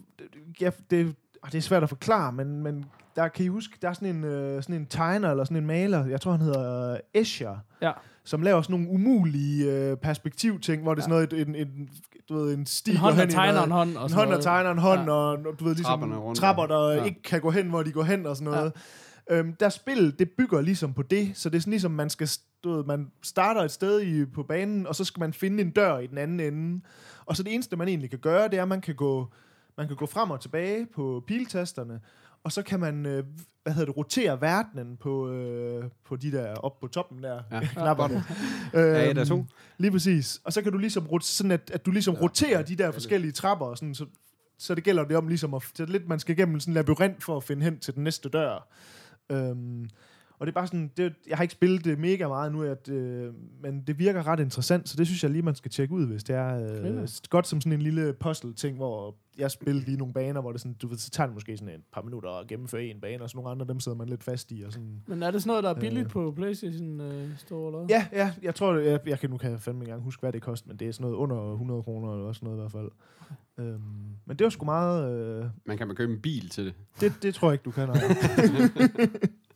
ja, 0.62 0.70
det, 0.90 1.16
og 1.44 1.52
det 1.52 1.58
er 1.58 1.62
svært 1.62 1.84
at 1.84 1.90
forklare, 1.90 2.32
men, 2.32 2.64
men 2.64 2.86
der 3.16 3.28
kan 3.28 3.46
I 3.46 3.48
huske, 3.48 3.78
der 3.82 3.90
er 3.90 3.94
sådan 3.94 4.16
en, 4.16 4.24
øh, 4.24 4.64
sådan 4.64 4.76
en 4.76 4.86
tegner, 4.86 5.32
eller 5.32 5.44
sådan 5.44 5.58
en 5.58 5.66
maler, 5.66 6.06
jeg 6.06 6.22
tror 6.22 6.32
han 6.32 6.42
hedder 6.42 6.92
øh, 6.94 7.00
Escher, 7.14 7.56
Ja. 7.82 7.92
som 8.24 8.42
laver 8.42 8.62
sådan 8.62 8.74
nogle 8.74 8.90
umulige 8.90 9.72
øh, 9.72 9.98
perspektivting, 9.98 10.82
hvor 10.84 10.94
det 10.94 11.02
er 11.02 11.10
sådan 11.10 11.28
noget, 11.32 11.48
en, 11.48 11.56
en, 11.56 11.90
du 12.30 12.36
ved, 12.36 12.54
en 12.54 12.66
sti 12.66 12.92
En 12.92 12.98
hånd, 12.98 13.18
der 13.18 13.26
tegner 13.26 13.54
noget- 13.54 13.66
en 13.66 13.72
hånd. 13.72 13.98
Og 13.98 14.04
en 14.04 14.10
sådan 14.10 14.26
hånd, 14.26 14.36
der 14.36 14.42
tegner 14.42 14.72
en 14.72 14.78
hånd, 14.78 15.02
Ja. 15.02 15.12
og 15.12 15.30
og 15.32 15.60
du 15.60 15.64
ved, 15.66 15.76
ligesom 15.76 16.34
trapper, 16.36 16.66
der 16.66 16.92
ja. 16.92 17.04
ikke 17.04 17.22
kan 17.24 17.42
gå 17.42 17.52
hen, 17.52 17.70
hvor 17.70 17.84
de 17.84 17.92
går 17.92 18.04
hen 18.04 18.26
og 18.26 18.36
sådan 18.36 18.52
noget. 18.52 18.66
Ja. 18.76 18.80
Øhm, 19.30 19.54
der 19.54 19.70
spil, 19.70 20.20
det 20.20 20.30
bygger 20.32 20.62
ligesom 20.62 20.94
på 20.94 21.02
det, 21.02 21.32
så 21.34 21.50
det 21.50 21.58
er 21.58 21.62
sådan 21.62 21.72
ligesom, 21.72 21.92
man 21.92 22.10
skal, 22.10 22.30
du 22.64 22.72
ved, 22.76 22.84
man 22.84 23.12
starter 23.22 23.62
et 23.62 23.72
sted 23.72 24.02
i, 24.02 24.26
på 24.26 24.44
banen, 24.44 24.88
og 24.88 24.96
så 24.96 25.04
skal 25.04 25.20
man 25.20 25.34
finde 25.34 25.62
en 25.64 25.70
dør 25.70 25.98
i 25.98 26.08
den 26.08 26.18
anden 26.18 26.40
ende. 26.40 26.82
Og 27.26 27.38
så 27.38 27.44
det 27.44 27.54
eneste, 27.54 27.76
man 27.76 27.88
egentlig 27.88 28.10
kan 28.10 28.20
gøre, 28.20 28.48
det 28.48 28.58
er, 28.58 28.62
at 28.62 28.68
man 28.68 28.82
kan 28.82 28.96
gå, 28.96 29.28
man 29.78 29.88
kan 29.88 29.96
gå 29.96 30.06
frem 30.06 30.32
og 30.32 30.42
tilbage 30.42 30.86
på 30.96 31.24
piltasterne, 31.28 32.00
og 32.44 32.52
så 32.52 32.62
kan 32.62 32.80
man, 32.80 33.06
øh, 33.06 33.24
hvad 33.64 33.74
hedder 33.74 33.86
det, 33.86 33.98
rotere 33.98 34.42
verdenen 34.42 34.98
på, 34.98 35.30
øh, 35.30 35.84
på 36.06 36.16
de 36.16 36.32
der, 36.32 36.54
op 36.56 36.80
på 36.80 36.88
toppen 36.88 37.24
der, 37.24 37.42
Ja. 37.52 37.56
ja. 37.56 37.68
knapperne. 37.74 38.24
Ja, 38.74 39.08
Øhm, 39.08 39.16
der 39.16 39.22
er 39.22 39.26
to. 39.26 39.46
Lige 39.78 39.92
præcis. 39.92 40.42
Og 40.44 40.54
så 40.54 40.62
kan 40.62 40.72
du 40.72 40.78
ligesom, 40.78 41.22
sådan 41.22 41.52
at, 41.52 41.72
at 41.74 41.86
du 41.86 41.92
ligesom 41.92 42.14
ja. 42.16 42.22
roterer 42.22 42.62
de 42.62 42.76
der 42.76 42.92
forskellige 42.92 43.32
trapper, 43.32 43.66
og 43.66 43.78
sådan, 43.78 43.96
så, 43.96 44.06
så 44.58 44.76
det 44.76 44.84
gælder 44.84 45.04
det 45.04 45.18
om 45.18 45.28
ligesom 45.28 45.54
at, 45.54 45.64
så 45.76 45.86
lidt, 45.86 46.08
man 46.08 46.20
skal 46.20 46.38
igennem 46.38 46.60
sådan 46.60 46.72
en 46.72 46.76
labyrint 46.76 47.24
for 47.24 47.38
at 47.38 47.44
finde 47.44 47.64
hen 47.64 47.80
til 47.80 47.96
den 47.96 48.04
næste 48.04 48.30
dør. 48.30 48.68
Øhm, 49.32 49.88
og 50.42 50.48
det 50.48 50.52
er 50.52 50.54
bare 50.54 50.68
sådan, 50.68 50.92
det, 50.98 51.14
jeg 51.28 51.38
har 51.38 51.42
ikke 51.42 51.52
spillet 51.52 51.86
det 51.86 52.00
mega 52.00 52.28
meget 52.28 52.52
nu, 52.52 52.64
at, 52.64 52.90
øh, 52.90 53.34
men 53.62 53.84
det 53.88 54.00
virker 54.00 54.28
ret 54.28 54.40
interessant, 54.40 54.90
så 54.90 54.98
det 54.98 55.08
synes 55.08 55.24
jeg 55.24 55.32
lige, 55.32 55.42
man 55.42 55.56
skal 55.56 55.72
tjekke 55.72 55.94
ud, 55.94 56.06
hvis 56.06 56.24
det 56.24 56.36
er 56.36 56.82
øh, 56.84 57.08
godt 57.30 57.48
som 57.48 57.62
sådan 57.62 57.74
en 57.74 57.82
lille 57.82 58.14
puzzle-ting, 58.14 58.78
hvor 58.78 59.16
jeg 59.38 59.52
spillede 59.52 59.86
lige 59.86 59.98
nogle 59.98 60.14
baner, 60.14 60.42
hvor 60.42 60.52
det 60.52 60.62
sådan, 60.62 60.74
du 60.74 60.88
ved, 60.88 60.98
så 60.98 61.10
tager 61.10 61.28
det 61.28 61.34
måske 61.34 61.58
sådan 61.58 61.74
et 61.76 61.82
par 61.94 62.02
minutter 62.02 62.30
at 62.30 62.48
gennemføre 62.48 62.84
en 62.84 63.02
bane, 63.02 63.24
og 63.24 63.30
så 63.30 63.38
nogle 63.38 63.50
andre, 63.52 63.66
dem 63.68 63.80
sidder 63.80 63.98
man 63.98 64.10
lidt 64.10 64.24
fast 64.24 64.52
i, 64.52 64.64
og 64.64 64.72
sådan, 64.74 65.02
Men 65.08 65.24
er 65.24 65.32
det 65.32 65.42
sådan 65.42 65.50
noget, 65.50 65.64
der 65.64 65.70
er 65.70 65.80
billigt 65.80 66.06
Øh. 66.06 66.12
på 66.12 66.34
Playstation 66.36 67.02
øh, 67.02 67.38
Store, 67.38 67.68
eller? 67.68 67.86
Ja, 67.90 68.08
ja, 68.12 68.34
jeg 68.42 68.56
tror, 68.56 68.76
jeg, 68.76 69.00
jeg 69.06 69.20
kan 69.20 69.30
nu 69.30 69.38
kan 69.38 69.52
jeg 69.52 69.60
fandme 69.62 69.84
engang 69.84 70.02
huske, 70.02 70.20
hvad 70.20 70.34
det 70.34 70.42
koster, 70.42 70.68
men 70.68 70.78
det 70.78 70.88
er 70.88 70.92
sådan 70.92 71.04
noget 71.04 71.16
under 71.16 71.52
100 71.52 71.84
kroner, 71.84 72.14
eller 72.14 72.34
sådan 72.34 72.46
noget 72.48 72.58
i 72.58 72.62
hvert 72.62 72.72
fald. 72.72 72.90
Øhm, 73.60 73.82
men 74.26 74.38
det 74.38 74.44
var 74.44 74.50
sgu 74.50 74.66
meget... 74.66 75.14
Øh, 75.14 75.46
Man 75.66 75.78
kan 75.78 75.88
man 75.88 75.96
købe 75.96 76.14
en 76.14 76.22
bil 76.22 76.50
til 76.50 76.66
det. 76.66 76.74
det, 77.02 77.14
det 77.24 77.36
tror 77.36 77.48
jeg 77.48 77.54
ikke, 77.54 77.64
du 77.64 77.72
kan. 77.72 77.90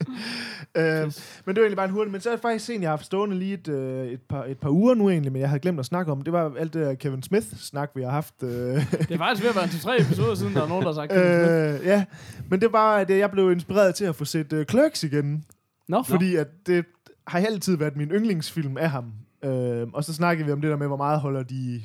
øhm, 0.75 1.11
men 1.45 1.55
det 1.55 1.61
var 1.61 1.61
egentlig 1.61 1.75
bare 1.75 1.85
en 1.85 1.91
hurtig. 1.91 2.11
Men 2.11 2.21
så 2.21 2.29
er 2.29 2.33
det 2.33 2.41
faktisk 2.41 2.69
en, 2.69 2.81
jeg 2.81 2.89
har 2.89 2.97
haft 2.97 3.05
stående 3.05 3.35
lige 3.39 3.53
et, 3.53 3.67
øh, 3.67 4.07
et, 4.07 4.21
par, 4.21 4.43
et 4.43 4.57
par 4.57 4.69
uger 4.69 4.93
nu 4.93 5.09
egentlig, 5.09 5.31
men 5.31 5.39
jeg 5.39 5.49
havde 5.49 5.59
glemt 5.59 5.79
at 5.79 5.85
snakke 5.85 6.11
om. 6.11 6.21
Det 6.21 6.33
var 6.33 6.53
alt 6.57 6.73
det 6.73 6.85
der 6.85 6.93
Kevin 6.93 7.23
Smith-snak, 7.23 7.91
vi 7.95 8.03
har 8.03 8.11
haft. 8.11 8.43
Øh, 8.43 8.49
Det 8.51 9.11
er 9.11 9.17
faktisk 9.17 9.43
ved 9.43 9.49
at 9.49 9.55
være 9.55 9.63
en 9.63 9.69
to-tre 9.69 10.01
episoder 10.01 10.35
siden, 10.35 10.53
der 10.53 10.63
er 10.63 10.67
nogen, 10.67 10.85
der 10.85 10.93
har 10.93 11.07
sagt 11.07 11.11
øh, 11.11 11.85
ja, 11.85 12.05
men 12.49 12.61
det 12.61 12.73
var, 12.73 12.97
at 12.97 13.09
jeg 13.09 13.31
blev 13.31 13.51
inspireret 13.51 13.95
til 13.95 14.05
at 14.05 14.15
få 14.15 14.25
set 14.25 14.53
øh, 14.53 14.65
Clerks 14.65 15.03
igen. 15.03 15.45
Nå, 15.87 16.03
Fordi 16.03 16.35
at 16.35 16.47
det 16.67 16.85
har 17.27 17.39
altid 17.39 17.77
været 17.77 17.95
min 17.95 18.09
yndlingsfilm 18.09 18.77
af 18.77 18.89
ham. 18.89 19.13
Øh, 19.43 19.87
og 19.93 20.03
så 20.03 20.13
snakkede 20.13 20.45
vi 20.45 20.51
om 20.51 20.61
det 20.61 20.69
der 20.69 20.77
med, 20.77 20.87
hvor 20.87 20.97
meget 20.97 21.19
holder 21.19 21.43
de... 21.43 21.81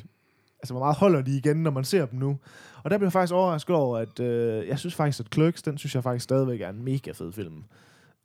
Altså, 0.63 0.73
hvor 0.75 0.79
meget 0.79 0.97
holder 0.97 1.23
de 1.23 1.37
igen, 1.37 1.57
når 1.57 1.71
man 1.71 1.85
ser 1.85 2.07
dem 2.07 2.19
nu. 2.19 2.39
Og 2.83 2.91
der 2.91 2.99
blev 2.99 3.07
jeg 3.07 3.13
faktisk 3.13 3.35
overrasket 3.35 3.77
over, 3.77 3.99
at 3.99 4.21
øh, 4.21 4.69
jeg 4.69 4.79
synes 4.79 4.95
faktisk, 4.95 5.21
at 5.21 5.27
Clerks, 5.35 5.63
den 5.63 5.79
synes 5.79 5.95
jeg 5.95 6.03
faktisk 6.03 6.25
stadigvæk 6.25 6.61
er 6.61 6.69
en 6.69 6.85
mega 6.85 7.11
fed 7.13 7.33
film. 7.33 7.65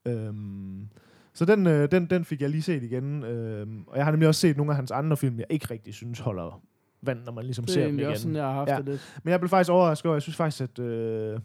Øhm, 0.06 0.88
så 1.34 1.46
den, 1.46 1.68
øh, 1.68 1.92
den, 1.92 2.06
den 2.10 2.26
fik 2.26 2.42
jeg 2.42 2.50
lige 2.50 2.62
set 2.62 2.84
igen. 2.84 3.24
Øhm, 3.24 3.84
og 3.88 3.98
jeg 3.98 4.06
har 4.06 4.12
nemlig 4.12 4.28
også 4.28 4.42
set 4.42 4.58
nogle 4.58 4.72
af 4.72 4.76
hans 4.76 4.92
andre 4.92 5.18
film, 5.18 5.38
jeg 5.40 5.46
ikke 5.50 5.68
rigtig 5.72 5.94
synes 5.94 6.20
holder 6.20 6.62
vand, 7.02 7.20
når 7.26 7.32
man 7.32 7.44
ligesom 7.44 7.66
det 7.66 7.74
ser 7.74 7.84
er 7.84 7.88
dem 7.88 8.00
igen. 8.00 8.10
også 8.10 8.22
sådan, 8.22 8.36
jeg 8.36 8.44
har 8.46 8.54
haft 8.54 8.70
Ja. 8.70 8.78
det 8.78 8.86
lidt. 8.86 9.20
Men 9.24 9.32
jeg 9.32 9.40
blev 9.40 9.50
faktisk 9.50 9.72
overrasket 9.72 10.06
over, 10.06 10.16
jeg 10.16 10.22
synes 10.22 10.36
faktisk, 10.36 10.62
at, 10.62 10.80
øh, 10.80 11.40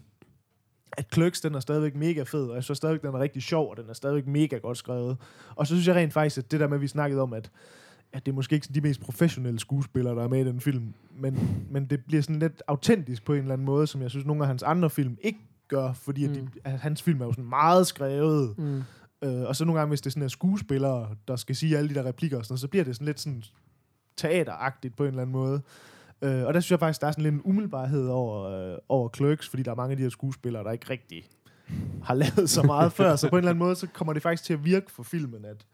at 0.97 1.07
Clerks, 1.13 1.41
den 1.41 1.55
er 1.55 1.59
stadigvæk 1.59 1.95
mega 1.95 2.23
fed, 2.23 2.47
og 2.47 2.55
jeg 2.55 2.63
synes 2.63 2.77
stadigvæk, 2.77 3.01
den 3.01 3.09
er 3.15 3.19
rigtig 3.19 3.41
sjov, 3.41 3.69
og 3.69 3.77
den 3.77 3.89
er 3.89 3.93
stadigvæk 3.93 4.27
mega 4.27 4.57
godt 4.57 4.77
skrevet. 4.77 5.17
Og 5.55 5.67
så 5.67 5.73
synes 5.73 5.87
jeg 5.87 5.95
rent 5.95 6.13
faktisk, 6.13 6.37
at 6.37 6.51
det 6.51 6.59
der 6.59 6.67
med, 6.67 6.75
at 6.77 6.81
vi 6.81 6.87
snakkede 6.87 7.21
om, 7.21 7.33
at, 7.33 7.51
at 8.13 8.25
det 8.25 8.31
er 8.31 8.35
måske 8.35 8.53
ikke 8.53 8.67
de 8.73 8.81
mest 8.81 9.01
professionelle 9.01 9.59
skuespillere, 9.59 10.15
der 10.15 10.23
er 10.23 10.27
med 10.27 10.45
i 10.45 10.47
den 10.47 10.59
film, 10.59 10.93
men, 11.17 11.65
men 11.69 11.85
det 11.85 12.05
bliver 12.05 12.21
sådan 12.21 12.39
lidt 12.39 12.63
autentisk 12.67 13.25
på 13.25 13.33
en 13.33 13.39
eller 13.39 13.53
anden 13.53 13.65
måde, 13.65 13.87
som 13.87 14.01
jeg 14.01 14.09
synes, 14.09 14.25
nogle 14.25 14.41
af 14.43 14.47
hans 14.47 14.63
andre 14.63 14.89
film 14.89 15.17
ikke 15.21 15.39
gør, 15.71 15.93
fordi 15.93 16.27
mm. 16.27 16.33
at, 16.33 16.37
de, 16.37 16.47
at 16.63 16.79
hans 16.79 17.01
film 17.01 17.21
er 17.21 17.25
jo 17.25 17.31
sådan 17.31 17.49
meget 17.49 17.87
skrevet, 17.87 18.57
Mm. 18.57 18.83
Øh, 19.23 19.41
og 19.41 19.55
så 19.55 19.65
nogle 19.65 19.79
gange, 19.79 19.89
hvis 19.89 20.01
det 20.01 20.09
er 20.09 20.11
sådan 20.11 20.23
en 20.23 20.29
skuespillere, 20.29 21.09
der 21.27 21.35
skal 21.35 21.55
sige 21.55 21.77
alle 21.77 21.89
de 21.89 21.95
der 21.95 22.05
replikker 22.05 22.37
og 22.37 22.45
sådan 22.45 22.53
noget, 22.53 22.59
så 22.59 22.67
bliver 22.67 22.83
det 22.83 22.95
sådan 22.95 23.05
lidt 23.05 23.19
sådan 23.19 23.43
teateragtigt 24.17 24.95
på 24.95 25.03
en 25.03 25.07
eller 25.09 25.21
anden 25.21 25.31
måde. 25.31 25.61
Øh, 26.21 26.45
og 26.45 26.53
der 26.53 26.59
synes 26.59 26.71
jeg 26.71 26.79
faktisk, 26.79 27.01
der 27.01 27.07
er 27.07 27.11
sådan 27.11 27.23
lidt 27.23 27.35
en 27.35 27.41
umiddelbarhed 27.43 28.07
over, 28.07 28.43
øh, 28.43 28.77
over 28.89 29.09
Clerks, 29.15 29.49
fordi 29.49 29.63
der 29.63 29.71
er 29.71 29.75
mange 29.75 29.91
af 29.91 29.97
de 29.97 30.03
her 30.03 30.09
skuespillere, 30.09 30.63
der 30.63 30.71
ikke 30.71 30.89
rigtig 30.89 31.29
har 32.03 32.13
lavet 32.13 32.49
så 32.49 32.63
meget 32.63 32.93
før. 32.99 33.15
Så 33.15 33.29
på 33.29 33.35
en 33.35 33.37
eller 33.37 33.49
anden 33.49 33.63
måde, 33.63 33.75
så 33.75 33.87
kommer 33.93 34.13
det 34.13 34.21
faktisk 34.21 34.43
til 34.43 34.53
at 34.53 34.65
virke 34.65 34.91
for 34.91 35.03
filmen, 35.03 35.45
at, 35.45 35.65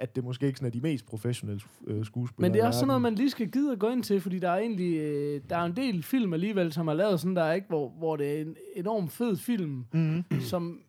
at 0.00 0.16
det 0.16 0.24
måske 0.24 0.46
ikke 0.46 0.58
sådan 0.58 0.66
er 0.66 0.70
de 0.70 0.80
mest 0.80 1.06
professionelle 1.06 1.60
øh, 1.86 2.04
skuespillere. 2.04 2.48
Men 2.48 2.54
det 2.54 2.62
er 2.62 2.66
også 2.66 2.78
sådan 2.78 2.86
noget, 2.86 3.02
man 3.02 3.14
lige 3.14 3.30
skal 3.30 3.50
gide 3.50 3.72
at 3.72 3.78
gå 3.78 3.88
ind 3.88 4.02
til, 4.02 4.20
fordi 4.20 4.38
der 4.38 4.50
er 4.50 4.58
egentlig 4.58 4.96
øh, 4.98 5.40
der 5.50 5.56
er 5.56 5.64
en 5.64 5.76
del 5.76 6.02
film 6.02 6.32
alligevel, 6.32 6.72
som 6.72 6.88
er 6.88 6.94
lavet 6.94 7.20
sådan, 7.20 7.36
der 7.36 7.42
er 7.42 7.52
ikke, 7.52 7.68
hvor, 7.68 7.88
hvor 7.88 8.16
det 8.16 8.36
er 8.36 8.40
en 8.40 8.56
enormt 8.76 9.12
fed 9.12 9.36
film, 9.36 9.84
Mhm. 9.92 10.24
som 10.40 10.80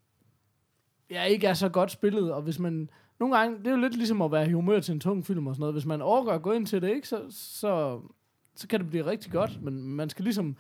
ja, 1.09 1.23
ikke 1.23 1.47
er 1.47 1.53
så 1.53 1.69
godt 1.69 1.91
spillet, 1.91 2.33
og 2.33 2.41
hvis 2.41 2.59
man 2.59 2.89
nogle 3.19 3.37
gange, 3.37 3.57
det 3.57 3.67
er 3.67 3.71
jo 3.71 3.77
lidt 3.77 3.95
ligesom 3.97 4.21
at 4.21 4.31
være 4.31 4.49
i 4.49 4.51
humør 4.51 4.79
til 4.79 4.93
en 4.93 4.99
tung 4.99 5.25
film 5.25 5.47
og 5.47 5.55
sådan 5.55 5.61
noget, 5.61 5.73
hvis 5.73 5.85
man 5.85 6.01
overgår 6.01 6.31
at 6.31 6.41
gå 6.41 6.51
ind 6.51 6.65
til 6.65 6.81
det, 6.81 6.89
ikke, 6.95 7.07
så, 7.07 7.21
så, 7.29 7.99
så 8.55 8.67
kan 8.67 8.79
det 8.79 8.89
blive 8.89 9.05
rigtig 9.05 9.31
godt, 9.31 9.59
men 9.63 9.83
man 9.83 10.09
skal 10.09 10.23
ligesom, 10.23 10.55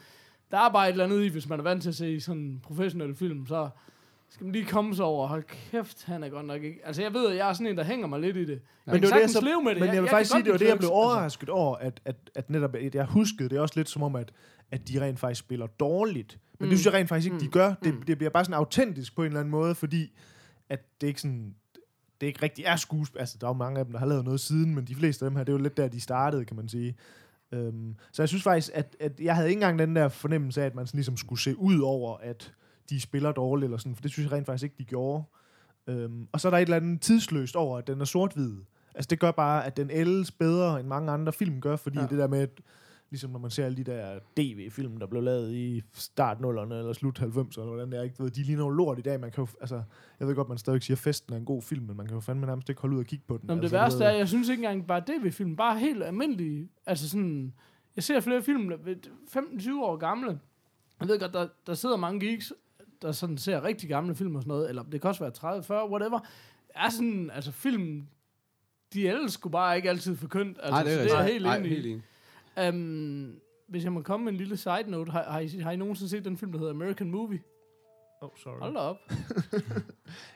der 0.51 0.57
er 0.57 0.69
bare 0.71 0.87
et 0.87 0.91
eller 0.91 1.03
andet 1.05 1.23
i, 1.23 1.27
hvis 1.27 1.49
man 1.49 1.59
er 1.59 1.63
vant 1.63 1.81
til 1.81 1.89
at 1.89 1.95
se 1.95 2.19
sådan 2.19 2.41
en 2.41 2.59
professionel 2.63 3.15
film, 3.15 3.47
så 3.47 3.69
skal 4.31 4.43
man 4.45 4.53
lige 4.53 4.65
komme 4.65 4.95
sig 4.95 5.05
over, 5.05 5.27
hold 5.27 5.43
kæft, 5.43 6.03
han 6.03 6.23
er 6.23 6.29
godt 6.29 6.45
nok 6.45 6.63
ikke, 6.63 6.79
altså 6.85 7.01
jeg 7.01 7.13
ved, 7.13 7.27
at 7.31 7.35
jeg 7.37 7.49
er 7.49 7.53
sådan 7.53 7.67
en, 7.67 7.77
der 7.77 7.83
hænger 7.83 8.07
mig 8.07 8.19
lidt 8.19 8.37
i 8.37 8.45
det. 8.45 8.49
Jeg 8.49 8.59
Men 8.93 9.01
det 9.01 9.09
var 9.09 9.15
det, 9.15 9.21
jeg 9.21 9.29
så- 9.29 9.41
leve 9.45 9.63
med 9.63 9.71
det. 9.71 9.79
Men 9.79 9.87
jeg, 9.93 10.01
vil 10.01 10.09
kan 10.09 10.15
faktisk 10.15 10.31
sige, 10.31 10.43
det 10.43 10.51
var 10.51 10.57
det, 10.57 10.67
jeg 10.67 10.77
blev 10.77 10.87
altså. 10.87 10.93
overrasket 10.93 11.49
over, 11.49 11.75
at, 11.75 12.01
at, 12.05 12.15
at 12.35 12.49
netop, 12.49 12.75
at 12.75 12.95
jeg 12.95 13.05
huskede 13.05 13.49
det 13.49 13.59
også 13.59 13.73
lidt 13.79 13.89
som 13.89 14.03
om, 14.03 14.15
at, 14.15 14.31
at 14.71 14.87
de 14.87 15.01
rent 15.01 15.19
faktisk 15.19 15.39
spiller 15.39 15.67
dårligt. 15.67 16.39
Men 16.59 16.65
mm. 16.65 16.69
Det 16.69 16.79
synes 16.79 16.85
jeg 16.85 16.93
rent 16.93 17.09
faktisk 17.09 17.25
ikke, 17.25 17.39
de 17.39 17.45
Mm. 17.45 17.51
gør. 17.51 17.73
Det, 17.83 17.93
Mm. 17.93 18.01
det 18.01 18.17
bliver 18.17 18.29
bare 18.31 18.45
sådan 18.45 18.53
autentisk 18.57 19.15
på 19.15 19.21
en 19.21 19.27
eller 19.27 19.39
anden 19.39 19.51
måde, 19.51 19.75
fordi 19.75 20.13
at 20.69 20.79
det 21.01 21.07
ikke 21.07 21.21
sådan... 21.21 21.55
det 22.21 22.27
ikke 22.27 22.41
rigtig 22.41 22.65
er 22.65 22.75
skuespil. 22.75 23.19
Altså, 23.19 23.37
der 23.41 23.47
er 23.47 23.51
jo 23.51 23.57
mange 23.57 23.79
af 23.79 23.85
dem, 23.85 23.91
der 23.91 23.99
har 23.99 24.05
lavet 24.05 24.25
noget 24.25 24.39
siden, 24.39 24.75
men 24.75 24.85
de 24.85 24.95
fleste 24.95 25.25
af 25.25 25.29
dem 25.31 25.35
her, 25.37 25.43
det 25.43 25.51
er 25.53 25.57
jo 25.57 25.63
lidt 25.63 25.77
der, 25.77 25.87
de 25.87 26.01
startede, 26.01 26.45
kan 26.45 26.55
man 26.55 26.69
sige. 26.69 26.95
Øhm, 27.51 27.95
så 28.11 28.21
jeg 28.21 28.29
synes 28.29 28.43
faktisk, 28.43 28.69
at, 28.73 28.95
at 28.99 29.19
jeg 29.19 29.35
havde 29.35 29.47
ikke 29.49 29.57
engang 29.57 29.79
den 29.79 29.95
der 29.95 30.09
fornemmelse 30.09 30.61
af, 30.61 30.65
at 30.65 30.75
man 30.75 30.87
sådan 30.87 30.97
ligesom 30.97 31.17
skulle 31.17 31.39
se 31.41 31.57
ud 31.57 31.79
over, 31.79 32.17
at 32.17 32.53
de 32.91 33.01
spiller 33.01 33.31
dårligt, 33.31 33.65
eller 33.67 33.77
sådan, 33.77 33.95
for 33.95 34.01
det 34.01 34.11
synes 34.11 34.25
jeg 34.29 34.37
rent 34.37 34.45
faktisk 34.45 34.63
ikke, 34.63 34.75
de 34.77 34.85
gjorde. 34.85 35.23
Øhm, 35.87 36.27
og 36.31 36.39
så 36.41 36.47
er 36.47 36.49
der 36.49 36.57
et 36.57 36.61
eller 36.61 36.75
andet 36.77 37.01
tidsløst 37.01 37.55
over, 37.55 37.77
at 37.77 37.87
den 37.87 38.01
er 38.01 38.05
sort-hvid. 38.05 38.55
Altså 38.95 39.07
det 39.09 39.19
gør 39.19 39.31
bare, 39.31 39.65
at 39.65 39.77
den 39.77 39.89
ældes 39.91 40.31
bedre, 40.31 40.79
end 40.79 40.87
mange 40.87 41.11
andre 41.11 41.33
film 41.33 41.61
gør, 41.61 41.75
fordi 41.75 41.97
Ja. 41.99 42.05
det 42.07 42.17
der 42.17 42.27
med, 42.27 42.39
at, 42.39 42.61
ligesom 43.09 43.31
når 43.31 43.39
man 43.39 43.51
ser 43.51 43.65
alle 43.65 43.77
de 43.77 43.83
der 43.83 44.19
DV-film, 44.37 44.97
der 44.97 45.05
blev 45.07 45.21
lavet 45.23 45.53
i 45.53 45.81
start 45.93 46.37
0'erne 46.37 46.73
eller 46.73 46.93
slut 46.93 47.19
90'erne, 47.19 47.27
eller 47.61 47.65
hvordan 47.65 47.91
det 47.91 47.99
er, 47.99 48.03
ikke? 48.03 48.23
Ved, 48.23 48.31
de 48.31 48.43
ligner 48.43 48.63
jo 48.63 48.69
lort 48.69 48.99
i 48.99 49.01
dag. 49.01 49.19
Man 49.19 49.31
kan 49.31 49.41
jo, 49.43 49.47
altså, 49.61 49.81
jeg 50.19 50.27
ved 50.27 50.35
godt, 50.35 50.49
man 50.49 50.57
stadig 50.57 50.83
siger, 50.83 50.95
at 50.95 50.99
festen 50.99 51.33
er 51.33 51.37
en 51.37 51.45
god 51.45 51.61
film, 51.61 51.85
men 51.85 51.97
man 51.97 52.05
kan 52.05 52.15
jo 52.15 52.19
fandme 52.19 52.45
nærmest 52.45 52.69
ikke 52.69 52.81
holde 52.81 52.95
ud 52.95 52.99
og 52.99 53.05
kigge 53.05 53.25
på 53.27 53.37
den. 53.37 53.47
Nå, 53.47 53.53
men 53.55 53.63
det 53.63 53.63
altså, 53.63 53.77
du 53.77 53.81
værste 53.81 53.99
ved- 53.99 54.05
er, 54.05 54.11
jeg 54.11 54.27
synes 54.27 54.49
ikke 54.49 54.63
engang 54.63 54.87
bare 54.87 54.99
DV-film, 54.99 55.55
bare 55.55 55.79
helt 55.79 56.03
almindelige, 56.03 56.69
altså 56.85 57.09
sådan, 57.09 57.53
jeg 57.95 58.03
ser 58.03 58.19
flere 58.19 58.41
film, 58.41 58.69
der 58.69 58.77
er 58.77 58.95
15-20 59.27 59.83
år 59.83 59.95
gamle. 59.97 60.39
Jeg 60.99 61.07
ved 61.07 61.19
godt, 61.19 61.33
der, 61.33 61.47
der 61.67 61.73
sidder 61.73 61.97
mange 61.97 62.19
geeks, 62.27 62.53
der 63.01 63.11
sådan 63.11 63.37
ser 63.37 63.63
rigtig 63.63 63.89
gamle 63.89 64.15
film 64.15 64.35
og 64.35 64.41
sådan 64.41 64.49
noget, 64.49 64.69
eller 64.69 64.83
det 64.83 65.01
kan 65.01 65.07
også 65.07 65.23
være 65.23 65.31
30, 65.31 65.63
40, 65.63 65.89
whatever. 65.89 66.19
Er 66.75 66.89
sådan, 66.89 67.31
altså 67.33 67.51
film, 67.51 68.07
de 68.93 69.07
er 69.07 69.11
ellers 69.13 69.33
skulle 69.33 69.51
bare 69.51 69.75
ikke 69.77 69.89
altid 69.89 70.15
forkyndt. 70.15 70.57
Altså, 70.63 70.71
Nej, 70.71 70.83
det 70.83 70.93
er, 70.93 71.03
det 71.03 71.11
er 71.11 71.17
jeg 71.17 71.25
helt 71.25 71.47
enig 71.47 71.65
i. 71.65 71.75
helt 71.75 71.85
enig. 71.85 72.73
Um, 72.73 73.39
hvis 73.67 73.83
jeg 73.83 73.91
må 73.91 74.01
komme 74.01 74.23
med 74.23 74.31
en 74.31 74.37
lille 74.37 74.57
side 74.57 74.83
note, 74.87 75.11
har, 75.11 75.23
har, 75.23 75.39
I, 75.39 75.47
har 75.47 75.71
I 75.71 75.75
nogensinde 75.75 76.09
set 76.09 76.25
den 76.25 76.37
film, 76.37 76.51
der 76.51 76.59
hedder 76.59 76.73
American 76.73 77.11
Movie? 77.11 77.41
Oh, 78.21 78.29
sorry. 78.37 78.59
Hold 78.59 78.73
da 78.73 78.79
op. 78.79 78.97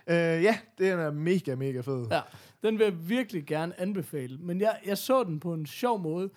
Øh, 0.08 0.15
ja, 0.43 0.58
det 0.78 0.89
er 0.89 1.12
mega, 1.12 1.56
mega 1.56 1.80
fed. 1.80 2.06
Ja. 2.12 2.21
Den 2.63 2.78
vil 2.80 2.84
jeg 2.84 3.10
virkelig 3.10 3.45
gerne 3.45 3.80
anbefale. 3.80 4.38
Men 4.38 4.62
jeg, 4.62 4.80
jeg 4.86 4.97
så 4.97 5.23
den 5.23 5.39
på 5.39 5.54
en 5.54 5.65
sjov 5.65 5.99
måde. 5.99 6.30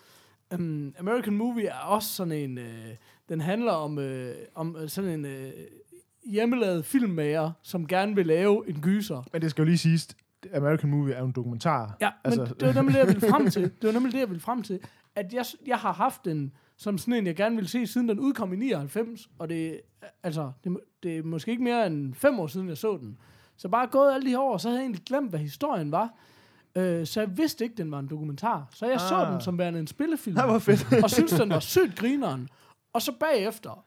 Um, 0.55 0.95
American 0.99 1.35
Movie 1.37 1.67
er 1.67 1.79
også 1.79 2.09
sådan 2.09 2.33
en... 2.33 2.59
Øh, 2.59 2.95
den 3.29 3.41
handler 3.41 3.73
om, 3.73 3.99
øh, 3.99 4.35
om 4.55 4.89
sådan 4.89 5.11
en 5.11 5.25
øh, 5.25 5.53
hjemmelavet 6.27 6.85
filmmager, 6.85 7.53
som 7.63 7.87
gerne 7.87 8.15
vil 8.15 8.27
lave 8.27 8.69
en 8.69 8.81
gyser. 8.81 9.23
Men 9.33 9.43
det 9.43 9.51
skal 9.51 9.63
jo 9.63 9.67
lige 9.67 9.79
siges, 9.79 10.09
American 10.55 10.91
Movie 10.91 11.15
er 11.15 11.19
jo 11.19 11.27
en 11.27 11.33
dokumentar. 11.33 11.97
Ja, 12.01 12.11
altså, 12.25 12.41
men 12.41 12.53
det 12.61 12.67
var 12.67 12.73
nemlig 12.73 12.95
det, 12.95 12.99
jeg 12.99 13.09
ville 13.09 13.29
frem 13.29 13.51
til. 13.51 13.63
Det 13.83 13.87
var 13.87 13.93
nemlig 13.93 14.13
det, 14.13 14.19
jeg 14.19 14.29
ville 14.29 14.41
frem 14.41 14.63
til. 14.63 14.81
At 15.15 15.33
jeg, 15.33 15.45
jeg 15.67 15.79
har 15.79 15.93
haft 15.93 16.25
den 16.25 16.53
som 16.77 16.99
sådan 16.99 17.15
en, 17.15 17.27
jeg 17.27 17.37
gerne 17.37 17.57
ville 17.57 17.69
se, 17.69 17.87
siden 17.87 18.09
den 18.09 18.19
udkom 18.19 18.53
i 18.53 18.57
99. 18.57 19.31
Og 19.39 19.49
det, 19.49 19.81
altså, 20.23 20.53
det, 20.65 20.77
det 21.03 21.19
er 21.19 21.23
måske 21.23 21.51
ikke 21.51 21.63
mere 21.63 21.87
end 21.87 22.15
fem 22.15 22.41
år 22.41 22.47
siden, 22.47 22.69
jeg 22.69 22.77
så 22.77 22.97
den. 22.97 23.19
Så 23.57 23.69
bare 23.69 23.87
gået 23.87 24.15
alle 24.15 24.27
de 24.27 24.31
her 24.31 24.39
år, 24.39 24.59
så 24.59 24.69
havde 24.69 24.79
jeg 24.79 24.85
egentlig 24.85 25.05
glemt, 25.05 25.31
hvad 25.31 25.41
historien 25.41 25.93
var. 25.93 26.15
Øh, 26.77 27.07
så 27.07 27.21
jeg 27.21 27.39
vidste 27.39 27.65
ikke, 27.65 27.77
den 27.77 27.91
var 27.91 27.99
en 27.99 28.09
dokumentar. 28.09 28.69
Så 28.73 28.87
jeg 28.87 28.95
ah. 28.95 29.01
så 29.01 29.29
den 29.33 29.41
som 29.41 29.59
værende 29.59 29.81
en 29.81 29.87
spillefilm. 29.87 30.37
Det 30.37 30.45
var 30.45 30.59
fedt. 30.59 31.03
og 31.03 31.11
synes 31.11 31.33
den 31.33 31.51
var 31.51 31.61
sygt 31.61 31.97
grineren. 31.97 32.49
Og 32.93 33.03
så 33.03 33.13
bagefter, 33.21 33.85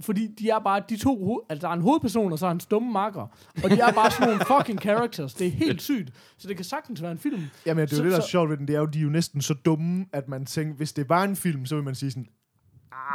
fordi 0.00 0.26
de 0.26 0.50
er 0.50 0.58
bare, 0.58 0.82
de 0.88 0.96
to, 0.96 1.40
altså 1.50 1.66
der 1.66 1.72
er 1.72 1.76
en 1.76 1.82
hovedperson, 1.82 2.32
og 2.32 2.38
så 2.38 2.46
er 2.46 2.50
en 2.50 2.60
stumme 2.60 2.92
makker. 2.92 3.26
Og 3.64 3.70
de 3.70 3.80
er 3.80 3.92
bare 3.92 4.10
sådan 4.10 4.28
nogle 4.28 4.44
fucking 4.56 4.78
characters. 4.80 5.34
Det 5.34 5.46
er 5.46 5.50
helt 5.50 5.82
sygt. 5.82 6.10
Så 6.38 6.48
det 6.48 6.56
kan 6.56 6.64
sagtens 6.64 7.02
være 7.02 7.12
en 7.12 7.18
film. 7.18 7.42
Jamen, 7.66 7.82
det 7.86 7.92
er 7.92 7.96
Så- 7.96 8.02
jo 8.02 8.04
det, 8.04 8.12
der 8.12 8.18
er 8.18 8.22
så- 8.22 8.28
sjovt 8.28 8.50
ved 8.50 8.56
den. 8.56 8.68
Det 8.68 8.74
er 8.76 8.80
jo, 8.80 8.86
de 8.86 8.98
er 8.98 9.02
jo 9.02 9.08
næsten 9.08 9.40
så 9.40 9.54
dumme, 9.54 10.06
at 10.12 10.28
man 10.28 10.46
tænker, 10.46 10.74
hvis 10.74 10.92
det 10.92 11.08
var 11.08 11.24
en 11.24 11.36
film, 11.36 11.66
så 11.66 11.74
vil 11.74 11.84
man 11.84 11.94
sige 11.94 12.10
sådan, 12.10 12.26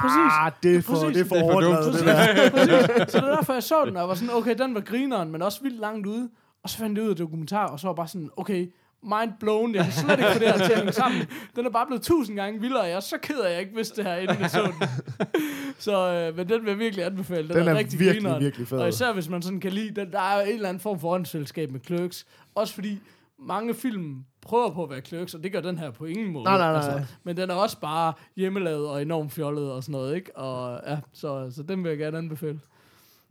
Præcis. 0.01 0.15
ah, 0.41 0.51
det 0.63 0.75
er 0.75 0.81
for, 0.81 0.93
Præcis. 0.93 1.13
det 1.17 1.21
er 1.25 1.25
for, 1.29 1.35
Det 1.35 1.43
er 1.43 1.47
for 1.47 1.53
overdrevet, 1.53 1.85
dumt. 1.85 1.97
det 1.97 2.05
der. 2.05 2.49
Præcis. 2.97 3.11
Så 3.11 3.17
det 3.19 3.27
er 3.29 3.35
derfor, 3.35 3.53
jeg 3.53 3.63
så 3.63 3.85
den, 3.85 3.97
og 3.97 4.07
var 4.09 4.15
sådan, 4.15 4.35
okay, 4.35 4.55
den 4.57 4.73
var 4.75 4.81
grineren, 4.81 5.31
men 5.31 5.41
også 5.41 5.61
vildt 5.63 5.79
langt 5.79 6.07
ude. 6.07 6.29
Og 6.63 6.69
så 6.69 6.77
fandt 6.77 6.97
jeg 6.97 7.05
ud 7.05 7.09
af 7.09 7.15
dokumentar, 7.15 7.65
og 7.67 7.79
så 7.79 7.87
var 7.87 7.93
bare 7.93 8.07
sådan, 8.07 8.29
okay, 8.37 8.73
mind 9.03 9.31
blown, 9.39 9.75
jeg 9.75 9.83
kan 9.83 9.93
slet 9.93 10.19
ikke 10.19 10.31
få 10.33 10.39
det 10.39 10.47
her 10.47 10.57
til 10.57 10.71
at 10.71 10.77
hænge 10.77 10.91
sammen. 10.91 11.21
Den 11.55 11.65
er 11.65 11.69
bare 11.69 11.85
blevet 11.85 12.01
tusind 12.03 12.35
gange 12.35 12.61
vildere, 12.61 12.81
og 12.81 12.87
jeg 12.89 12.95
er 12.95 12.99
så 12.99 13.17
ked 13.21 13.39
af, 13.39 13.51
jeg 13.51 13.59
ikke 13.59 13.75
vidste 13.75 13.95
det 13.95 14.05
her, 14.11 14.15
inden 14.17 14.39
jeg 14.41 14.49
så 14.49 14.61
den. 14.79 14.87
Så, 15.79 16.13
øh, 16.13 16.37
men 16.37 16.49
den 16.49 16.61
vil 16.61 16.69
jeg 16.69 16.79
virkelig 16.79 17.05
anbefale. 17.05 17.47
Den, 17.47 17.57
Den 17.57 17.67
er 17.67 17.75
rigtig 17.75 17.99
virkelig, 17.99 18.21
grineren. 18.21 18.43
virkelig 18.43 18.67
fed. 18.67 18.77
Og 18.79 18.89
især 18.89 19.13
hvis 19.13 19.29
man 19.29 19.41
sådan 19.41 19.59
kan 19.59 19.71
lide, 19.71 20.01
den, 20.01 20.11
der 20.11 20.19
er 20.19 20.41
jo 20.41 20.47
en 20.47 20.53
eller 20.55 20.69
anden 20.69 20.81
form 20.81 20.99
for 20.99 21.13
åndsfællesskab 21.13 21.71
med 21.71 21.79
Clerks. 21.85 22.25
Også 22.55 22.73
fordi 22.73 22.99
mange 23.39 23.73
film 23.73 24.23
prøver 24.41 24.69
på 24.73 24.83
at 24.83 24.89
være 24.89 25.01
Clerks, 25.01 25.33
og 25.33 25.43
det 25.43 25.51
gør 25.51 25.61
den 25.61 25.77
her 25.77 25.91
på 25.91 26.05
ingen 26.05 26.31
måde. 26.33 26.49
Altså, 26.49 26.63
Nej, 26.65 26.71
nej, 26.81 26.89
nej. 26.91 27.05
men 27.23 27.37
den 27.37 27.49
er 27.49 27.53
også 27.53 27.79
bare 27.79 28.13
hjemmelavet 28.35 28.87
og 28.87 29.01
enormt 29.01 29.31
fjollet 29.31 29.71
og 29.71 29.83
sådan 29.83 29.91
noget, 29.93 30.15
ikke? 30.15 30.37
Og 30.37 30.81
ja, 30.87 30.97
så, 31.13 31.51
så 31.55 31.63
den 31.63 31.83
vil 31.83 31.89
jeg 31.89 31.97
gerne 31.97 32.17
anbefale. 32.17 32.59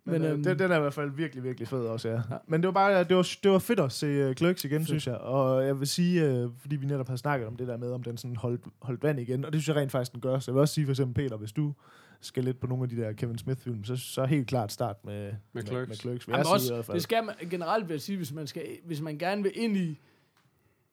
Men, 0.05 0.23
men 0.23 0.31
øhm, 0.31 0.43
den, 0.43 0.59
den 0.59 0.71
er 0.71 0.77
i 0.77 0.81
hvert 0.81 0.95
fald 0.95 1.11
virkelig, 1.11 1.45
virkelig 1.45 1.69
fed 1.69 1.79
også, 1.87 2.09
ja. 2.09 2.15
ja. 2.15 2.37
Men 2.47 2.61
det 2.61 2.67
var 2.67 2.73
bare, 2.73 3.05
det 3.05 3.17
var, 3.17 3.29
det 3.43 3.51
var 3.51 3.59
fedt 3.59 3.81
at 3.81 3.93
se 3.93 4.29
uh, 4.29 4.35
Clerks 4.35 4.65
igen, 4.65 4.79
Fedt. 4.79 4.89
synes 4.89 5.07
jeg. 5.07 5.15
Og 5.17 5.67
jeg 5.67 5.81
vil 5.81 5.89
sige, 5.89 6.45
uh, 6.45 6.51
fordi 6.61 6.77
vi 6.77 6.87
netop 6.87 7.09
har 7.09 7.17
snakket 7.17 7.47
om 7.49 7.57
det 7.57 7.69
der 7.69 7.77
med, 7.77 7.93
om 7.93 8.03
den 8.03 8.17
sådan 8.17 8.37
holdt, 8.37 8.61
holdt 8.83 9.03
vand 9.03 9.21
igen, 9.21 9.45
og 9.45 9.53
det 9.53 9.63
synes 9.63 9.69
jeg 9.77 9.83
rent 9.83 9.93
faktisk, 9.93 10.13
den 10.13 10.21
gør. 10.21 10.39
Så 10.39 10.51
jeg 10.51 10.55
vil 10.55 10.61
også 10.61 10.75
sige 10.75 10.85
for 10.87 10.93
eksempel, 10.93 11.25
Peter, 11.25 11.37
hvis 11.37 11.53
du 11.53 11.73
skal 12.21 12.45
lidt 12.45 12.61
på 12.61 12.67
nogle 12.67 12.83
af 12.83 12.89
de 12.89 12.97
der 12.97 13.13
Kevin 13.13 13.39
Smith-film, 13.39 13.85
så, 13.85 13.97
så 13.97 14.25
helt 14.25 14.47
klart 14.47 14.73
start 14.73 14.97
med, 15.05 15.23
Med 15.25 15.33
Med, 15.53 15.63
Clerks. 15.63 15.89
med 15.89 15.97
Clerks 15.97 16.27
vil 16.29 16.33
Jamen 16.33 16.39
jeg 16.39 16.47
sige 16.47 16.53
i 16.53 16.55
også, 16.55 16.75
hvert 16.75 16.85
fald. 16.85 16.95
det 16.95 17.03
skal 17.03 17.25
man 17.25 17.35
generelt 17.51 17.89
vil 17.89 17.95
jeg 17.95 18.01
sige, 18.01 18.17
hvis 18.17 18.33
man, 18.33 18.47
skal, 18.47 18.63
hvis 18.85 19.01
man 19.01 19.19
gerne 19.19 19.43
vil 19.43 19.53
ind 19.55 19.77
i 19.77 20.01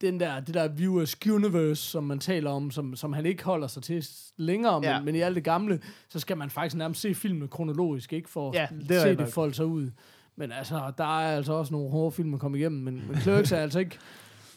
den 0.01 0.19
der, 0.19 0.39
det 0.39 0.53
der 0.53 0.67
viewers 0.67 1.15
universe, 1.31 1.81
som 1.83 2.03
man 2.03 2.19
taler 2.19 2.49
om, 2.51 2.71
som, 2.71 2.95
som 2.95 3.13
han 3.13 3.25
ikke 3.25 3.43
holder 3.43 3.67
sig 3.67 3.83
til 3.83 4.07
længere, 4.37 4.79
Ja. 4.83 4.97
men, 4.97 5.05
men 5.05 5.15
i 5.15 5.19
alt 5.19 5.35
det 5.35 5.43
gamle, 5.43 5.79
så 6.09 6.19
skal 6.19 6.37
man 6.37 6.49
faktisk 6.49 6.75
nærmest 6.75 7.01
se 7.01 7.15
filmene 7.15 7.47
kronologisk, 7.47 8.13
ikke 8.13 8.29
for 8.29 8.51
Ja, 8.55 8.63
at 8.63 8.89
det 8.89 9.01
se 9.01 9.15
det 9.15 9.27
folde 9.27 9.53
sig 9.53 9.65
ud. 9.65 9.89
Men 10.35 10.51
altså, 10.51 10.91
der 10.97 11.03
er 11.19 11.35
altså 11.37 11.53
også 11.53 11.73
nogle 11.73 11.89
hårde 11.91 12.11
film 12.11 12.33
at 12.33 12.39
komme 12.39 12.57
igennem, 12.57 12.81
men, 12.83 13.03
men 13.07 13.15
Clerks 13.21 13.51
er 13.51 13.57
altså 13.57 13.79
ikke 13.79 13.97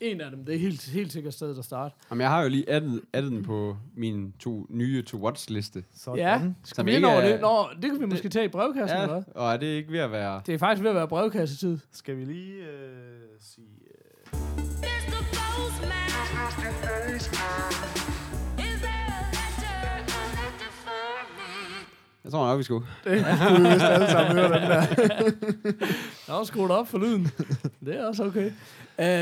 en 0.01 0.21
af 0.21 0.31
dem. 0.31 0.45
Det 0.45 0.55
er 0.55 0.59
helt, 0.59 0.91
helt 0.91 1.13
sikkert 1.13 1.35
sted 1.35 1.59
at 1.59 1.65
starte. 1.65 1.95
Jamen, 2.11 2.21
jeg 2.23 2.31
har 2.31 2.43
jo 2.43 2.49
lige 2.49 2.71
addet, 2.71 3.01
addet 3.13 3.33
den 3.33 3.43
på 3.45 3.77
min 3.97 4.33
to 4.39 4.67
nye 4.71 5.03
to-watch-liste. 5.03 5.85
Sådan. 5.97 6.19
Ja, 6.19 6.41
skal 6.65 6.87
vi 6.87 6.97
ind 6.97 7.05
over 7.05 7.15
er- 7.21 7.33
det? 7.33 7.41
Nå, 7.41 7.67
det 7.83 7.91
kan 7.91 8.01
vi 8.01 8.07
måske 8.07 8.29
tage 8.29 8.45
i 8.45 8.49
brevkassen, 8.49 8.97
Ja, 8.97 9.03
eller 9.03 9.15
hvad? 9.15 9.35
og 9.35 9.53
er 9.53 9.57
det 9.57 9.67
ikke 9.67 9.93
ved 9.93 9.99
at 9.99 10.13
være... 10.13 10.43
Det 10.47 10.55
er 10.55 10.59
faktisk 10.59 10.83
ved 10.83 10.91
at 10.91 10.97
være 10.97 11.09
brevkassetid. 11.09 11.79
Skal 11.93 12.17
vi 12.17 12.25
lige 12.25 12.55
øh, 12.55 13.21
sige... 13.41 13.67
Jeg 22.25 22.33
tror 22.33 22.47
nok, 22.47 22.59
vi 22.59 22.63
skulle. 22.63 22.87
det 23.05 23.25
kunne 23.49 23.63
vi 23.69 23.73
vist 23.73 23.85
alle 23.85 24.11
sammen 24.11 24.37
høre, 24.37 24.61
den 24.61 24.71
der. 24.71 24.83
Jeg 26.29 26.35
har 26.37 26.45
skruet 26.45 26.71
op 26.71 26.89
for 26.89 26.99
lyden. 26.99 27.25
det 27.85 27.97
er 28.01 28.07
også 28.07 28.25
okay. 28.25 28.51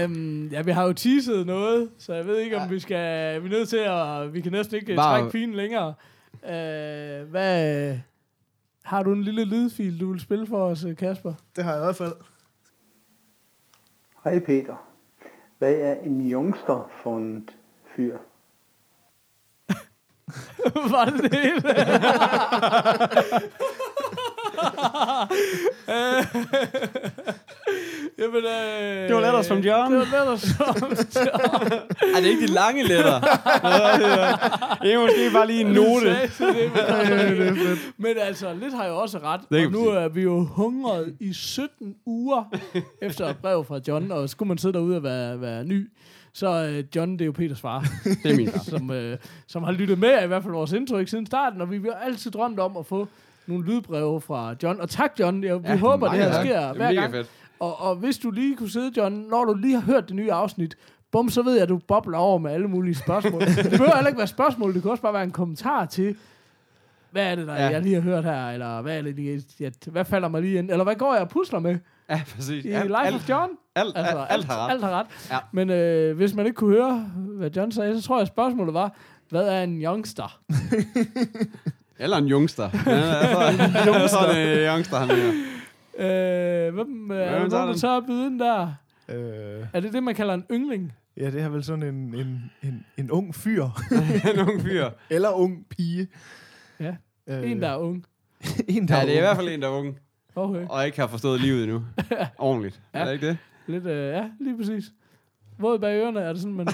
Um, 0.05 0.47
ja, 0.49 0.63
vi 0.63 0.71
har 0.71 0.85
jo 0.85 0.93
teaset 0.93 1.47
noget, 1.47 1.91
så 1.99 2.15
jeg 2.15 2.27
ved 2.27 2.37
ikke, 2.39 2.57
om 2.59 2.71
vi 2.71 2.81
skal... 2.81 3.43
Vi 3.43 3.47
er 3.47 3.51
nødt 3.51 3.69
til 3.69 3.77
at... 3.77 4.35
Vi 4.35 4.41
kan 4.41 4.53
næsten 4.53 4.77
ikke 4.77 4.95
Bare- 4.97 5.19
trække 5.19 5.31
pinen 5.31 5.55
længere. 5.55 5.95
Uh, 6.43 7.31
hvad... 7.31 7.99
Har 8.85 9.03
du 9.03 9.13
en 9.13 9.23
lille 9.23 9.45
lydfil, 9.45 10.01
du 10.01 10.11
vil 10.13 10.21
spille 10.21 10.47
for 10.47 10.65
os, 10.65 10.87
Kasper? 10.99 11.35
Det 11.57 11.65
har 11.65 11.73
jeg 11.73 11.81
i 11.81 11.85
hvert 11.85 11.97
fald. 11.97 12.13
Hej 14.25 14.39
Peter. 14.39 14.88
Hvad 15.59 15.75
er 15.75 15.95
en 15.95 16.31
youngster 16.31 16.91
for 17.03 17.17
en 17.17 17.49
fyr? 17.97 18.19
Jamen, 28.19 28.37
øh, 28.37 29.09
Det 29.09 29.15
var 29.15 29.21
letters 29.21 29.49
from 29.49 29.59
John. 29.59 29.93
Det 29.93 29.99
var 29.99 30.19
letters 30.19 30.53
from 30.55 30.75
John. 31.17 31.73
Er 32.17 32.21
det 32.21 32.27
ikke 32.27 32.47
de 32.47 32.53
lange 32.53 32.83
letter? 32.83 33.21
det 34.83 34.95
er 34.95 35.01
måske 35.01 35.31
bare 35.33 35.47
lige 35.47 35.61
en 35.61 35.67
note. 35.81 36.17
Men, 37.55 37.79
men 37.99 38.15
altså, 38.21 38.55
lidt 38.55 38.75
har 38.75 38.87
jo 38.87 38.97
også 38.97 39.19
ret. 39.19 39.41
Det 39.51 39.67
og 39.67 39.73
nu 39.73 39.87
er 39.89 40.09
vi 40.09 40.23
jo 40.23 40.45
hungret 40.45 41.15
i 41.21 41.33
17 41.33 41.95
uger 42.07 42.45
efter 43.03 43.27
et 43.27 43.37
brev 43.37 43.65
fra 43.65 43.81
John, 43.89 44.13
og 44.13 44.29
skulle 44.29 44.49
man 44.49 44.59
sidde 44.59 44.75
derude 44.75 44.97
og 44.97 45.03
være, 45.03 45.41
være 45.41 45.65
ny, 45.65 45.91
så 46.33 46.65
øh, 46.65 46.85
John, 46.97 47.13
det 47.13 47.21
er 47.21 47.27
jo 47.27 47.33
Peters 47.33 47.61
far, 47.61 47.85
Det 48.23 48.33
er 48.33 48.37
min 48.37 48.51
far. 48.51 48.59
som, 48.63 48.91
øh, 48.91 49.19
som 49.47 49.63
har 49.63 49.73
lyttet 49.73 49.99
med, 49.99 50.25
i 50.25 50.27
hvert 50.27 50.43
fald 50.43 50.53
vores 50.55 50.73
indtryk 50.73 51.09
siden 51.09 51.27
starten, 51.27 51.61
og 51.61 51.71
vi 51.71 51.77
har 51.85 52.07
altid 52.07 52.31
drømt 52.31 52.61
om 52.61 52.77
at 52.77 52.87
få 52.87 53.09
nogle 53.47 53.65
lydbreve 53.65 54.21
fra 54.21 54.55
John. 54.63 54.81
Og 54.81 54.91
tak, 54.91 55.13
John. 55.21 55.45
Jeg, 55.45 55.63
vi 55.63 55.69
Ja, 55.69 55.77
håber, 55.77 56.09
det 56.09 56.19
her 56.19 56.33
tak. 56.33 56.45
sker 56.45 56.59
Det 56.61 56.69
er 56.69 56.73
hver 56.75 56.89
mega 56.89 57.01
gang. 57.01 57.13
fedt. 57.13 57.27
Og, 57.61 57.81
og 57.81 57.97
hvis 57.97 58.19
du 58.19 58.31
lige 58.31 58.57
kunne 58.57 58.71
sidde, 58.71 58.93
John, 58.97 59.15
når 59.31 59.45
du 59.45 59.55
lige 59.55 59.75
har 59.75 59.81
hørt 59.93 60.09
det 60.09 60.17
nye 60.17 60.33
afsnit, 60.33 60.77
bum, 61.13 61.29
så 61.31 61.43
ved 61.43 61.53
jeg, 61.53 61.63
at 61.63 61.69
du 61.69 61.79
bobler 61.89 62.19
over 62.19 62.39
med 62.39 62.51
alle 62.51 62.69
mulige 62.69 62.95
spørgsmål. 62.95 63.41
det 63.65 63.71
behøver 63.71 63.95
heller 63.95 64.09
ikke 64.09 64.19
være 64.19 64.27
spørgsmål, 64.27 64.75
det 64.75 64.83
kan 64.83 64.91
også 64.91 65.03
bare 65.03 65.13
være 65.13 65.25
en 65.25 65.31
kommentar 65.31 65.85
til, 65.85 66.17
hvad 67.11 67.23
er 67.31 67.35
det, 67.35 67.47
der 67.47 67.55
Ja. 67.55 67.65
ja. 67.65 67.71
jeg 67.71 67.83
lige 67.83 67.95
har 67.95 68.03
hørt 68.03 68.25
her, 68.25 68.49
eller 68.51 68.83
hvad, 68.83 68.99
er 68.99 69.03
det, 69.03 69.15
lige, 69.17 69.43
ja, 69.61 69.71
hvad 69.87 70.05
falder 70.05 70.29
mig 70.29 70.43
lige 70.43 70.59
ind, 70.59 70.71
eller 70.71 70.85
hvad 70.85 70.95
går 70.95 71.13
jeg 71.15 71.23
og 71.23 71.29
pusler 71.29 71.59
med 71.59 71.79
Ja, 72.11 72.21
præcis. 72.37 72.65
i 72.65 72.69
Alt, 72.71 72.87
Life 72.89 72.99
alt, 73.07 73.15
of 73.15 73.29
John? 73.29 73.51
alt, 73.75 73.93
alt, 73.97 74.07
alt, 74.09 74.19
alt 74.31 74.45
har 74.45 74.65
ret. 74.67 74.71
Alt 74.71 74.83
har 74.85 74.91
ret. 74.91 75.07
Ja. 75.31 75.39
Men 75.53 75.71
øh, 75.71 76.17
hvis 76.17 76.35
man 76.35 76.47
ikke 76.47 76.57
kunne 76.57 76.75
høre, 76.75 77.11
hvad 77.17 77.51
John 77.51 77.73
sagde, 77.73 78.01
så 78.01 78.07
tror 78.07 78.17
jeg, 78.17 78.23
at 78.23 78.29
spørgsmålet 78.29 78.75
var, 78.75 78.93
hvad 79.29 79.49
er 79.49 79.63
en 79.63 79.83
youngster? 79.83 80.39
Eller 81.99 82.17
en 82.17 82.29
youngster. 82.31 82.71
Ja, 82.87 82.93
jeg 82.97 83.85
tror, 83.87 83.99
jeg 83.99 84.11
tror, 84.11 84.33
det 84.33 84.65
er 84.67 84.75
youngster, 84.75 84.97
han 84.99 85.11
er. 85.11 85.33
Øh, 85.99 86.75
hvem, 86.75 87.11
øh, 87.11 87.19
er 87.19 87.39
der 87.39 87.49
tager 87.49 87.65
nogen, 87.65 87.69
der 87.69 87.77
tør 87.77 88.27
ind 88.27 88.39
der? 88.41 88.75
Øh, 89.09 89.67
Er 89.73 89.81
det 89.81 89.93
det, 89.93 90.03
man 90.03 90.15
kalder 90.15 90.35
en 90.35 90.45
yngling? 90.51 90.93
ja, 91.17 91.31
det 91.31 91.43
er 91.43 91.49
vel 91.49 91.65
sådan 91.65 91.83
en, 91.83 92.15
en, 92.15 92.51
en, 92.63 92.87
en 92.97 93.11
ung 93.11 93.35
fyr. 93.35 93.65
en 94.35 94.39
ung 94.49 94.61
fyr. 94.63 94.89
Eller 95.11 95.31
ung 95.31 95.67
pige. 95.71 96.09
Ja. 96.81 96.95
Øh, 97.27 97.51
En, 97.51 97.61
der 97.63 97.69
er 97.69 97.77
ung. 97.77 98.05
en, 98.69 98.89
der 98.89 98.95
Ja, 98.95 99.01
er 99.01 99.07
det 99.07 99.15
er 99.15 99.19
i 99.19 99.21
hvert 99.21 99.37
fald 99.37 99.49
en, 99.49 99.63
der 99.63 99.69
er 99.69 99.73
ung. 99.73 99.99
Okay. 100.37 100.67
Og 100.71 100.87
ikke 100.87 101.01
har 101.01 101.07
forstået 101.07 101.41
livet 101.41 101.63
endnu. 101.65 101.85
Ordentligt. 102.39 102.81
Ja. 102.95 102.99
Er 102.99 103.05
det 103.05 103.13
ikke 103.13 103.27
det? 103.27 103.39
Lidt, 103.67 103.87
øh, 103.87 104.09
ja, 104.13 104.25
lige 104.41 104.57
præcis. 104.57 104.85
Våd 105.61 105.79
bag 105.79 106.01
ørerne, 106.01 106.21
er 106.21 106.33
det 106.33 106.43
sådan, 106.43 106.55
man... 106.57 106.67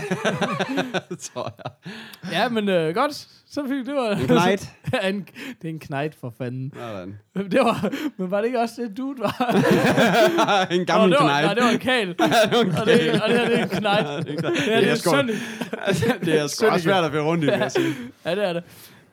Det 1.10 1.18
tror 1.18 1.54
jeg. 1.64 1.92
ja, 2.32 2.48
men 2.48 2.68
øh, 2.68 2.94
godt. 2.94 3.14
Så 3.50 3.62
fik 3.68 3.86
det 3.86 3.94
var... 3.94 4.10
En 4.10 4.26
knight. 4.26 4.70
en, 5.08 5.26
det 5.62 5.64
er 5.64 5.68
en 5.68 5.78
knight 5.78 6.14
for 6.20 6.34
fanden. 6.38 6.72
Sådan. 6.76 7.18
Det 7.50 7.60
var, 7.60 7.90
men 8.16 8.30
var 8.30 8.38
det 8.38 8.46
ikke 8.46 8.60
også 8.60 8.74
det, 8.82 8.96
dude 8.96 9.18
var? 9.20 9.36
en 10.70 10.78
Nå, 10.80 10.84
gammel 10.84 11.10
det 11.10 11.18
var, 11.20 11.28
knight. 11.28 11.44
Nej, 11.44 11.54
det 11.54 11.62
var 11.64 11.70
en 11.70 11.78
kal. 11.78 12.08
det 12.08 12.18
var 12.18 12.60
en 12.60 12.70
og, 12.80 12.86
det, 12.86 13.22
og 13.22 13.28
det 13.28 13.38
her 13.38 13.46
det 13.48 13.58
er 13.58 13.62
en 13.62 13.68
knight. 13.68 14.26
det 14.26 14.44
er, 14.44 14.50
Det 14.50 14.60
her 14.60 14.80
det 14.80 14.90
er 14.90 14.94
sgu- 14.94 15.10
Sønnig. 15.10 15.34
det 16.24 16.40
er 16.40 16.46
sgu 16.46 16.66
også 16.66 16.84
svært 16.84 17.04
at 17.04 17.10
finde 17.10 17.24
rundt 17.24 17.44
i, 17.44 17.46
vil 17.46 17.58
jeg 17.58 17.72
sige. 17.72 17.94
Ja, 18.24 18.34
det 18.34 18.44
er 18.48 18.52
det. 18.52 18.62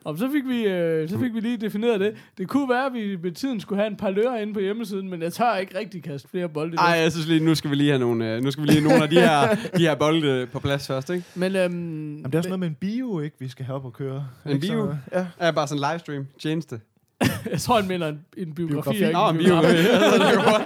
Og 0.06 0.18
så 0.18 0.30
fik, 0.32 0.44
vi, 0.48 0.64
øh, 0.64 1.10
så 1.10 1.20
fik 1.20 1.34
vi 1.34 1.40
lige 1.40 1.58
defineret 1.58 2.00
det. 2.00 2.14
Det 2.38 2.48
kunne 2.48 2.70
være, 2.70 2.86
at 2.86 2.94
vi 2.94 3.18
med 3.24 3.32
tiden 3.32 3.60
skulle 3.60 3.82
have 3.82 3.92
en 3.92 3.96
par 3.98 4.10
lører 4.10 4.38
inde 4.38 4.54
på 4.54 4.60
hjemmesiden, 4.60 5.10
men 5.10 5.22
jeg 5.22 5.34
tør 5.34 5.56
ikke 5.56 5.78
rigtig 5.80 6.04
kaste 6.04 6.28
flere 6.30 6.50
bolde. 6.50 6.74
i 6.74 6.78
Ej, 6.78 6.86
luften. 6.88 7.04
jeg 7.04 7.12
synes 7.12 7.28
lige, 7.28 7.40
nu 7.40 7.56
skal 7.56 7.70
vi 7.72 7.76
lige 7.76 7.90
have 7.90 8.00
nogle, 8.00 8.36
øh, 8.36 8.44
nu 8.44 8.52
skal 8.52 8.62
vi 8.64 8.68
lige 8.68 8.80
have 8.82 8.90
nogle 8.90 9.04
af 9.04 9.10
de 9.10 9.20
her, 9.20 9.56
de 9.78 9.82
her 9.82 9.96
bolde 9.96 10.48
på 10.52 10.60
plads 10.60 10.88
først, 10.88 11.10
ikke? 11.10 11.24
Men, 11.36 11.56
øhm, 11.56 11.62
Jamen, 11.62 12.24
det 12.24 12.34
er 12.34 12.38
også 12.38 12.50
noget 12.50 12.60
med 12.60 12.68
en 12.68 12.76
bio, 12.80 13.20
ikke? 13.20 13.36
Vi 13.40 13.48
skal 13.48 13.66
have 13.66 13.76
op 13.76 13.86
og 13.86 13.94
køre. 13.94 14.28
En 14.46 14.52
Ikke 14.52 14.68
bio? 14.68 14.96
Så, 15.12 15.18
ja. 15.20 15.26
Ja, 15.46 15.52
bare 15.52 15.68
sådan 15.68 15.84
en 15.84 15.90
livestream 15.92 16.28
tjeneste. 16.42 16.80
jeg 17.52 17.60
tror, 17.60 17.80
han 17.80 17.88
mener 17.88 18.08
en, 18.08 18.20
en 18.38 18.54
biografi. 18.54 18.98
Biografi. 18.98 19.06
ikke 19.06 19.14
Nå, 19.14 19.30
en 19.30 19.38
bio. 19.38 19.46
biograf. 19.48 19.74
Ja, 19.74 19.80
det 19.80 19.88
er 20.36 20.52
godt. 20.52 20.64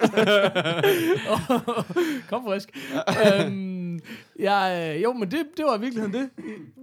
Kom 2.29 2.43
frisk. 2.47 2.69
øhm, 3.25 3.74
ja, 4.39 4.93
øh, 4.95 5.03
jo, 5.03 5.13
men 5.13 5.31
det, 5.31 5.39
det 5.57 5.65
var 5.65 5.77
i 5.77 5.79
virkeligheden 5.79 6.13
det. 6.13 6.29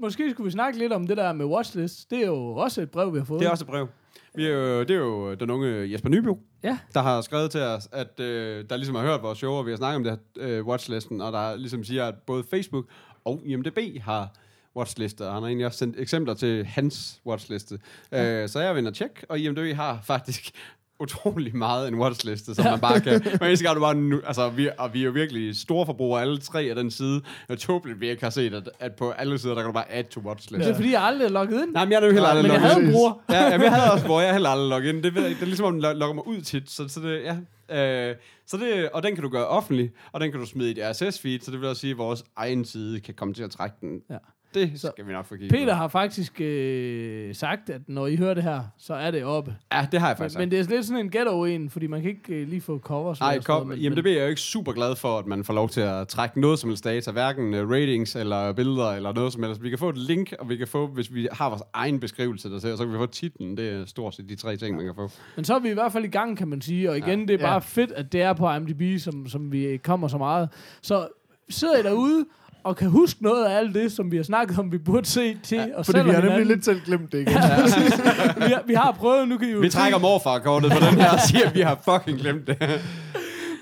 Måske 0.01 0.31
skulle 0.31 0.45
vi 0.45 0.51
snakke 0.51 0.79
lidt 0.79 0.93
om 0.93 1.07
det 1.07 1.17
der 1.17 1.33
med 1.33 1.45
watchlist. 1.47 2.11
Det 2.11 2.19
er 2.23 2.27
jo 2.27 2.55
også 2.55 2.83
et 2.83 2.91
brev, 2.91 3.13
vi 3.15 3.19
har 3.19 3.25
fået. 3.25 3.41
Det 3.41 3.47
er 3.47 3.51
også 3.51 3.65
et 3.65 3.69
brev. 3.71 3.89
Vi 4.35 4.47
er 4.47 4.51
jo, 4.51 4.81
det 4.81 4.91
er 4.91 4.95
jo 4.99 5.35
den 5.35 5.51
unge 5.51 5.93
Jesper 5.93 6.09
Nybro, 6.09 6.39
Ja. 6.65 6.79
der 6.95 7.01
har 7.03 7.21
skrevet 7.21 7.51
til 7.51 7.61
os, 7.61 7.89
at 7.93 8.21
øh, 8.21 8.65
der 8.71 8.77
ligesom 8.77 8.95
har 8.95 9.03
hørt 9.03 9.23
vores 9.23 9.39
show, 9.39 9.53
og 9.53 9.67
vi 9.67 9.71
har 9.71 9.77
snakket 9.77 9.97
om 9.97 10.05
det 10.05 10.13
her 10.13 10.59
øh, 10.59 10.67
watchlisten, 10.67 11.21
og 11.21 11.33
der 11.33 11.57
ligesom 11.57 11.85
siger, 11.85 12.07
at 12.07 12.15
både 12.27 12.45
Facebook 12.51 12.85
og 13.25 13.43
IMDb 13.45 13.79
har 14.03 14.29
watchlister, 14.77 15.27
og 15.27 15.33
han 15.35 15.43
har 15.43 15.49
egentlig 15.49 15.67
også 15.67 15.79
sendt 15.79 15.97
eksempler 15.99 16.35
til 16.35 16.65
hans 16.65 17.21
watchliste. 17.27 17.79
Ja. 18.13 18.43
Øh, 18.43 18.49
så 18.49 18.61
jeg 18.61 18.75
vil 18.75 18.87
og 18.87 18.95
tjekke, 18.95 19.27
og 19.29 19.39
IMDb 19.39 19.75
har 19.77 20.01
faktisk 20.05 20.51
utrolig 21.03 21.57
meget 21.57 21.89
en 21.89 21.95
watchliste, 21.95 22.55
som 22.55 22.65
man 22.65 22.81
bare 22.81 23.01
kan... 23.01 23.13
Eneste 23.43 23.65
gang 23.65 23.77
du 23.77 23.81
bare 23.81 23.95
nu, 23.95 24.21
altså, 24.27 24.49
vi, 24.49 24.69
og 24.79 24.95
vi 24.95 25.01
er 25.01 25.05
jo 25.05 25.11
virkelig 25.11 25.57
store 25.57 25.87
forbrugere, 25.87 26.21
alle 26.23 26.39
tre 26.39 26.63
af 26.63 26.75
den 26.75 26.91
side. 26.91 27.21
Er 27.49 27.55
tåbeligt, 27.55 28.01
vi 28.01 28.11
ikke 28.11 28.23
har 28.23 28.31
set, 28.31 28.55
at, 28.55 28.71
at 28.81 28.93
på 28.95 29.11
alle 29.11 29.39
sider, 29.39 29.55
der 29.55 29.61
kan 29.63 29.67
du 29.67 29.73
bare 29.73 29.93
add 29.93 30.09
to 30.09 30.21
watchlist. 30.21 30.65
Det 30.65 30.71
er 30.71 30.75
fordi, 30.75 30.93
jeg 30.93 31.03
aldrig 31.03 31.25
er 31.25 31.31
logget 31.31 31.63
ind. 31.63 31.73
Nej, 31.73 31.85
men 31.85 31.93
jeg 31.93 32.03
er 32.03 32.07
jo 32.07 32.13
heller 32.13 32.29
aldrig 32.29 32.43
men 32.43 32.53
jeg 32.53 32.61
logget 32.61 32.73
havde 32.73 32.83
en 32.83 32.89
ind. 32.89 32.95
bruger. 32.95 33.13
Ja, 33.31 33.43
jamen, 33.51 33.65
jeg 33.65 33.73
havde 33.73 33.93
også 33.93 34.07
hvor 34.07 34.21
jeg 34.21 34.33
heller 34.33 34.49
aldrig 34.51 34.69
logget 34.69 34.95
ind. 34.95 35.03
Det, 35.03 35.15
ved 35.15 35.23
jeg, 35.23 35.31
ikke. 35.31 35.39
det 35.41 35.45
er 35.45 35.47
ligesom, 35.47 35.67
om 35.67 35.73
den 35.73 35.83
lo- 35.83 35.93
logger 35.93 36.15
mig 36.15 36.27
ud 36.27 36.41
tit. 36.41 36.71
Så, 36.71 36.89
så 36.89 37.01
det, 37.01 37.23
ja. 37.23 37.37
Øh, 38.11 38.17
så 38.47 38.57
det, 38.57 38.89
og 38.91 39.03
den 39.03 39.15
kan 39.15 39.23
du 39.23 39.29
gøre 39.29 39.47
offentlig, 39.47 39.91
og 40.13 40.21
den 40.21 40.31
kan 40.31 40.41
du 40.41 40.47
smide 40.47 40.69
i 40.73 40.81
et 40.81 40.91
RSS-feed, 40.91 41.45
så 41.45 41.51
det 41.51 41.61
vil 41.61 41.69
også 41.69 41.81
sige, 41.81 41.91
at 41.91 41.99
vores 41.99 42.25
egen 42.37 42.65
side 42.65 43.01
kan 43.01 43.15
komme 43.15 43.35
til 43.35 43.43
at 43.43 43.51
trække 43.51 43.77
den. 43.81 44.01
Ja. 44.11 44.17
Det 44.55 44.73
Så 44.81 44.91
skal 44.95 45.07
vi 45.07 45.13
nok 45.13 45.27
få 45.27 45.35
kigget 45.35 45.51
Peter 45.53 45.73
på. 45.73 45.77
har 45.77 45.89
faktisk 45.89 46.41
øh, 46.41 47.35
sagt, 47.35 47.71
at 47.71 47.81
når 47.87 48.07
I 48.07 48.17
hører 48.17 48.35
det 48.35 48.43
her, 48.43 48.61
så 48.79 48.95
er 48.95 49.11
det 49.11 49.25
oppe. 49.25 49.57
Ja, 49.73 49.87
det 49.93 50.01
har 50.01 50.09
jeg 50.09 50.15
Men, 50.15 50.25
faktisk 50.25 50.39
men 50.39 50.51
sagt. 50.51 50.51
det 50.69 50.73
er 50.73 50.77
lidt 50.77 50.87
sådan 50.87 51.05
en 51.05 51.11
ghetto 51.11 51.45
en, 51.45 51.71
fordi 51.71 51.87
man 51.87 52.01
kan 52.03 52.11
ikke 52.11 52.35
øh, 52.35 52.49
lige 52.49 52.61
få 52.61 52.79
covers. 52.79 53.21
Nej, 53.21 53.41
kom, 53.41 53.67
noget, 53.67 53.83
jamen 53.83 53.97
det 53.99 54.07
er 54.07 54.13
jeg 54.13 54.23
jo 54.23 54.29
ikke 54.29 54.41
super 54.41 54.73
glad 54.73 54.97
for, 54.97 55.19
at 55.19 55.27
man 55.27 55.45
får 55.45 55.55
lov 55.55 55.69
til 55.69 55.81
at 55.81 56.09
trække 56.09 56.41
noget 56.41 56.59
som 56.59 56.71
helst 56.71 56.85
data, 56.85 57.11
hverken 57.11 57.55
uh, 57.55 57.71
ratings 57.71 58.17
eller 58.17 58.53
billeder 58.53 58.91
eller 58.93 59.13
noget 59.13 59.33
som 59.33 59.43
helst. 59.43 59.63
Vi 59.63 59.69
kan 59.69 59.79
få 59.79 59.89
et 59.89 59.99
link, 59.99 60.33
og 60.39 60.49
vi 60.49 60.57
kan 60.57 60.69
få, 60.69 60.87
hvis 60.87 61.15
vi 61.15 61.29
har 61.33 61.49
vores 61.49 61.63
egen 61.73 62.01
beskrivelse 62.01 62.51
der 62.51 62.59
til, 62.59 62.73
og 62.73 62.79
så 62.79 62.85
kan 62.85 62.93
vi 62.93 62.99
få 62.99 63.07
titlen. 63.07 63.57
Det 63.57 63.69
er 63.69 63.87
stort 63.87 64.15
set 64.15 64.29
de 64.29 64.35
tre 64.35 64.57
ting, 64.57 64.77
man 64.77 64.85
kan 64.85 64.95
få. 64.95 65.11
Men 65.37 65.45
så 65.45 65.55
er 65.55 65.59
vi 65.59 65.71
i 65.71 65.75
hvert 65.75 65.93
fald 65.93 66.05
i 66.05 66.09
gang, 66.09 66.39
kan 66.39 66.49
man 66.49 66.61
sige. 66.61 66.91
Og 66.91 66.99
igen, 66.99 67.21
ja. 67.21 67.27
det 67.27 67.35
er 67.35 67.39
bare 67.45 67.53
Ja. 67.53 67.59
fedt, 67.59 67.93
at 67.93 68.13
det 68.13 68.23
er 68.23 68.33
på 68.33 68.51
IMDb, 68.55 69.01
som, 69.01 69.29
som 69.29 69.53
vi 69.53 69.77
kommer 69.85 70.09
så 70.09 70.19
meget. 70.19 70.49
Så 70.83 71.09
sidder 71.49 71.79
I 71.79 71.83
derude 71.83 72.25
og 72.65 72.77
kan 72.77 72.89
huske 72.89 73.23
noget 73.23 73.45
af 73.45 73.59
alt 73.59 73.75
det, 73.75 73.93
som 73.93 74.11
vi 74.11 74.17
har 74.17 74.25
snakket 74.25 74.59
om, 74.59 74.73
vi 74.73 74.79
burde 74.79 75.07
se 75.07 75.39
til 75.43 75.57
ja, 75.57 75.67
os 75.75 75.87
Fordi 75.87 75.99
vi 75.99 76.09
og 76.09 76.15
har 76.15 76.21
nemlig 76.23 76.33
hinanden. 76.33 76.49
lidt 76.49 76.65
selv 76.65 76.81
glemt 76.85 77.13
det 77.13 77.19
igen. 77.19 77.33
vi, 78.47 78.53
har, 78.53 78.67
vi 78.67 78.75
har 78.75 78.93
prøvet, 78.93 79.29
nu 79.29 79.39
kan 79.39 79.49
I 79.49 79.53
jo 79.53 79.59
Vi 79.59 79.69
trækker 79.69 79.99
morfarkortet 79.99 80.73
på 80.73 80.79
den 80.79 81.01
her 81.01 81.13
og 81.13 81.21
siger, 81.21 81.49
at 81.49 81.55
vi 81.55 81.61
har 81.61 81.81
fucking 81.85 82.19
glemt 82.19 82.47
det. 82.47 82.57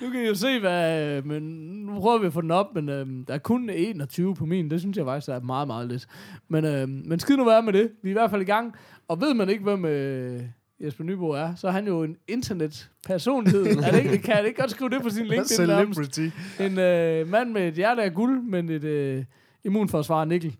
nu 0.02 0.10
kan 0.10 0.22
I 0.24 0.26
jo 0.26 0.34
se, 0.34 0.60
hvad, 0.60 1.22
men 1.22 1.42
nu 1.86 2.00
prøver 2.00 2.18
vi 2.18 2.26
at 2.26 2.32
få 2.32 2.40
den 2.40 2.50
op, 2.50 2.66
men 2.74 2.88
øhm, 2.88 3.24
der 3.24 3.34
er 3.34 3.38
kun 3.38 3.70
21 3.70 4.34
på 4.34 4.46
min, 4.46 4.70
det 4.70 4.80
synes 4.80 4.96
jeg 4.96 5.04
faktisk 5.04 5.28
er 5.28 5.40
meget, 5.40 5.66
meget 5.66 5.88
lidt. 5.88 6.06
Men, 6.48 6.64
øhm, 6.64 7.02
men 7.06 7.20
skid 7.20 7.36
nu 7.36 7.44
være 7.44 7.62
med 7.62 7.72
det, 7.72 7.90
vi 8.02 8.08
er 8.08 8.12
i 8.12 8.18
hvert 8.18 8.30
fald 8.30 8.42
i 8.42 8.44
gang, 8.44 8.74
og 9.08 9.20
ved 9.20 9.34
man 9.34 9.48
ikke, 9.48 9.64
hvem 9.64 9.84
øh, 9.84 10.40
Jesper 10.84 11.04
Nybo 11.04 11.28
er, 11.30 11.54
så 11.54 11.66
er 11.68 11.72
han 11.72 11.86
jo 11.86 12.02
en 12.02 12.16
internetpersonlighed. 12.28 13.66
er 13.66 13.90
det 13.90 13.98
ikke, 14.02 14.18
kan 14.18 14.36
jeg 14.36 14.46
ikke 14.46 14.60
godt 14.60 14.70
skrive 14.70 14.90
det 14.90 15.02
på 15.02 15.10
sin 15.10 15.26
LinkedIn? 15.32 15.56
Celebrity. 15.56 16.28
En 16.60 16.78
øh, 16.78 17.28
mand 17.28 17.52
med 17.52 17.68
et 17.68 17.74
hjerte 17.74 18.02
af 18.02 18.14
guld, 18.14 18.42
men 18.42 18.68
et 18.68 18.84
øh, 18.84 19.24
immunforsvar 19.64 20.20
af 20.20 20.28
nikkel. 20.28 20.50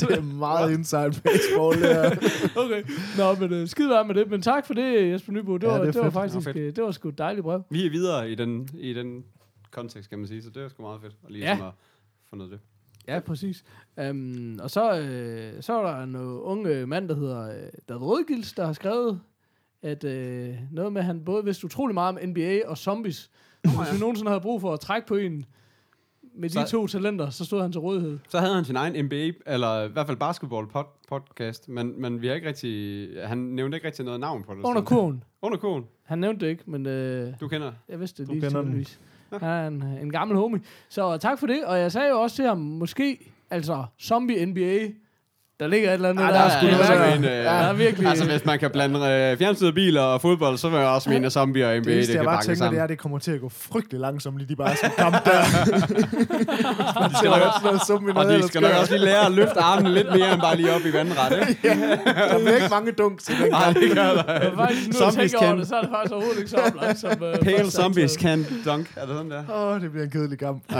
Det 0.00 0.10
er 0.10 0.22
meget 0.38 0.72
inside 0.78 1.20
baseball, 1.24 1.82
det 1.82 1.94
her. 1.94 2.10
Okay. 2.64 2.82
Nå, 3.18 3.34
men 3.34 3.52
øh, 3.52 3.68
skide 3.68 3.88
være 3.90 4.04
med 4.04 4.14
det. 4.14 4.30
Men 4.30 4.42
tak 4.42 4.66
for 4.66 4.74
det, 4.74 5.10
Jesper 5.12 5.32
Nybo. 5.32 5.56
Det, 5.56 5.66
Ja, 5.66 5.72
var, 5.72 5.84
det 5.84 5.94
det, 5.94 6.02
var 6.02 6.10
faktisk 6.10 6.46
Det 6.46 6.54
var 6.54 6.60
øh, 6.60 6.76
det 6.76 6.84
var 6.84 6.90
sgu 6.90 7.08
et 7.08 7.18
dejligt 7.18 7.44
brev. 7.44 7.62
Vi 7.70 7.86
er 7.86 7.90
videre 7.90 8.30
i 8.30 8.34
den, 8.34 8.68
i 8.78 8.94
den 8.94 9.24
kontekst, 9.70 10.10
kan 10.10 10.18
man 10.18 10.28
sige, 10.28 10.42
så 10.42 10.50
det 10.50 10.62
er 10.62 10.68
sgu 10.68 10.82
meget 10.82 11.00
fedt. 11.00 11.16
Og 11.22 11.30
lige 11.30 11.44
ja. 11.44 11.52
at 11.52 11.72
få 12.30 12.36
noget 12.36 12.52
af 12.52 12.58
det. 12.58 12.67
Ja, 13.08 13.20
præcis. 13.20 13.64
Um, 14.10 14.58
og 14.62 14.70
så, 14.70 14.98
øh, 15.00 15.62
så 15.62 15.78
er 15.82 15.86
der 15.86 16.02
en 16.02 16.16
unge 16.42 16.86
mand, 16.86 17.08
der 17.08 17.14
hedder 17.14 17.48
øh, 17.50 17.68
David 17.88 18.02
Rødgils, 18.06 18.52
der 18.52 18.66
har 18.66 18.72
skrevet, 18.72 19.20
at 19.82 20.04
øh, 20.04 20.54
noget 20.72 20.92
med, 20.92 21.00
at 21.00 21.04
han 21.06 21.24
både 21.24 21.44
vidste 21.44 21.64
utrolig 21.64 21.94
meget 21.94 22.08
om 22.18 22.28
NBA 22.28 22.60
og 22.66 22.78
zombies. 22.78 23.30
Så 23.64 23.70
hvis 23.82 23.92
vi 23.94 23.98
nogensinde 24.00 24.30
havde 24.30 24.40
brug 24.40 24.60
for 24.60 24.72
at 24.72 24.80
trække 24.80 25.08
på 25.08 25.14
en 25.16 25.44
med 26.34 26.48
de 26.48 26.54
Så- 26.54 26.66
to 26.70 26.86
talenter, 26.86 27.30
så 27.30 27.44
stod 27.44 27.62
han 27.62 27.72
til 27.72 27.80
rådighed. 27.80 28.18
Så 28.28 28.38
havde 28.38 28.54
han 28.54 28.64
sin 28.64 28.76
egen 28.76 29.04
NBA, 29.04 29.32
eller 29.46 29.82
i 29.84 29.88
hvert 29.88 30.06
fald 30.06 30.16
basketball 30.16 30.66
pod, 30.66 30.84
podcast, 31.08 31.68
men, 31.68 32.00
men 32.00 32.22
vi 32.22 32.26
har 32.26 32.34
ikke 32.34 32.48
rigtig, 32.48 33.08
han 33.28 33.38
nævnte 33.38 33.76
ikke 33.76 33.86
rigtig 33.86 34.04
noget 34.04 34.20
navn 34.20 34.42
på 34.44 34.54
det. 34.54 34.62
Under 34.64 34.82
kurven. 34.82 35.24
Under 35.42 35.58
kurven. 35.58 35.84
Han 36.02 36.18
nævnte 36.18 36.44
det 36.46 36.50
ikke, 36.50 36.62
men 36.66 36.86
øh, 36.86 37.32
Du 37.40 37.48
kender. 37.48 37.72
jeg 37.88 38.00
vidste 38.00 38.22
det 38.22 38.28
Du 38.28 38.32
lige 38.34 38.42
kender 38.46 38.62
den. 38.62 38.86
Han 39.32 39.42
er 39.42 39.66
en, 39.66 39.82
en 39.82 40.12
gammel 40.12 40.36
homie. 40.36 40.60
Så 40.88 41.16
tak 41.16 41.38
for 41.38 41.46
det, 41.46 41.64
og 41.64 41.78
jeg 41.78 41.92
sagde 41.92 42.08
jo 42.08 42.20
også 42.20 42.36
til 42.36 42.44
ham, 42.44 42.58
måske, 42.58 43.32
altså 43.50 43.84
zombie 44.00 44.46
NBA, 44.46 44.78
der 45.60 45.66
ligger 45.66 45.88
et 45.88 45.94
eller 45.94 46.08
andet 46.08 46.22
Ah, 46.22 46.28
der. 46.28 46.34
der 46.38 46.44
er 46.84 46.92
er 46.92 47.06
der. 47.08 47.14
en, 47.14 47.24
øh, 47.24 47.30
Der 47.30 47.50
er 47.50 47.72
virkelig... 47.72 48.08
Altså, 48.08 48.24
hvis 48.24 48.44
man 48.44 48.58
kan 48.58 48.70
blande 48.70 48.98
øh, 49.00 49.38
fjernstyrede 49.38 49.72
biler 49.72 50.02
og 50.02 50.20
fodbold, 50.20 50.58
så 50.58 50.68
vil 50.68 50.78
jeg 50.78 50.88
også 50.88 51.10
mene, 51.10 51.26
at 51.26 51.32
zombie 51.32 51.66
og 51.66 51.70
NBA, 51.70 51.76
Det 51.78 51.84
det, 51.86 51.94
det 51.94 52.08
jeg 52.08 52.16
kan 52.16 52.24
bare 52.24 52.36
tænker, 52.42 52.50
det 52.50 52.58
sammen. 52.58 52.78
er, 52.80 52.84
at 52.84 52.88
det 52.90 52.98
kommer 52.98 53.18
til 53.18 53.30
at 53.32 53.40
gå 53.40 53.48
frygtelig 53.48 54.00
langsomt, 54.00 54.38
lige 54.38 54.48
de 54.48 54.56
bare 54.56 54.76
skal 54.76 54.90
kampe 54.98 55.18
der. 55.24 55.40
de 57.08 57.16
skal 57.16 57.30
nok- 57.30 57.62
noget 57.62 58.16
Og 58.16 58.26
de 58.42 58.48
skal 58.48 58.62
nok 58.62 58.70
også 58.80 58.92
lige 58.92 59.04
lære 59.04 59.26
at 59.26 59.32
løfte 59.32 59.60
armene 59.60 59.94
lidt 59.94 60.06
mere 60.12 60.32
end 60.32 60.40
bare 60.40 60.56
lige 60.56 60.72
op 60.74 60.80
i 60.86 60.92
vandret, 60.92 61.48
ikke? 61.48 61.68
Der 61.68 62.38
bliver 62.38 62.54
ikke 62.54 62.68
mange 62.70 62.92
dunks 62.92 63.28
i 63.28 63.32
den 63.42 63.50
Nej, 63.50 63.64
kamp. 63.64 63.76
det 63.78 63.90
gør 63.94 64.02
der. 64.22 64.56
Faktisk, 64.56 64.86
nu 64.88 64.92
Zombies 64.92 65.30
tænker 65.32 65.46
over 65.48 65.56
det, 65.56 65.68
så 65.68 65.76
er 65.76 65.80
det 65.80 65.90
faktisk 65.90 66.12
overhovedet 66.12 66.38
ikke 66.38 66.50
så 66.50 66.56
som... 67.00 67.22
Uh, 67.22 67.38
Pale 67.44 67.70
zombies 67.70 68.12
can 68.12 68.46
dunk. 68.64 68.92
Er 68.96 69.06
det 69.06 69.14
sådan 69.16 69.30
der? 69.30 69.42
Åh, 69.54 69.74
oh, 69.74 69.80
det 69.80 69.90
bliver 69.90 70.04
en 70.04 70.10
kedelig 70.10 70.38
kamp. 70.38 70.62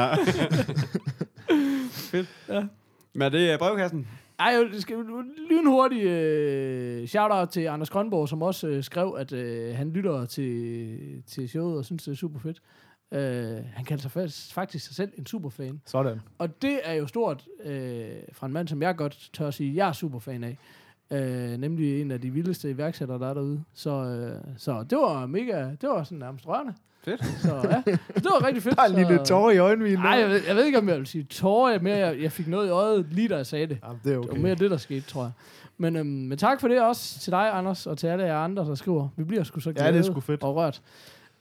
Men 3.14 3.22
er 3.22 3.28
det 3.28 3.52
øh, 3.52 3.58
brevkassen? 3.58 4.06
Ej, 4.38 4.52
det 4.72 4.82
skal 4.82 4.96
lynhurtigt 5.50 6.04
uh, 6.04 7.08
shout-out 7.08 7.48
til 7.48 7.60
Anders 7.60 7.90
Grønborg, 7.90 8.28
som 8.28 8.42
også 8.42 8.68
uh, 8.68 8.82
skrev, 8.82 9.16
at 9.18 9.32
uh, 9.32 9.76
han 9.76 9.90
lytter 9.90 10.24
til, 10.24 11.22
til 11.26 11.48
showet 11.48 11.78
og 11.78 11.84
synes, 11.84 12.04
det 12.04 12.12
er 12.12 12.16
super 12.16 12.38
fedt. 12.38 12.62
Uh, 13.10 13.64
han 13.74 13.84
kalder 13.84 14.02
sig 14.02 14.10
faktisk, 14.54 14.86
sig 14.86 14.96
selv 14.96 15.12
en 15.18 15.26
superfan. 15.26 15.80
Sådan. 15.86 16.20
Og 16.38 16.62
det 16.62 16.80
er 16.84 16.92
jo 16.92 17.06
stort 17.06 17.46
uh, 17.60 17.70
fra 18.32 18.46
en 18.46 18.52
mand, 18.52 18.68
som 18.68 18.82
jeg 18.82 18.96
godt 18.96 19.30
tør 19.32 19.48
at 19.48 19.54
sige, 19.54 19.74
jeg 19.74 19.88
er 19.88 19.92
superfan 19.92 20.44
af. 20.44 20.58
Uh, 21.10 21.60
nemlig 21.60 22.00
en 22.00 22.10
af 22.10 22.20
de 22.20 22.30
vildeste 22.30 22.70
iværksættere, 22.70 23.18
der 23.18 23.28
er 23.28 23.34
derude. 23.34 23.64
Så, 23.74 23.90
uh, 23.90 24.52
så 24.56 24.82
det 24.82 24.98
var 24.98 25.26
mega, 25.26 25.70
det 25.80 25.88
var 25.88 26.04
sådan 26.04 26.18
nærmest 26.18 26.46
rørende. 26.46 26.74
Fedt. 27.08 27.24
Så 27.42 27.54
ja, 27.70 27.82
det 28.14 28.24
var 28.24 28.46
rigtig 28.46 28.62
fedt. 28.62 28.76
Der 28.76 28.82
er 28.82 28.86
en 28.86 28.94
lille 28.94 29.24
tårer 29.24 29.50
i 29.50 29.58
øjenvigen. 29.58 29.98
Nej, 29.98 30.10
jeg 30.12 30.28
ved, 30.28 30.40
jeg 30.46 30.56
ved 30.56 30.64
ikke, 30.64 30.78
om 30.78 30.88
jeg 30.88 30.96
vil 30.98 31.06
sige 31.06 31.24
tårer. 31.24 31.70
Jeg, 31.72 31.82
mere, 31.82 31.96
jeg, 31.96 32.20
jeg 32.22 32.32
fik 32.32 32.48
noget 32.48 32.66
i 32.66 32.70
øjet, 32.70 33.06
lige 33.10 33.28
da 33.28 33.36
jeg 33.36 33.46
sagde 33.46 33.66
det. 33.66 33.78
Jamen, 33.84 34.00
det 34.04 34.10
er 34.12 34.16
Det 34.16 34.26
var 34.26 34.32
okay. 34.32 34.42
mere 34.42 34.54
det, 34.54 34.70
der 34.70 34.76
skete, 34.76 35.00
tror 35.00 35.22
jeg. 35.22 35.30
Men, 35.78 35.96
øhm, 35.96 36.06
men 36.06 36.38
tak 36.38 36.60
for 36.60 36.68
det 36.68 36.80
også 36.82 37.18
til 37.20 37.30
dig, 37.32 37.50
Anders, 37.58 37.86
og 37.86 37.98
til 37.98 38.06
alle 38.06 38.24
jer 38.24 38.36
andre, 38.38 38.64
der 38.64 38.74
skriver. 38.74 39.08
Vi 39.16 39.24
bliver 39.24 39.44
sgu 39.44 39.60
så 39.60 39.72
glade 39.72 39.86
Ja, 39.86 39.92
det 39.92 39.98
er 39.98 40.12
sgu 40.12 40.20
fedt. 40.20 40.42
og 40.42 40.56
rørt. 40.56 40.82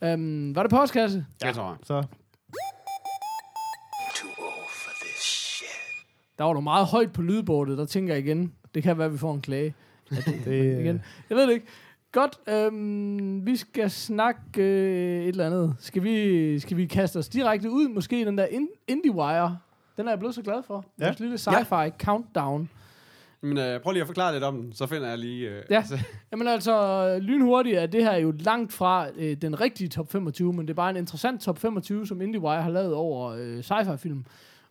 Øhm, 0.03 0.55
var 0.55 0.63
det 0.63 0.69
postkasse? 0.71 1.25
Ja. 1.43 1.51
Tror 1.51 1.67
jeg. 1.67 1.75
Så 1.83 2.03
Der 6.37 6.43
var 6.43 6.53
du 6.53 6.61
meget 6.61 6.85
højt 6.85 7.13
på 7.13 7.21
lydbordet, 7.21 7.77
der 7.77 7.85
tænker 7.85 8.13
jeg 8.13 8.23
igen, 8.25 8.53
det 8.75 8.83
kan 8.83 8.97
være, 8.97 9.05
at 9.05 9.13
vi 9.13 9.17
får 9.17 9.33
en 9.33 9.41
klage. 9.41 9.75
det, 10.45 10.79
igen. 10.81 11.01
Jeg 11.29 11.37
ved 11.37 11.47
det 11.47 11.53
ikke. 11.53 11.65
Godt. 12.11 12.39
Øhm, 12.47 13.45
vi 13.45 13.55
skal 13.55 13.89
snakke 13.89 14.41
øh, 14.61 15.21
et 15.23 15.27
eller 15.27 15.45
andet. 15.45 15.75
Skal 15.79 16.03
vi, 16.03 16.59
skal 16.59 16.77
vi 16.77 16.85
kaste 16.85 17.17
os 17.17 17.29
direkte 17.29 17.71
ud? 17.71 17.87
Måske 17.87 18.25
den 18.25 18.37
der 18.37 18.45
in, 18.45 18.67
IndieWire. 18.87 19.57
Den 19.97 20.07
er 20.07 20.11
jeg 20.11 20.19
blevet 20.19 20.35
så 20.35 20.41
glad 20.41 20.63
for. 20.63 20.85
Ja. 20.99 21.05
Vores 21.05 21.19
lille 21.19 21.35
sci-fi 21.35 21.89
countdown. 22.05 22.69
Men 23.41 23.57
øh, 23.57 23.79
prøv 23.81 23.91
lige 23.91 24.01
at 24.01 24.07
forklare 24.07 24.33
lidt 24.33 24.43
om 24.43 24.61
den, 24.61 24.73
så 24.73 24.85
finder 24.87 25.07
jeg 25.07 25.17
lige... 25.17 25.49
Øh, 25.49 25.63
Ja. 25.69 25.75
altså, 25.75 25.97
Jamen 26.31 26.47
altså, 26.47 27.17
lynhurtigt 27.21 27.77
er 27.77 27.85
det 27.85 28.03
her 28.03 28.15
jo 28.15 28.33
langt 28.39 28.73
fra 28.73 29.07
øh, 29.17 29.37
den 29.41 29.61
rigtige 29.61 29.87
top 29.87 30.11
25, 30.11 30.53
men 30.53 30.61
det 30.67 30.69
er 30.69 30.75
bare 30.75 30.89
en 30.89 30.95
interessant 30.97 31.41
top 31.41 31.57
25, 31.59 32.07
som 32.07 32.21
IndieWire 32.21 32.61
har 32.61 32.69
lavet 32.69 32.93
over 32.93 33.29
øh, 33.39 33.63
sci-fi-film, 33.63 34.25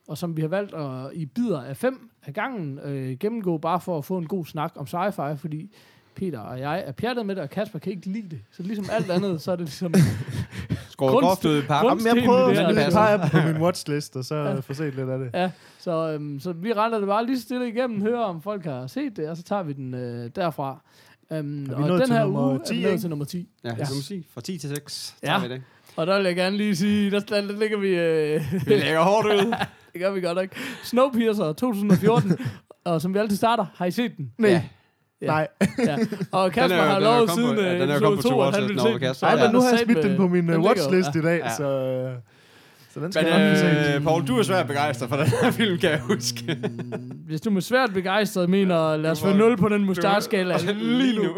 og 0.09 0.19
som 0.19 0.37
vi 0.37 0.41
har 0.41 0.49
valgt 0.49 0.75
at 0.75 1.11
i 1.13 1.27
bidder 1.27 1.63
af 1.63 1.77
fem 1.77 2.11
af 2.27 2.35
gangen 2.35 2.79
øh, 2.79 3.17
gennemgå, 3.19 3.59
bare 3.59 3.81
for 3.81 3.99
at 3.99 4.05
få 4.05 4.19
en 4.19 4.27
god 4.27 4.45
snak 4.47 4.73
om 4.77 4.87
sci-fi, 4.87 5.35
fordi 5.35 5.71
Peter 6.17 6.39
og 6.41 6.61
jeg 6.61 6.85
er 6.87 6.93
pjattet 6.93 7.27
med 7.27 7.35
det, 7.35 7.43
og 7.43 7.51
Kasper 7.51 7.79
kan 7.79 7.93
ikke 7.93 8.07
lide 8.07 8.29
det. 8.31 8.39
Så 8.53 8.63
ligesom 8.63 8.87
alt 8.93 9.11
andet, 9.11 9.43
så 9.43 9.53
er 9.53 9.57
det 9.57 9.65
ligesom... 9.65 9.95
skåret 10.91 11.25
groft 11.25 11.45
ud 11.45 11.59
i 11.59 11.63
par. 11.67 11.85
Jamen, 11.85 12.07
jeg 12.07 12.15
her, 12.15 13.01
at 13.01 13.21
det 13.23 13.31
tage 13.31 13.43
på 13.43 13.49
min 13.53 13.63
watchlist, 13.63 14.17
og 14.17 14.25
så 14.25 14.35
Ja. 14.35 14.55
få 14.61 14.75
set 14.75 14.95
lidt 14.95 15.09
af 15.11 15.19
det. 15.19 15.31
Ja, 15.35 15.51
så, 15.79 16.11
øhm, 16.13 16.41
så 16.41 16.53
vi 16.53 16.73
render 16.73 16.99
det 16.99 17.09
bare 17.09 17.27
lige 17.27 17.41
stille 17.41 17.69
igennem, 17.69 18.03
hører 18.03 18.21
om 18.25 18.43
folk 18.43 18.65
har 18.65 18.87
set 18.87 19.17
det, 19.17 19.29
og 19.29 19.37
så 19.37 19.43
tager 19.43 19.63
vi 19.63 19.73
den 19.73 19.95
øh, 19.95 20.31
derfra. 20.37 20.81
Øhm, 21.33 21.71
og 21.77 22.01
den 22.01 22.13
her 22.13 22.25
nummer 22.25 22.51
uge 22.51 22.61
10, 22.67 22.75
er 22.75 22.77
vi 22.79 22.83
nået 22.89 23.01
til 23.01 23.11
nummer 23.11 23.25
10. 23.25 23.49
Ja, 23.65 23.75
Ja. 23.79 23.85
som 23.85 23.97
sige, 23.97 24.25
fra 24.35 24.41
10 24.41 24.59
til 24.59 24.69
6 24.71 25.17
Ja. 25.23 25.41
vi 25.43 25.49
det. 25.49 25.63
Og 25.97 26.07
der 26.07 26.17
vil 26.17 26.25
jeg 26.27 26.37
gerne 26.37 26.57
lige 26.57 26.77
sige, 26.77 27.11
der, 27.11 27.21
der, 27.21 27.41
der 27.41 27.59
ligger 27.59 27.79
vi... 27.79 27.89
Øh, 27.89 28.43
Vi 28.67 28.75
lægger 28.75 29.03
hårdt 29.03 29.27
ud. 29.27 29.55
det 29.93 30.01
gør 30.01 30.11
vi 30.11 30.21
godt 30.21 30.37
nok. 30.39 30.49
Snowpiercer 30.85 31.53
2014. 31.53 32.33
og 32.85 33.01
som 33.03 33.15
vi 33.15 33.19
altid 33.19 33.37
starter, 33.37 33.67
har 33.75 33.87
I 33.87 33.91
set 33.91 34.17
den? 34.17 34.33
Nej. 34.39 34.51
Ja. 34.51 34.63
Ja. 35.23 35.27
Nej. 35.27 35.49
Ja. 35.79 35.97
Og 36.33 36.53
Kasper 36.53 36.77
er 36.77 36.83
har 36.87 36.97
er 36.97 36.99
lovet 37.01 37.31
siden 37.31 37.57
ja, 37.59 37.75
øh, 37.75 37.81
den 37.81 37.91
er 37.91 37.99
kommet 38.01 38.19
episode 38.19 38.35
på 38.35 38.41
2, 38.41 38.43
at 38.43 38.55
han 38.55 38.63
ville 38.69 38.81
se 38.83 38.89
den. 38.89 39.01
Nej, 39.23 39.31
Ja, 39.31 39.45
men 39.45 39.53
nu 39.55 39.61
har 39.61 39.71
jeg 39.71 39.79
smidt 39.85 40.03
den 40.03 40.17
på 40.17 40.29
min 40.29 40.45
uh, 40.45 40.55
ligger- 40.55 40.69
watchlist 40.69 41.09
ja. 41.15 41.19
i 41.21 41.23
dag, 41.23 41.39
Ja. 41.45 41.57
så, 41.57 41.65
øh, 41.65 42.13
så 42.95 43.01
den 43.01 43.13
skal 43.13 43.25
Men 43.25 43.95
øh, 43.97 44.03
Paul, 44.03 44.27
du 44.27 44.39
er 44.39 44.43
svært 44.43 44.67
begejstret 44.67 45.09
for 45.09 45.17
den 45.17 45.27
her 45.43 45.51
film, 45.51 45.79
kan 45.79 45.91
jeg 45.91 46.01
huske. 46.01 46.59
Hvis 47.27 47.41
du 47.41 47.51
med 47.51 47.63
svært 47.63 47.91
begejstret 47.95 48.51
mener, 48.51 48.97
lad 48.97 49.11
os 49.11 49.21
få 49.21 49.33
0 49.33 49.57
på 49.57 49.69
den 49.69 49.85
mustache-skala 49.85 50.57
lige 50.73 51.17
nu. 51.19 51.25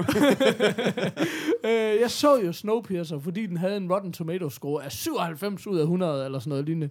øh, 1.65 2.01
jeg 2.01 2.11
så 2.11 2.41
jo 2.47 2.53
Snowpiercer, 2.53 3.19
fordi 3.21 3.47
den 3.47 3.57
havde 3.57 3.77
en 3.77 3.93
Rotten 3.93 4.13
Tomatoes 4.13 4.53
score 4.53 4.85
af 4.85 4.93
97 4.93 5.67
ud 5.67 5.77
af 5.79 5.83
100, 5.83 6.25
eller 6.25 6.39
sådan 6.39 6.49
noget 6.51 6.65
lignende. 6.65 6.89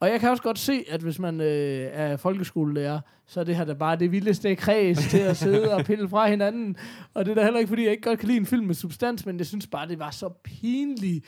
Og 0.00 0.08
jeg 0.08 0.20
kan 0.20 0.30
også 0.30 0.42
godt 0.42 0.58
se, 0.58 0.84
at 0.88 1.00
hvis 1.00 1.18
man 1.18 1.40
øh, 1.40 1.88
er 1.92 2.16
folkeskolelærer, 2.16 3.00
så 3.26 3.40
er 3.40 3.44
det 3.44 3.56
her 3.56 3.64
da 3.64 3.72
bare 3.72 3.96
det 3.96 4.12
vildeste 4.12 4.54
kreds 4.54 4.98
til 5.10 5.18
at 5.18 5.36
sidde 5.36 5.74
og 5.74 5.84
pille 5.84 6.08
fra 6.08 6.28
hinanden. 6.28 6.76
Og 7.14 7.24
det 7.24 7.30
er 7.30 7.34
da 7.34 7.44
heller 7.44 7.60
ikke, 7.60 7.68
fordi 7.68 7.82
jeg 7.82 7.90
ikke 7.90 8.02
godt 8.02 8.18
kan 8.18 8.28
lide 8.28 8.38
en 8.38 8.46
film 8.46 8.66
med 8.66 8.74
substans, 8.74 9.26
men 9.26 9.38
jeg 9.38 9.46
synes 9.46 9.66
bare, 9.66 9.88
det 9.88 9.98
var 9.98 10.10
så 10.10 10.28
pinligt 10.44 11.24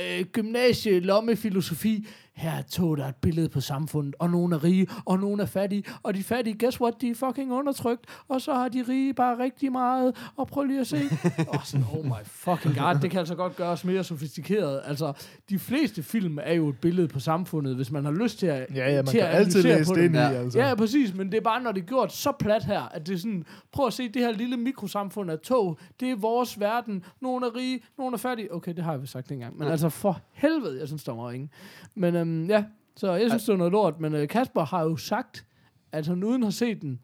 øh, 0.00 0.24
gymnasie, 0.24 1.00
lommefilosofi. 1.00 2.06
Her 2.34 2.50
er 2.50 2.62
to, 2.62 2.94
der 2.94 3.04
er 3.04 3.08
et 3.08 3.16
billede 3.16 3.48
på 3.48 3.60
samfundet, 3.60 4.14
og 4.18 4.30
nogle 4.30 4.54
er 4.56 4.64
rige, 4.64 4.86
og 5.04 5.18
nogle 5.18 5.42
er 5.42 5.46
fattige. 5.46 5.84
Og 6.02 6.14
de 6.14 6.22
fattige, 6.22 6.56
guess 6.58 6.80
what, 6.80 6.94
de 7.00 7.10
er 7.10 7.14
fucking 7.14 7.52
undertrykt. 7.52 8.04
Og 8.28 8.40
så 8.40 8.54
har 8.54 8.68
de 8.68 8.84
rige 8.88 9.14
bare 9.14 9.38
rigtig 9.38 9.72
meget. 9.72 10.16
Og 10.36 10.46
prøv 10.46 10.64
lige 10.64 10.80
at 10.80 10.86
se. 10.86 11.00
og 11.48 11.60
sådan, 11.64 11.86
oh 11.98 12.04
my 12.04 12.24
fucking 12.24 12.76
god, 12.76 12.98
det 13.02 13.10
kan 13.10 13.18
altså 13.18 13.34
godt 13.34 13.56
gøres 13.56 13.84
mere 13.84 14.04
sofistikeret. 14.04 14.80
Altså, 14.84 15.12
de 15.50 15.58
fleste 15.58 16.02
film 16.02 16.38
er 16.42 16.52
jo 16.54 16.68
et 16.68 16.78
billede 16.80 17.08
på 17.08 17.20
samfundet, 17.20 17.76
hvis 17.76 17.90
man 17.90 18.04
har 18.04 18.12
lyst 18.12 18.38
til 18.38 18.46
at 18.46 18.66
Ja, 18.74 18.90
ja, 18.90 18.96
man 18.96 19.06
til 19.06 19.20
kan 19.20 19.28
at 19.28 19.34
altid 19.34 19.62
læse 19.62 19.94
det 19.94 20.04
ind 20.04 20.14
i, 20.14 20.18
Ja. 20.18 20.28
altså. 20.30 20.58
Ja, 20.58 20.74
præcis, 20.74 21.14
men 21.14 21.32
det 21.32 21.36
er 21.36 21.40
bare, 21.44 21.62
når 21.62 21.72
det 21.72 21.82
er 21.82 21.86
gjort 21.86 22.12
så 22.12 22.32
plat 22.38 22.64
her, 22.64 22.80
at 22.82 23.06
det 23.06 23.14
er 23.14 23.18
sådan, 23.18 23.44
prøv 23.72 23.86
at 23.86 23.92
se 23.92 24.08
det 24.08 24.22
her 24.22 24.32
lille 24.32 24.56
mikrosamfund 24.56 25.30
af 25.30 25.38
tog, 25.38 25.78
det 26.00 26.10
er 26.10 26.16
vores 26.16 26.60
verden, 26.60 27.04
nogle 27.20 27.46
er 27.46 27.56
rige, 27.56 27.80
nogle 27.98 28.14
er 28.14 28.18
fattige. 28.18 28.54
Okay, 28.54 28.74
det 28.74 28.84
har 28.84 28.92
jeg 28.92 29.00
vist 29.00 29.12
sagt 29.12 29.32
engang, 29.32 29.58
men 29.58 29.68
altså 29.68 29.88
for 29.88 30.20
helvede, 30.32 30.78
jeg 30.80 30.88
synes, 30.88 31.04
der 31.04 31.12
var 31.12 31.30
ingen. 31.30 31.50
Men 31.94 32.16
øhm, 32.16 32.29
ja, 32.48 32.64
så 32.96 33.12
jeg 33.12 33.30
synes, 33.30 33.44
det 33.44 33.52
var 33.52 33.58
noget 33.58 33.72
lort, 33.72 34.00
men 34.00 34.14
øh, 34.14 34.28
Kasper 34.28 34.64
har 34.64 34.82
jo 34.82 34.96
sagt, 34.96 35.46
at 35.92 36.06
han 36.06 36.24
uden 36.24 36.42
have 36.42 36.52
set 36.52 36.82
den, 36.82 37.00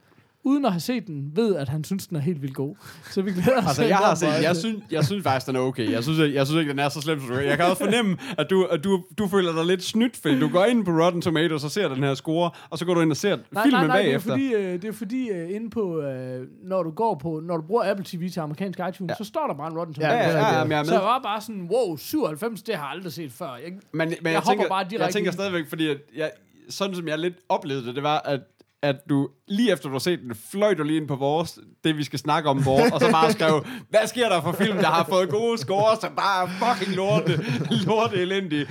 uden 0.47 0.65
at 0.65 0.73
have 0.73 0.81
set 0.81 1.07
den, 1.07 1.31
ved, 1.35 1.57
at 1.57 1.69
han 1.69 1.85
synes, 1.85 2.07
den 2.07 2.17
er 2.17 2.21
helt 2.21 2.43
vildt 2.43 2.55
god. 2.55 2.75
Så 3.11 3.23
vi 3.23 3.31
glæder 3.33 3.59
os 3.59 3.67
Altså, 3.67 3.85
jeg 3.85 3.97
har 3.97 4.15
set, 4.15 4.27
jeg 4.43 4.57
synes, 4.57 4.77
jeg 4.91 5.05
synes 5.05 5.23
faktisk, 5.23 5.47
den 5.47 5.57
er 5.57 5.61
okay. 5.61 5.91
Jeg 5.93 6.03
synes, 6.03 6.19
jeg, 6.19 6.35
jeg 6.35 6.47
synes 6.47 6.61
ikke, 6.61 6.71
den 6.71 6.79
er 6.79 6.89
så 6.89 7.01
slem, 7.01 7.21
som 7.21 7.29
du. 7.29 7.35
Jeg 7.35 7.57
kan 7.57 7.67
også 7.67 7.85
fornemme, 7.85 8.17
at 8.39 8.51
du, 8.51 8.65
at 8.65 8.85
du, 8.85 9.05
du 9.19 9.29
føler 9.29 9.53
dig 9.53 9.65
lidt 9.65 9.83
snydt, 9.85 10.17
fordi 10.17 10.41
du 10.41 10.49
går 10.49 10.65
ind 10.65 10.85
på 10.85 10.91
Rotten 10.91 11.23
Tomatoes 11.23 11.65
og 11.65 11.71
ser 11.71 11.89
den 11.89 12.03
her 12.03 12.15
score, 12.15 12.51
og 12.71 12.79
så 12.79 12.85
går 12.85 12.95
du 12.95 13.01
ind 13.01 13.11
og 13.11 13.17
ser 13.17 13.37
Nej, 13.51 13.63
filmen 13.65 13.81
nej, 13.81 13.87
nej, 13.87 13.97
bagefter. 14.03 14.37
det 14.37 14.47
er 14.47 14.53
fordi, 14.53 14.65
øh, 14.75 14.83
det 14.83 14.85
er 14.89 14.93
fordi 14.93 15.29
øh, 15.31 15.55
inde 15.55 15.71
på, 15.71 16.01
øh, 16.01 16.47
når 16.65 16.83
du 16.83 16.91
går 16.91 17.15
på, 17.23 17.41
når 17.45 17.57
du 17.57 17.63
bruger 17.63 17.91
Apple 17.91 18.05
TV 18.09 18.31
til 18.31 18.41
amerikansk 18.41 18.79
iTunes, 18.89 19.11
Ja. 19.11 19.15
så 19.15 19.25
står 19.25 19.47
der 19.47 19.55
bare 19.55 19.71
en 19.73 19.79
Rotten 19.79 19.97
Ja, 20.01 20.07
Ja, 20.07 20.13
Tomatoes. 20.13 20.35
ja, 20.35 20.49
ja, 20.53 20.59
ja, 20.59 20.65
men 20.65 20.73
jeg 20.73 20.79
er 20.81 20.85
Så 20.85 20.93
jeg 20.93 21.01
med. 21.01 21.07
var 21.07 21.21
bare 21.23 21.41
sådan, 21.41 21.69
wow, 21.73 21.97
97, 21.97 22.63
det 22.63 22.75
har 22.75 22.85
jeg 22.85 22.91
aldrig 22.97 23.13
set 23.13 23.33
før. 23.33 23.47
Jeg, 23.65 23.73
Men, 23.73 23.81
men 23.93 24.09
jeg, 24.11 24.17
Jeg 24.25 24.33
jeg, 24.33 24.35
hopper 24.39 24.51
tænker, 24.53 24.69
bare 24.69 24.85
direkte 24.85 25.05
jeg 25.05 25.13
tænker 25.13 25.31
stadigvæk, 25.33 25.69
fordi 25.69 25.89
jeg, 26.17 26.31
sådan 26.69 26.95
som 26.95 27.09
jeg 27.09 27.19
lidt 27.19 27.35
oplevede 27.49 27.87
det, 27.87 27.95
det 27.95 28.03
var, 28.03 28.19
at 28.19 28.41
at 28.83 28.97
du 29.09 29.29
lige 29.49 29.73
efter 29.73 29.89
du 29.89 29.95
har 29.95 29.99
set 29.99 30.21
den, 30.21 30.35
fløj 30.51 30.75
du 30.75 30.83
lige 30.83 30.97
ind 30.97 31.09
på 31.09 31.17
vores, 31.17 31.59
det 31.85 31.97
vi 31.97 32.05
skal 32.05 32.19
snakke 32.19 32.49
om 32.49 32.65
vores, 32.65 32.93
og 32.93 33.01
så 33.01 33.11
bare 33.11 33.33
skrev, 33.33 33.67
hvad 33.91 34.07
sker 34.07 34.29
der 34.29 34.43
for 34.43 34.53
film, 34.53 34.79
der 34.79 34.87
har 34.87 35.07
fået 35.09 35.29
gode 35.29 35.59
scores, 35.59 35.99
som 35.99 36.15
bare 36.17 36.45
er 36.45 36.75
fucking 36.75 36.97
lorte, 36.97 37.45
lorte 37.87 38.17
elendige. 38.17 38.67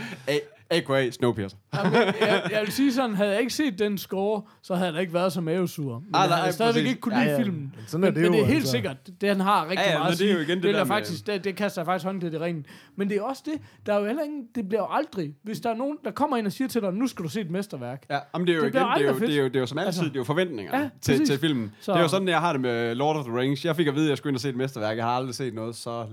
A.K.A. 0.69 1.09
Snowpiercer. 1.11 1.57
Jamen, 1.75 1.93
jeg, 1.93 2.13
jeg, 2.21 2.49
jeg 2.51 2.61
vil 2.61 2.71
sige 2.71 2.93
sådan, 2.93 3.15
havde 3.15 3.31
jeg 3.31 3.39
ikke 3.39 3.53
set 3.53 3.79
den 3.79 3.97
score, 3.97 4.41
så 4.63 4.75
havde 4.75 4.85
jeg 4.85 4.93
da 4.93 4.99
ikke 4.99 5.13
været 5.13 5.33
så 5.33 5.41
mavesur. 5.41 5.99
Men 5.99 6.09
Ah, 6.13 6.19
jeg 6.21 6.29
nej, 6.29 6.39
havde 6.39 6.53
stadigvæk 6.53 6.73
præcis. 6.81 6.89
ikke 6.89 7.01
kunne 7.01 7.15
Ja, 7.17 7.23
lide 7.23 7.31
ja. 7.35 7.41
filmen. 7.41 7.75
Sådan 7.87 8.03
er 8.03 8.07
men, 8.11 8.15
det 8.15 8.23
men 8.23 8.31
jo, 8.31 8.37
det 8.37 8.41
er 8.41 8.45
helt 8.45 8.57
altså. 8.57 8.71
sikkert, 8.71 8.97
den 9.21 9.39
har 9.39 9.63
rigtig 9.63 9.77
Ja, 9.85 9.91
ja, 9.91 9.97
meget 9.97 10.07
men 10.09 10.13
at 10.13 10.19
det 10.19 10.27
er 10.27 10.31
jo 10.31 10.37
sige. 10.37 10.45
igen 10.47 10.57
det 10.57 10.67
vil 10.67 10.73
der 10.75 10.85
faktisk, 10.85 11.27
det, 11.27 11.43
det 11.43 11.55
kaster 11.55 11.81
jeg 11.81 11.85
faktisk 11.85 12.05
hånden 12.05 12.21
til 12.21 12.31
det 12.31 12.41
ringen. 12.41 12.65
Men 12.95 13.09
det 13.09 13.17
er 13.17 13.21
også 13.21 13.41
det, 13.45 13.53
der 13.85 13.93
er 13.93 13.99
jo 13.99 14.05
heller 14.05 14.23
ingen, 14.23 14.43
det 14.55 14.67
bliver 14.67 14.81
jo 14.81 14.87
aldrig, 14.91 15.33
hvis 15.43 15.59
der 15.59 15.69
er 15.69 15.75
nogen, 15.75 15.97
der 16.05 16.11
kommer 16.11 16.37
ind 16.37 16.45
og 16.47 16.51
siger 16.53 16.67
til 16.67 16.81
dig, 16.81 16.93
nu 16.93 17.07
skal 17.07 17.23
du 17.23 17.29
se 17.29 17.41
et 17.41 17.51
mesterværk. 17.51 18.05
Ja, 18.09 18.19
men 18.37 18.47
det 18.47 18.53
er 18.53 18.57
jo 18.57 18.63
Det 18.63 18.69
igen, 18.69 18.71
bliver 18.95 18.95
det 18.97 19.05
er 19.07 19.13
jo, 19.13 19.19
det 19.27 19.35
er 19.37 19.41
jo, 19.41 19.47
det 19.47 19.55
er 19.55 19.59
jo 19.59 19.65
som 19.65 19.77
altid, 19.77 19.87
Altså. 19.87 20.03
det 20.03 20.09
er 20.09 20.15
jo 20.19 20.23
forventninger 20.23 20.79
Ja, 20.79 20.89
til, 21.01 21.11
præcis. 21.11 21.29
til 21.29 21.39
filmen. 21.39 21.71
Så. 21.81 21.91
Det 21.91 21.97
er 21.97 22.01
jo 22.03 22.07
sådan, 22.07 22.27
jeg 22.27 22.39
har 22.39 22.51
det 22.51 22.61
med 22.61 22.95
Lord 22.95 23.15
of 23.15 23.25
the 23.25 23.37
Rings. 23.39 23.65
Jeg 23.65 23.75
fik 23.75 23.87
at 23.87 23.95
vide, 23.95 24.05
at 24.05 24.09
jeg 24.09 24.17
skulle 24.17 24.31
ind 24.31 24.37
og 24.37 24.41
se 24.41 24.49
et 24.49 24.55
mesterværk. 24.55 24.97
Jeg 24.97 25.05
har 25.05 25.11
aldrig 25.11 25.35
set 25.35 25.53
noget 25.53 25.75
så... 25.75 26.05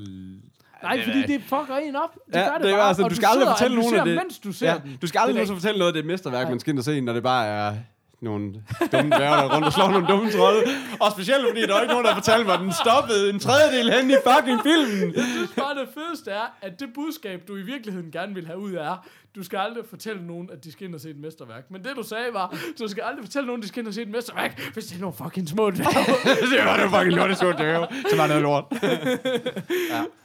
Nej, 0.83 0.97
det 0.97 1.05
fordi 1.05 1.23
det 1.33 1.43
fucker 1.43 1.77
en 1.83 1.97
op. 1.97 2.15
Det 2.27 2.35
Ja, 2.35 2.41
gør 2.41 2.53
det, 2.59 2.65
det 2.67 2.75
bare. 2.75 2.89
altså, 2.89 3.03
og 3.03 3.11
du 3.11 3.15
skal 3.15 3.27
aldrig 3.33 3.49
fortælle 3.49 3.77
nogen, 3.77 3.95
at 3.95 4.07
det- 4.07 4.17
mens 4.17 4.39
du 4.39 4.53
ser 4.53 4.67
Ja, 4.71 4.79
den. 4.85 4.99
du 5.03 5.07
skal 5.07 5.19
aldrig 5.19 5.37
Det 5.41 5.49
fortælle 5.49 5.79
noget, 5.79 5.91
at 5.91 5.95
det 5.95 6.01
er 6.01 6.05
et 6.05 6.07
mesterværk, 6.07 6.49
man 6.49 6.61
skal 6.61 6.71
ind 6.71 6.79
og 6.79 6.85
se, 6.85 7.01
når 7.01 7.13
det 7.13 7.23
bare 7.23 7.47
er 7.47 7.75
nogle 8.23 8.45
dumme 8.93 9.11
dværge, 9.17 9.37
der 9.37 9.45
er 9.45 9.55
rundt 9.55 9.67
og 9.67 9.73
slår 9.73 9.91
nogle 9.91 10.07
dumme 10.07 10.31
trolde. 10.31 10.63
Og 11.01 11.13
specielt 11.13 11.45
fordi, 11.49 11.61
der 11.67 11.75
er 11.75 11.81
ikke 11.81 11.93
nogen, 11.93 12.07
der 12.07 12.15
fortalte 12.15 12.45
mig, 12.45 12.55
at 12.55 12.61
den 12.61 12.73
stoppede 12.73 13.31
en 13.31 13.39
tredjedel 13.39 13.93
hen 13.93 14.11
i 14.11 14.15
fucking 14.29 14.61
filmen. 14.69 15.15
Jeg 15.15 15.25
synes 15.35 15.53
bare, 15.57 15.75
det 15.81 15.89
fedeste 15.95 16.31
er, 16.31 16.47
at 16.63 16.81
det 16.81 16.89
budskab, 16.95 17.49
du 17.49 17.57
i 17.57 17.63
virkeligheden 17.63 18.11
gerne 18.11 18.35
vil 18.35 18.47
have 18.47 18.59
ud 18.59 18.73
af, 18.73 18.93
er, 18.93 18.97
du 19.37 19.43
skal 19.43 19.59
aldrig 19.59 19.85
fortælle 19.91 20.27
nogen, 20.27 20.51
at 20.53 20.65
de 20.65 20.73
skal 20.73 20.87
ind 20.87 20.95
og 20.95 21.01
se 21.01 21.11
et 21.11 21.17
mesterværk. 21.17 21.71
Men 21.71 21.85
det, 21.85 21.91
du 21.97 22.03
sagde, 22.03 22.25
var, 22.33 22.57
du 22.79 22.89
skal 22.89 23.03
aldrig 23.03 23.25
fortælle 23.25 23.47
nogen, 23.47 23.61
at 23.61 23.63
de 23.63 23.69
skal 23.69 23.81
ind 23.81 23.89
og 23.89 23.95
se 23.95 24.03
et 24.03 24.09
mesterværk, 24.09 24.61
hvis 24.73 24.87
det 24.87 24.97
er 24.97 25.01
nogle 25.01 25.17
fucking 25.25 25.49
små 25.49 25.71
dværge. 25.71 26.51
det 26.57 26.65
var 26.65 26.77
det 26.77 26.91
fucking 26.91 27.17
lort, 27.17 27.31
det 27.31 27.39
så 27.39 27.53
dværge. 27.53 27.87
Så 28.11 28.17
var 28.17 28.27
noget 28.27 28.43
lort. 28.43 28.65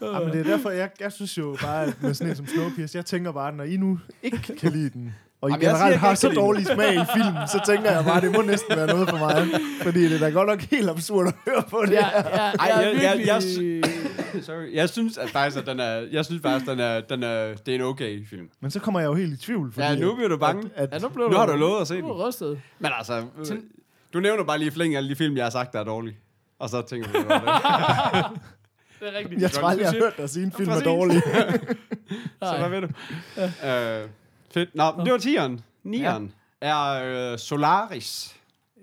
Ja, 0.02 0.20
men 0.20 0.32
det 0.32 0.40
er 0.40 0.44
derfor, 0.44 0.70
jeg, 0.70 0.90
jeg 1.00 1.12
synes 1.12 1.38
jo 1.38 1.58
bare, 1.62 1.84
at 1.84 2.02
med 2.02 2.14
sådan 2.14 2.30
en 2.32 2.36
som 2.36 2.48
Snowpiercer, 2.48 3.00
jeg 3.00 3.06
tænker 3.06 3.32
bare, 3.32 3.52
når 3.52 3.64
I 3.64 3.78
nu 3.78 4.00
ikke 4.24 4.38
kan 4.60 4.72
lide 4.72 4.90
den, 4.90 5.16
og 5.48 5.52
I 5.52 5.54
Jamen, 5.54 5.64
jeg 5.64 5.70
siger 5.72 5.78
generelt 5.78 5.94
ikke, 5.94 6.06
har 6.06 6.16
så 6.16 6.30
dårlig 6.30 6.66
smag 6.66 6.94
i 6.94 7.06
film, 7.16 7.36
så 7.48 7.62
tænker 7.66 7.92
jeg 7.92 8.04
bare, 8.06 8.18
at 8.18 8.24
det 8.24 8.32
må 8.32 8.42
næsten 8.42 8.76
være 8.78 8.88
noget 8.88 9.10
for 9.10 9.18
mig. 9.18 9.48
Fordi 9.82 10.04
det 10.04 10.14
er 10.16 10.20
da 10.20 10.30
godt 10.30 10.48
nok 10.50 10.62
helt 10.62 10.90
absurd 10.90 11.28
at 11.28 11.34
høre 11.48 11.64
på 11.70 11.84
det 11.86 11.92
Ja, 11.92 12.06
her. 12.06 12.12
ja, 12.16 12.38
Ej, 12.38 12.66
jeg, 12.66 12.94
jeg- 12.94 13.04
er 13.06 13.14
jeg- 13.14 13.28
jeg 13.28 13.42
virkelig... 13.44 13.84
Sorry. 14.46 14.74
Jeg 14.74 14.90
synes 14.90 15.18
at 15.18 15.30
faktisk, 15.30 15.58
at 15.62 15.66
den 15.68 15.80
er, 15.80 16.04
jeg 16.12 16.26
synes 16.26 16.42
faktisk, 16.42 16.72
den 16.72 16.80
er, 16.80 17.02
den 17.02 17.24
er, 17.24 17.54
det 17.66 17.72
er 17.72 17.76
en 17.76 17.82
okay 17.82 18.28
film. 18.28 18.48
Men 18.62 18.72
så 18.72 18.80
kommer 18.80 19.00
jeg 19.00 19.08
jo 19.08 19.14
helt 19.14 19.34
i 19.34 19.38
tvivl. 19.46 19.74
Fordi 19.74 19.86
Ja, 19.88 19.96
nu 19.96 20.16
bliver 20.16 20.30
du 20.30 20.38
bange. 20.38 20.70
At, 20.76 20.90
Ja, 20.92 20.96
at, 20.96 21.02
nu, 21.02 21.10
blev 21.10 21.30
Nu 21.30 21.38
har 21.38 21.46
du 21.46 21.56
lovet 21.56 21.82
at 21.82 21.88
se 21.88 21.94
Nu 21.94 22.00
den. 22.02 22.10
er 22.10 22.14
du 22.24 22.28
rystet. 22.28 22.60
Men 22.80 22.92
altså, 22.98 23.24
øh, 23.40 23.46
Til- 23.46 23.62
du 24.14 24.20
nævner 24.20 24.44
bare 24.44 24.58
lige 24.58 24.68
i 24.68 24.72
flæng 24.72 24.96
alle 24.96 25.10
de 25.10 25.16
film, 25.16 25.38
jeg 25.38 25.46
har 25.46 25.50
sagt, 25.50 25.74
der 25.74 25.80
er 25.80 25.84
dårlige. 25.84 26.18
Og 26.60 26.70
så 26.70 26.82
tænker 26.82 27.12
du, 27.12 27.20
det 27.20 27.28
var 27.30 27.40
det. 27.40 28.40
Det 29.00 29.08
er 29.16 29.18
rigtigt. 29.20 29.42
jeg 29.42 29.52
tror 29.52 29.68
aldrig, 29.68 29.84
jeg 29.84 29.92
har 29.92 29.98
hørt 30.00 30.18
dig 30.18 30.30
sige, 30.30 30.46
en 30.46 30.52
film 30.52 30.70
er 30.70 30.80
dårlig. 30.80 31.22
så 32.44 32.56
hvad 32.60 32.70
ved 32.70 32.82
du? 32.82 32.88
Øh, 33.42 34.10
fedt. 34.52 34.76
Nå, 34.76 34.92
men 34.92 35.06
det 35.06 35.14
var 35.14 35.20
10'eren. 35.20 35.60
9'eren 35.86 36.32
er 36.62 37.04
øh, 37.34 37.38
Solaris 37.40 38.36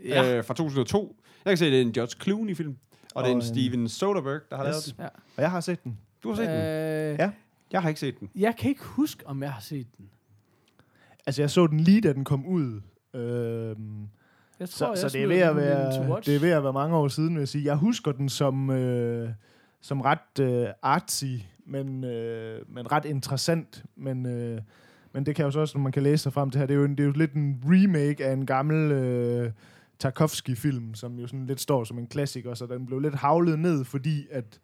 Ja. 0.04 0.36
øh, 0.38 0.44
fra 0.44 0.54
2002. 0.54 1.16
Jeg 1.44 1.50
kan 1.50 1.58
se, 1.58 1.64
det 1.70 1.76
er 1.78 1.82
en 1.82 1.92
George 1.92 2.22
Clooney-film. 2.22 2.76
Og 3.14 3.22
det 3.24 3.28
er 3.30 3.32
en 3.32 3.40
Og 3.40 3.46
en- 3.46 3.48
Steven 3.54 3.88
Soderbergh, 3.88 4.42
der 4.50 4.56
har 4.56 4.64
lavet 4.64 4.76
Yes. 4.88 4.94
den. 4.96 5.04
Og 5.36 5.42
jeg 5.42 5.50
har 5.50 5.60
set 5.60 5.84
den. 5.84 5.98
Du 6.22 6.28
har 6.28 6.36
set 6.36 6.46
den? 6.48 6.56
Øh, 6.56 7.16
Ja. 7.18 7.30
Jeg 7.72 7.82
har 7.82 7.88
ikke 7.88 8.00
set 8.00 8.20
den. 8.20 8.30
Jeg 8.34 8.56
kan 8.56 8.68
ikke 8.70 8.84
huske, 8.84 9.26
om 9.26 9.42
jeg 9.42 9.52
har 9.52 9.60
set 9.60 9.86
den. 9.98 10.10
Altså, 11.26 11.42
jeg 11.42 11.50
så 11.50 11.66
den 11.66 11.80
lige, 11.80 12.00
da 12.00 12.12
den 12.12 12.24
kom 12.24 12.46
ud. 12.46 12.80
Øhm, 13.14 14.08
Jeg 14.60 14.68
så, 14.68 14.88
jeg 14.88 14.98
så 14.98 15.08
det, 15.08 15.22
er 15.22 15.26
ved 15.26 15.36
den 15.40 15.48
at 15.48 15.56
være, 15.56 16.20
det 16.26 16.36
er 16.36 16.40
ved 16.40 16.50
at 16.50 16.62
være 16.64 16.72
mange 16.72 16.96
år 16.96 17.08
siden, 17.08 17.34
vil 17.34 17.40
jeg 17.40 17.48
sige. 17.48 17.64
Jeg 17.64 17.76
husker 17.76 18.12
den 18.12 18.28
som, 18.28 18.70
øh, 18.70 19.30
som 19.80 20.00
ret 20.00 20.40
øh, 20.40 20.66
artsy, 20.82 21.24
men, 21.66 22.04
øh, 22.04 22.60
men 22.68 22.92
ret 22.92 23.04
interessant. 23.04 23.84
Men, 23.96 24.26
øh, 24.26 24.60
men 25.14 25.26
det 25.26 25.36
kan 25.36 25.44
jo 25.44 25.50
så 25.50 25.60
også, 25.60 25.78
når 25.78 25.82
man 25.82 25.92
kan 25.92 26.02
læse 26.02 26.22
sig 26.22 26.32
frem 26.32 26.50
til 26.50 26.58
her, 26.58 26.66
det 26.66 26.74
er 26.74 26.78
jo, 26.78 26.84
en, 26.84 26.90
det 26.90 27.00
er 27.00 27.04
jo 27.06 27.12
lidt 27.12 27.32
en 27.32 27.62
remake 27.66 28.24
af 28.24 28.32
en 28.32 28.46
gammel 28.46 28.92
øh, 28.92 29.50
Tarkovsky-film, 29.98 30.94
som 30.94 31.18
jo 31.18 31.26
sådan 31.26 31.46
lidt 31.46 31.60
står 31.60 31.84
som 31.84 31.98
en 31.98 32.06
klassiker, 32.06 32.54
så 32.54 32.66
den 32.66 32.86
blev 32.86 33.00
lidt 33.00 33.14
havlet 33.14 33.58
ned, 33.58 33.84
fordi 33.84 34.26
at 34.30 34.60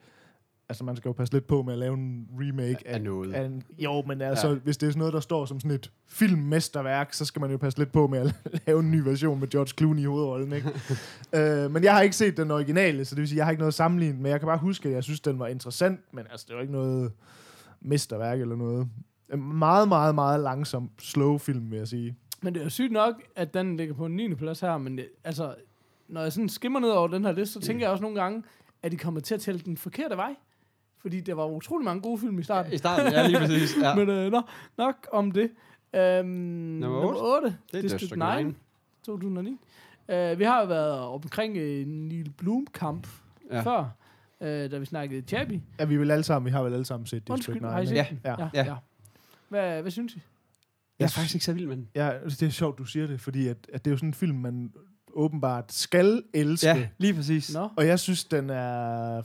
altså 0.68 0.84
man 0.84 0.96
skal 0.96 1.08
jo 1.08 1.12
passe 1.12 1.34
lidt 1.34 1.46
på 1.46 1.62
med 1.62 1.72
at 1.72 1.78
lave 1.78 1.94
en 1.94 2.28
remake 2.40 2.88
Af- 2.88 2.94
af 2.94 3.02
noget. 3.02 3.32
Af 3.34 3.44
en, 3.44 3.62
jo, 3.78 4.02
men 4.06 4.20
altså, 4.20 4.48
Ja. 4.48 4.54
hvis 4.54 4.76
det 4.76 4.86
er 4.86 4.90
sådan 4.90 4.98
noget, 4.98 5.14
der 5.14 5.20
står 5.20 5.44
som 5.44 5.60
sådan 5.60 5.74
et 5.74 5.90
filmmesterværk, 6.08 7.12
så 7.12 7.24
skal 7.24 7.40
man 7.40 7.50
jo 7.50 7.56
passe 7.56 7.78
lidt 7.78 7.92
på 7.92 8.06
med 8.06 8.18
at 8.18 8.34
lave 8.66 8.80
en 8.80 8.90
ny 8.90 9.00
version 9.00 9.40
med 9.40 9.48
George 9.48 9.68
Clooney 9.78 10.00
i 10.02 10.04
hovedrollen, 10.04 10.52
ikke? 10.52 10.68
øh, 11.64 11.70
men 11.70 11.84
jeg 11.84 11.94
har 11.94 12.00
ikke 12.02 12.16
set 12.16 12.36
den 12.36 12.50
originale, 12.50 13.04
så 13.04 13.14
det 13.14 13.20
vil 13.20 13.28
sige, 13.28 13.36
jeg 13.36 13.46
har 13.46 13.50
ikke 13.50 13.60
noget 13.60 13.74
sammenlignet, 13.74 14.20
men 14.20 14.30
jeg 14.32 14.40
kan 14.40 14.46
bare 14.46 14.58
huske, 14.58 14.88
at 14.88 14.94
jeg 14.94 15.04
synes, 15.04 15.20
den 15.20 15.38
var 15.38 15.46
interessant, 15.46 16.00
men 16.12 16.24
altså, 16.30 16.46
det 16.48 16.54
var 16.56 16.60
ikke 16.62 16.72
noget 16.74 17.12
mesterværk 17.80 18.40
eller 18.40 18.56
noget. 18.56 18.88
En 19.32 19.58
meget, 19.58 19.88
meget, 19.88 20.14
meget 20.14 20.40
langsom, 20.40 20.90
slow 20.98 21.38
film, 21.38 21.70
vil 21.70 21.76
jeg 21.76 21.88
sige. 21.88 22.16
Men 22.42 22.54
det 22.54 22.60
er 22.60 22.64
jo 22.64 22.70
sygt 22.70 22.92
nok, 22.92 23.14
at 23.36 23.54
den 23.54 23.76
ligger 23.76 23.94
på 23.94 24.06
en 24.06 24.16
9. 24.16 24.34
plads 24.34 24.60
her, 24.60 24.78
men 24.78 24.98
det, 24.98 25.08
altså, 25.24 25.54
når 26.08 26.22
jeg 26.22 26.32
sådan 26.32 26.48
skimmer 26.48 26.80
ned 26.80 26.88
over 26.88 27.08
den 27.08 27.24
her 27.24 27.32
liste, 27.32 27.52
så 27.52 27.60
tænker 27.60 27.84
jeg 27.84 27.90
også 27.90 28.02
nogle 28.02 28.20
gange, 28.20 28.42
at 28.82 28.92
de 28.92 28.96
kommer 28.96 29.20
til 29.20 29.34
at 29.34 29.40
tælle 29.40 29.60
den 29.60 29.76
forkerte 29.76 30.16
vej. 30.16 30.34
Fordi 30.98 31.20
der 31.20 31.34
var 31.34 31.46
utrolig 31.46 31.84
mange 31.84 32.02
gode 32.02 32.18
film 32.18 32.38
i 32.38 32.42
starten. 32.42 32.72
I 32.72 32.78
starten, 32.78 33.12
ja, 33.12 33.26
lige 33.26 33.38
præcis. 33.38 33.76
Ja. 33.82 33.94
Men 33.98 34.08
øh, 34.08 34.32
nå, 34.32 34.42
nok 34.78 35.08
om 35.12 35.32
det. 35.32 35.50
Øhm, 35.94 36.26
nummer 36.26 36.98
otte. 36.98 37.18
8, 37.46 37.56
Det 37.72 37.78
er 37.78 37.82
District 37.82 38.46
9, 38.46 38.54
2009. 39.06 39.50
Uh, 39.50 40.38
vi 40.38 40.44
har 40.44 40.60
jo 40.60 40.66
været 40.66 41.00
omkring 41.00 41.56
uh, 41.56 41.62
Neil 41.88 42.30
Blomkamp 42.38 43.06
Ja. 43.50 43.56
ja. 43.56 43.62
før, 43.62 43.80
uh, 44.40 44.70
da 44.70 44.78
vi 44.78 44.84
snakkede 44.84 45.22
Chappie. 45.28 45.62
Ja, 45.78 45.84
vi, 45.84 45.96
vel 45.96 46.10
alle 46.10 46.22
sammen, 46.24 46.46
vi 46.46 46.50
har 46.50 46.62
vel 46.62 46.72
alle 46.72 46.84
sammen 46.84 47.06
set 47.06 47.18
District 47.28 47.30
Undskyld, 47.30 47.60
9. 47.60 47.68
har 47.68 47.80
I 47.80 47.86
set? 47.86 47.96
Ja. 47.96 48.06
ja. 48.24 48.48
Ja. 48.54 48.64
ja. 48.64 48.74
Hvad, 49.50 49.82
hvad 49.82 49.90
synes 49.90 50.14
I? 50.14 50.20
Jeg 50.98 51.04
er 51.04 51.08
faktisk 51.10 51.34
ikke 51.34 51.44
så 51.44 51.52
vild 51.52 51.66
med 51.66 51.76
den. 51.76 51.88
Ja, 51.94 52.12
det 52.24 52.42
er 52.42 52.50
sjovt, 52.50 52.78
du 52.78 52.84
siger 52.84 53.06
det, 53.06 53.20
fordi 53.20 53.48
at, 53.48 53.56
at 53.72 53.84
det 53.84 53.90
er 53.90 53.92
jo 53.92 53.96
sådan 53.96 54.08
en 54.08 54.14
film, 54.14 54.36
man 54.36 54.72
åbenbart 55.12 55.72
skal 55.72 56.22
elske. 56.34 56.66
Ja, 56.68 56.88
lige 56.98 57.14
præcis. 57.14 57.54
Nå? 57.54 57.68
Og 57.76 57.86
jeg 57.86 57.98
synes, 58.00 58.24
den 58.24 58.50
er... 58.50 59.22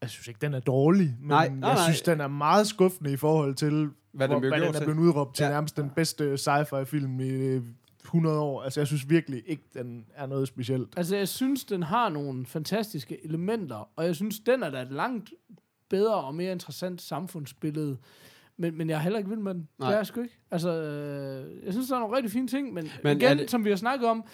Jeg 0.00 0.10
synes 0.10 0.28
ikke, 0.28 0.38
den 0.40 0.54
er 0.54 0.60
dårlig, 0.60 1.16
men 1.20 1.28
Nej, 1.28 1.48
nej, 1.48 1.68
jeg 1.68 1.76
nej. 1.76 1.84
synes, 1.84 2.02
den 2.02 2.20
er 2.20 2.28
meget 2.28 2.66
skuffende 2.66 3.12
i 3.12 3.16
forhold 3.16 3.54
til, 3.54 3.90
Hvad 4.12 4.28
hvor, 4.28 4.38
den 4.40 4.48
hvad 4.48 4.60
den 4.60 4.68
er 4.68 4.72
til. 4.72 4.84
blevet 4.84 4.98
udråbt 4.98 5.34
til 5.36 5.44
Ja. 5.44 5.50
nærmest 5.50 5.76
den 5.76 5.90
bedste 5.90 6.38
sci-fi-film 6.38 7.20
i 7.20 7.28
øh, 7.28 7.62
100 8.04 8.38
år. 8.40 8.62
Altså, 8.62 8.80
jeg 8.80 8.86
synes 8.86 9.08
virkelig 9.08 9.42
ikke, 9.46 9.62
den 9.74 10.04
er 10.14 10.26
noget 10.26 10.48
specielt. 10.48 10.88
Altså, 10.96 11.16
jeg 11.16 11.28
synes, 11.28 11.64
den 11.64 11.82
har 11.82 12.08
nogle 12.08 12.46
fantastiske 12.46 13.24
elementer, 13.24 13.90
og 13.96 14.04
jeg 14.04 14.14
synes, 14.16 14.40
den 14.40 14.62
er 14.62 14.70
da 14.70 14.82
et 14.82 14.92
langt 14.92 15.30
bedre 15.90 16.14
og 16.14 16.34
mere 16.34 16.52
interessant 16.52 17.02
samfundsbillede. 17.02 17.96
Men, 18.58 18.78
men 18.78 18.88
jeg 18.90 18.96
er 18.96 19.00
heller 19.00 19.18
ikke 19.18 19.30
vild 19.30 19.40
med 19.40 19.54
den. 19.54 19.68
Nej. 19.78 19.88
Det 19.88 19.94
er 19.94 19.98
jeg 19.98 20.06
sgu 20.06 20.20
ikke. 20.20 20.38
Altså, 20.50 20.70
øh, 20.82 21.64
jeg 21.64 21.72
synes, 21.72 21.88
der 21.88 21.94
er 21.96 22.00
nogle 22.00 22.16
rigtig 22.16 22.30
fine 22.32 22.48
ting, 22.48 22.72
men, 22.74 22.88
Men 23.04 23.16
igen, 23.20 23.38
det- 23.38 23.50
som 23.50 23.64
vi 23.64 23.70
har 23.70 23.76
snakket 23.76 24.08
om, 24.08 24.24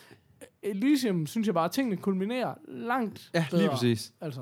Elysium, 0.63 1.27
synes 1.27 1.47
jeg 1.47 1.55
bare, 1.55 1.65
at 1.65 1.71
tingene 1.71 1.97
kulminerer 1.97 2.55
langt 2.69 3.31
Ja, 3.35 3.45
bedre. 3.51 3.63
lige 3.63 3.71
præcis. 3.71 4.13
Altså, 4.21 4.41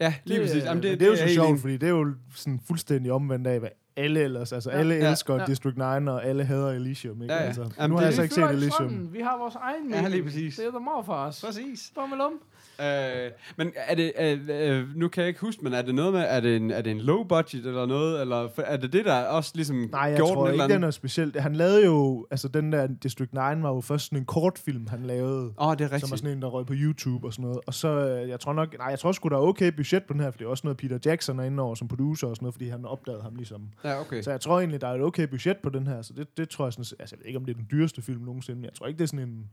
Ja, 0.00 0.14
lige 0.24 0.38
Det, 0.38 0.46
præcis. 0.46 0.62
øh, 0.62 0.66
Jamen, 0.66 0.82
Det, 0.82 0.90
det, 0.90 1.00
det 1.00 1.06
er 1.06 1.10
jo 1.10 1.16
så 1.16 1.28
sjovt, 1.34 1.60
fordi 1.60 1.76
det 1.76 1.86
er 1.86 1.90
jo 1.90 2.14
sådan 2.34 2.60
fuldstændig 2.66 3.12
omvendt 3.12 3.46
af, 3.46 3.58
hvad 3.60 3.68
alle 3.96 4.20
ellers... 4.20 4.52
Altså, 4.52 4.70
Ja, 4.70 4.76
alle 4.78 4.94
ja, 4.94 5.10
elsker 5.10 5.34
ja. 5.36 5.44
District 5.46 5.76
9, 5.76 5.82
og 5.82 6.24
alle 6.24 6.44
hader 6.44 6.70
Elysium, 6.70 7.22
ikke? 7.22 7.34
Ja, 7.34 7.40
ja. 7.40 7.46
Altså, 7.46 7.62
Jamen, 7.78 7.90
nu 7.90 7.96
har 7.96 8.00
det- 8.00 8.06
jeg 8.06 8.14
så 8.14 8.20
vi 8.20 8.24
ikke 8.24 8.34
set 8.34 8.50
Elysium. 8.50 8.90
sådan. 8.90 9.12
Vi 9.12 9.20
har 9.20 9.38
vores 9.38 9.54
egen 9.54 9.90
Ja, 9.90 9.96
mening. 9.96 10.10
lige 10.10 10.22
præcis. 10.22 10.56
Det 10.56 10.66
er 10.66 10.70
der 10.70 10.78
morfars. 10.78 11.44
Præcis. 11.44 11.92
Bummelum. 11.94 12.32
Øh, 12.80 13.30
men 13.56 13.72
er 13.76 13.94
det, 13.94 14.12
øh, 14.20 14.38
øh, 14.48 14.96
nu 14.96 15.08
kan 15.08 15.20
jeg 15.20 15.28
ikke 15.28 15.40
huske, 15.40 15.64
men 15.64 15.72
er 15.72 15.82
det 15.82 15.94
noget 15.94 16.12
med, 16.12 16.24
er 16.28 16.40
det 16.40 16.56
en, 16.56 16.70
er 16.70 16.82
det 16.82 16.90
en 16.90 17.00
low 17.00 17.24
budget 17.24 17.66
eller 17.66 17.86
noget, 17.86 18.20
eller 18.20 18.48
er 18.58 18.76
det 18.76 18.92
det, 18.92 19.04
der 19.04 19.24
også 19.24 19.52
ligesom 19.54 19.76
Nej, 19.76 20.00
jeg 20.00 20.16
gjorde 20.16 20.32
tror 20.32 20.44
den 20.44 20.54
ikke, 20.54 20.62
eller 20.62 20.74
den 20.74 20.84
er 20.84 20.90
specielt. 20.90 21.40
Han 21.40 21.54
lavede 21.54 21.84
jo... 21.84 22.26
Altså, 22.30 22.48
den 22.48 22.72
der 22.72 22.86
District 22.86 23.32
9 23.32 23.38
var 23.38 23.74
jo 23.74 23.80
først 23.80 24.04
sådan 24.04 24.18
en 24.18 24.24
kortfilm, 24.24 24.86
han 24.86 25.02
lavede. 25.02 25.52
Åh, 25.58 25.68
oh, 25.68 25.76
det 25.76 25.80
er 25.80 25.86
Som 25.88 25.94
rigtigt. 25.94 26.12
er 26.12 26.16
sådan 26.16 26.36
en, 26.36 26.42
der 26.42 26.48
røg 26.48 26.66
på 26.66 26.74
YouTube 26.76 27.26
og 27.26 27.32
sådan 27.32 27.42
noget. 27.42 27.60
Og 27.66 27.74
så, 27.74 27.88
øh, 27.88 28.28
jeg 28.28 28.40
tror 28.40 28.52
nok, 28.52 28.78
nej, 28.78 28.86
jeg 28.86 28.98
tror 28.98 29.12
sgu, 29.12 29.28
der 29.28 29.36
er 29.36 29.40
okay 29.40 29.72
budget 29.72 30.04
på 30.04 30.12
den 30.12 30.20
her, 30.20 30.30
for 30.30 30.38
det 30.38 30.44
er 30.44 30.48
også 30.48 30.66
noget, 30.66 30.76
Peter 30.76 30.98
Jackson 31.06 31.38
er 31.38 31.44
inde 31.44 31.62
over 31.62 31.74
som 31.74 31.88
producer 31.88 32.26
og 32.26 32.36
sådan 32.36 32.44
noget, 32.44 32.54
fordi 32.54 32.68
han 32.68 32.84
opdagede 32.84 33.22
ham 33.22 33.34
ligesom. 33.34 33.62
Ja, 33.84 34.00
okay. 34.00 34.22
Så 34.22 34.30
jeg 34.30 34.40
tror 34.40 34.58
egentlig, 34.58 34.80
der 34.80 34.88
er 34.88 34.94
et 34.94 35.02
okay 35.02 35.26
budget 35.28 35.56
på 35.62 35.70
den 35.70 35.86
her, 35.86 36.02
så 36.02 36.12
det, 36.16 36.36
det 36.36 36.48
tror 36.48 36.66
jeg 36.66 36.72
sådan, 36.72 36.96
altså 37.00 37.14
jeg 37.16 37.18
ved 37.18 37.26
ikke, 37.26 37.38
om 37.38 37.44
det 37.44 37.52
er 37.52 37.56
den 37.56 37.66
dyreste 37.70 38.02
film 38.02 38.20
nogensinde, 38.20 38.56
men 38.60 38.64
jeg 38.64 38.74
tror 38.74 38.86
ikke, 38.86 38.98
det 38.98 39.04
er 39.04 39.08
sådan 39.08 39.28
en, 39.28 39.44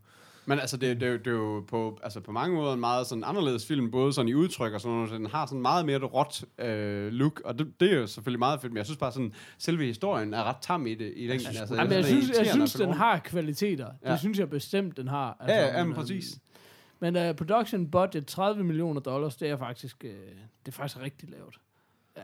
Men 0.47 0.59
altså, 0.59 0.77
det, 0.77 0.99
det, 1.01 1.07
er 1.07 1.11
jo- 1.11 1.17
det 1.17 1.27
er 1.27 1.31
jo 1.31 1.63
på, 1.67 1.99
altså 2.03 2.19
på 2.19 2.31
mange 2.31 2.55
måder 2.55 2.73
en 2.73 2.79
meget 2.79 3.07
sådan 3.07 3.23
anderledes 3.23 3.65
film, 3.67 3.91
både 3.91 4.13
sådan 4.13 4.29
i 4.29 4.33
udtryk 4.33 4.73
og 4.73 4.81
sådan 4.81 4.95
noget, 4.97 5.11
den 5.11 5.25
har 5.25 5.45
sådan 5.45 5.61
meget 5.61 5.85
mere 5.85 5.97
et 5.97 6.13
råt 6.13 6.43
øh, 6.59 7.11
look, 7.11 7.41
og 7.45 7.59
det, 7.59 7.79
det 7.79 7.91
er 7.93 7.95
jo 7.95 8.07
selvfølgelig 8.07 8.39
meget 8.39 8.61
fedt, 8.61 8.73
men 8.73 8.77
jeg 8.77 8.85
synes 8.85 8.97
bare 8.97 9.11
sådan, 9.11 9.33
selve 9.57 9.85
historien 9.85 10.33
er 10.33 10.43
ret 10.43 10.57
tam 10.61 10.87
i 10.87 10.95
det 10.95 11.13
i 11.15 11.27
længden. 11.27 11.47
Altså, 11.59 11.75
Jamen, 11.75 11.93
jeg 11.93 12.05
synes, 12.05 12.25
det 12.25 12.29
er 12.29 12.33
synes, 12.33 12.47
jeg 12.47 12.53
synes 12.53 12.73
den 12.73 12.93
har 12.93 13.19
kvaliteter. 13.19 13.87
Ja. 14.05 14.11
Det 14.11 14.19
synes 14.19 14.39
jeg 14.39 14.49
bestemt, 14.49 14.97
den 14.97 15.07
har. 15.07 15.37
Altså, 15.39 15.55
Ja, 15.55 15.61
ja, 15.65 15.77
jamen, 15.77 15.87
men, 15.87 15.95
præcis. 15.95 16.39
Men 16.99 17.15
uh, 17.15 17.35
production 17.35 17.91
budget 17.91 18.25
30 18.27 18.63
millioner 18.63 19.01
dollars, 19.01 19.35
det 19.35 19.49
er 19.49 19.57
faktisk, 19.57 19.97
uh, 20.03 20.09
det 20.09 20.67
er 20.67 20.71
faktisk 20.71 21.01
rigtig 21.01 21.29
lavt. 21.29 21.57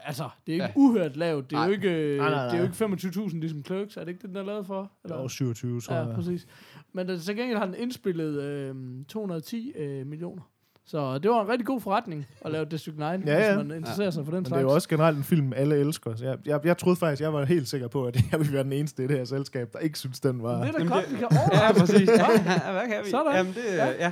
Altså, 0.03 0.23
det 0.47 0.51
er 0.51 0.53
ikke 0.53 0.63
Ja. 0.63 0.67
ja. 0.69 0.73
uhørt 0.75 1.17
lavt. 1.17 1.49
Det 1.49 1.55
er, 1.55 1.59
Nej. 1.59 1.65
jo 1.67 1.71
ikke, 1.73 1.89
øh, 1.91 2.17
Nej, 2.17 2.29
nej, 2.29 2.43
det 2.43 2.53
er 2.53 2.57
jo 2.57 2.87
nej. 2.87 2.95
ikke 2.97 3.19
25.000 3.19 3.39
ligesom 3.39 3.65
Clerks. 3.65 3.97
Er 3.97 4.01
det 4.01 4.07
ikke 4.07 4.21
det, 4.21 4.29
den 4.29 4.37
er 4.37 4.43
lavet 4.43 4.65
for? 4.67 4.91
der 5.07 5.23
er 5.23 5.27
27, 5.27 5.81
tror 5.81 5.95
ja, 5.95 6.01
jeg. 6.05 6.15
præcis. 6.15 6.47
Men 6.93 7.09
uh, 7.09 7.19
til 7.19 7.35
gengæld 7.35 7.57
har 7.57 7.65
den 7.65 7.75
indspillet 7.77 8.41
øh, 8.41 8.75
210 9.07 9.71
øh, 9.77 10.07
millioner. 10.07 10.41
Så 10.85 11.17
det 11.17 11.31
var 11.31 11.41
en 11.43 11.49
rigtig 11.49 11.65
god 11.67 11.81
forretning 11.81 12.25
at 12.41 12.51
lave 12.51 12.65
District 12.65 12.97
9, 12.97 13.03
ja, 13.03 13.09
ja. 13.25 13.55
hvis 13.55 13.67
man 13.67 13.77
interesserer 13.77 14.09
sig 14.11 14.25
for 14.25 14.31
den 14.31 14.37
Men 14.37 14.43
det 14.43 14.47
slags. 14.49 14.59
er 14.59 14.61
jo 14.61 14.73
også 14.73 14.89
generelt 14.89 15.17
en 15.17 15.23
film, 15.23 15.53
alle 15.55 15.75
elsker. 15.75 16.15
Så 16.15 16.25
jeg, 16.25 16.37
jeg, 16.45 16.59
jeg 16.65 16.77
troede 16.77 16.95
faktisk, 16.95 17.21
jeg 17.21 17.33
var 17.33 17.45
helt 17.45 17.67
sikker 17.67 17.87
på, 17.87 18.05
at 18.05 18.15
jeg 18.31 18.39
ville 18.39 18.53
være 18.53 18.63
den 18.63 18.73
eneste 18.73 19.03
i 19.03 19.07
det 19.07 19.17
her 19.17 19.25
selskab, 19.25 19.73
der 19.73 19.79
ikke 19.79 19.99
synes, 19.99 20.19
den 20.19 20.43
var... 20.43 20.57
det 20.57 20.67
er 20.67 20.71
da 20.71 20.77
Jamen, 20.77 20.87
godt, 20.93 21.05
det- 21.05 21.13
vi 21.13 21.17
kan 21.17 21.27
Ja, 21.31 21.37
overraske. 21.39 21.79
præcis. 21.79 22.09
Ja, 22.09 22.31
ja, 22.31 22.71
hvad 22.71 22.87
kan 22.87 23.01
vi? 23.05 23.09
Sådan. 23.09 23.35
Jamen, 23.35 23.53
det, 23.53 23.63
ja. 23.77 23.85
Ja. 23.85 23.91
ja. 23.99 24.11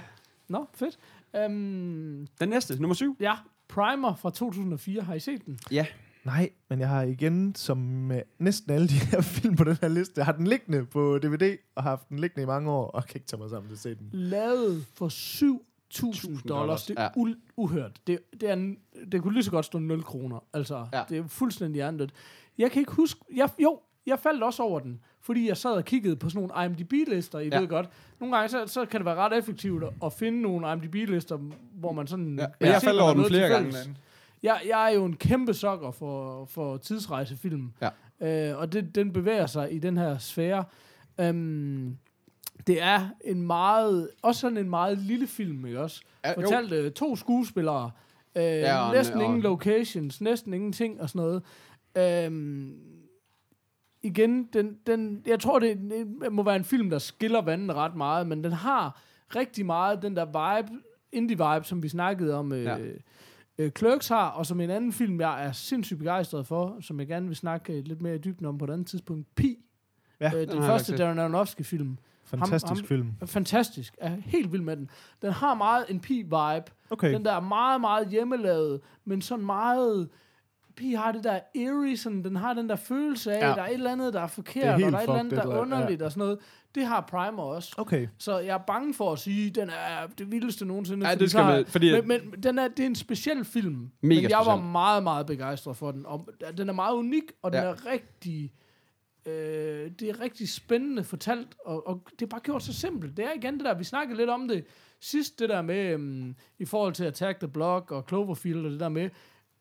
Nå, 0.50 0.66
fedt. 0.74 0.98
Um, 1.46 2.28
Den 2.42 2.50
næste, 2.50 2.82
nummer 2.82 2.96
syv. 2.96 3.18
ja, 3.20 3.34
Primer 3.70 4.16
fra 4.16 4.30
2004. 4.30 5.02
Har 5.02 5.14
I 5.14 5.20
set 5.20 5.46
den? 5.46 5.60
Ja. 5.72 5.86
Nej, 6.24 6.50
men 6.70 6.80
jeg 6.80 6.90
har 6.90 7.02
igen, 7.02 7.56
som 7.56 7.78
med 7.78 8.22
næsten 8.40 8.72
alle 8.74 8.88
de 8.88 8.94
her 8.94 9.22
film 9.38 9.56
på 9.56 9.64
den 9.64 9.78
her 9.82 9.88
liste, 9.88 10.14
jeg 10.18 10.26
har 10.26 10.32
den 10.34 10.48
liggende 10.48 10.86
på 10.86 11.18
DVD, 11.24 11.58
og 11.76 11.84
har 11.84 11.90
haft 11.90 12.10
den 12.10 12.20
liggende 12.20 12.44
i 12.44 12.46
mange 12.46 12.72
år, 12.72 12.88
og 12.88 13.06
kan 13.06 13.16
ikke 13.16 13.28
tage 13.28 13.40
mig 13.42 13.50
sammen 13.50 13.70
til 13.70 13.76
at 13.76 13.80
se 13.80 13.96
den. 13.96 14.10
lavet 14.14 14.86
for 14.94 15.08
7.000 15.10 16.42
dollars. 16.48 16.84
Det 16.86 17.00
er 17.00 17.04
Ja. 17.04 17.10
u- 17.18 17.54
uhørt. 17.58 18.00
Det, 18.08 18.20
det, 18.42 18.50
er 18.50 18.54
en, 18.54 18.78
det 19.12 19.22
kunne 19.22 19.34
lige 19.34 19.44
så 19.44 19.52
godt 19.52 19.66
stå 19.66 19.80
0 19.80 20.04
kroner. 20.04 20.44
Altså, 20.54 20.88
Ja. 20.94 21.04
det 21.10 21.18
er 21.18 21.28
fuldstændig 21.28 21.76
hjernedødt. 21.76 22.14
Jeg 22.58 22.72
kan 22.72 22.80
ikke 22.80 22.92
huske... 22.92 23.22
Jeg, 23.36 23.50
jo, 23.64 23.80
jeg 24.08 24.20
faldt 24.20 24.44
også 24.44 24.64
over 24.64 24.80
den, 24.80 25.00
fordi 25.22 25.48
jeg 25.48 25.58
sad 25.58 25.72
og 25.72 25.86
kiggede 25.86 26.16
på 26.16 26.30
sådan 26.30 26.48
nogle 26.50 26.66
IMDb-lister, 26.66 27.40
I 27.40 27.44
Ja. 27.48 27.50
ja. 27.56 27.60
ved 27.60 27.68
godt. 27.68 27.90
Nogle 28.20 28.36
gange, 28.36 28.50
så, 28.50 28.68
så 28.68 28.86
kan 28.86 29.00
det 29.00 29.06
være 29.06 29.16
ret 29.16 29.38
effektivt 29.38 29.84
at- 30.04 30.14
finde 30.14 30.42
nogle 30.42 30.72
IMDb-lister, 30.74 31.38
hvor 31.74 31.92
man 31.92 32.08
sådan... 32.08 32.40
Ja, 32.40 32.46
men 32.60 32.70
jeg 32.70 32.82
faldt 32.82 33.00
over 33.02 33.10
er 33.10 33.14
den 33.14 33.26
flere 33.26 33.50
gange. 33.50 33.74
Jeg, 34.44 34.60
jeg 34.68 34.90
er 34.92 34.96
jo 34.96 35.06
en 35.06 35.16
kæmpe 35.16 35.54
sokker 35.54 35.92
for, 35.92 36.46
for 36.46 36.78
tidsrejsefilm. 36.78 37.72
Ja. 38.22 38.52
Øh, 38.52 38.58
og 38.60 38.74
det, 38.74 38.96
den 38.96 39.14
bevæger 39.14 39.46
sig 39.46 39.74
i 39.74 39.80
den 39.80 39.98
her 39.98 40.18
sfære. 40.18 40.64
Øhm, 41.20 41.98
det 42.68 42.82
er 42.82 43.10
en 43.26 43.42
meget, 43.42 44.10
også 44.22 44.42
sådan 44.42 44.58
en 44.58 44.70
meget 44.70 44.98
lille 44.98 45.28
film, 45.28 45.66
ikke 45.66 45.80
også? 45.80 46.02
Ja. 46.26 46.34
Fortalt 46.34 46.72
øh, 46.74 46.92
to 46.92 47.16
skuespillere, 47.16 47.92
øh, 48.36 48.44
ja, 48.44 48.88
og- 48.88 48.94
næsten 48.96 49.18
og- 49.18 49.24
ingen 49.24 49.42
locations, 49.42 50.22
næsten 50.22 50.54
ingenting 50.54 51.02
og 51.02 51.10
sådan 51.10 51.22
noget. 51.22 51.44
Øhm, 52.26 52.74
igen, 54.04 54.44
den, 54.54 54.78
den, 54.88 55.24
jeg 55.28 55.40
tror, 55.40 55.60
det, 55.60 55.78
det 56.22 56.32
må 56.32 56.44
være 56.44 56.56
en 56.56 56.64
film, 56.64 56.90
der 56.90 56.98
skiller 57.00 57.42
vandene 57.42 57.74
ret 57.74 57.96
meget, 57.96 58.28
men 58.28 58.44
den 58.44 58.52
har 58.52 59.02
rigtig 59.36 59.66
meget 59.66 60.02
den 60.02 60.16
der 60.16 60.26
vibe, 60.26 60.80
indie-vibe, 61.12 61.64
som 61.64 61.84
vi 61.84 61.90
snakkede 61.90 62.36
om, 62.36 62.52
øh, 62.54 62.64
Ja. 62.64 62.78
øh, 63.58 63.72
Clerks 63.78 64.08
har, 64.08 64.28
og 64.30 64.46
som 64.46 64.62
en 64.62 64.70
anden 64.70 64.94
film, 64.94 65.20
jeg 65.22 65.46
er 65.46 65.52
sindssygt 65.52 65.98
begejstret 66.00 66.48
for, 66.48 66.78
som 66.82 67.00
jeg 67.00 67.08
gerne 67.08 67.28
vil 67.28 67.36
snakke 67.36 67.74
øh, 67.74 67.84
lidt 67.86 68.02
mere 68.02 68.16
i 68.16 68.18
dybden 68.18 68.46
om 68.46 68.58
på 68.58 68.66
et 68.66 68.70
andet 68.70 68.88
tidspunkt, 68.88 69.36
Pi. 69.36 69.58
Ja, 70.20 70.32
øh, 70.36 70.42
den 70.42 70.50
den 70.50 70.62
første. 70.64 70.98
Darren 70.98 71.20
Aronofsky-film. 71.20 71.98
Fantastisk 72.24 72.82
ham- 72.82 72.88
film. 72.88 73.12
Er 73.22 73.26
Fantastisk. 73.26 73.96
Jeg 74.02 74.12
er 74.12 74.16
helt 74.26 74.52
vild 74.52 74.62
med 74.62 74.78
den. 74.78 74.90
Den 75.22 75.32
har 75.32 75.54
meget 75.54 75.86
en 75.90 76.00
Pi-vibe. 76.00 76.72
Okay. 76.90 77.14
Den 77.14 77.26
der 77.26 77.32
er 77.34 77.40
meget, 77.40 77.82
meget 77.82 78.08
hjemmelavet, 78.10 78.82
men 79.06 79.22
sådan 79.22 79.46
meget... 79.46 80.10
Pi 80.80 80.94
har 80.94 81.12
det 81.12 81.24
der 81.24 81.40
eerie, 81.56 81.98
sådan, 81.98 82.24
den 82.24 82.36
har 82.36 82.54
den 82.54 82.70
der 82.70 82.76
følelse 82.76 83.34
af, 83.34 83.50
Ja. 83.50 83.56
der 83.56 83.62
er 83.62 83.68
et 83.68 83.74
eller 83.74 83.92
andet, 83.92 84.14
der 84.14 84.22
er 84.22 84.28
forkert, 84.28 84.78
Det 84.78 84.84
er 84.84 84.86
og 84.86 84.92
der 84.92 84.98
er 84.98 85.02
et 85.02 85.08
eller 85.08 85.20
andet, 85.20 85.32
der 85.32 85.42
er 85.42 85.46
der, 85.46 85.56
ja. 85.56 85.62
underligt 85.62 86.02
og 86.02 86.12
sådan 86.12 86.20
noget. 86.20 86.40
Det 86.76 86.86
har 86.86 87.02
Primer 87.02 87.44
også. 87.44 87.74
Okay. 87.78 88.08
Så 88.18 88.40
jeg 88.40 88.54
er 88.54 88.58
bange 88.68 88.94
for 88.94 89.12
at 89.14 89.20
sige, 89.20 89.48
at 89.50 89.56
den 89.56 89.70
er 89.70 90.08
det 90.18 90.32
vildeste 90.32 90.66
nogensinde. 90.66 91.08
Ja, 91.10 91.16
det 91.16 91.32
skal 91.32 91.44
man, 91.46 91.66
fordi... 91.66 91.92
men, 92.02 92.08
men 92.08 92.44
den 92.44 92.60
er, 92.60 92.68
det 92.68 92.80
er 92.80 92.86
en 92.86 92.96
speciel 92.96 93.46
film. 93.46 93.90
Mega 94.02 94.22
men 94.22 94.30
jeg 94.30 94.38
var 94.38 94.44
speciel. 94.44 94.72
meget, 94.72 95.04
meget 95.04 95.26
begejstret 95.26 95.78
for 95.78 95.92
den. 95.92 96.06
Og 96.06 96.30
den 96.58 96.70
er 96.70 96.74
meget 96.74 96.94
unik, 96.96 97.24
og 97.42 97.52
den 97.54 97.62
Ja. 97.62 97.68
er 97.68 97.86
rigtig... 97.92 98.52
Øh, 99.26 99.92
det 100.00 100.10
er 100.10 100.20
rigtig 100.22 100.50
spændende 100.50 101.04
fortalt, 101.04 101.48
og, 101.66 101.88
og 101.88 102.04
det 102.12 102.22
er 102.26 102.30
bare 102.30 102.42
gjort 102.42 102.64
så 102.64 102.74
simpelt. 102.74 103.18
Det 103.18 103.26
er 103.26 103.30
igen 103.36 103.54
det 103.58 103.66
der, 103.66 103.74
vi 103.78 103.84
snakkede 103.84 104.18
lidt 104.18 104.30
om 104.30 104.48
det 104.48 104.66
sidst, 105.02 105.40
det 105.40 105.50
der 105.50 105.62
med, 105.62 105.96
um, 105.96 106.36
i 106.60 106.66
forhold 106.66 106.94
til 106.94 107.04
Attack 107.04 107.40
the 107.40 107.48
Block 107.48 107.92
og 107.92 108.06
Cloverfield, 108.08 108.66
og 108.66 108.72
det 108.72 108.80
der 108.80 108.90
med, 108.90 109.10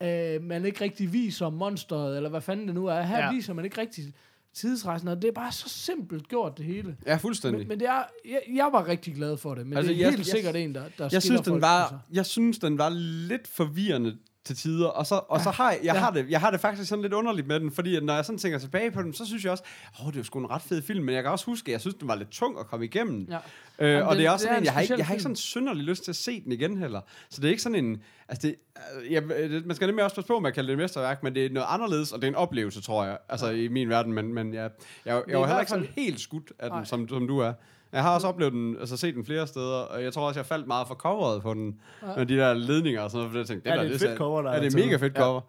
øh, 0.03 0.43
man 0.43 0.65
ikke 0.65 0.81
rigtig 0.83 1.13
viser 1.13 1.49
monsteret, 1.49 2.17
eller 2.17 2.29
hvad 2.29 2.41
fanden 2.41 2.65
det 2.67 2.75
nu 2.75 2.85
er. 2.85 3.01
Her 3.01 3.17
Ja. 3.25 3.31
viser 3.33 3.53
man 3.53 3.65
ikke 3.65 3.81
rigtig 3.81 4.13
tidsrejsen, 4.53 5.07
og 5.07 5.21
det 5.21 5.27
er 5.27 5.31
bare 5.31 5.51
så 5.51 5.69
simpelt 5.69 6.27
gjort, 6.27 6.57
det 6.57 6.65
hele. 6.65 6.97
Ja, 7.05 7.15
fuldstændig. 7.15 7.59
Men, 7.59 7.67
men 7.67 7.79
det 7.79 7.87
er, 7.87 8.03
jeg, 8.25 8.41
jeg 8.55 8.69
var 8.71 8.87
rigtig 8.87 9.15
glad 9.15 9.37
for 9.37 9.55
det, 9.55 9.67
men 9.67 9.77
Altså, 9.77 9.91
det 9.91 9.97
er 9.97 10.01
jeg- 10.01 10.09
helt 10.09 10.19
jeg- 10.19 10.25
sikkert 10.25 10.55
en, 10.55 10.75
der, 10.75 10.83
der 10.97 11.09
jeg 11.11 11.21
synes, 11.21 11.41
den 11.41 11.51
folk, 11.51 11.61
var, 11.61 11.81
altså. 11.83 11.97
jeg 12.11 12.25
synes, 12.25 12.59
den 12.59 12.77
var 12.77 12.89
lidt 13.27 13.47
forvirrende 13.47 14.17
til 14.45 14.55
tider, 14.55 14.87
og 14.87 15.05
så, 15.05 15.15
og 15.29 15.41
så 15.41 15.49
har 15.51 15.71
jeg, 15.71 15.79
jeg, 15.83 15.93
Ja. 15.93 15.99
har 15.99 16.11
det, 16.11 16.29
jeg 16.29 16.39
har 16.39 16.51
det 16.51 16.59
faktisk 16.59 16.89
sådan 16.89 17.01
lidt 17.01 17.13
underligt 17.13 17.47
med 17.47 17.59
den, 17.59 17.71
fordi 17.71 17.95
at 17.95 18.03
når 18.03 18.13
jeg 18.13 18.25
sådan 18.25 18.39
tænker 18.39 18.59
tilbage 18.59 18.91
på 18.91 19.01
den, 19.01 19.13
så 19.13 19.25
synes 19.25 19.43
jeg 19.43 19.51
også, 19.51 19.63
åh, 20.01 20.07
det 20.07 20.13
er 20.13 20.19
jo 20.19 20.23
sgu 20.23 20.39
en 20.39 20.49
ret 20.49 20.61
fed 20.61 20.81
film, 20.81 21.05
men 21.05 21.15
jeg 21.15 21.23
kan 21.23 21.31
også 21.31 21.45
huske, 21.45 21.69
at 21.69 21.73
jeg 21.73 21.81
synes, 21.81 21.95
den 21.95 22.07
var 22.07 22.15
lidt 22.15 22.29
tung 22.29 22.59
at 22.59 22.67
komme 22.67 22.85
igennem. 22.85 23.27
Ja. 23.29 23.37
Øh, 23.79 23.89
Jamen, 23.91 24.03
og 24.03 24.11
det 24.11 24.19
det- 24.19 24.27
er 24.27 24.31
også 24.31 24.45
det 24.45 24.51
er 24.51 24.53
sådan 24.53 24.57
en, 24.57 24.61
en 24.61 24.65
jeg 24.65 24.73
har, 24.73 24.81
ikke, 24.81 24.95
jeg 24.97 25.05
har 25.05 25.13
ikke 25.13 25.21
sådan 25.23 25.35
synderlig 25.35 25.83
lyst 25.83 26.03
til 26.03 26.11
at 26.11 26.15
se 26.15 26.41
den 26.43 26.51
igen 26.51 26.77
heller. 26.77 27.01
Så 27.29 27.41
det 27.41 27.47
er 27.47 27.51
ikke 27.51 27.61
sådan 27.63 27.85
en... 27.85 28.01
Altså 28.29 28.47
det, 28.47 28.55
øh, 29.05 29.13
jeg, 29.13 29.23
det- 29.29 29.65
man 29.65 29.75
skal 29.75 29.87
nemlig 29.87 30.03
også 30.03 30.15
passe 30.15 30.27
på 30.27 30.39
med 30.39 30.47
at 30.49 30.53
kalde 30.55 30.67
det 30.67 30.73
et 30.73 30.79
mesterværk, 30.79 31.23
men 31.23 31.35
det 31.35 31.45
er 31.45 31.49
noget 31.49 31.67
anderledes, 31.69 32.11
og 32.11 32.21
det 32.21 32.27
er 32.27 32.31
en 32.31 32.35
oplevelse, 32.35 32.81
tror 32.81 33.05
jeg. 33.05 33.17
Altså 33.29 33.49
i 33.49 33.67
min 33.67 33.89
verden, 33.89 34.13
men, 34.13 34.33
men 34.33 34.53
jeg, 34.53 34.63
jeg, 34.63 34.69
jeg, 35.15 35.23
jeg 35.27 35.39
var 35.39 35.45
heller 35.45 35.59
ikke 35.59 35.69
sådan 35.69 35.87
helt 35.95 36.19
skudt 36.19 36.51
af 36.59 36.69
den, 36.71 36.85
som, 36.85 37.07
som 37.09 37.27
du 37.27 37.39
er. 37.39 37.53
Jeg 37.91 38.01
har 38.01 38.15
også 38.15 38.27
oplevet 38.27 38.53
den, 38.53 38.77
altså 38.79 38.97
set 38.97 39.15
den 39.15 39.25
flere 39.25 39.47
steder, 39.47 39.75
og 39.75 40.03
jeg 40.03 40.13
tror 40.13 40.27
også, 40.27 40.39
jeg 40.39 40.45
faldt 40.45 40.67
meget 40.67 40.87
for 40.87 40.95
coveret 40.95 41.41
på 41.41 41.53
den, 41.53 41.79
Ja. 42.03 42.15
med 42.15 42.25
de 42.25 42.35
der 42.37 42.53
ledninger 42.53 43.01
og 43.01 43.11
sådan 43.11 43.19
noget, 43.19 43.31
for 43.31 43.39
jeg 43.39 43.47
tænkte, 43.47 43.69
Ja, 43.69 43.75
der, 43.75 43.81
det 43.83 43.91
er 43.91 43.95
et 43.95 44.01
fedt 44.01 44.17
cover, 44.17 44.41
der 44.41 44.49
Ja, 44.51 44.55
er 44.57 44.61
det 44.61 44.73
er 44.75 44.85
mega 44.85 44.95
fedt 44.95 45.15
Ja. 45.15 45.21
cover. 45.21 45.41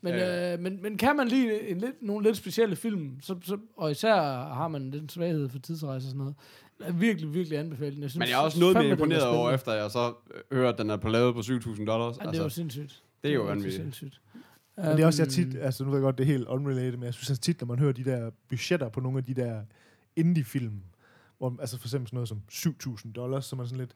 Men, 0.00 0.14
Øh. 0.14 0.52
øh, 0.52 0.58
men, 0.60 0.78
men 0.82 0.96
kan 0.98 1.16
man 1.16 1.28
lide 1.28 1.68
en 1.68 1.78
lidt, 1.78 1.92
nogle 2.02 2.26
lidt 2.26 2.36
specielle 2.36 2.76
film, 2.76 3.10
så, 3.22 3.36
så, 3.44 3.58
og 3.76 3.90
især 3.90 4.14
har 4.54 4.68
man 4.68 4.90
lidt 4.90 5.02
en 5.02 5.08
svaghed 5.08 5.48
for 5.48 5.58
tidsrejse 5.58 5.96
og 6.06 6.08
sådan 6.08 6.18
noget, 6.18 6.34
er 6.80 6.92
virkelig, 6.92 7.34
virkelig 7.34 7.58
anbefalet. 7.58 8.00
Jeg 8.00 8.10
synes, 8.10 8.18
Men 8.18 8.28
jeg 8.28 8.34
er 8.34 8.44
også 8.44 8.60
noget 8.60 8.74
mere 8.74 8.82
den 8.84 8.90
er 8.90 8.94
imponeret 8.94 9.26
over, 9.26 9.50
efter 9.50 9.72
jeg 9.72 9.90
så 9.90 10.12
hører, 10.52 10.72
at 10.72 10.78
den 10.78 10.90
er 10.90 10.96
på 10.96 11.08
lavet 11.08 11.34
på 11.34 11.40
7.000 11.40 11.84
dollars. 11.86 12.16
Ja, 12.24 12.30
det 12.30 12.38
er 12.38 12.42
jo 12.42 12.48
sindssygt. 12.48 13.02
det 13.22 13.30
er 13.30 13.34
jo 13.34 13.42
vanvittigt. 13.42 13.74
sindssygt. 13.82 14.20
Men 14.76 14.86
det 14.86 15.00
er 15.00 15.06
også, 15.06 15.22
jeg 15.22 15.38
Øhm, 15.40 15.50
tit, 15.52 15.60
altså 15.62 15.84
nu 15.84 15.90
ved 15.90 15.98
jeg 15.98 16.02
godt, 16.02 16.18
det 16.18 16.24
er 16.24 16.32
helt 16.32 16.48
unrelated, 16.48 16.92
men 16.92 17.02
jeg 17.04 17.14
synes 17.14 17.30
altså 17.30 17.40
tit, 17.42 17.60
når 17.60 17.66
man 17.66 17.78
hører 17.78 17.92
de 17.92 18.04
der 18.04 18.30
budgetter 18.48 18.88
på 18.88 19.00
nogle 19.00 19.18
af 19.18 19.24
de 19.24 19.34
der 19.34 19.60
indie-film, 20.16 20.72
hvor, 21.38 21.56
altså 21.60 21.78
for 21.78 21.86
eksempel 21.88 22.08
sådan 22.08 22.16
noget 22.16 22.28
som 22.28 22.40
7.000 22.52 23.12
dollars, 23.12 23.44
så 23.46 23.56
er 23.56 23.58
man 23.58 23.66
sådan 23.66 23.78
lidt, 23.78 23.94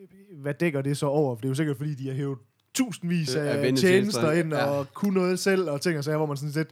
øh, 0.00 0.40
hvad 0.40 0.54
dækker 0.54 0.82
det 0.82 0.96
så 0.96 1.06
over? 1.06 1.36
For 1.36 1.40
det 1.40 1.44
er 1.44 1.50
jo 1.50 1.54
sikkert, 1.54 1.76
fordi 1.76 1.94
de 1.94 2.06
har 2.08 2.14
hævet 2.14 2.38
tusindvis 2.74 3.34
Øh, 3.34 3.42
af 3.42 3.66
af 3.66 3.74
tjenester 3.74 4.30
ind, 4.32 4.52
ja. 4.54 4.64
og 4.64 4.86
kunne 4.94 5.14
noget 5.14 5.38
selv, 5.38 5.70
og 5.70 5.80
ting 5.80 5.98
og 5.98 6.04
sager, 6.04 6.16
hvor 6.16 6.26
man 6.26 6.36
sådan 6.36 6.52
lidt, 6.54 6.68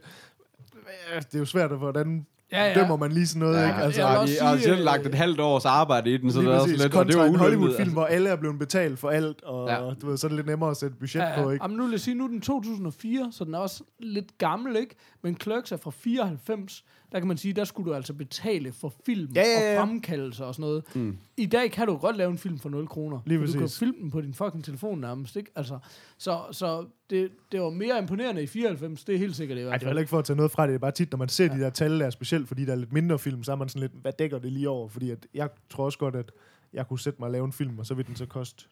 øh, 1.15 1.21
det 1.21 1.35
er 1.35 1.39
jo 1.39 1.45
svært, 1.45 1.71
hvordan 1.71 2.25
Ja, 2.51 2.63
ja. 2.67 2.73
dømmer 2.79 2.95
man 2.97 3.11
lige 3.11 3.27
sådan 3.27 3.39
noget, 3.39 3.55
Ja, 3.61 3.67
ikke? 3.67 3.79
altså, 3.81 4.01
jeg 4.01 4.27
de 4.27 4.45
har 4.45 4.57
selv 4.57 4.77
øh, 4.79 4.83
lagt 4.83 5.05
et 5.05 5.15
halvt 5.15 5.39
års 5.39 5.65
arbejde 5.65 6.13
i 6.13 6.17
den, 6.17 6.31
så 6.31 6.41
det 6.41 6.47
er 6.47 6.51
også 6.59 6.75
lidt, 6.75 6.95
og 6.95 7.05
det 7.07 7.17
var 7.17 7.25
en. 7.25 7.35
Hollywood-film, 7.35 7.79
altså. 7.79 7.93
hvor 7.93 8.05
alle 8.05 8.29
er 8.29 8.35
blevet 8.35 8.59
betalt 8.59 8.99
for 8.99 9.09
alt, 9.09 9.43
og 9.43 9.69
Ja. 9.69 9.93
du 10.01 10.07
ved, 10.09 10.17
så 10.17 10.27
er 10.27 10.29
det 10.29 10.35
lidt 10.35 10.47
nemmere 10.47 10.69
at 10.71 10.77
sætte 10.77 10.95
budget 10.97 11.21
Ja, 11.21 11.35
på, 11.35 11.47
ja. 11.49 11.53
ikke? 11.53 11.63
Jamen, 11.63 11.77
nu 11.77 11.83
vil 11.83 11.91
jeg 11.91 11.99
sige, 11.99 12.15
nu 12.15 12.23
er 12.23 12.27
den 12.27 12.41
2004, 12.41 13.29
så 13.31 13.43
den 13.43 13.53
er 13.53 13.57
også 13.59 13.83
lidt 13.99 14.37
gammel, 14.37 14.75
ikke? 14.75 14.95
Men 15.21 15.37
Clerks 15.41 15.71
er 15.71 15.77
fra 15.77 15.91
94. 15.91 16.85
Der 17.11 17.19
kan 17.19 17.27
man 17.27 17.37
sige, 17.37 17.53
der 17.53 17.63
skulle 17.63 17.89
du 17.89 17.95
altså 17.95 18.13
betale 18.13 18.71
for 18.71 18.93
film 19.05 19.31
Ja, 19.35 19.41
ja, 19.41 19.73
ja. 19.73 19.81
og 19.81 19.87
fremkaldelser 19.87 20.45
og 20.45 20.55
sådan 20.55 20.61
noget. 20.69 20.83
Mm. 20.95 21.17
I 21.37 21.45
dag 21.45 21.71
kan 21.71 21.87
du 21.87 21.97
godt 21.97 22.17
lave 22.17 22.31
en 22.31 22.37
film 22.37 22.59
for 22.59 22.69
0 22.69 22.87
kroner. 22.87 23.19
Lige 23.25 23.39
for 23.39 23.45
Du 23.45 23.51
kan 23.51 23.61
præcis. 23.61 23.79
filme 23.79 23.93
den 24.01 24.11
på 24.11 24.21
din 24.21 24.33
fucking 24.33 24.63
telefon 24.63 24.99
nærmest, 24.99 25.35
ikke? 25.35 25.51
Altså, 25.55 25.79
så 26.17 26.39
så 26.51 26.85
det, 27.09 27.31
det 27.51 27.61
var 27.61 27.69
mere 27.69 27.99
imponerende 27.99 28.43
i 28.43 28.47
94, 28.47 29.03
det 29.03 29.15
er 29.15 29.19
helt 29.19 29.35
sikkert 29.35 29.57
i 29.57 29.61
hvert 29.61 29.71
Ej, 29.71 29.77
det 29.77 29.83
er 29.83 29.85
fald. 29.85 29.89
heller 29.89 29.99
ikke 30.01 30.09
for 30.09 30.19
at 30.19 30.25
tage 30.25 30.37
noget 30.37 30.51
fra 30.51 30.63
det. 30.63 30.69
Det 30.69 30.75
er 30.75 30.79
bare 30.79 30.91
tit, 30.91 31.11
når 31.11 31.17
man 31.17 31.29
ser 31.29 31.45
ja. 31.45 31.53
de 31.53 31.59
der 31.59 31.69
tal 31.69 31.99
der, 31.99 32.09
specielt 32.09 32.47
fordi 32.47 32.65
der 32.65 32.71
er 32.71 32.75
lidt 32.75 32.93
mindre 32.93 33.19
film, 33.19 33.43
så 33.43 33.51
er 33.51 33.55
man 33.55 33.69
sådan 33.69 33.81
lidt, 33.81 33.91
hvad 34.01 34.11
dækker 34.19 34.39
det 34.39 34.51
lige 34.51 34.69
over? 34.69 34.87
Fordi 34.89 35.09
at 35.11 35.27
jeg 35.33 35.49
tror 35.69 35.85
også 35.85 35.97
godt, 35.99 36.15
at 36.15 36.31
jeg 36.73 36.87
kunne 36.87 36.99
sætte 36.99 37.19
mig 37.19 37.25
og 37.27 37.31
lave 37.31 37.45
en 37.45 37.53
film, 37.53 37.79
og 37.79 37.85
så 37.85 37.93
vil 37.93 38.07
den 38.07 38.15
så 38.15 38.25
koste 38.25 38.65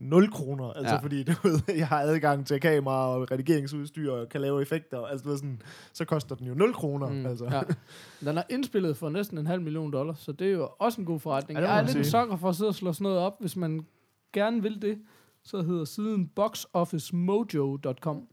0 0.00 0.30
kroner. 0.32 0.72
Altså 0.72 0.94
Ja. 0.94 1.00
fordi, 1.00 1.22
du 1.28 1.32
ved, 1.42 1.60
jeg 1.76 1.88
har 1.88 2.00
adgang 2.00 2.46
til 2.46 2.60
kamera 2.60 3.08
og 3.16 3.30
redigeringsudstyr 3.30 4.12
og 4.12 4.28
kan 4.28 4.40
lave 4.40 4.62
effekter. 4.62 5.00
Altså 5.00 5.22
du 5.24 5.28
ved, 5.28 5.36
sådan, 5.38 5.62
så 5.92 6.04
koster 6.04 6.34
den 6.34 6.46
jo 6.46 6.54
0 6.54 6.74
kroner. 6.74 7.08
Mm, 7.10 7.26
altså. 7.26 7.44
ja. 7.44 7.62
Den 8.30 8.38
er 8.38 8.42
indspillet 8.50 8.96
for 8.96 9.08
næsten 9.08 9.38
en 9.38 9.46
halv 9.46 9.62
million 9.62 9.92
dollars, 9.92 10.18
så 10.18 10.32
det 10.32 10.46
er 10.46 10.52
jo 10.52 10.68
også 10.78 11.00
en 11.00 11.04
god 11.06 11.20
forretning. 11.20 11.60
Ja, 11.60 11.68
jeg 11.70 11.78
er 11.78 11.82
lidt 11.86 11.96
en 11.96 12.04
sokker 12.04 12.36
for 12.36 12.48
at 12.48 12.56
sidde 12.56 12.68
og 12.68 12.74
slå 12.74 12.92
sådan 12.92 13.02
noget 13.02 13.18
op, 13.18 13.36
hvis 13.40 13.56
man 13.56 13.86
gerne 14.32 14.62
vil 14.62 14.82
det. 14.82 14.98
Så 15.42 15.62
hedder 15.62 15.84
siden 15.84 16.28
boxofficemojo.com. 16.28 18.28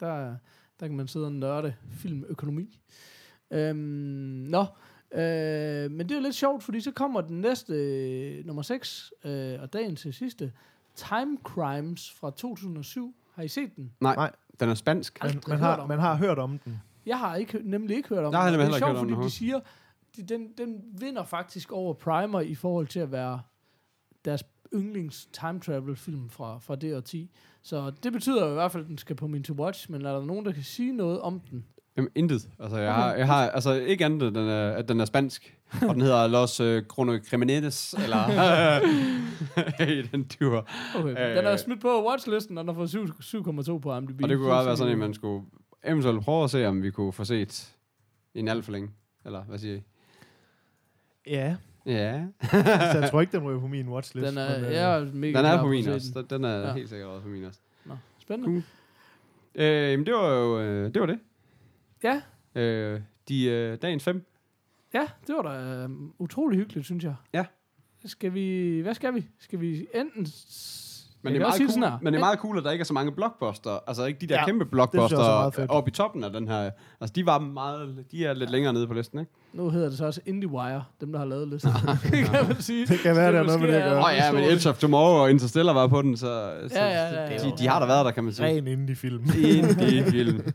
Der, 0.00 0.36
der 0.80 0.86
kan 0.86 0.96
man 0.96 1.08
sidde 1.08 1.26
og 1.26 1.32
nørde 1.32 1.74
filmøkonomi. 1.90 2.78
Øhm, 3.50 3.76
nå, 4.48 4.60
øh, 5.12 5.90
men 5.90 5.98
det 6.00 6.10
er 6.10 6.14
jo 6.16 6.20
lidt 6.22 6.34
sjovt, 6.34 6.62
fordi 6.62 6.80
så 6.80 6.90
kommer 6.90 7.20
den 7.20 7.40
næste, 7.40 7.74
øh, 7.74 8.46
nummer 8.46 8.62
6, 8.62 9.12
øh, 9.24 9.60
og 9.62 9.72
dagen 9.72 9.96
til 9.96 10.14
sidste, 10.14 10.52
Time 10.98 11.38
Crimes 11.44 12.10
fra 12.10 12.30
2007. 12.30 13.14
Har 13.34 13.42
I 13.42 13.48
set 13.48 13.76
den? 13.76 13.92
Nej, 14.00 14.14
Nej. 14.14 14.32
den 14.60 14.68
er 14.68 14.74
spansk. 14.74 15.18
Man, 15.22 15.30
aldrig 15.30 15.48
man, 15.48 15.58
hørt 15.58 15.78
har, 15.78 15.86
man 15.86 15.98
har 15.98 16.16
hørt 16.16 16.38
om 16.38 16.58
den. 16.58 16.80
Jeg 17.06 17.18
har 17.18 17.36
ikke, 17.36 17.60
nemlig 17.64 17.96
ikke 17.96 18.08
hørt 18.08 18.24
om 18.24 18.34
har 18.34 18.50
den. 18.50 18.60
heller 18.60 18.76
og 18.76 18.80
det 18.80 18.82
er 18.82 18.86
ikke 18.86 18.86
sjovt, 18.86 18.90
hørt 18.90 19.00
om 19.00 19.08
fordi 19.08 19.14
den 19.14 19.22
de 19.22 19.30
siger, 19.30 19.60
de, 20.16 20.22
den, 20.22 20.52
den 20.58 20.80
vinder 21.00 21.24
faktisk 21.24 21.72
over 21.72 21.94
Primer 21.94 22.40
i 22.40 22.54
forhold 22.54 22.86
til 22.86 23.00
at 23.00 23.12
være 23.12 23.40
deres 24.24 24.44
yndlings 24.74 25.28
time 25.32 25.60
travel 25.60 25.96
film 25.96 26.30
fra, 26.30 26.58
fra 26.58 26.76
det 26.76 27.04
10. 27.04 27.30
Så 27.62 27.90
det 28.02 28.12
betyder 28.12 28.44
jo 28.44 28.50
i 28.50 28.54
hvert 28.54 28.72
fald, 28.72 28.82
at 28.82 28.88
den 28.88 28.98
skal 28.98 29.16
på 29.16 29.26
min 29.26 29.42
to 29.42 29.54
watch, 29.54 29.90
men 29.90 30.04
er 30.04 30.12
der 30.12 30.24
nogen, 30.24 30.44
der 30.44 30.52
kan 30.52 30.62
sige 30.62 30.92
noget 30.92 31.20
om 31.20 31.40
den? 31.40 31.66
Jamen, 31.98 32.10
intet. 32.14 32.48
Altså, 32.60 32.76
jeg, 32.78 32.88
Okay. 32.90 33.02
har, 33.02 33.14
jeg 33.14 33.26
har, 33.26 33.50
altså, 33.50 33.72
ikke 33.72 34.04
andet, 34.04 34.22
end 34.28 34.34
den 34.34 34.48
er, 34.48 34.70
at 34.70 34.88
den 34.88 35.00
er 35.00 35.04
spansk. 35.04 35.54
og 35.88 35.94
den 35.94 36.02
hedder 36.02 36.26
Los 36.26 36.60
uh, 36.60 36.78
Cronocriminetes, 36.88 37.94
eller 38.04 38.28
i 39.98 40.02
den 40.02 40.28
tur. 40.28 40.66
Okay, 40.96 41.10
Øh. 41.30 41.36
den 41.36 41.46
er 41.46 41.56
smidt 41.56 41.80
på 41.80 42.08
watchlisten, 42.08 42.58
og 42.58 42.62
den 42.64 42.68
har 42.68 42.74
fået 42.74 42.90
syv- 42.90 43.20
7,2 43.36 43.78
på 43.78 43.96
IMDb. 43.96 44.22
Og 44.22 44.28
det 44.28 44.38
kunne 44.38 44.48
godt 44.50 44.66
være 44.66 44.76
sådan, 44.76 44.92
at 44.92 44.98
man 44.98 45.14
skulle 45.14 45.44
eventuelt 45.84 46.22
prøve 46.24 46.44
at 46.44 46.50
se, 46.50 46.66
om 46.66 46.82
vi 46.82 46.90
kunne 46.90 47.12
få 47.12 47.24
set 47.24 47.74
en 48.34 48.48
alt 48.48 48.64
for 48.64 48.72
længe. 48.72 48.90
Eller 49.24 49.42
hvad 49.42 49.58
siger 49.58 49.76
I? 49.76 49.82
Ja. 51.26 51.56
Ja. 51.86 52.22
altså, 52.52 52.98
jeg 53.00 53.08
tror 53.10 53.20
ikke, 53.20 53.36
den 53.38 53.46
ryger 53.46 53.60
på 53.60 53.66
min 53.66 53.88
watchlist. 53.88 54.28
Den 54.28 54.38
er, 54.38 54.60
men, 54.60 54.64
øh, 54.70 54.74
er 54.76 55.04
mega 55.12 55.38
Den 55.38 55.46
er 55.46 55.56
på 55.58 55.64
at 55.64 55.70
min 55.70 55.88
også. 55.88 56.24
den. 56.30 56.44
Er 56.44 56.58
Ja. 56.60 56.66
ja. 56.66 56.72
helt 56.74 56.88
sikkert 56.88 57.08
også 57.08 57.22
på 57.22 57.28
min 57.28 57.44
også. 57.44 57.60
Nå, 57.84 57.94
spændende. 58.18 58.46
Cool. 58.52 58.62
Øh, 59.54 59.90
jamen, 59.92 60.06
det 60.06 60.14
var 60.14 60.28
jo 60.32 60.60
øh, 60.60 60.94
det. 60.94 61.00
Var 61.00 61.06
det. 61.06 61.18
Ja, 62.02 62.22
Øh, 62.54 63.00
de, 63.28 63.44
øh, 63.44 63.78
dagens 63.82 64.04
fem. 64.04 64.26
ja, 64.94 65.06
det 65.26 65.34
var 65.34 65.42
da 65.42 65.84
uh, 65.86 65.90
utrolig 66.18 66.58
hyggeligt, 66.58 66.84
synes 66.86 67.04
jeg. 67.04 67.14
Ja. 67.34 67.44
Skal 68.04 68.34
vi, 68.34 68.80
hvad 68.80 68.94
skal 68.94 69.14
vi? 69.14 69.26
Skal 69.38 69.60
vi 69.60 69.86
enten... 69.94 70.26
Men 71.22 71.32
det, 71.32 71.38
er 71.40 71.44
meget 71.44 71.54
sige 71.54 71.68
sådan 71.68 71.82
cool, 71.82 71.98
men 72.02 72.12
det 72.12 72.18
er 72.18 72.24
meget 72.24 72.38
cool, 72.38 72.58
at 72.58 72.64
der 72.64 72.70
ikke 72.70 72.82
er 72.82 72.86
så 72.86 72.92
mange 72.92 73.12
blockbuster. 73.12 73.78
Altså 73.86 74.04
ikke 74.04 74.20
de 74.20 74.26
der 74.26 74.34
Ja, 74.34 74.40
ja, 74.40 74.46
kæmpe 74.46 74.64
er 74.64 74.68
blockbuster 74.68 75.66
oppe 75.68 75.88
i 75.88 75.92
toppen 75.92 76.24
af 76.24 76.32
den 76.32 76.48
her. 76.48 76.70
Altså 77.00 77.12
de 77.14 77.26
var 77.26 77.38
meget, 77.38 78.04
de 78.12 78.26
er 78.26 78.32
lidt 78.32 78.50
længere 78.50 78.72
nede 78.72 78.86
på 78.86 78.94
listen, 78.94 79.18
ikke? 79.18 79.32
Nu 79.52 79.70
hedder 79.70 79.88
det 79.88 79.98
så 79.98 80.06
også 80.06 80.20
IndieWire, 80.26 80.84
dem 81.00 81.12
der 81.12 81.18
har 81.18 81.26
lavet 81.26 81.48
listen. 81.48 81.70
kan 82.32 82.46
man 82.48 82.60
sige. 82.60 82.86
Det 82.86 82.98
kan 82.98 83.16
være, 83.16 83.26
det 83.26 83.36
har 83.36 83.44
noget 83.44 83.60
med 83.60 83.68
det 83.68 83.74
at 83.74 83.90
gøre. 83.90 83.98
Åh 83.98 84.04
oh, 84.04 84.10
ja, 84.16 84.32
men 84.32 84.44
Edge 84.44 84.68
of 84.68 84.78
Tomorrow 84.78 85.22
og 85.22 85.30
Interstellar 85.30 85.72
var 85.72 85.86
på 85.86 86.02
den, 86.02 86.16
så, 86.16 86.52
så 86.68 86.74
Ja, 86.74 86.86
ja, 86.86 87.14
ja, 87.14 87.32
ja. 87.32 87.38
de, 87.38 87.52
de 87.58 87.68
har 87.68 87.78
der 87.78 87.86
været 87.86 88.04
der, 88.04 88.10
kan 88.10 88.24
man 88.24 88.32
sige. 88.32 88.46
Ren 88.46 88.66
indie-film. 88.66 89.22
En, 89.22 89.30
det 89.64 89.98
er 89.98 90.04
en 90.04 90.10
film. 90.10 90.52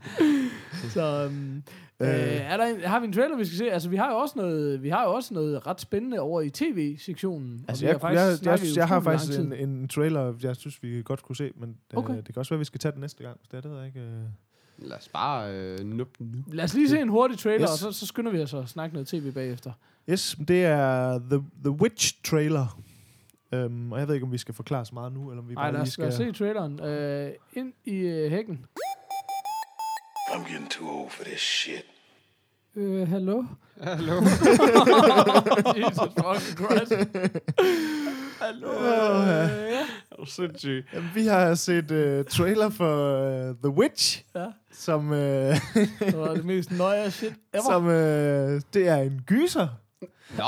Så 0.88 1.26
um, 1.26 1.62
øh, 2.00 2.08
er 2.08 2.56
der 2.56 2.64
en, 2.66 2.80
har 2.80 3.00
vi 3.00 3.06
en 3.06 3.12
trailer, 3.12 3.36
vi 3.36 3.44
skal 3.44 3.58
se? 3.58 3.70
Altså, 3.70 3.88
vi 3.88 3.96
har 3.96 4.10
jo 4.10 4.16
også 4.18 4.34
noget, 4.36 4.82
vi 4.82 4.88
har 4.88 5.04
jo 5.04 5.14
også 5.14 5.34
noget 5.34 5.66
ret 5.66 5.80
spændende 5.80 6.20
over 6.20 6.40
i 6.40 6.50
tv-sektionen. 6.50 7.64
Altså, 7.68 7.86
jeg, 7.86 7.96
har 8.02 8.10
jeg, 8.10 8.38
jeg, 8.44 8.58
jeg, 8.60 8.76
jeg 8.76 8.88
har 8.88 9.00
faktisk 9.00 9.38
en, 9.40 9.52
en 9.52 9.88
trailer, 9.88 10.34
jeg 10.42 10.56
synes, 10.56 10.82
vi 10.82 11.02
godt 11.04 11.22
kunne 11.22 11.36
se, 11.36 11.50
men 11.56 11.76
Okay. 11.94 12.10
øh, 12.12 12.16
det 12.16 12.24
kan 12.26 12.36
også 12.36 12.50
være, 12.50 12.58
vi 12.58 12.64
skal 12.64 12.80
tage 12.80 12.92
den 12.92 13.00
næste 13.00 13.24
gang. 13.24 13.40
Det, 13.50 13.56
er 13.56 13.60
det 13.60 13.70
ved 13.70 13.78
jeg 13.78 13.86
ikke. 13.86 14.00
Øh. 14.00 14.22
Lad 14.78 14.96
os 14.96 15.08
bare 15.08 15.52
øh, 15.54 15.78
nup 15.80 16.08
nu. 16.20 16.44
Lad 16.52 16.64
os 16.64 16.74
lige 16.74 16.88
se 16.88 17.00
en 17.00 17.08
hurtig 17.08 17.38
trailer, 17.38 17.62
Yes. 17.62 17.70
og 17.84 17.92
så, 17.92 17.98
så 18.00 18.06
skynder 18.06 18.32
vi 18.32 18.42
os 18.42 18.54
at 18.54 18.68
snakke 18.68 18.94
noget 18.94 19.08
tv 19.08 19.32
bagefter. 19.32 19.72
Yes, 20.10 20.36
det 20.48 20.64
er 20.64 21.18
The, 21.18 21.42
The 21.64 21.70
Witch 21.70 22.22
trailer. 22.24 22.80
Um, 23.52 23.92
og 23.92 23.98
jeg 23.98 24.08
ved 24.08 24.14
ikke, 24.14 24.26
om 24.26 24.32
vi 24.32 24.38
skal 24.38 24.54
forklare 24.54 24.84
så 24.84 24.94
meget 24.94 25.12
nu, 25.12 25.30
eller 25.30 25.42
om 25.42 25.48
vi 25.48 25.54
Nej, 25.54 25.62
bare 25.64 25.72
lad 25.72 25.80
lige 25.80 25.82
os, 25.88 25.98
lad 25.98 26.12
skal... 26.12 26.28
os 26.28 26.34
se 26.36 26.44
traileren. 26.44 26.80
Øh, 26.80 27.32
ind 27.52 27.72
i 27.84 27.94
øh, 27.96 28.30
hækken. 28.30 28.64
I'm 30.34 30.42
getting 30.42 30.66
too 30.68 30.90
old 30.90 31.12
for 31.12 31.24
this 31.24 31.40
shit. 31.40 31.84
Øh, 32.76 33.08
hallo? 33.08 33.44
Hallo. 33.82 34.14
Jesus 35.76 36.10
fucking 36.18 36.56
Christ. 36.56 36.92
hallo? 38.40 38.68
Åh, 38.68 39.26
ja. 39.26 39.44
Øh, 39.44 39.70
ja. 39.70 39.80
Er 40.10 40.16
du 40.18 40.26
sindssyg? 40.26 40.84
Jamen, 40.92 41.10
vi 41.14 41.26
har 41.26 41.54
set 41.54 41.90
uh, 41.90 42.24
trailer 42.24 42.70
for 42.70 43.26
uh, 43.50 43.56
The 43.56 43.68
Witch, 43.68 44.22
ja. 44.34 44.46
som, 44.72 45.10
uh, 45.10 45.16
Det 45.16 46.18
var 46.18 46.34
det 46.34 46.44
mest 46.44 46.70
nøje 46.70 47.10
shit 47.10 47.34
ever. 47.52 47.64
som 47.70 47.84
uh, 47.84 47.92
det 48.74 48.88
er 48.88 48.96
en 48.96 49.20
gyser. 49.26 49.68
Nå. 50.36 50.44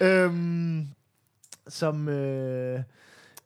øhm, 0.06 0.88
som 1.68 2.08
øh, 2.08 2.80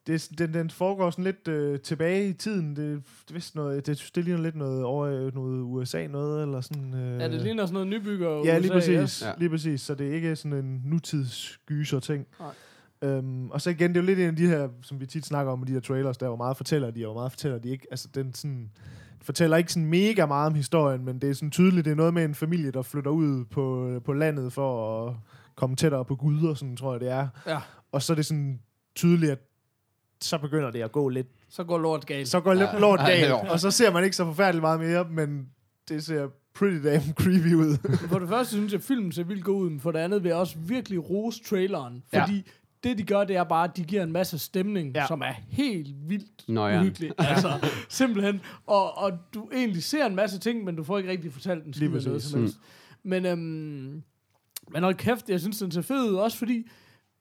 det, 0.07 0.31
den, 0.39 0.55
den 0.55 0.71
foregår 0.71 1.11
sådan 1.11 1.25
lidt 1.25 1.49
øh, 1.49 1.81
tilbage 1.81 2.29
i 2.29 2.33
tiden. 2.33 2.69
Det, 2.77 2.77
det, 2.77 3.31
er 3.31 3.35
vist 3.35 3.55
noget, 3.55 3.87
det, 3.87 4.11
det 4.15 4.25
ligner 4.25 4.43
lidt 4.43 4.57
noget 4.57 4.85
over 4.85 5.09
i 5.09 5.31
noget 5.35 5.63
USA 5.63 6.07
noget, 6.07 6.43
eller 6.43 6.61
sådan... 6.61 6.95
Øh, 6.95 7.21
Ja, 7.21 7.29
det 7.29 7.41
ligner 7.41 7.67
sådan 7.67 7.73
noget 7.73 7.89
nybygger 7.89 8.43
Ja, 8.45 8.59
lige 8.59 8.77
USA, 8.77 8.97
præcis. 9.01 9.23
Ja. 9.23 9.29
Ja. 9.29 9.35
Lige 9.39 9.51
præcis. 9.51 9.81
Så 9.81 9.95
det 9.95 10.09
er 10.09 10.13
ikke 10.15 10.37
sådan 10.37 10.65
en 10.65 10.83
nutidsgyser 10.85 12.01
ting. 12.01 12.27
Nej. 12.41 12.55
Øhm, 13.03 13.51
og 13.51 13.61
så 13.61 13.71
igen, 13.71 13.91
det 13.91 13.97
er 13.97 14.01
jo 14.03 14.07
lidt 14.07 14.19
en 14.19 14.29
af 14.29 14.37
de 14.37 14.47
her, 14.47 14.69
som 14.83 15.01
vi 15.01 15.07
tit 15.07 15.27
snakker 15.27 15.53
om 15.53 15.59
med 15.59 15.67
de 15.67 15.73
her 15.73 15.81
trailers, 15.81 16.17
der 16.17 16.27
hvor 16.27 16.37
meget 16.37 16.57
fortæller 16.57 16.91
de, 16.91 17.07
og 17.07 17.13
hvor 17.13 17.21
meget 17.21 17.33
fortæller 17.33 17.59
de 17.59 17.69
ikke. 17.69 17.87
Altså, 17.91 18.09
den 18.15 18.35
sådan, 18.35 18.71
fortæller 19.23 19.57
ikke 19.57 19.73
sådan 19.73 19.89
mega 19.89 20.27
meget 20.27 20.47
om 20.47 20.55
historien, 20.55 21.05
men 21.05 21.19
det 21.19 21.31
er 21.31 21.35
sådan 21.35 21.51
tydeligt, 21.51 21.85
det 21.85 21.91
er 21.91 21.95
noget 21.95 22.15
med 22.15 22.25
en 22.25 22.35
familie, 22.35 22.71
der 22.71 22.83
flytter 22.83 23.11
ud 23.11 23.45
på, 23.45 23.91
på 24.05 24.13
landet 24.13 24.53
for 24.53 25.01
at 25.07 25.15
komme 25.55 25.77
tættere 25.77 26.05
på 26.05 26.17
Gud, 26.17 26.47
og 26.47 26.59
sådan 26.59 26.77
tror 26.77 26.93
jeg, 26.93 27.01
det 27.01 27.11
er. 27.11 27.29
Ja. 27.47 27.59
Og 27.93 28.03
så 28.03 28.13
er 28.13 28.15
det 28.15 28.27
sådan 28.27 28.61
tydeligt, 28.95 29.33
at 29.33 29.39
så 30.21 30.39
begynder 30.39 30.71
det 30.71 30.83
at 30.83 30.93
gå 30.93 31.09
lidt, 31.09 31.27
Så 31.49 31.65
går 31.65 31.79
lort 31.79 32.07
galt. 32.07 32.29
så 32.29 32.41
går 32.41 32.55
lidt 32.55 32.81
lort 32.81 33.01
Ja, 33.01 33.07
galt, 33.07 33.29
jo. 33.31 33.37
og 33.37 33.61
så 33.61 33.71
ser 33.71 33.93
man 33.93 34.05
ikke 34.05 34.17
så 34.17 34.25
forfærdeligt 34.25 34.61
meget 34.63 34.81
mere, 34.81 35.05
men 35.11 35.49
det 35.89 36.05
ser 36.05 36.29
pretty 36.55 36.77
damn 36.89 37.13
creepy 37.15 37.55
ud. 37.55 37.77
For 38.11 38.19
det 38.19 38.29
første 38.29 38.53
synes 38.55 38.73
jeg, 38.73 38.79
at 38.79 38.85
filmen 38.85 39.13
ser 39.13 39.25
vildt 39.25 39.45
god 39.45 39.63
ud, 39.63 39.71
men 39.71 39.81
for 39.81 39.93
det 39.93 39.99
andet 39.99 40.23
vil 40.23 40.29
jeg 40.29 40.39
også 40.39 40.57
virkelig 40.59 41.11
rose 41.11 41.43
traileren. 41.45 42.03
Ja. 42.13 42.23
Fordi 42.23 42.43
det, 42.85 42.99
de 42.99 43.03
gør, 43.03 43.25
det 43.25 43.37
er 43.37 43.45
bare, 43.45 43.65
at 43.65 43.77
de 43.77 43.85
giver 43.85 44.03
en 44.03 44.13
masse 44.13 44.39
stemning, 44.39 44.93
Ja. 44.95 45.01
ja. 45.01 45.07
som 45.07 45.21
er 45.21 45.33
helt 45.49 45.89
vildt 46.09 46.49
Nå 46.49 46.67
ja. 46.67 46.81
uhyggelig. 46.81 47.13
Altså, 47.19 47.69
simpelthen. 47.89 48.41
Og, 48.67 48.99
og 48.99 49.13
du 49.35 49.49
egentlig 49.55 49.83
ser 49.85 50.07
en 50.07 50.15
masse 50.15 50.39
ting, 50.39 50.65
men 50.65 50.77
du 50.77 50.85
får 50.85 50.99
ikke 50.99 51.11
rigtig 51.11 51.33
fortalt 51.33 51.65
en 51.65 51.75
skid 51.75 51.89
noget 51.89 52.23
som 52.23 52.41
helst. 52.41 52.57
Men, 53.03 53.27
øhm, 53.27 54.03
men 54.73 54.83
hold 54.83 54.95
kæft, 54.95 55.29
jeg 55.29 55.41
synes, 55.41 55.59
den 55.59 55.71
ser 55.71 55.83
fed 55.83 56.11
ud, 56.11 56.15
også 56.15 56.39
fordi 56.39 56.67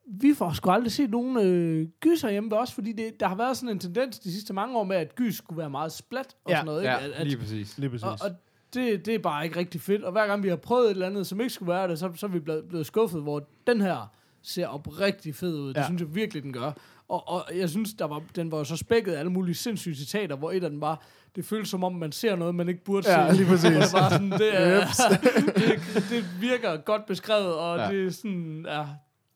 vi 0.06 0.34
får 0.38 0.54
sgu 0.54 0.70
aldrig 0.70 0.92
set 0.92 1.10
nogen 1.10 1.38
øh, 1.38 1.88
gyser 2.02 2.30
hjemme 2.30 2.52
ved 2.52 2.58
os, 2.58 2.74
fordi 2.74 2.92
det, 2.92 3.20
der 3.20 3.28
har 3.28 3.36
været 3.36 3.58
sådan 3.58 3.70
en 3.70 3.80
tendens 3.80 4.20
de 4.20 4.32
sidste 4.32 4.54
mange 4.54 4.78
år 4.78 4.84
med, 4.84 4.96
at 4.96 5.16
gys 5.16 5.38
skulle 5.38 5.58
være 5.58 5.70
meget 5.70 5.92
splat 5.92 6.36
og 6.46 6.52
Ja. 6.52 6.56
sådan 6.56 6.66
noget. 6.66 6.82
Ikke? 6.82 6.92
Ja, 6.92 7.06
At, 7.06 7.12
at, 7.12 7.28
lige 7.28 7.38
præcis. 7.38 7.78
Lige 7.78 7.90
præcis. 7.90 8.04
og, 8.04 8.18
og 8.22 8.30
det, 8.74 9.06
det 9.06 9.16
er 9.16 9.20
bare 9.20 9.44
ikke 9.46 9.60
rigtig 9.60 9.82
fedt. 9.82 10.04
Og 10.04 10.12
hver 10.12 10.28
gang 10.28 10.44
vi 10.44 10.50
har 10.50 10.56
prøvet 10.56 10.86
et 10.86 10.92
eller 10.92 11.06
andet, 11.08 11.28
som 11.28 11.40
ikke 11.42 11.54
skulle 11.54 11.74
være 11.74 11.88
det, 11.88 12.00
så, 12.00 12.12
så 12.16 12.26
er 12.26 12.30
vi 12.30 12.40
blevet, 12.40 12.64
blevet 12.70 12.86
skuffet, 12.86 13.22
hvor 13.22 13.48
den 13.68 13.82
her 13.82 14.12
ser 14.42 14.68
oprigtig 14.68 15.36
fed 15.36 15.60
ud. 15.60 15.68
Det 15.70 15.78
Ja. 15.78 15.86
synes 15.86 16.02
jeg 16.02 16.16
virkelig, 16.16 16.44
den 16.44 16.54
gør. 16.54 16.72
Og, 17.08 17.28
og 17.30 17.44
jeg 17.58 17.70
synes, 17.70 17.94
der 17.94 18.06
var, 18.06 18.22
den 18.36 18.52
var 18.52 18.64
så 18.64 18.78
spækket 18.78 19.12
af 19.14 19.20
alle 19.20 19.32
mulige 19.32 19.56
sindssyge 19.56 19.96
citater, 19.96 20.36
hvor 20.36 20.52
et 20.52 20.64
af 20.64 20.70
dem 20.70 20.82
var, 20.82 21.04
det 21.36 21.46
føles 21.46 21.70
som 21.70 21.84
om, 21.84 21.94
man 21.96 22.12
ser 22.12 22.36
noget, 22.36 22.56
man 22.56 22.70
ikke 22.70 22.84
burde 22.84 23.12
Ja, 23.12 23.30
se. 23.32 23.38
lige 23.38 23.50
præcis. 23.52 23.70
Det, 23.72 23.92
bare 23.94 24.10
sådan, 24.12 24.32
det, 24.32 24.62
er, 24.62 24.80
det, 25.56 26.04
det 26.10 26.26
virker 26.42 26.78
godt 26.78 27.06
beskrevet, 27.06 27.56
og 27.56 27.78
ja. 27.80 27.88
det 27.92 28.06
er 28.08 28.12
sådan, 28.12 28.66
ja, 28.70 28.86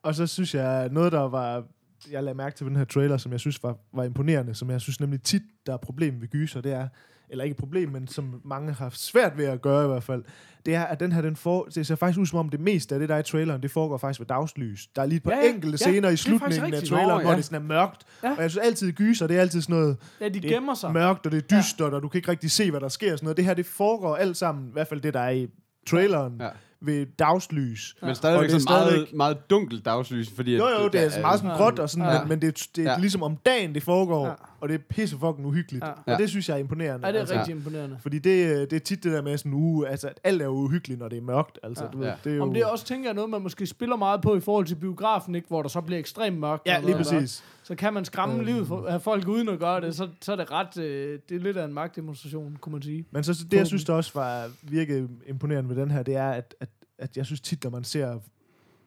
Og 0.08 0.16
så 0.16 0.28
synes 0.28 0.56
jeg, 0.56 0.90
noget 0.92 1.12
der 1.12 1.20
var, 1.30 1.64
jeg 2.12 2.24
lagde 2.24 2.38
mærke 2.38 2.56
til 2.56 2.66
den 2.66 2.76
her 2.76 2.86
trailer, 2.86 3.18
som 3.18 3.32
jeg 3.32 3.40
synes 3.40 3.64
var, 3.64 3.78
var 3.94 4.04
imponerende, 4.04 4.56
som 4.56 4.70
jeg 4.70 4.82
synes 4.82 5.00
nemlig 5.00 5.22
tit, 5.22 5.42
der 5.66 5.74
er 5.74 5.78
problem 5.78 6.22
ved 6.22 6.28
gyser, 6.28 6.62
det 6.62 6.72
er, 6.74 6.88
eller 7.30 7.44
ikke 7.44 7.54
et 7.54 7.58
problem, 7.60 7.90
men 7.90 8.08
som 8.08 8.42
mange 8.46 8.74
har 8.74 8.90
svært 8.90 9.38
ved 9.38 9.46
at 9.46 9.62
gøre 9.62 9.84
i 9.86 9.88
hvert 9.88 10.04
fald, 10.04 10.24
det 10.66 10.76
er, 10.76 10.84
at 10.84 11.00
den 11.00 11.12
her, 11.12 11.22
den 11.22 11.36
får, 11.36 11.64
det 11.76 11.88
ser 11.88 11.96
faktisk 11.96 12.20
ud 12.20 12.26
som 12.26 12.40
om 12.40 12.50
det 12.50 12.60
meste 12.60 12.96
af 12.96 13.00
det, 13.00 13.10
der 13.10 13.16
er 13.16 13.20
i 13.20 13.24
traileren, 13.24 13.62
det 13.62 13.72
foregår 13.72 13.98
faktisk 13.98 14.20
ved 14.20 14.28
dagslys. 14.28 14.88
Der 14.96 15.02
er 15.02 15.06
lige 15.06 15.18
et 15.18 15.24
par 15.24 15.32
Ja, 15.32 15.38
ja, 15.38 15.44
ja. 15.44 15.54
enkelte 15.54 15.72
Ja, 15.86 15.92
scener 15.92 16.08
er 16.08 16.12
i 16.14 16.18
slutningen 16.18 16.74
af 16.74 16.84
traileren, 16.84 17.18
Nå, 17.18 17.22
hvor 17.22 17.32
ja. 17.32 17.38
det 17.38 17.46
sådan 17.46 17.62
er 17.62 17.68
mørkt. 17.68 18.04
Ja. 18.24 18.36
Og 18.36 18.42
jeg 18.42 18.52
synes 18.52 18.66
altid, 18.66 18.92
gyser, 18.92 19.28
det 19.28 19.38
er 19.38 19.42
altid 19.42 19.62
sådan 19.62 19.76
noget, 19.76 19.98
ja 20.22 20.30
de 20.30 20.40
gemmer 20.42 20.74
sig. 20.76 20.92
mørkt, 20.94 21.26
og 21.26 21.32
det 21.32 21.38
er 21.52 21.58
dystert, 21.62 21.94
og 21.94 22.02
du 22.02 22.08
kan 22.10 22.18
ikke 22.20 22.32
rigtig 22.32 22.52
se, 22.52 22.72
hvad 22.72 22.80
der 22.82 22.88
sker. 22.90 23.12
og 23.12 23.18
Sådan 23.18 23.26
noget. 23.26 23.38
Det 23.38 23.46
her, 23.46 23.54
det 23.54 23.66
foregår 23.66 24.16
alt 24.16 24.38
sammen, 24.38 24.68
i 24.70 24.72
hvert 24.72 24.88
fald 24.88 25.02
det, 25.02 25.14
der 25.14 25.20
er 25.20 25.30
i 25.30 25.48
traileren, 25.88 26.38
Ja. 26.42 26.50
Ved 26.82 27.06
dagslys. 27.20 27.96
Men 28.02 28.10
Og 28.10 28.16
stadigvæk 28.16 28.50
det 28.50 28.56
er 28.56 28.60
sådan 28.60 28.74
meget, 28.74 28.88
stadigvæk- 28.92 29.14
meget 29.16 29.50
dunkelt 29.50 29.86
dagslys, 29.86 30.30
fordi... 30.36 30.56
Jo, 30.58 30.66
at- 30.66 30.84
jo, 30.84 30.88
det 30.88 31.04
er 31.04 31.10
sådan 31.10 31.22
meget 31.22 31.40
sådan 31.40 31.58
gråt 31.58 31.80
og 31.80 31.90
sådan, 31.90 32.06
Ja. 32.08 32.20
men, 32.20 32.30
men 32.30 32.42
det, 32.42 32.48
er- 32.48 32.68
det 32.76 32.88
er 32.88 32.92
Ja. 32.92 32.98
ligesom 33.00 33.24
om 33.24 33.36
dagen, 33.46 33.74
det 33.76 33.84
foregår, 33.84 34.26
Ja. 34.28 34.34
og 34.62 34.70
det 34.70 34.76
er 34.76 34.80
pisse 34.90 35.18
fucking 35.20 35.46
uhyggeligt. 35.48 35.86
Ja. 36.08 36.14
Og 36.14 36.20
det 36.20 36.30
synes 36.30 36.50
jeg 36.50 36.56
er 36.56 36.60
imponerende. 36.60 37.08
Ja, 37.08 37.12
det 37.12 37.16
er 37.18 37.20
altså. 37.20 37.36
rigtig 37.36 37.52
imponerende. 37.56 37.98
Fordi 38.02 38.20
det, 38.20 38.72
det 38.72 38.76
er 38.76 38.80
tit 38.80 39.04
det 39.04 39.12
der 39.12 39.22
med 39.22 39.38
sådan, 39.38 39.54
uh, 39.54 39.86
altså, 39.90 40.08
at 40.08 40.20
alt 40.24 40.42
er 40.42 40.48
uhyggeligt, 40.48 41.00
når 41.00 41.08
det 41.08 41.18
er 41.18 41.22
mørkt. 41.22 41.60
Altså, 41.64 41.84
Ja. 41.84 41.90
du 41.92 41.98
ved, 41.98 42.08
Ja. 42.08 42.14
det 42.24 42.32
er 42.32 42.36
jo... 42.36 42.44
Om 42.44 42.54
det 42.54 42.62
er 42.62 42.66
også, 42.66 42.86
tænker 42.86 43.10
jeg, 43.10 43.16
noget, 43.16 43.30
man 43.30 43.42
måske 43.42 43.68
spiller 43.68 43.96
meget 43.96 44.22
på 44.22 44.36
i 44.36 44.40
forhold 44.40 44.66
til 44.66 44.76
biografen, 44.76 45.36
ikke? 45.36 45.48
hvor 45.48 45.62
der 45.62 45.70
så 45.70 45.82
bliver 45.82 46.00
ekstremt 46.00 46.40
mørkt. 46.40 46.66
Ja, 46.68 46.80
lige 46.80 46.92
noget, 46.92 47.06
der- 47.06 47.12
præcis. 47.14 47.44
Så 47.68 47.76
kan 47.76 47.94
man 47.94 48.06
skræmme 48.06 48.36
Øhm. 48.36 48.46
livet 48.46 48.68
for, 48.68 48.86
af 48.86 49.02
folk 49.02 49.28
uden 49.28 49.50
at 49.50 49.60
gøre 49.60 49.82
det, 49.82 49.96
så, 49.96 50.10
så 50.22 50.32
er 50.32 50.36
det 50.36 50.52
ret, 50.52 50.78
øh, 50.78 51.20
det 51.30 51.36
er 51.36 51.40
lidt 51.40 51.58
af 51.58 51.66
en 51.66 51.74
magtdemonstration, 51.74 52.58
kunne 52.62 52.74
man 52.74 52.82
sige. 52.82 53.06
Men 53.12 53.24
så 53.24 53.46
det, 53.52 53.58
jeg 53.58 53.68
synes, 53.68 53.84
der 53.86 53.94
også 53.94 54.12
var 54.14 54.52
virkelig 54.64 55.08
imponerende 55.28 55.70
ved 55.76 55.82
den 55.82 55.92
her, 55.92 56.04
det 56.04 56.16
er, 56.16 56.30
at, 56.32 56.56
at, 56.60 56.70
at 56.98 57.18
jeg 57.18 57.26
synes 57.26 57.42
tit, 57.42 57.64
når 57.64 57.72
man 57.72 57.84
ser 57.84 58.20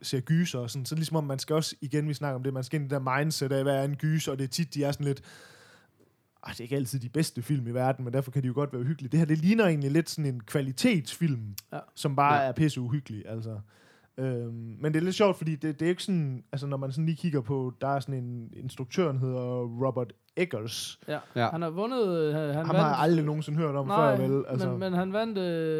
ser 0.03 0.21
gyser 0.21 0.59
og 0.59 0.71
sådan, 0.71 0.87
så 0.87 0.95
ligesom 0.95 1.17
om 1.17 1.25
man 1.25 1.39
skal 1.39 1.57
også, 1.57 1.77
igen 1.81 2.09
vi 2.09 2.15
snakker 2.15 2.35
om 2.37 2.43
det, 2.43 2.53
man 2.55 2.65
skal 2.65 2.81
ind 2.81 2.93
i 2.93 2.95
det 2.95 3.03
der 3.07 3.17
mindset 3.19 3.53
af, 3.53 3.63
hvad 3.63 3.77
er 3.77 3.83
en 3.85 3.97
gyser, 3.97 4.33
og 4.33 4.39
det 4.39 4.45
er 4.45 4.49
tit, 4.49 4.75
de 4.75 4.85
er 4.85 4.93
sådan 4.93 5.07
lidt, 5.07 5.23
ah, 6.43 6.53
det 6.53 6.61
er 6.61 6.65
ikke 6.65 6.77
altid 6.77 6.99
de 7.01 7.09
bedste 7.09 7.43
film 7.43 7.67
i 7.67 7.71
verden, 7.71 8.05
men 8.05 8.13
derfor 8.15 8.31
kan 8.31 8.43
de 8.43 8.47
jo 8.47 8.55
godt 8.55 8.73
være 8.73 8.83
uhyggelige. 8.83 9.11
Det 9.11 9.19
her, 9.19 9.27
det 9.27 9.39
ligner 9.39 9.67
egentlig 9.67 9.91
lidt 9.91 10.11
sådan 10.11 10.35
en 10.35 10.41
kvalitetsfilm, 10.41 11.55
Ja. 11.73 11.79
som 11.95 12.17
bare 12.17 12.35
ja. 12.43 12.49
er 12.49 12.53
pisse 12.53 12.81
uhyggelig, 12.81 13.23
altså. 13.29 13.61
Øhm, 14.21 14.77
men 14.81 14.95
det 14.95 15.01
er 15.01 15.05
lidt 15.05 15.15
sjovt, 15.15 15.37
fordi 15.37 15.57
det, 15.57 15.81
det 15.81 15.87
er 15.87 15.91
ikke 15.91 16.03
sådan, 16.03 16.45
altså 16.53 16.67
når 16.67 16.77
man 16.77 16.93
sådan 16.93 17.07
lige 17.07 17.17
kigger 17.17 17.41
på, 17.41 17.73
der 17.81 17.89
er 17.89 18.01
sådan 18.01 18.25
en 18.25 18.51
instruktør, 18.57 19.13
der 19.13 19.19
hedder 19.19 19.87
Robert 19.87 20.13
Eggers. 20.43 20.99
Ja. 21.09 21.19
Ja. 21.37 21.49
Han 21.51 21.63
har 21.63 21.71
vundet... 21.71 22.09
øh, 22.19 22.35
Han, 22.35 22.47
han 22.47 22.55
Ham 22.57 22.67
vandt, 22.69 22.81
har 22.81 22.89
jeg 22.89 22.99
aldrig 22.99 23.25
nogensinde 23.25 23.59
hørt 23.59 23.75
om 23.75 23.87
Nej, 23.87 24.17
før, 24.17 24.27
vel? 24.27 24.45
Altså, 24.49 24.69
men, 24.71 24.79
men 24.79 24.93
han 24.93 25.13
vandt 25.13 25.39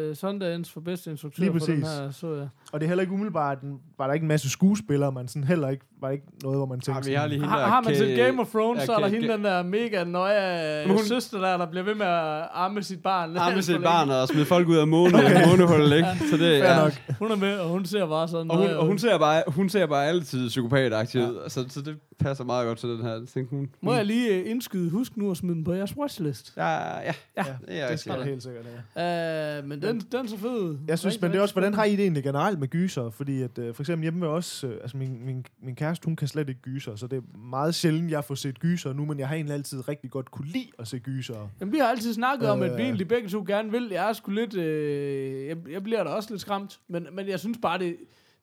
uh, 0.09 0.15
Sundance 0.15 0.71
for 0.73 0.81
bedste 0.81 1.11
instruktør 1.11 1.43
Lige 1.43 1.51
for 1.51 1.59
den 1.65 1.81
præcis. 1.81 1.97
her, 1.99 2.11
så 2.11 2.33
jeg. 2.33 2.47
Og 2.73 2.79
det 2.79 2.85
er 2.85 2.87
heller 2.87 3.01
ikke 3.01 3.13
umiddelbart, 3.13 3.61
den- 3.61 3.79
var 3.97 4.07
der 4.07 4.13
ikke 4.13 4.23
en 4.23 4.27
masse 4.27 4.49
skuespillere, 4.49 5.11
men 5.11 5.27
sådan 5.27 5.43
heller 5.43 5.69
ikke, 5.69 5.85
var 6.01 6.09
ikke 6.09 6.25
noget, 6.43 6.57
hvor 6.57 6.65
man 6.65 6.79
tænkte 6.79 7.09
vi 7.09 7.13
har 7.13 7.27
lige 7.27 7.43
Har, 7.45 7.59
der, 7.59 7.65
har 7.65 7.81
man 7.81 7.95
set 7.95 8.17
Game 8.17 8.41
of 8.41 8.47
Thrones, 8.47 8.79
ja, 8.79 8.85
så 8.85 8.93
er 8.93 8.99
der 8.99 9.07
hende, 9.07 9.27
den 9.27 9.43
der 9.43 9.63
mega 9.63 10.03
nøje 10.03 10.87
Men 10.87 10.95
hun- 10.95 11.05
søster 11.05 11.39
der, 11.39 11.57
der 11.57 11.65
bliver 11.65 11.83
ved 11.83 11.95
med 11.95 12.05
at 12.05 12.47
arme 12.53 12.83
sit 12.83 13.01
barn. 13.03 13.37
Arme 13.37 13.61
sit 13.71 13.81
barn 13.83 14.09
og 14.09 14.27
smide 14.27 14.45
folk 14.45 14.67
ud 14.67 14.75
af 14.75 14.87
måne, 14.87 15.15
okay. 15.17 15.47
månehullet, 15.49 15.95
ikke? 15.97 16.07
Så 16.31 16.37
det, 16.37 16.57
ja. 16.59 16.79
nok. 16.83 16.91
Hun 17.19 17.31
er 17.31 17.35
med, 17.35 17.59
og 17.59 17.69
hun 17.69 17.85
ser 17.85 18.07
bare 18.07 18.27
sådan 18.27 18.51
Og 18.51 18.57
hun, 18.57 18.65
nøje 18.65 18.77
og 18.77 18.85
hun 18.85 18.99
ser 18.99 19.17
bare, 19.17 19.43
hun 19.47 19.69
ser 19.69 19.85
bare 19.85 20.05
altid 20.07 20.47
psykopatagtig 20.47 21.21
ud, 21.21 21.49
så, 21.49 21.65
så 21.69 21.81
det 21.81 21.97
passer 22.19 22.43
meget 22.43 22.67
godt 22.67 22.77
til 22.77 22.89
den 22.89 23.01
her. 23.01 23.25
Tænkte 23.33 23.55
hun, 23.55 23.69
Må 23.81 23.93
jeg 23.93 24.05
lige 24.05 24.29
øh, 24.35 24.50
indskyde, 24.51 24.89
husk 24.89 25.17
nu 25.17 25.31
at 25.31 25.37
smide 25.37 25.55
den 25.55 25.63
på 25.63 25.73
jeres 25.73 25.97
watchlist. 25.97 26.53
Ja, 26.57 26.67
ja, 26.67 27.01
ja, 27.01 27.13
Ja, 27.37 27.43
det 27.67 27.79
er 27.81 27.89
Det 27.89 27.99
skal 27.99 28.11
du 28.11 28.17
rigtigt. 28.17 28.31
helt 28.33 28.43
sikkert 28.43 28.65
have. 28.95 29.59
Uh, 29.59 29.69
men 29.69 29.81
den, 29.81 29.99
den 30.11 30.27
så 30.27 30.37
fed. 30.37 30.77
Jeg 30.87 30.99
synes, 30.99 31.13
Rigtig, 31.13 31.21
men 31.25 31.31
det 31.31 31.37
er 31.37 31.41
også, 31.41 31.53
hvordan 31.53 31.73
har 31.73 31.83
I 31.83 31.91
det 31.91 31.99
egentlig 31.99 32.23
generelt 32.23 32.59
med 32.59 32.67
gyser? 32.67 33.09
Fordi 33.09 33.41
at, 33.41 33.57
øh, 33.57 33.73
for 33.73 33.83
eksempel 33.83 34.03
hjemme 34.03 34.19
med 34.19 34.27
os, 34.27 34.63
øh, 34.63 34.71
altså 34.81 34.97
min, 34.97 35.25
min, 35.25 35.45
min 35.63 35.75
kæreste, 35.75 36.05
hun 36.05 36.15
kan 36.15 36.27
slet 36.27 36.49
ikke 36.49 36.61
gyser, 36.61 36.95
så 36.95 37.07
det 37.07 37.17
er 37.17 37.37
meget 37.37 37.75
sjældent, 37.75 38.11
jeg 38.11 38.23
får 38.23 38.35
set 38.35 38.59
gyser 38.59 38.93
nu, 38.93 39.05
men 39.05 39.19
jeg 39.19 39.27
har 39.27 39.35
egentlig 39.35 39.53
altid 39.55 39.87
rigtig 39.87 40.11
godt 40.11 40.31
kunne 40.31 40.47
lide 40.47 40.67
at 40.79 40.87
se 40.87 40.99
gyser. 40.99 41.49
Jamen, 41.59 41.73
vi 41.73 41.77
har 41.77 41.85
altid 41.87 42.13
snakket 42.13 42.45
øh, 42.45 42.51
om, 42.51 42.61
at 42.61 42.77
vi 42.77 42.81
egentlig 42.83 43.07
begge 43.07 43.29
to 43.29 43.43
gerne 43.47 43.71
vil. 43.71 43.87
Jeg 43.91 44.09
er 44.09 44.13
sgu 44.13 44.31
lidt... 44.31 44.53
Øh, 44.57 45.47
jeg, 45.47 45.57
jeg 45.71 45.83
bliver 45.83 46.03
da 46.03 46.09
også 46.09 46.29
lidt 46.31 46.41
skræmt. 46.41 46.79
Men, 46.87 47.07
men 47.11 47.27
jeg 47.27 47.39
synes 47.39 47.57
bare, 47.61 47.79
det, 47.79 47.95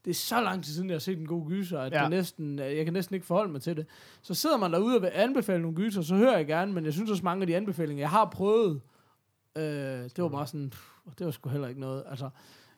det 0.05 0.11
er 0.11 0.15
så 0.15 0.41
lang 0.41 0.65
tid 0.65 0.73
siden, 0.75 0.89
jeg 0.89 0.95
har 0.95 1.01
set 1.01 1.19
en 1.19 1.27
god 1.27 1.49
gyser, 1.49 1.81
at 1.81 1.93
ja. 1.93 2.01
Det 2.03 2.11
næsten, 2.11 2.59
jeg 2.59 2.85
kan 2.85 2.95
næsten 2.95 3.15
ikke 3.15 3.27
forholde 3.27 3.53
mig 3.53 3.63
til 3.63 3.77
det. 3.77 3.87
Så 4.23 4.35
sidder 4.35 4.57
man 4.57 4.73
derude 4.73 4.97
og 4.97 5.03
vil 5.03 5.11
anbefale 5.15 5.63
nogle 5.63 5.77
gyser, 5.77 6.03
så 6.03 6.15
hører 6.15 6.37
jeg 6.37 6.47
gerne, 6.47 6.73
men 6.73 6.85
jeg 6.85 6.93
synes 6.93 7.11
også, 7.11 7.25
mange 7.25 7.41
af 7.41 7.47
de 7.47 7.57
anbefalinger, 7.57 8.03
jeg 8.03 8.11
har 8.11 8.25
prøvet, 8.33 8.81
øh, 9.57 9.63
det 9.63 10.19
var 10.19 10.29
bare 10.29 10.47
sådan, 10.47 10.71
pff, 10.71 10.83
det 11.19 11.25
var 11.27 11.31
sgu 11.33 11.49
heller 11.49 11.69
ikke 11.69 11.81
noget. 11.81 12.03
Altså, 12.11 12.31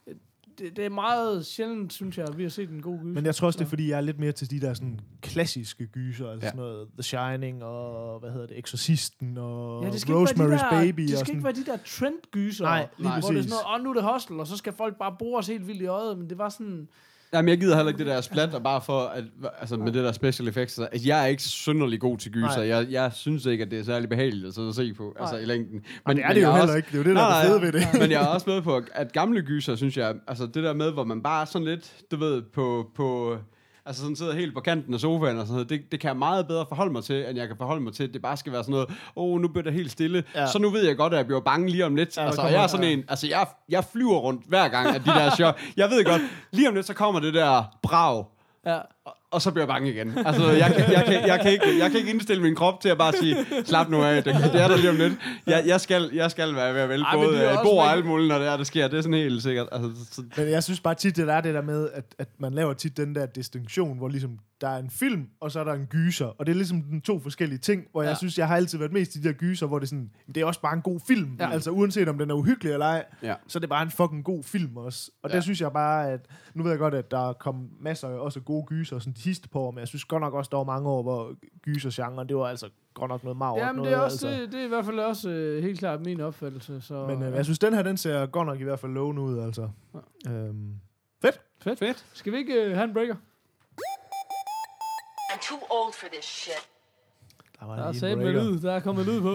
øh, 0.06 0.14
det, 0.58 0.76
det 0.76 0.84
er 0.84 0.88
meget 0.90 1.46
sjældent, 1.46 1.92
synes 1.92 2.18
jeg, 2.18 2.26
at 2.28 2.38
vi 2.38 2.42
har 2.42 2.50
set 2.50 2.70
en 2.70 2.82
god 2.82 2.98
gyser. 2.98 3.14
Men 3.14 3.26
jeg 3.26 3.34
tror 3.34 3.46
også, 3.46 3.58
det 3.58 3.64
er, 3.64 3.68
fordi 3.68 3.90
jeg 3.90 3.96
er 3.96 4.00
lidt 4.00 4.18
mere 4.18 4.32
til 4.32 4.50
de 4.50 4.60
der 4.60 4.74
sådan 4.74 5.00
klassiske 5.22 5.86
gyser, 5.86 6.30
altså 6.30 6.46
Ja. 6.46 6.50
sådan 6.50 6.60
noget 6.60 6.88
The 6.94 7.02
Shining 7.02 7.64
og, 7.64 8.20
hvad 8.20 8.30
hedder 8.30 8.46
det, 8.46 8.58
Exorcisten 8.58 9.38
og 9.38 9.84
Ja, 9.84 9.90
det 9.90 10.00
skal 10.00 10.12
ikke 10.14 10.22
Rosemary's 10.30 10.38
være 10.48 10.50
de 10.50 10.58
der, 10.58 10.70
Baby. 10.70 11.02
Det 11.02 11.12
og 11.12 11.18
skal 11.18 11.26
sådan. 11.26 11.34
ikke 11.34 11.44
være 11.44 11.52
de 11.52 11.64
der 11.64 11.76
trendgyser. 11.86 12.64
Nej, 12.64 12.88
lige 12.98 13.08
Hvor 13.08 13.14
det 13.16 13.38
er 13.38 13.42
sådan 13.42 13.48
noget, 13.50 13.78
åh, 13.80 13.84
nu 13.84 13.90
er 13.90 13.94
det 13.94 14.02
hostel, 14.02 14.40
og 14.40 14.46
så 14.46 14.56
skal 14.56 14.72
folk 14.72 14.98
bare 14.98 15.16
bore 15.18 15.38
os 15.38 15.46
helt 15.46 15.66
vildt 15.66 15.82
i 15.82 15.86
øjet. 15.86 16.18
Men 16.18 16.30
det 16.30 16.38
var 16.38 16.48
sådan... 16.48 16.88
Jamen, 17.34 17.48
jeg 17.48 17.58
gider 17.60 17.76
heller 17.76 17.88
ikke 17.88 17.98
det 17.98 18.06
der 18.06 18.20
splat, 18.20 18.54
og 18.54 18.62
bare 18.62 18.80
for, 18.80 19.00
at, 19.00 19.24
altså 19.60 19.76
med 19.76 19.92
det 19.92 20.04
der 20.04 20.12
special 20.12 20.48
effects, 20.48 20.78
at 20.78 21.06
jeg 21.06 21.22
er 21.22 21.26
ikke 21.26 21.42
synderlig 21.42 22.00
god 22.00 22.18
til 22.18 22.32
gyser. 22.32 22.46
Nej. 22.56 22.66
Jeg, 22.66 22.86
jeg 22.90 23.10
synes 23.14 23.46
ikke, 23.46 23.64
at 23.64 23.70
det 23.70 23.78
er 23.78 23.82
særlig 23.84 24.08
behageligt 24.08 24.46
at 24.46 24.54
sidde 24.54 24.68
og 24.68 24.74
se 24.74 24.94
på, 24.94 25.16
altså 25.20 25.34
Nej. 25.34 25.42
i 25.42 25.46
længden. 25.46 25.72
Men, 25.74 25.82
Men 26.06 26.16
det 26.16 26.24
er 26.24 26.28
men 26.28 26.36
det 26.36 26.42
jo 26.42 26.46
heller 26.50 26.62
også- 26.62 26.76
ikke. 26.76 26.86
Det 26.86 26.94
er 26.94 26.98
jo 26.98 27.04
det, 27.04 27.16
der 27.16 27.22
er 27.22 27.40
det 27.42 27.50
fede 27.50 27.62
ved 27.62 27.72
det. 27.72 27.86
men 28.02 28.10
jeg 28.10 28.22
er 28.22 28.26
også 28.26 28.50
med 28.50 28.62
på, 28.62 28.82
at 28.94 29.12
gamle 29.12 29.42
gyser, 29.42 29.76
synes 29.76 29.96
jeg, 29.96 30.14
altså 30.28 30.46
det 30.46 30.62
der 30.64 30.72
med, 30.74 30.90
hvor 30.92 31.04
man 31.04 31.22
bare 31.22 31.40
er 31.40 31.44
sådan 31.44 31.64
lidt, 31.68 31.92
du 32.10 32.16
ved, 32.16 32.42
på, 32.42 32.90
på 32.96 33.36
altså 33.86 34.02
sådan 34.02 34.16
sidder 34.16 34.34
helt 34.34 34.54
på 34.54 34.60
kanten 34.60 34.94
af 34.94 35.00
sofaen 35.00 35.38
og 35.38 35.46
sådan 35.46 35.54
noget, 35.54 35.70
det, 35.70 35.92
det 35.92 36.00
kan 36.00 36.08
jeg 36.08 36.16
meget 36.16 36.46
bedre 36.46 36.66
forholde 36.68 36.92
mig 36.92 37.04
til, 37.04 37.28
end 37.28 37.38
jeg 37.38 37.48
kan 37.48 37.56
forholde 37.56 37.82
mig 37.82 37.92
til, 37.92 38.04
at 38.04 38.14
det 38.14 38.22
bare 38.22 38.36
skal 38.36 38.52
være 38.52 38.62
sådan 38.62 38.72
noget, 38.72 38.88
åh, 39.16 39.34
oh, 39.34 39.40
nu 39.40 39.48
bliver 39.48 39.62
det 39.64 39.72
helt 39.72 39.90
stille, 39.90 40.24
ja. 40.34 40.46
Så 40.46 40.58
nu 40.58 40.70
ved 40.70 40.86
jeg 40.86 40.96
godt, 40.96 41.12
at 41.12 41.16
jeg 41.16 41.26
bliver 41.26 41.40
bange 41.40 41.68
lige 41.68 41.86
om 41.86 41.96
lidt. 41.96 42.16
Ja, 42.16 42.26
altså, 42.26 42.42
jeg 42.42 42.62
er 42.62 42.66
sådan 42.66 42.86
en, 42.86 43.04
altså 43.08 43.26
jeg, 43.26 43.46
jeg 43.68 43.84
flyver 43.92 44.18
rundt 44.18 44.42
hver 44.48 44.68
gang 44.68 44.94
af 44.94 45.02
de 45.02 45.10
der 45.10 45.30
chok. 45.30 45.58
Jeg 45.76 45.90
ved 45.90 46.04
godt, 46.04 46.22
lige 46.52 46.68
om 46.68 46.74
lidt, 46.74 46.86
så 46.86 46.94
kommer 46.94 47.20
det 47.20 47.34
der 47.34 47.64
brag, 47.82 48.24
Ja, 48.66 48.78
og, 49.30 49.42
så 49.42 49.50
bliver 49.50 49.62
jeg 49.62 49.68
bange 49.68 49.90
igen. 49.92 50.18
Altså, 50.18 50.50
jeg 50.50 50.72
kan, 50.76 50.92
jeg, 50.92 51.04
kan, 51.04 51.28
jeg, 51.28 51.40
kan 51.40 51.52
ikke, 51.52 51.78
jeg 51.78 51.90
kan 51.90 51.98
ikke 51.98 52.10
indstille 52.10 52.42
min 52.42 52.54
krop 52.54 52.80
til 52.80 52.88
at 52.88 52.98
bare 52.98 53.12
sige, 53.12 53.36
slap 53.64 53.88
nu 53.88 54.02
af, 54.02 54.24
det, 54.24 54.34
det 54.34 54.60
er 54.62 54.68
der 54.68 54.76
lige 54.76 54.90
om 54.90 54.96
lidt. 54.96 55.12
Jeg, 55.46 55.62
jeg, 55.66 55.80
skal, 55.80 56.10
jeg 56.14 56.30
skal 56.30 56.54
være 56.54 56.74
ved 56.74 56.80
at 56.80 56.88
vælge 56.88 57.04
Ej, 57.04 57.16
både 57.16 57.32
det 57.36 57.44
er 57.44 57.58
øh, 57.58 57.64
bord 57.64 57.84
og 57.84 57.92
alt 57.92 58.06
muligt, 58.06 58.28
når 58.28 58.38
det 58.38 58.48
er, 58.48 58.56
der 58.56 58.64
sker. 58.64 58.88
Det 58.88 58.96
er 58.98 59.02
sådan 59.02 59.14
helt 59.14 59.42
sikkert. 59.42 59.68
Altså, 59.72 59.90
så, 60.10 60.22
Men 60.36 60.48
jeg 60.50 60.62
synes 60.64 60.80
bare 60.80 60.94
tit, 60.94 61.16
det 61.16 61.28
er 61.28 61.40
det 61.40 61.54
der 61.54 61.62
med, 61.62 61.88
at, 61.92 62.04
at 62.18 62.28
man 62.38 62.52
laver 62.52 62.72
tit 62.72 62.96
den 62.96 63.14
der 63.14 63.26
distinktion, 63.26 63.98
hvor 63.98 64.08
ligesom 64.08 64.38
der 64.60 64.68
er 64.68 64.78
en 64.78 64.90
film, 64.90 65.26
og 65.40 65.52
så 65.52 65.60
er 65.60 65.64
der 65.64 65.72
en 65.72 65.86
gyser. 65.86 66.26
Og 66.26 66.46
det 66.46 66.52
er 66.52 66.56
ligesom 66.56 66.82
den 66.82 67.00
to 67.00 67.20
forskellige 67.20 67.58
ting, 67.58 67.84
hvor 67.92 68.02
ja. 68.02 68.08
Jeg 68.08 68.16
synes, 68.16 68.38
jeg 68.38 68.48
har 68.48 68.56
altid 68.56 68.78
været 68.78 68.92
mest 68.92 69.14
i 69.16 69.18
de 69.20 69.28
der 69.28 69.32
gyser, 69.32 69.66
hvor 69.66 69.78
det 69.78 69.86
er 69.86 69.88
sådan, 69.88 70.10
det 70.26 70.36
er 70.36 70.44
også 70.44 70.60
bare 70.60 70.74
en 70.74 70.82
god 70.82 71.00
film. 71.08 71.36
Ja. 71.40 71.50
Altså 71.50 71.70
uanset 71.70 72.08
om 72.08 72.18
den 72.18 72.30
er 72.30 72.34
uhyggelig 72.34 72.72
eller 72.72 72.86
ej, 72.86 73.04
ja. 73.22 73.34
så 73.48 73.58
er 73.58 73.60
det 73.60 73.68
bare 73.68 73.82
en 73.82 73.90
fucking 73.90 74.24
god 74.24 74.42
film 74.44 74.76
også. 74.76 75.10
Og 75.22 75.30
Ja. 75.30 75.36
der 75.36 75.40
synes 75.42 75.60
jeg 75.60 75.72
bare, 75.72 76.10
at 76.10 76.20
nu 76.54 76.62
ved 76.62 76.70
jeg 76.70 76.78
godt, 76.78 76.94
at 76.94 77.10
der 77.10 77.28
er 77.28 77.32
kommet 77.32 77.68
masser 77.80 78.08
af 78.08 78.12
også 78.18 78.40
gode 78.40 78.66
gyser 78.66 78.89
sådan 78.98 79.12
de 79.12 79.22
sidste 79.22 79.48
par 79.48 79.60
år, 79.60 79.70
men 79.70 79.78
jeg 79.78 79.88
synes 79.88 80.04
godt 80.04 80.20
nok 80.20 80.34
også, 80.34 80.48
der 80.50 80.56
var 80.56 80.64
mange 80.64 80.88
år, 80.88 81.02
hvor 81.02 81.34
gysergenren, 81.62 82.28
det 82.28 82.36
var 82.36 82.46
altså 82.46 82.68
godt 82.94 83.08
nok 83.08 83.24
noget 83.24 83.36
meget 83.36 83.58
ja 83.60 83.72
men 83.72 83.76
noget, 83.76 83.90
det 83.90 83.98
er, 83.98 84.00
også, 84.00 84.28
altså. 84.28 84.42
det, 84.42 84.52
det 84.52 84.60
er 84.60 84.64
i 84.64 84.68
hvert 84.68 84.84
fald 84.84 84.98
også 84.98 85.30
øh, 85.30 85.62
helt 85.62 85.78
klart 85.78 86.00
min 86.00 86.20
opfattelse. 86.20 86.80
Så, 86.80 87.06
Men 87.06 87.22
øh, 87.22 87.34
jeg 87.34 87.44
synes, 87.44 87.58
den 87.58 87.74
her, 87.74 87.82
den 87.82 87.96
ser 87.96 88.26
godt 88.26 88.46
nok 88.46 88.60
i 88.60 88.64
hvert 88.64 88.78
fald 88.78 88.92
lovende 88.92 89.22
ud, 89.22 89.38
altså. 89.38 89.68
Øhm, 90.28 90.74
fedt. 91.22 91.40
Fedt. 91.78 92.06
Skal 92.12 92.32
vi 92.32 92.38
ikke 92.38 92.54
øh, 92.54 92.74
have 92.74 92.84
en 92.84 92.92
breaker? 92.92 93.14
I'm 95.32 95.48
too 95.48 95.58
old 95.70 95.92
for 95.92 96.06
this 96.12 96.24
shit. 96.24 96.68
Der 97.60 97.66
var 97.66 97.76
Der 97.76 97.82
er 97.82 97.92
lige 97.92 98.00
sat 98.00 98.12
en 98.12 98.18
med 98.18 98.32
lyd, 98.32 98.60
der 98.60 98.72
er 98.72 98.80
kommet 98.80 99.06
lyd 99.06 99.20
på. 99.20 99.34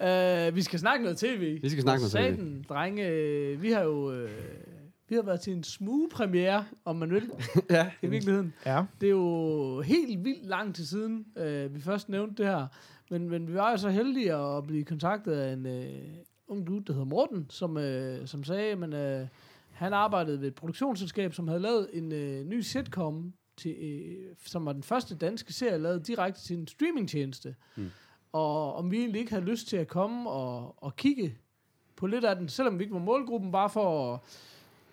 Uh, 0.00 0.54
vi 0.58 0.62
skal 0.62 0.78
snakke 0.78 1.02
noget 1.02 1.18
tv. 1.18 1.62
Vi 1.62 1.68
skal 1.68 1.82
snakke 1.82 2.02
noget 2.02 2.12
TV. 2.12 2.36
Satan, 2.36 2.64
drenge, 2.68 3.06
øh, 3.06 3.62
vi 3.62 3.72
har 3.72 3.82
jo 3.82 4.12
øh, 4.12 4.30
vi 5.12 5.16
har 5.16 5.22
været 5.22 5.40
til 5.40 5.52
en 5.52 5.64
smooth 5.64 6.10
premiere, 6.10 6.64
om 6.84 6.96
man 6.96 7.10
vil, 7.10 7.30
ja. 7.70 7.90
i 8.02 8.06
virkeligheden. 8.06 8.54
Ja. 8.66 8.84
Det 9.00 9.06
er 9.06 9.10
jo 9.10 9.80
helt 9.80 10.24
vildt 10.24 10.46
lang 10.46 10.74
tid 10.74 10.84
siden, 10.84 11.26
øh, 11.36 11.74
vi 11.74 11.80
først 11.80 12.08
nævnte 12.08 12.42
det 12.42 12.52
her. 12.52 12.66
Men, 13.10 13.28
men 13.28 13.48
vi 13.48 13.54
var 13.54 13.70
jo 13.70 13.76
så 13.76 13.88
heldige 13.88 14.34
at 14.34 14.66
blive 14.66 14.84
kontaktet 14.84 15.32
af 15.32 15.52
en 15.52 15.66
øh, 15.66 16.02
ung 16.48 16.66
dude, 16.66 16.84
der 16.84 16.92
hedder 16.92 17.06
Morten, 17.06 17.46
som, 17.50 17.76
øh, 17.76 18.26
som 18.26 18.44
sagde, 18.44 18.70
at 18.72 19.22
øh, 19.22 19.28
han 19.70 19.92
arbejdede 19.92 20.40
ved 20.40 20.48
et 20.48 20.54
produktionsselskab, 20.54 21.34
som 21.34 21.48
havde 21.48 21.60
lavet 21.60 21.88
en 21.92 22.12
øh, 22.12 22.46
ny 22.46 22.60
sitcom, 22.60 23.32
til, 23.56 23.76
øh, 23.82 24.34
som 24.46 24.66
var 24.66 24.72
den 24.72 24.82
første 24.82 25.16
danske 25.16 25.52
serie, 25.52 25.78
lavet 25.78 26.06
direkte 26.06 26.40
til 26.40 26.58
en 26.58 26.66
streamingtjeneste. 26.66 27.54
Mm. 27.76 27.90
Og 28.32 28.74
om 28.74 28.90
vi 28.90 28.98
egentlig 28.98 29.20
ikke 29.20 29.32
havde 29.32 29.44
lyst 29.44 29.68
til 29.68 29.76
at 29.76 29.88
komme 29.88 30.30
og, 30.30 30.82
og 30.82 30.96
kigge 30.96 31.38
på 31.96 32.06
lidt 32.06 32.24
af 32.24 32.36
den, 32.36 32.48
selvom 32.48 32.78
vi 32.78 32.84
ikke 32.84 32.94
var 32.94 33.00
målgruppen, 33.00 33.52
bare 33.52 33.70
for 33.70 34.14
at 34.14 34.20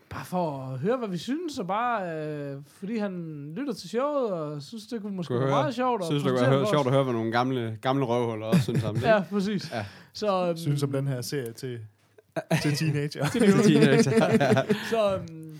bare 0.09 0.25
for 0.25 0.61
at 0.73 0.79
høre, 0.79 0.97
hvad 0.97 1.07
vi 1.07 1.17
synes, 1.17 1.59
og 1.59 1.67
bare 1.67 2.11
øh, 2.15 2.57
fordi 2.67 2.97
han 2.97 3.45
lytter 3.55 3.73
til 3.73 3.89
showet, 3.89 4.31
og 4.33 4.61
synes, 4.61 4.87
det 4.87 5.01
kunne 5.01 5.15
måske 5.15 5.33
være 5.39 5.49
meget 5.49 5.75
sjovt. 5.75 6.05
Synes 6.05 6.23
det 6.23 6.33
var 6.33 6.39
for 6.39 6.69
sjovt 6.73 6.87
at 6.87 6.93
høre, 6.93 7.03
hvad 7.03 7.13
nogle 7.13 7.31
gamle, 7.31 7.77
gamle 7.81 8.05
røvhuller 8.05 8.45
også 8.45 8.61
synes 8.63 8.83
om 8.83 8.95
det? 8.99 9.03
Ja, 9.03 9.23
præcis. 9.29 9.71
Ja. 9.71 9.85
Så, 10.13 10.47
øhm, 10.47 10.57
Synes 10.57 10.83
om 10.83 10.91
den 10.91 11.07
her 11.07 11.21
serie 11.21 11.51
til, 11.53 11.79
til 12.63 12.75
teenager. 12.75 13.25
Teenager. 13.29 14.73
så 14.91 15.15
øhm, 15.17 15.59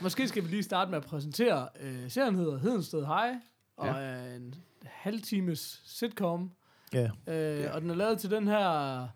måske 0.00 0.28
skal 0.28 0.44
vi 0.44 0.48
lige 0.48 0.62
starte 0.62 0.90
med 0.90 0.98
at 0.98 1.04
præsentere. 1.04 1.68
Øh, 1.80 2.10
serien 2.10 2.34
hedder 2.34 2.58
Hedensted 2.58 3.00
High, 3.06 3.34
og 3.76 3.86
Ja. 3.86 3.92
er 3.92 4.34
en 4.36 4.54
halvtimes 4.84 5.82
sitcom. 5.86 6.50
ja. 6.92 7.08
Øh, 7.28 7.74
Og 7.74 7.80
den 7.80 7.90
er 7.90 7.94
lavet 7.94 8.18
til 8.18 8.30
den 8.30 8.48
her... 8.48 9.08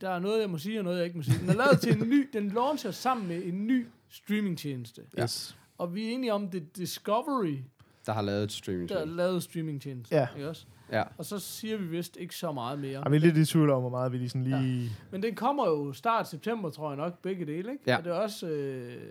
Der 0.00 0.10
er 0.10 0.18
noget, 0.18 0.40
jeg 0.40 0.50
må 0.50 0.58
sige, 0.58 0.80
og 0.80 0.84
noget, 0.84 0.96
jeg 0.96 1.04
ikke 1.04 1.16
må 1.16 1.22
sige. 1.22 1.38
Den 1.38 1.48
er 1.48 1.54
lavet 1.54 1.80
til 1.80 2.02
en 2.02 2.08
ny... 2.08 2.28
Den 2.32 2.48
launcher 2.48 2.90
sammen 2.90 3.28
med 3.28 3.44
en 3.44 3.66
ny 3.66 3.86
streamingtjeneste. 4.08 5.02
Yes. 5.20 5.58
Og 5.78 5.94
vi 5.94 6.06
er 6.06 6.10
enige 6.10 6.32
om, 6.32 6.50
det 6.50 6.62
er 6.62 6.66
Discovery, 6.76 7.58
der 8.06 8.12
har 8.12 8.22
lavet 8.22 8.42
et 8.42 8.52
streaming 8.52 8.88
der 8.88 8.98
har 8.98 9.04
lavet 9.04 9.42
streamingtjeneste. 9.42 10.16
Ja. 10.16 10.26
Ikke 10.36 10.48
også? 10.48 10.66
Ja. 10.92 11.02
Og 11.18 11.24
så 11.24 11.38
siger 11.38 11.76
vi 11.76 11.86
vist 11.86 12.16
ikke 12.16 12.36
så 12.36 12.52
meget 12.52 12.78
mere. 12.78 13.00
Og 13.00 13.10
vi 13.10 13.16
er 13.16 13.20
lidt 13.20 13.36
i 13.36 13.44
tvivl 13.44 13.70
om, 13.70 13.80
hvor 13.80 13.90
meget 13.90 14.12
vi 14.12 14.18
lige 14.18 14.28
sådan 14.28 14.44
lige... 14.44 14.90
Men 15.10 15.22
den 15.22 15.34
kommer 15.34 15.66
jo 15.66 15.92
start 15.92 16.28
september, 16.28 16.70
tror 16.70 16.90
jeg 16.90 16.96
nok, 16.96 17.22
begge 17.22 17.46
dele, 17.46 17.72
ikke? 17.72 17.84
Ja. 17.86 17.96
Og 17.96 18.04
det 18.04 18.10
er 18.10 18.16
også... 18.16 18.48
Øh, 18.48 19.02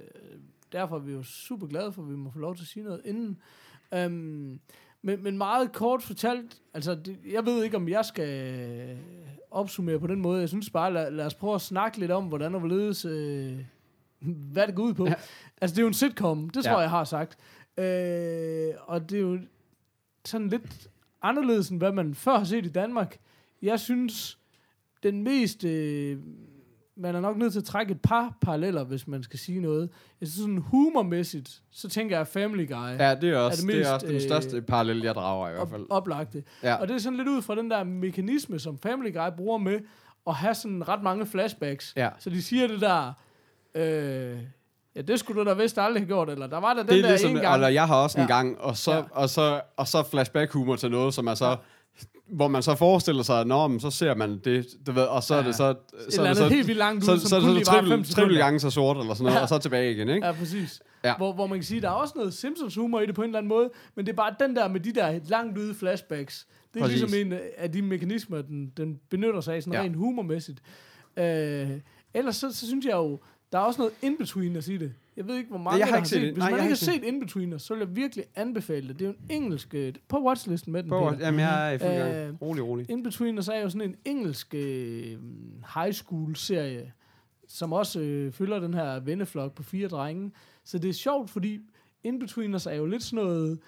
derfor 0.72 0.95
er 0.95 1.00
vi 1.00 1.12
jo 1.12 1.24
super 1.24 1.68
glade 1.68 1.91
for, 1.91 2.02
at 2.02 2.10
vi 2.10 2.16
må 2.16 2.32
få 2.32 2.39
lov 2.39 2.56
til 2.56 2.64
at 2.64 2.68
sige 2.68 2.84
noget 2.84 3.02
inden. 3.06 3.38
Um, 4.06 4.60
men, 5.02 5.24
men 5.24 5.38
meget 5.38 5.72
kort 5.72 6.04
fortalt, 6.04 6.62
altså, 6.74 6.95
det, 6.95 7.18
jeg 7.32 7.45
ved 7.45 7.64
ikke, 7.64 7.78
om 7.78 7.89
jeg 7.89 8.06
skal 8.06 8.98
opsummere 9.52 10.00
på 10.00 10.08
den 10.08 10.22
måde. 10.22 10.39
Jeg 10.39 10.50
synes 10.50 10.70
bare, 10.70 10.93
lad, 10.93 11.12
lad 11.12 11.26
os 11.26 11.34
prøve 11.34 11.56
at 11.56 11.62
snakke 11.62 11.98
lidt 12.00 12.12
om, 12.12 12.26
hvordan 12.26 12.54
og 12.54 12.60
hvorledes, 12.60 13.06
øh, 13.06 13.58
hvad 14.54 14.68
det 14.68 14.76
går 14.76 14.84
ud 14.84 14.93
på. 14.93 15.06
Ja. 15.06 15.14
Altså, 15.62 15.76
det 15.76 15.80
er 15.80 15.84
jo 15.84 15.88
en 15.88 15.93
sitcom, 15.93 16.50
det 16.50 16.64
tror 16.64 16.72
Ja. 16.72 16.78
jeg, 16.78 16.82
jeg 16.84 16.89
har 16.89 17.04
sagt. 17.04 17.38
Øh, 17.78 18.74
og 18.88 19.10
det 19.10 19.18
er 19.18 19.22
jo 19.22 19.39
sådan 20.26 20.50
lidt 20.50 20.88
anderledes, 21.22 21.70
end 21.70 21.78
hvad 21.80 21.91
man 21.91 22.16
før 22.16 22.38
har 22.38 22.43
set 22.43 22.66
i 22.66 22.70
Danmark. 22.70 23.18
Jeg 23.62 23.80
synes, 23.80 24.39
den 25.04 25.24
mest... 25.24 25.64
Øh, 25.64 26.18
man 27.00 27.16
er 27.16 27.20
nok 27.22 27.38
nødt 27.38 27.52
til 27.54 27.60
at 27.60 27.66
trække 27.66 27.91
et 27.91 28.02
par 28.02 28.38
paralleller, 28.41 28.84
hvis 28.84 29.08
man 29.08 29.24
skal 29.24 29.39
sige 29.39 29.60
noget. 29.60 29.89
Jeg 30.22 30.28
synes 30.28 30.41
sådan 30.41 30.58
humormæssigt, 30.58 31.62
så 31.72 31.89
tænker 31.89 32.18
jeg 32.18 32.28
Family 32.28 32.68
Guy. 32.68 32.98
Ja, 33.00 33.16
det 33.16 33.30
er 33.30 33.38
også, 33.38 33.62
det 33.62 33.68
det 33.68 33.76
er 33.76 33.80
mest, 33.80 33.91
også 33.91 34.08
den 34.08 34.16
øh, 34.16 34.22
største 34.22 34.62
parallel, 34.62 35.02
jeg 35.04 35.16
drager 35.16 35.48
i 35.48 35.52
hvert 35.52 35.62
op, 35.62 35.70
fald. 35.70 35.86
oplagte. 35.89 36.43
Ja. 36.64 36.76
Og 36.76 36.88
det 36.88 36.93
er 36.95 37.00
sådan 37.00 37.18
lidt 37.18 37.28
ud 37.28 37.41
fra 37.41 37.56
den 37.56 37.72
der 37.72 37.84
mekanisme, 37.84 38.60
som 38.60 38.78
Family 38.78 39.14
Guy 39.14 39.30
bruger 39.38 39.58
med 39.58 39.80
at 40.28 40.34
have 40.34 40.56
sådan 40.56 40.88
ret 40.88 41.04
mange 41.04 41.26
flashbacks. 41.26 41.93
Ja. 41.95 42.10
Så 42.20 42.30
de 42.30 42.43
siger 42.43 42.68
det 42.68 42.82
der, 42.82 43.14
øh, 43.76 44.38
ja, 44.95 45.02
det 45.02 45.20
skulle 45.20 45.43
du 45.43 45.50
da 45.50 45.54
vist 45.54 45.78
aldrig 45.78 46.02
have 46.02 46.08
gjort, 46.08 46.30
eller 46.30 46.48
der 46.48 46.58
var 46.60 46.74
der 46.74 46.82
den 46.84 46.89
det 46.89 46.98
er 46.98 47.02
der 47.02 47.10
ligesom, 47.10 47.32
en 47.32 47.38
gang. 47.41 47.54
eller 47.56 47.68
jeg 47.68 47.88
har 47.88 47.95
også 48.04 48.18
en 48.18 48.28
Ja. 48.30 48.36
gang, 48.36 48.58
og 48.62 48.78
så, 48.78 48.93
Ja. 48.93 49.02
og 49.12 49.30
så, 49.30 49.62
og 49.78 49.88
så 49.88 50.04
flashback 50.04 50.52
humor 50.54 50.76
til 50.76 50.91
noget, 50.91 51.14
som 51.14 51.28
er 51.28 51.34
så, 51.34 51.58
hvor 52.34 52.48
man 52.48 52.64
så 52.64 52.76
forestiller 52.76 53.24
sig, 53.24 53.39
at 53.41 53.48
nå, 53.48 53.68
men 53.68 53.80
så 53.80 53.89
ser 53.91 54.16
man 54.16 54.39
det, 54.43 54.68
du 54.88 54.91
ved, 54.91 55.04
og 55.04 55.24
så 55.24 55.36
er 55.36 55.41
Ja. 55.41 55.48
det 55.48 55.56
så, 55.56 55.70
Et 55.70 55.78
så, 56.14 56.22
eller 56.22 56.24
er 56.24 56.28
det 56.34 56.38
så, 56.38 56.48
helt 56.50 56.68
vildt 56.68 56.78
langt 56.80 57.04
ud, 57.04 57.06
så, 57.06 57.18
som 57.20 57.30
så, 57.30 57.36
kun 57.36 57.41
så, 57.41 57.54
lige 57.54 57.66
var 57.98 58.04
sekunder. 58.04 58.38
gange 58.38 58.60
så 58.60 58.70
sort, 58.70 58.98
eller 58.98 59.14
sådan 59.14 59.24
noget, 59.24 59.36
Ja. 59.38 59.41
og 59.41 59.50
så 59.50 59.58
tilbage 59.58 59.91
igen, 59.91 60.10
ikke? 60.10 60.26
Ja, 60.28 60.32
præcis. 60.32 60.82
Ja. 61.04 61.18
Hvor, 61.18 61.34
hvor 61.34 61.48
man 61.48 61.58
kan 61.58 61.64
sige, 61.66 61.82
der 61.82 61.88
er 61.88 61.93
også 61.93 62.14
noget 62.16 62.34
Simpsons 62.34 62.76
humor 62.76 63.00
i 63.00 63.06
det 63.06 63.16
på 63.16 63.22
en 63.22 63.26
eller 63.30 63.38
anden 63.39 63.50
måde, 63.50 63.70
men 63.95 64.06
det 64.06 64.12
er 64.12 64.16
bare 64.16 64.36
den 64.39 64.56
der 64.56 64.68
med 64.68 64.80
de 64.80 64.93
der 64.93 65.20
langt 65.28 65.58
ude 65.58 65.74
flashbacks. 65.76 66.48
Det 66.74 66.80
er 66.80 66.84
Præcis. 66.86 67.02
ligesom 67.02 67.32
en 67.32 67.39
af 67.58 67.72
de 67.72 67.82
mekanismer, 67.82 68.41
den, 68.41 68.72
den 68.78 69.00
benytter 69.10 69.41
sig 69.41 69.56
af, 69.56 69.64
sådan 69.64 69.74
ja. 69.74 69.82
rent 69.82 69.95
humormæssigt. 69.95 70.60
Øh, 71.18 71.70
ellers 72.14 72.36
så, 72.36 72.52
så 72.54 72.68
synes 72.68 72.86
jeg 72.86 72.93
jo, 72.93 73.20
der 73.52 73.58
er 73.58 73.62
også 73.62 73.82
noget 73.82 73.93
in-between 74.02 74.56
i 74.74 74.78
det. 74.78 74.93
Jeg 75.18 75.28
ved 75.28 75.36
ikke, 75.36 75.50
hvor 75.50 75.58
mange 75.58 75.80
jeg 75.80 75.88
har 75.88 75.95
ikke 75.98 76.10
set 76.10 76.22
det. 76.22 76.30
Hvis 76.32 76.38
Nej, 76.38 76.50
man 76.52 76.60
jeg 76.60 76.66
ikke 76.66 76.86
har 76.86 76.91
set 76.91 77.04
in-betweener, 77.04 77.58
så 77.58 77.74
vil 77.74 77.80
jeg 77.80 77.95
virkelig 77.95 78.26
anbefale 78.36 78.88
det. 78.88 79.00
Det 79.00 79.06
er 79.06 79.10
jo 79.10 79.16
en 79.30 79.43
engelsk... 79.43 79.74
øh, 79.74 79.93
På 80.08 80.26
watchlisten 80.28 80.72
med 80.74 80.84
den, 80.84 80.89
På, 80.89 81.10
Peter. 81.10 81.26
jamen, 81.26 81.39
jeg 81.39 81.70
er 81.70 81.72
i 81.76 81.78
fuld 81.78 81.89
gang. 81.89 82.16
Øh, 82.16 82.34
Rolig, 82.41 82.64
rolig. 82.64 82.89
In-Betweeners 82.89 83.48
er 83.48 83.60
jo 83.60 83.70
sådan 83.70 83.89
en 83.89 83.95
engelsk 84.06 84.54
øh, 84.56 85.18
high 85.76 85.93
school 85.93 86.36
serie, 86.36 86.93
som 87.48 87.74
også 87.74 88.00
øh, 88.00 88.32
følger 88.32 88.60
den 88.60 88.74
her 88.74 89.00
venneflok 89.00 89.56
på 89.56 89.64
fire 89.64 89.88
drenge. 89.88 90.32
Så 90.64 90.78
det 90.78 90.89
er 90.89 90.93
sjovt, 90.93 91.30
fordi 91.30 91.60
In-Betweeners 92.04 92.66
er 92.66 92.74
jo 92.76 92.86
lidt 92.86 93.04
sådan 93.04 93.26
noget, 93.26 93.60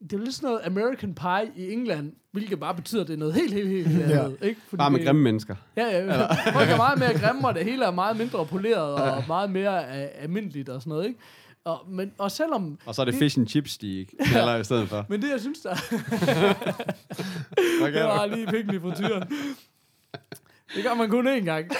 det 0.00 0.12
er 0.12 0.18
lidt 0.18 0.34
sådan 0.34 0.46
noget 0.48 0.60
American 0.64 1.14
Pie 1.14 1.50
i 1.66 1.72
England, 1.72 2.12
hvilket 2.32 2.60
bare 2.60 2.74
betyder, 2.74 3.02
at 3.02 3.08
det 3.08 3.14
er 3.14 3.18
noget 3.18 3.34
helt, 3.34 3.54
helt, 3.54 3.88
helt 3.88 4.02
andet. 4.02 4.36
Ikke? 4.42 4.60
Fordi 4.68 4.78
Bare 4.78 4.90
med 4.90 4.98
det- 4.98 5.06
grimme 5.06 5.22
mennesker. 5.22 5.54
Ja, 5.76 5.98
ja. 5.98 6.26
Folk 6.52 6.68
er 6.70 6.76
meget 6.76 6.98
mere 6.98 7.18
grimme, 7.20 7.48
og 7.48 7.54
det 7.54 7.64
hele 7.64 7.84
er 7.84 7.90
meget 7.90 8.16
mindre 8.16 8.46
poleret, 8.46 8.94
og 8.94 9.24
meget 9.28 9.50
mere 9.50 9.78
uh, 9.78 10.22
almindeligt 10.22 10.68
og 10.68 10.80
sådan 10.80 10.90
noget. 10.90 11.06
Ikke? 11.06 11.18
Og, 11.64 11.78
men, 11.88 12.12
og 12.18 12.30
selvom... 12.30 12.78
Og 12.86 12.94
så 12.94 13.00
er 13.02 13.04
det 13.04 13.14
fish 13.14 13.38
and 13.38 13.48
chips, 13.48 13.78
de 13.78 14.06
knaller 14.20 14.56
i 14.56 14.64
stedet 14.64 14.88
for. 14.88 15.06
Men 15.08 15.22
det, 15.22 15.30
jeg 15.30 15.40
synes, 15.40 15.60
der 15.60 15.74
det 17.92 18.04
var 18.04 18.26
lige 18.26 18.46
pikken 18.46 18.74
i 18.74 18.78
frityren. 18.80 19.22
Det 20.74 20.84
gør 20.84 20.94
man 20.94 21.10
kun 21.10 21.28
én 21.28 21.44
gang. 21.44 21.70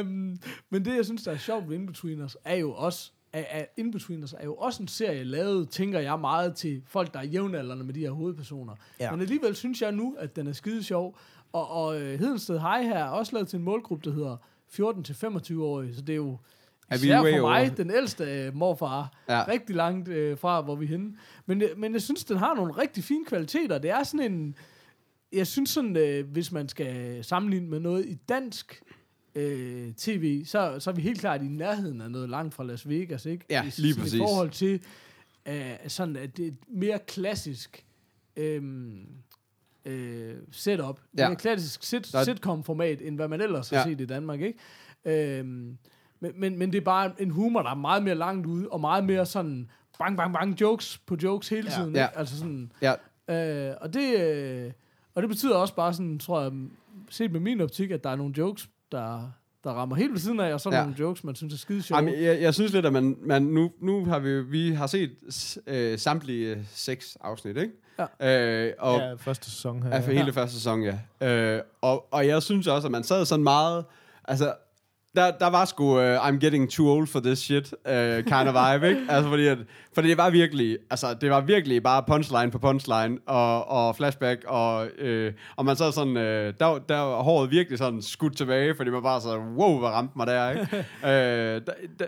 um, 0.00 0.36
men 0.70 0.84
det, 0.84 0.96
jeg 0.96 1.04
synes, 1.04 1.22
der 1.22 1.32
er 1.32 1.36
sjovt 1.38 1.68
ved 1.68 1.76
Inbetweeners, 1.76 2.36
er 2.44 2.56
jo 2.56 2.72
også, 2.72 3.12
at, 3.32 3.46
at 3.50 3.66
Inbetweeners 3.76 4.32
er 4.32 4.44
jo 4.44 4.54
også 4.54 4.82
en 4.82 4.88
serie 4.88 5.24
lavet, 5.24 5.70
tænker 5.70 6.00
jeg 6.00 6.18
meget 6.20 6.54
til 6.54 6.82
folk, 6.86 7.14
der 7.14 7.20
er 7.20 7.24
jævnaldrende 7.24 7.84
med 7.84 7.94
de 7.94 8.00
her 8.00 8.10
hovedpersoner. 8.10 8.72
Ja. 9.00 9.10
Men 9.10 9.20
alligevel 9.20 9.56
synes 9.56 9.82
jeg 9.82 9.92
nu, 9.92 10.16
at 10.18 10.36
den 10.36 10.46
er 10.46 10.52
skide 10.52 10.82
sjov. 10.82 11.18
Og, 11.52 11.70
og 11.70 12.00
øh, 12.00 12.18
Hedensted 12.18 12.58
High 12.58 12.84
her 12.84 12.98
er 13.04 13.08
også 13.08 13.32
lavet 13.32 13.48
til 13.48 13.56
en 13.56 13.62
målgruppe, 13.64 14.10
der 14.10 14.14
hedder 14.14 14.36
14-25-årige, 14.72 15.94
så 15.94 16.00
det 16.00 16.12
er 16.12 16.16
jo 16.16 16.38
Er 16.90 16.98
vi 16.98 17.08
for 17.08 17.22
mig, 17.22 17.60
over? 17.60 17.68
den 17.68 17.90
ældste 17.90 18.24
øh, 18.24 18.54
morfar, 18.54 19.12
ja. 19.28 19.44
rigtig 19.48 19.76
langt 19.76 20.08
øh, 20.08 20.38
fra, 20.38 20.60
hvor 20.60 20.74
vi 20.76 20.84
er 20.84 20.88
henne. 20.88 21.16
Men, 21.46 21.62
øh, 21.62 21.68
men 21.76 21.92
jeg 21.92 22.02
synes, 22.02 22.24
den 22.24 22.36
har 22.36 22.54
nogle 22.54 22.72
rigtig 22.72 23.04
fine 23.04 23.24
kvaliteter. 23.24 23.78
Det 23.78 23.90
er 23.90 24.02
sådan 24.02 24.32
en... 24.32 24.56
Jeg 25.32 25.46
synes 25.46 25.70
sådan, 25.70 25.96
øh, 25.96 26.26
hvis 26.30 26.52
man 26.52 26.68
skal 26.68 27.24
sammenligne 27.24 27.68
med 27.68 27.80
noget 27.80 28.06
i 28.06 28.14
dansk 28.28 28.82
øh, 29.36 29.92
tv, 29.92 30.44
så, 30.44 30.76
så 30.80 30.90
er 30.90 30.94
vi 30.94 31.02
helt 31.02 31.20
klart 31.20 31.42
i 31.42 31.48
nærheden 31.48 32.00
af 32.00 32.10
noget 32.10 32.30
langt 32.30 32.54
fra 32.54 32.64
Las 32.64 32.88
Vegas, 32.88 33.26
ikke? 33.26 33.44
Ja, 33.50 33.62
I, 33.62 33.64
lige 33.64 33.74
sådan 33.74 33.94
præcis. 34.02 34.14
I 34.14 34.18
forhold 34.18 34.50
til 34.50 34.80
øh, 35.46 35.72
sådan, 35.88 36.16
at 36.16 36.36
det 36.36 36.42
er 36.44 36.48
et 36.48 36.56
mere 36.68 36.98
klassisk 36.98 37.84
øh, 38.36 38.62
øh, 39.84 40.34
setup. 40.50 41.00
Ja. 41.18 41.28
Mere 41.28 41.36
klassisk 41.36 41.82
sit, 41.82 42.12
Der 42.12 42.24
sitcom-format, 42.24 43.02
end 43.02 43.16
hvad 43.16 43.28
man 43.28 43.40
ellers 43.40 43.70
har 43.70 43.76
Ja. 43.76 43.84
set 43.84 44.00
i 44.00 44.06
Danmark, 44.06 44.40
ikke? 44.40 44.58
Øhm, 45.38 45.78
men, 46.20 46.32
men, 46.36 46.58
men 46.58 46.72
det 46.72 46.78
er 46.78 46.84
bare 46.84 47.12
en 47.18 47.30
humor, 47.30 47.62
der 47.62 47.70
er 47.70 47.74
meget 47.74 48.02
mere 48.02 48.14
langt 48.14 48.46
ude, 48.46 48.68
og 48.68 48.80
meget 48.80 49.04
mere 49.04 49.26
sådan 49.26 49.70
bang, 49.98 50.16
bang, 50.16 50.34
bang, 50.34 50.60
jokes 50.60 50.98
på 50.98 51.16
jokes 51.22 51.48
hele 51.48 51.70
tiden. 51.70 51.94
Ja. 51.96 52.06
Ikke? 52.06 52.18
Altså 52.18 52.38
sådan, 52.38 52.72
Ja, 52.82 52.92
øh, 53.70 53.76
og, 53.80 53.94
det, 53.94 54.20
øh, 54.20 54.72
og 55.14 55.22
det 55.22 55.28
betyder 55.28 55.56
også 55.56 55.74
bare 55.74 55.94
sådan, 55.94 56.18
tror 56.18 56.42
jeg, 56.42 56.52
set 57.10 57.32
med 57.32 57.40
min 57.40 57.60
optik, 57.60 57.90
at 57.90 58.04
der 58.04 58.10
er 58.10 58.16
nogle 58.16 58.34
jokes, 58.38 58.68
der, 58.92 59.32
der 59.64 59.70
rammer 59.70 59.96
helt 59.96 60.12
ved 60.12 60.18
siden 60.18 60.40
af, 60.40 60.52
og 60.54 60.60
så 60.60 60.70
Ja. 60.72 60.80
nogle 60.82 60.96
jokes, 60.98 61.24
man 61.24 61.34
synes 61.34 61.54
er 61.54 61.58
skide 61.58 61.82
sjove. 61.82 61.98
Jamen, 61.98 62.22
jeg, 62.22 62.40
jeg 62.40 62.54
synes 62.54 62.72
lidt, 62.72 62.86
at 62.86 62.92
man, 62.92 63.16
man 63.22 63.42
nu, 63.42 63.70
nu 63.80 64.04
har 64.04 64.18
vi, 64.18 64.42
vi 64.42 64.72
har 64.72 64.86
set 64.86 65.10
øh, 65.66 65.98
samtlige 65.98 66.54
øh, 66.56 66.58
seks 66.74 67.16
afsnit, 67.20 67.56
ikke? 67.56 67.72
Ja. 68.20 68.66
Øh, 68.66 68.72
og, 68.78 68.98
ja, 68.98 69.14
første 69.14 69.50
sæson 69.50 69.82
her. 69.82 69.90
Ja, 69.90 69.98
for 70.00 70.10
hele 70.12 70.32
første 70.32 70.54
sæson, 70.56 70.82
ja. 70.82 70.98
Øh, 71.28 71.62
og, 71.80 72.06
og 72.12 72.26
jeg 72.26 72.42
synes 72.42 72.66
også, 72.66 72.88
at 72.88 72.92
man 72.92 73.04
sad 73.04 73.24
sådan 73.24 73.42
meget... 73.44 73.84
Altså, 74.28 74.54
der, 75.16 75.30
der 75.30 75.46
var 75.46 75.64
sgu 75.64 75.84
uh, 75.84 76.28
I'm 76.28 76.38
getting 76.38 76.70
too 76.70 76.88
old 76.88 77.06
for 77.06 77.20
this 77.20 77.38
shit 77.38 77.72
uh, 77.72 77.92
kind 78.24 78.48
of 78.48 78.54
vibe, 78.54 78.88
ikke? 78.88 79.00
Altså, 79.08 79.30
fordi, 79.30 79.46
at, 79.46 79.58
fordi 79.92 80.08
det 80.08 80.16
var 80.16 80.30
virkelig... 80.30 80.78
Altså, 80.90 81.14
det 81.14 81.30
var 81.30 81.40
virkelig 81.40 81.82
bare 81.82 82.02
punchline 82.02 82.50
på 82.50 82.58
punchline 82.58 83.18
og, 83.26 83.68
og 83.68 83.96
flashback, 83.96 84.44
og, 84.46 84.86
øh, 84.86 85.32
og 85.56 85.64
man 85.64 85.76
sad 85.76 85.92
sådan... 85.92 86.16
Øh, 86.16 86.54
der, 86.60 86.78
der 86.78 86.98
var 86.98 87.22
håret 87.22 87.50
virkelig 87.50 87.78
sådan 87.78 88.02
skudt 88.02 88.36
tilbage, 88.36 88.74
fordi 88.76 88.90
man 88.90 89.02
bare 89.02 89.20
så, 89.20 89.38
wow, 89.38 89.78
hvad 89.78 89.88
ramte 89.88 90.12
mig 90.16 90.26
der, 90.26 90.50
ikke? 90.50 90.76
øh, 91.04 91.60
der, 91.66 91.72
der, 91.98 92.06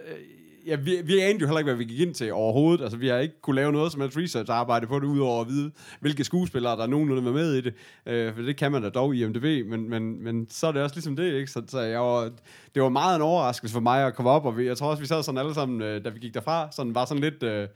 ja, 0.68 0.76
vi, 0.76 1.00
vi 1.04 1.18
anede 1.20 1.40
jo 1.40 1.46
heller 1.46 1.58
ikke, 1.58 1.70
hvad 1.70 1.76
vi 1.76 1.84
gik 1.84 2.00
ind 2.00 2.14
til 2.14 2.32
overhovedet. 2.32 2.82
Altså, 2.82 2.98
vi 2.98 3.08
har 3.08 3.18
ikke 3.18 3.40
kunne 3.40 3.56
lave 3.56 3.72
noget 3.72 3.92
som 3.92 4.00
helst 4.00 4.16
research-arbejde 4.16 4.86
på 4.86 5.00
det, 5.00 5.06
udover 5.06 5.40
at 5.40 5.48
vide, 5.48 5.70
hvilke 6.00 6.24
skuespillere, 6.24 6.76
der 6.76 6.82
er 6.82 6.86
nogenlunde 6.86 7.24
var 7.24 7.32
med 7.32 7.54
i 7.54 7.60
det. 7.60 7.74
Øh, 8.06 8.34
for 8.34 8.42
det 8.42 8.56
kan 8.56 8.72
man 8.72 8.82
da 8.82 8.88
dog 8.88 9.14
i 9.14 9.26
MDB, 9.26 9.70
men, 9.70 9.90
men, 9.90 10.24
men 10.24 10.46
så 10.50 10.66
er 10.66 10.72
det 10.72 10.82
også 10.82 10.96
ligesom 10.96 11.16
det, 11.16 11.32
ikke? 11.34 11.50
Så, 11.50 11.62
så 11.66 11.80
jeg 11.80 12.00
var, 12.00 12.30
det 12.74 12.82
var 12.82 12.88
meget 12.88 13.16
en 13.16 13.22
overraskelse 13.22 13.72
for 13.72 13.80
mig 13.80 14.06
at 14.06 14.14
komme 14.14 14.30
op, 14.30 14.44
og 14.44 14.58
vi, 14.58 14.66
jeg 14.66 14.76
tror 14.76 14.90
også, 14.90 15.00
vi 15.00 15.06
sad 15.06 15.22
sådan 15.22 15.38
alle 15.38 15.54
sammen, 15.54 15.82
øh, 15.82 16.04
da 16.04 16.08
vi 16.08 16.18
gik 16.18 16.34
derfra, 16.34 16.68
sådan 16.72 16.94
var 16.94 17.04
sådan 17.04 17.22
lidt, 17.22 17.42
øh, 17.42 17.68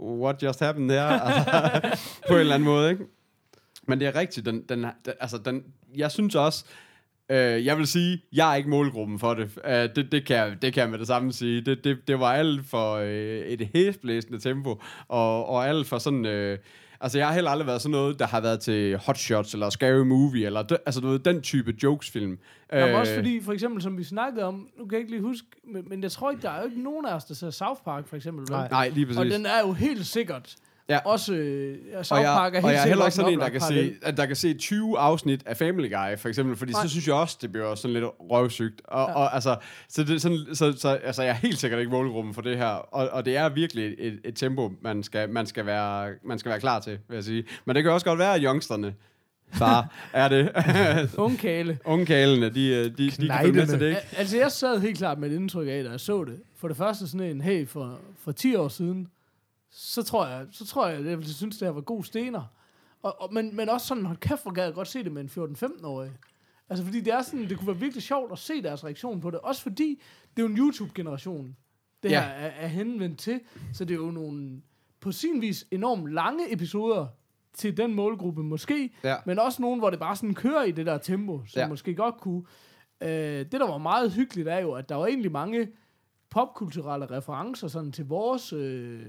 what 0.00 0.42
just 0.42 0.60
happened 0.60 0.90
her? 0.90 1.06
altså, 1.26 1.98
på 2.28 2.34
en 2.34 2.40
eller 2.40 2.54
anden 2.54 2.68
måde, 2.68 2.90
ikke? 2.90 3.04
Men 3.86 4.00
det 4.00 4.08
er 4.08 4.14
rigtigt, 4.14 4.46
den, 4.46 4.62
den, 4.68 4.86
den, 5.04 5.14
altså 5.20 5.38
den, 5.38 5.64
jeg 5.96 6.10
synes 6.10 6.34
også, 6.34 6.64
øh, 7.30 7.66
jeg 7.66 7.78
vil 7.78 7.86
sige, 7.86 8.22
jeg 8.32 8.50
er 8.50 8.54
ikke 8.54 8.70
målgruppen 8.70 9.18
for 9.18 9.34
det. 9.34 9.50
Øh, 9.64 9.88
det, 9.96 10.12
det, 10.12 10.26
kan 10.26 10.36
jeg, 10.36 10.56
det 10.62 10.72
kan 10.72 10.80
jeg 10.80 10.90
med 10.90 10.98
det 10.98 11.06
samme 11.06 11.32
sige. 11.32 11.60
Det, 11.60 11.84
det, 11.84 12.08
det 12.08 12.20
var 12.20 12.32
alt 12.32 12.66
for 12.66 12.94
øh, 12.94 13.38
et 13.38 13.68
hæsblæsende 13.74 14.38
tempo, 14.38 14.80
og, 15.08 15.48
og 15.48 15.68
alt 15.68 15.86
for 15.86 15.98
sådan... 15.98 16.26
Øh, 16.26 16.58
altså, 17.00 17.18
jeg 17.18 17.26
har 17.26 17.34
heller 17.34 17.50
aldrig 17.50 17.66
været 17.66 17.82
sådan 17.82 17.90
noget, 17.92 18.18
der 18.18 18.26
har 18.26 18.40
været 18.40 18.60
til 18.60 18.96
Hot 18.96 19.18
Shots, 19.18 19.54
eller 19.54 19.70
Scary 19.70 20.04
Movie, 20.04 20.46
eller 20.46 20.78
altså, 20.86 21.00
du 21.00 21.08
ved, 21.08 21.18
den 21.18 21.42
type 21.42 21.74
jokes-film. 21.82 22.38
Jamen 22.72 22.94
også 22.94 23.14
fordi, 23.14 23.40
for 23.42 23.52
eksempel, 23.52 23.82
som 23.82 23.98
vi 23.98 24.04
snakkede 24.04 24.44
om, 24.44 24.68
nu 24.78 24.84
kan 24.84 24.92
jeg 24.92 25.00
ikke 25.00 25.12
lige 25.12 25.22
huske, 25.22 25.46
men, 25.72 25.84
men 25.88 26.02
jeg 26.02 26.12
tror 26.12 26.30
ikke, 26.30 26.42
der 26.42 26.50
er 26.50 26.60
jo 26.60 26.66
ikke 26.66 26.82
nogen 26.82 27.06
af 27.06 27.14
os, 27.14 27.24
der 27.24 27.34
ser 27.34 27.50
South 27.50 27.80
Park, 27.84 28.08
for 28.08 28.16
eksempel. 28.16 28.46
Nej. 28.50 28.68
Nej, 28.70 28.88
lige 28.88 29.06
præcis. 29.06 29.18
Og 29.18 29.26
den 29.26 29.46
er 29.46 29.60
jo 29.66 29.72
helt 29.72 30.06
sikkert 30.06 30.56
Ja. 30.90 30.98
også, 31.04 31.34
øh, 31.34 31.78
og 31.94 32.06
South 32.06 32.22
jeg, 32.22 32.28
Park 32.28 32.52
er 32.54 32.56
helt 32.56 32.64
og 32.64 32.72
jeg 32.72 32.78
er 32.78 32.82
heller 32.82 32.94
ikke 32.96 33.04
også 33.04 33.16
sådan 33.16 33.32
en, 33.32 33.38
der 33.38 33.48
kan, 33.48 33.60
se, 33.60 33.94
at 34.02 34.16
der 34.16 34.26
kan 34.26 34.36
se 34.36 34.54
20 34.54 34.98
afsnit 34.98 35.42
af 35.46 35.56
Family 35.56 35.90
Guy, 35.90 36.18
for 36.18 36.28
eksempel, 36.28 36.56
fordi 36.56 36.72
Nej. 36.72 36.82
så 36.82 36.88
synes 36.88 37.06
jeg 37.06 37.14
også, 37.14 37.38
det 37.42 37.52
bliver 37.52 37.74
sådan 37.74 37.92
lidt 37.94 38.04
røvsygt. 38.20 38.82
Og, 38.84 39.08
ja. 39.08 39.14
og 39.14 39.34
altså, 39.34 39.56
så, 39.88 40.04
det, 40.04 40.22
sådan, 40.22 40.38
så, 40.54 40.72
så 40.78 40.88
altså, 40.88 41.22
jeg 41.22 41.30
er 41.30 41.34
helt 41.34 41.58
sikkert 41.58 41.80
ikke 41.80 41.92
målgruppen 41.92 42.34
for 42.34 42.42
det 42.42 42.56
her, 42.56 42.66
og, 42.66 43.08
og 43.08 43.24
det 43.24 43.36
er 43.36 43.48
virkelig 43.48 43.94
et, 43.98 44.20
et 44.24 44.36
tempo, 44.36 44.72
man 44.80 45.02
skal, 45.02 45.30
man, 45.30 45.46
skal 45.46 45.66
være, 45.66 46.10
man 46.24 46.38
skal 46.38 46.50
være 46.50 46.60
klar 46.60 46.80
til, 46.80 46.98
vil 47.08 47.14
jeg 47.14 47.24
sige. 47.24 47.44
Men 47.64 47.76
det 47.76 47.82
kan 47.84 47.92
også 47.92 48.06
godt 48.06 48.18
være, 48.18 48.34
at 48.34 48.40
youngsterne, 48.44 48.94
far, 49.52 49.94
er 50.12 50.28
det. 50.28 50.50
Ungkale. 51.18 51.78
Ungkalene, 51.84 52.48
de, 52.48 52.68
øh, 52.68 52.84
de, 52.84 52.90
de, 53.10 53.10
kan 53.10 53.38
følge 53.40 53.52
med 53.52 53.66
til 53.66 53.80
det, 53.80 53.86
ikke? 53.86 54.00
Al- 54.00 54.16
Altså, 54.18 54.36
jeg 54.36 54.52
sad 54.52 54.80
helt 54.80 54.98
klart 54.98 55.18
med 55.18 55.30
et 55.30 55.34
indtryk 55.34 55.68
af, 55.68 55.84
da 55.84 55.90
jeg 55.90 56.00
så 56.00 56.24
det. 56.24 56.40
For 56.56 56.68
det 56.68 56.76
første 56.76 57.08
sådan 57.08 57.26
en, 57.26 57.40
hey, 57.40 57.68
for, 57.68 57.98
for 58.24 58.32
10 58.32 58.54
år 58.54 58.68
siden, 58.68 59.08
så 59.70 60.02
tror 60.02 60.26
jeg, 60.26 60.46
så 60.50 60.66
tror 60.66 60.86
jeg, 60.86 60.98
at 60.98 61.04
jeg 61.06 61.18
ville 61.18 61.34
synes, 61.34 61.58
det 61.58 61.66
her 61.68 61.72
var 61.72 61.80
god 61.80 62.04
stener. 62.04 62.44
Og, 63.02 63.20
og, 63.22 63.34
men, 63.34 63.56
men 63.56 63.68
også 63.68 63.86
sådan, 63.86 64.04
hold 64.04 64.16
kæft, 64.18 64.42
hvor 64.42 64.52
gad 64.52 64.64
jeg 64.64 64.74
godt 64.74 64.88
se 64.88 65.04
det 65.04 65.12
med 65.12 65.22
en 65.38 65.54
14-15-årig. 65.54 66.10
Altså, 66.70 66.84
fordi 66.84 67.00
det 67.00 67.12
er 67.12 67.22
sådan, 67.22 67.48
det 67.48 67.58
kunne 67.58 67.66
være 67.66 67.76
virkelig 67.78 68.02
sjovt 68.02 68.32
at 68.32 68.38
se 68.38 68.62
deres 68.62 68.84
reaktion 68.84 69.20
på 69.20 69.30
det. 69.30 69.40
Også 69.40 69.62
fordi, 69.62 70.02
det 70.36 70.42
er 70.42 70.46
jo 70.46 70.52
en 70.52 70.58
YouTube-generation, 70.58 71.56
det 72.02 72.10
Ja. 72.10 72.20
her 72.20 72.28
er, 72.28 72.46
er 72.50 72.66
henvendt 72.66 73.18
til. 73.18 73.40
Så 73.72 73.84
det 73.84 73.94
er 73.94 73.98
jo 73.98 74.10
nogle, 74.10 74.62
på 75.00 75.12
sin 75.12 75.40
vis, 75.42 75.66
enormt 75.70 76.12
lange 76.12 76.52
episoder 76.52 77.06
til 77.54 77.76
den 77.76 77.94
målgruppe 77.94 78.42
måske, 78.42 78.94
Ja. 79.04 79.16
men 79.26 79.38
også 79.38 79.62
nogle, 79.62 79.78
hvor 79.78 79.90
det 79.90 79.98
bare 79.98 80.16
sådan 80.16 80.34
kører 80.34 80.64
i 80.64 80.70
det 80.70 80.86
der 80.86 80.98
tempo, 80.98 81.42
som 81.46 81.60
ja. 81.60 81.68
måske 81.68 81.94
godt 81.94 82.16
kunne. 82.16 82.42
Øh, 83.00 83.08
det, 83.38 83.52
der 83.52 83.66
var 83.66 83.78
meget 83.78 84.12
hyggeligt, 84.12 84.48
er 84.48 84.58
jo, 84.58 84.72
at 84.72 84.88
der 84.88 84.94
var 84.94 85.06
egentlig 85.06 85.32
mange 85.32 85.68
popkulturelle 86.30 87.06
referencer 87.10 87.68
sådan 87.68 87.92
til 87.92 88.04
vores... 88.08 88.52
Øh, 88.52 89.06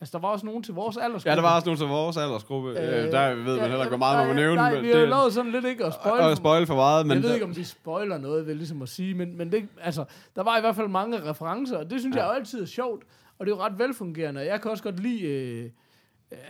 altså, 0.00 0.18
der 0.18 0.18
var 0.18 0.28
også 0.28 0.46
nogen 0.46 0.62
til 0.62 0.74
vores 0.74 0.96
aldersgruppe. 0.96 1.30
Ja, 1.30 1.36
der 1.36 1.42
var 1.42 1.54
også 1.56 1.66
nogen 1.66 1.78
til 1.78 1.86
vores 1.86 2.16
aldersgruppe. 2.16 2.70
Øh, 2.70 3.12
der 3.12 3.34
ved 3.34 3.44
man 3.44 3.56
ja, 3.56 3.60
heller 3.60 3.78
ikke, 3.78 3.88
hvor 3.88 3.96
meget 3.96 4.18
man 4.18 4.26
må 4.26 4.32
nævne. 4.32 4.56
Nej, 4.56 4.80
vi 4.80 4.88
har 4.88 4.98
det, 4.98 5.08
lovet 5.08 5.32
sådan 5.32 5.52
lidt 5.52 5.64
ikke 5.64 5.84
at 5.84 5.94
spoil. 5.94 6.20
og 6.20 6.36
spoil 6.36 6.66
for 6.66 6.74
meget, 6.74 7.06
men 7.06 7.14
jeg 7.16 7.22
ved 7.22 7.34
ikke, 7.34 7.46
om 7.46 7.54
de 7.54 7.64
spoiler 7.64 8.18
noget, 8.18 8.46
vel 8.46 8.56
ligesom 8.56 8.82
at 8.82 8.88
sige, 8.88 9.14
men, 9.14 9.36
men 9.38 9.52
det, 9.52 9.68
altså, 9.80 10.04
der 10.36 10.42
var 10.42 10.56
i 10.56 10.60
hvert 10.60 10.76
fald 10.76 10.88
mange 10.88 11.30
referencer, 11.30 11.76
og 11.76 11.90
det 11.90 12.00
synes 12.00 12.16
ja. 12.16 12.26
jeg 12.26 12.36
altid 12.36 12.62
er 12.62 12.66
sjovt, 12.66 13.04
og 13.38 13.46
det 13.46 13.52
er 13.52 13.56
jo 13.56 13.62
ret 13.62 13.78
velfungerende, 13.78 14.40
og 14.40 14.46
jeg 14.46 14.60
kan 14.60 14.70
også 14.70 14.82
godt 14.82 15.00
lide, 15.00 15.22
øh, 15.22 15.70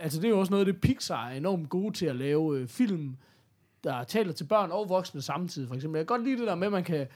altså 0.01 0.21
det 0.21 0.25
er 0.25 0.29
jo 0.29 0.39
også 0.39 0.51
noget 0.51 0.67
af 0.67 0.73
det, 0.73 0.81
Pixar 0.81 1.27
er 1.27 1.37
enormt 1.37 1.69
gode 1.69 1.93
til 1.93 2.05
at 2.05 2.15
lave 2.15 2.57
øh, 2.57 2.67
film, 2.67 3.15
der 3.83 4.03
taler 4.03 4.33
til 4.33 4.43
børn 4.43 4.71
og 4.71 4.89
voksne 4.89 5.21
samtidig, 5.21 5.67
for 5.67 5.75
eksempel. 5.75 5.99
Jeg 5.99 6.07
kan 6.07 6.17
godt 6.17 6.27
lide 6.27 6.39
det 6.39 6.47
der 6.47 6.55
med, 6.55 6.67
at 6.67 6.73
man 6.73 6.83
kan, 6.83 7.07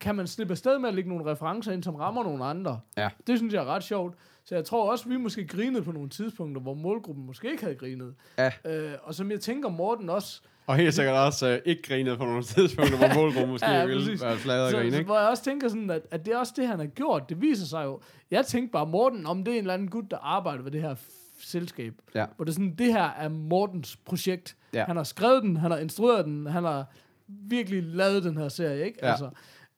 kan 0.00 0.14
man 0.14 0.26
slippe 0.26 0.52
afsted 0.52 0.78
med 0.78 0.88
at 0.88 0.94
lægge 0.94 1.10
nogle 1.10 1.30
referencer 1.30 1.72
ind, 1.72 1.82
som 1.82 1.94
rammer 1.94 2.22
nogle 2.24 2.44
andre. 2.44 2.80
Ja. 2.96 3.08
Det 3.26 3.38
synes 3.38 3.54
jeg 3.54 3.60
er 3.60 3.66
ret 3.66 3.84
sjovt. 3.84 4.14
Så 4.44 4.54
jeg 4.54 4.64
tror 4.64 4.90
også, 4.90 5.08
vi 5.08 5.16
måske 5.16 5.46
grinede 5.46 5.82
på 5.82 5.92
nogle 5.92 6.08
tidspunkter, 6.08 6.60
hvor 6.62 6.74
målgruppen 6.74 7.26
måske 7.26 7.50
ikke 7.50 7.62
havde 7.62 7.76
grinet. 7.76 8.14
Ja. 8.38 8.50
Øh, 8.64 8.92
og 9.02 9.14
som 9.14 9.30
jeg 9.30 9.40
tænker, 9.40 9.68
Morten 9.68 10.08
også 10.10 10.40
Og 10.66 10.76
helt 10.76 10.94
sikkert 10.94 11.14
også 11.16 11.48
øh, 11.48 11.58
ikke 11.64 11.82
grinet 11.82 12.18
på 12.18 12.24
nogle 12.24 12.42
tidspunkter, 12.54 12.96
hvor 12.96 13.14
målgruppen 13.14 13.50
måske 13.50 13.70
Ja, 13.70 13.84
ville 13.86 14.02
præcis. 14.04 14.22
være 14.22 14.36
flade 14.36 14.64
og 14.64 14.70
så, 14.70 14.76
grine, 14.76 14.90
så, 14.90 14.96
ikke? 14.98 15.06
hvor 15.06 15.18
jeg 15.18 15.28
også 15.28 15.44
tænker 15.44 15.68
sådan, 15.68 15.90
at, 15.90 16.02
at 16.10 16.26
det 16.26 16.34
er 16.34 16.38
også 16.38 16.52
det, 16.56 16.66
han 16.66 16.78
har 16.78 16.86
gjort. 16.86 17.28
Det 17.28 17.40
viser 17.40 17.66
sig 17.66 17.84
jo. 17.84 18.00
Jeg 18.30 18.46
tænkte 18.46 18.72
bare, 18.72 18.86
Morten, 18.86 19.26
om 19.26 19.44
det 19.44 19.52
er 19.52 19.58
en 19.58 19.62
eller 19.64 19.74
anden 19.74 19.90
gut, 19.90 20.10
der 20.10 20.16
arbejder 20.22 20.62
ved 20.62 20.70
det 20.70 20.80
her 20.80 20.94
selskab. 21.40 21.94
Ja. 22.14 22.26
Hvor 22.36 22.44
det 22.44 22.50
er 22.52 22.54
sådan, 22.54 22.74
det 22.78 22.92
her 22.92 23.04
er 23.04 23.28
Mortens 23.28 23.96
projekt. 23.96 24.56
Ja. 24.74 24.84
Han 24.84 24.96
har 24.96 25.04
skrevet 25.04 25.42
den, 25.42 25.56
han 25.56 25.70
har 25.70 25.78
instrueret 25.78 26.24
den, 26.24 26.46
han 26.46 26.64
har 26.64 26.84
virkelig 27.28 27.82
lavet 27.82 28.24
den 28.24 28.36
her 28.36 28.48
serie, 28.48 28.84
ikke? 28.86 28.98
Ja. 29.02 29.10
Altså, 29.10 29.30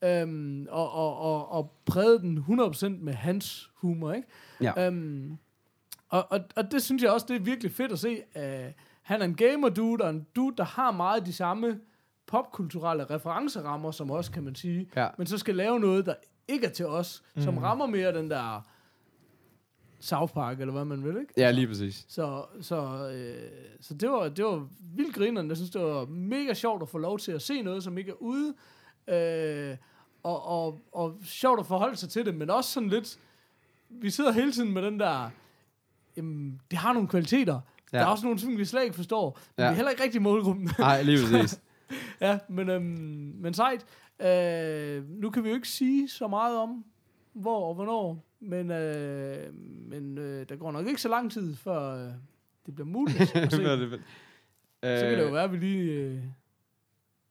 øhm, 0.04 0.66
og, 0.70 0.92
og, 0.92 1.18
og, 1.18 1.52
og 1.52 1.72
præget 1.86 2.20
den 2.20 2.38
100% 2.38 2.88
med 2.88 3.12
hans 3.12 3.70
humor, 3.74 4.12
ikke? 4.12 4.28
Ja. 4.60 4.86
Øhm, 4.86 5.36
og, 6.08 6.26
og, 6.30 6.40
og 6.56 6.72
det 6.72 6.82
synes 6.82 7.02
jeg 7.02 7.10
også, 7.10 7.26
det 7.28 7.36
er 7.36 7.40
virkelig 7.40 7.72
fedt 7.72 7.92
at 7.92 7.98
se. 7.98 8.22
Uh, 8.36 8.72
han 9.02 9.20
er 9.20 9.24
en 9.24 9.34
gamer 9.34 9.68
dude, 9.68 10.04
og 10.04 10.10
en 10.10 10.26
dude, 10.36 10.56
der 10.56 10.64
har 10.64 10.92
meget 10.92 11.26
de 11.26 11.32
samme 11.32 11.80
popkulturelle 12.26 13.04
referencerammer, 13.04 13.90
som 13.90 14.10
også 14.10 14.30
kan 14.32 14.42
man 14.42 14.54
sige, 14.54 14.88
Ja. 14.96 15.08
men 15.18 15.26
så 15.26 15.38
skal 15.38 15.54
lave 15.54 15.80
noget, 15.80 16.06
der 16.06 16.14
ikke 16.48 16.66
er 16.66 16.70
til 16.70 16.86
os, 16.86 17.22
mm. 17.36 17.42
som 17.42 17.58
rammer 17.58 17.86
mere 17.86 18.14
den 18.18 18.30
der 18.30 18.66
South 20.00 20.32
Park, 20.32 20.60
eller 20.60 20.72
hvad 20.72 20.84
man 20.84 21.04
vil, 21.04 21.16
ikke? 21.20 21.34
Ja, 21.36 21.50
lige 21.50 21.66
præcis. 21.66 22.04
Så, 22.08 22.44
så, 22.60 23.08
øh, 23.14 23.50
så 23.80 23.94
det, 23.94 24.10
var, 24.10 24.28
det 24.28 24.44
var 24.44 24.68
vildt 24.96 25.14
grinerende. 25.14 25.48
Jeg 25.50 25.56
synes, 25.56 25.70
det 25.70 25.80
var 25.80 26.06
mega 26.06 26.54
sjovt 26.54 26.82
at 26.82 26.88
få 26.88 26.98
lov 26.98 27.18
til 27.18 27.32
at 27.32 27.42
se 27.42 27.62
noget, 27.62 27.84
som 27.84 27.98
ikke 27.98 28.10
er 28.10 28.22
ude. 28.22 28.54
Øh, 29.08 29.76
og, 30.24 30.44
og, 30.46 30.80
og 30.92 31.16
sjovt 31.24 31.60
at 31.60 31.66
forholde 31.66 31.96
sig 31.96 32.08
til 32.08 32.26
det, 32.26 32.34
men 32.34 32.50
også 32.50 32.70
sådan 32.70 32.88
lidt... 32.88 33.18
Vi 33.88 34.10
sidder 34.10 34.32
hele 34.32 34.52
tiden 34.52 34.72
med 34.72 34.82
den 34.82 35.00
der... 35.00 35.30
Jamen, 36.16 36.60
det 36.70 36.78
har 36.78 36.92
nogle 36.92 37.08
kvaliteter. 37.08 37.60
Ja. 37.92 37.98
Der 37.98 38.04
er 38.04 38.08
også 38.08 38.24
nogle 38.24 38.38
ting, 38.38 38.58
vi 38.58 38.64
slet 38.64 38.82
ikke 38.82 38.94
forstår. 38.96 39.38
Men 39.56 39.64
Ja. 39.64 39.68
vi 39.68 39.72
er 39.72 39.76
heller 39.76 39.90
ikke 39.90 40.02
rigtig 40.02 40.18
i 40.18 40.22
målgruppen. 40.22 40.70
Nej, 40.78 41.02
lige 41.02 41.18
præcis. 41.22 41.60
ja, 42.20 42.38
men, 42.48 42.68
øhm, 42.70 42.84
men 43.36 43.54
sejt. 43.54 43.86
Øh, 44.20 45.08
nu 45.10 45.30
kan 45.30 45.44
vi 45.44 45.48
jo 45.48 45.54
ikke 45.54 45.68
sige 45.68 46.08
så 46.08 46.28
meget 46.28 46.58
om, 46.58 46.84
hvor 47.32 47.68
og 47.68 47.74
hvornår, 47.74 48.24
men, 48.40 48.70
øh, 48.70 49.54
men 49.88 50.18
øh, 50.18 50.48
der 50.48 50.56
går 50.56 50.72
nok 50.72 50.86
ikke 50.86 51.00
så 51.00 51.08
lang 51.08 51.32
tid, 51.32 51.56
før 51.56 52.06
øh, 52.06 52.12
det 52.66 52.74
bliver 52.74 52.86
muligt 52.88 53.20
at 53.20 53.28
se. 53.52 53.56
Så 53.56 53.56
kan 54.86 55.10
det 55.12 55.18
jo 55.18 55.26
Øh, 55.26 55.32
være, 55.32 55.42
at 55.44 55.52
vi 55.52 55.56
lige 55.56 55.92
øh, 55.92 56.20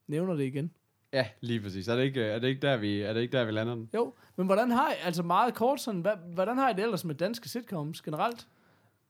nævner 0.06 0.34
det 0.34 0.44
igen. 0.44 0.70
Ja, 1.14 1.26
lige 1.40 1.60
præcis. 1.60 1.88
Er 1.88 1.96
det 1.96 2.02
ikke, 2.02 2.22
er 2.22 2.38
det 2.38 2.48
ikke, 2.48 2.62
der, 2.62 2.76
vi, 2.76 3.00
er 3.00 3.12
det 3.12 3.20
ikke 3.20 3.38
der, 3.38 3.44
vi 3.44 3.50
lander 3.50 3.74
den? 3.74 3.90
Jo, 3.94 4.14
men 4.36 4.46
hvordan 4.46 4.70
har 4.70 4.90
I, 4.90 4.94
altså 5.04 5.22
meget 5.22 5.54
kort 5.54 5.80
sådan, 5.80 6.00
hvad, 6.00 6.12
hvordan 6.34 6.58
har 6.58 6.70
I 6.70 6.72
det 6.72 6.82
ellers 6.82 7.04
med 7.04 7.14
danske 7.14 7.48
sitcoms 7.48 8.02
generelt? 8.02 8.46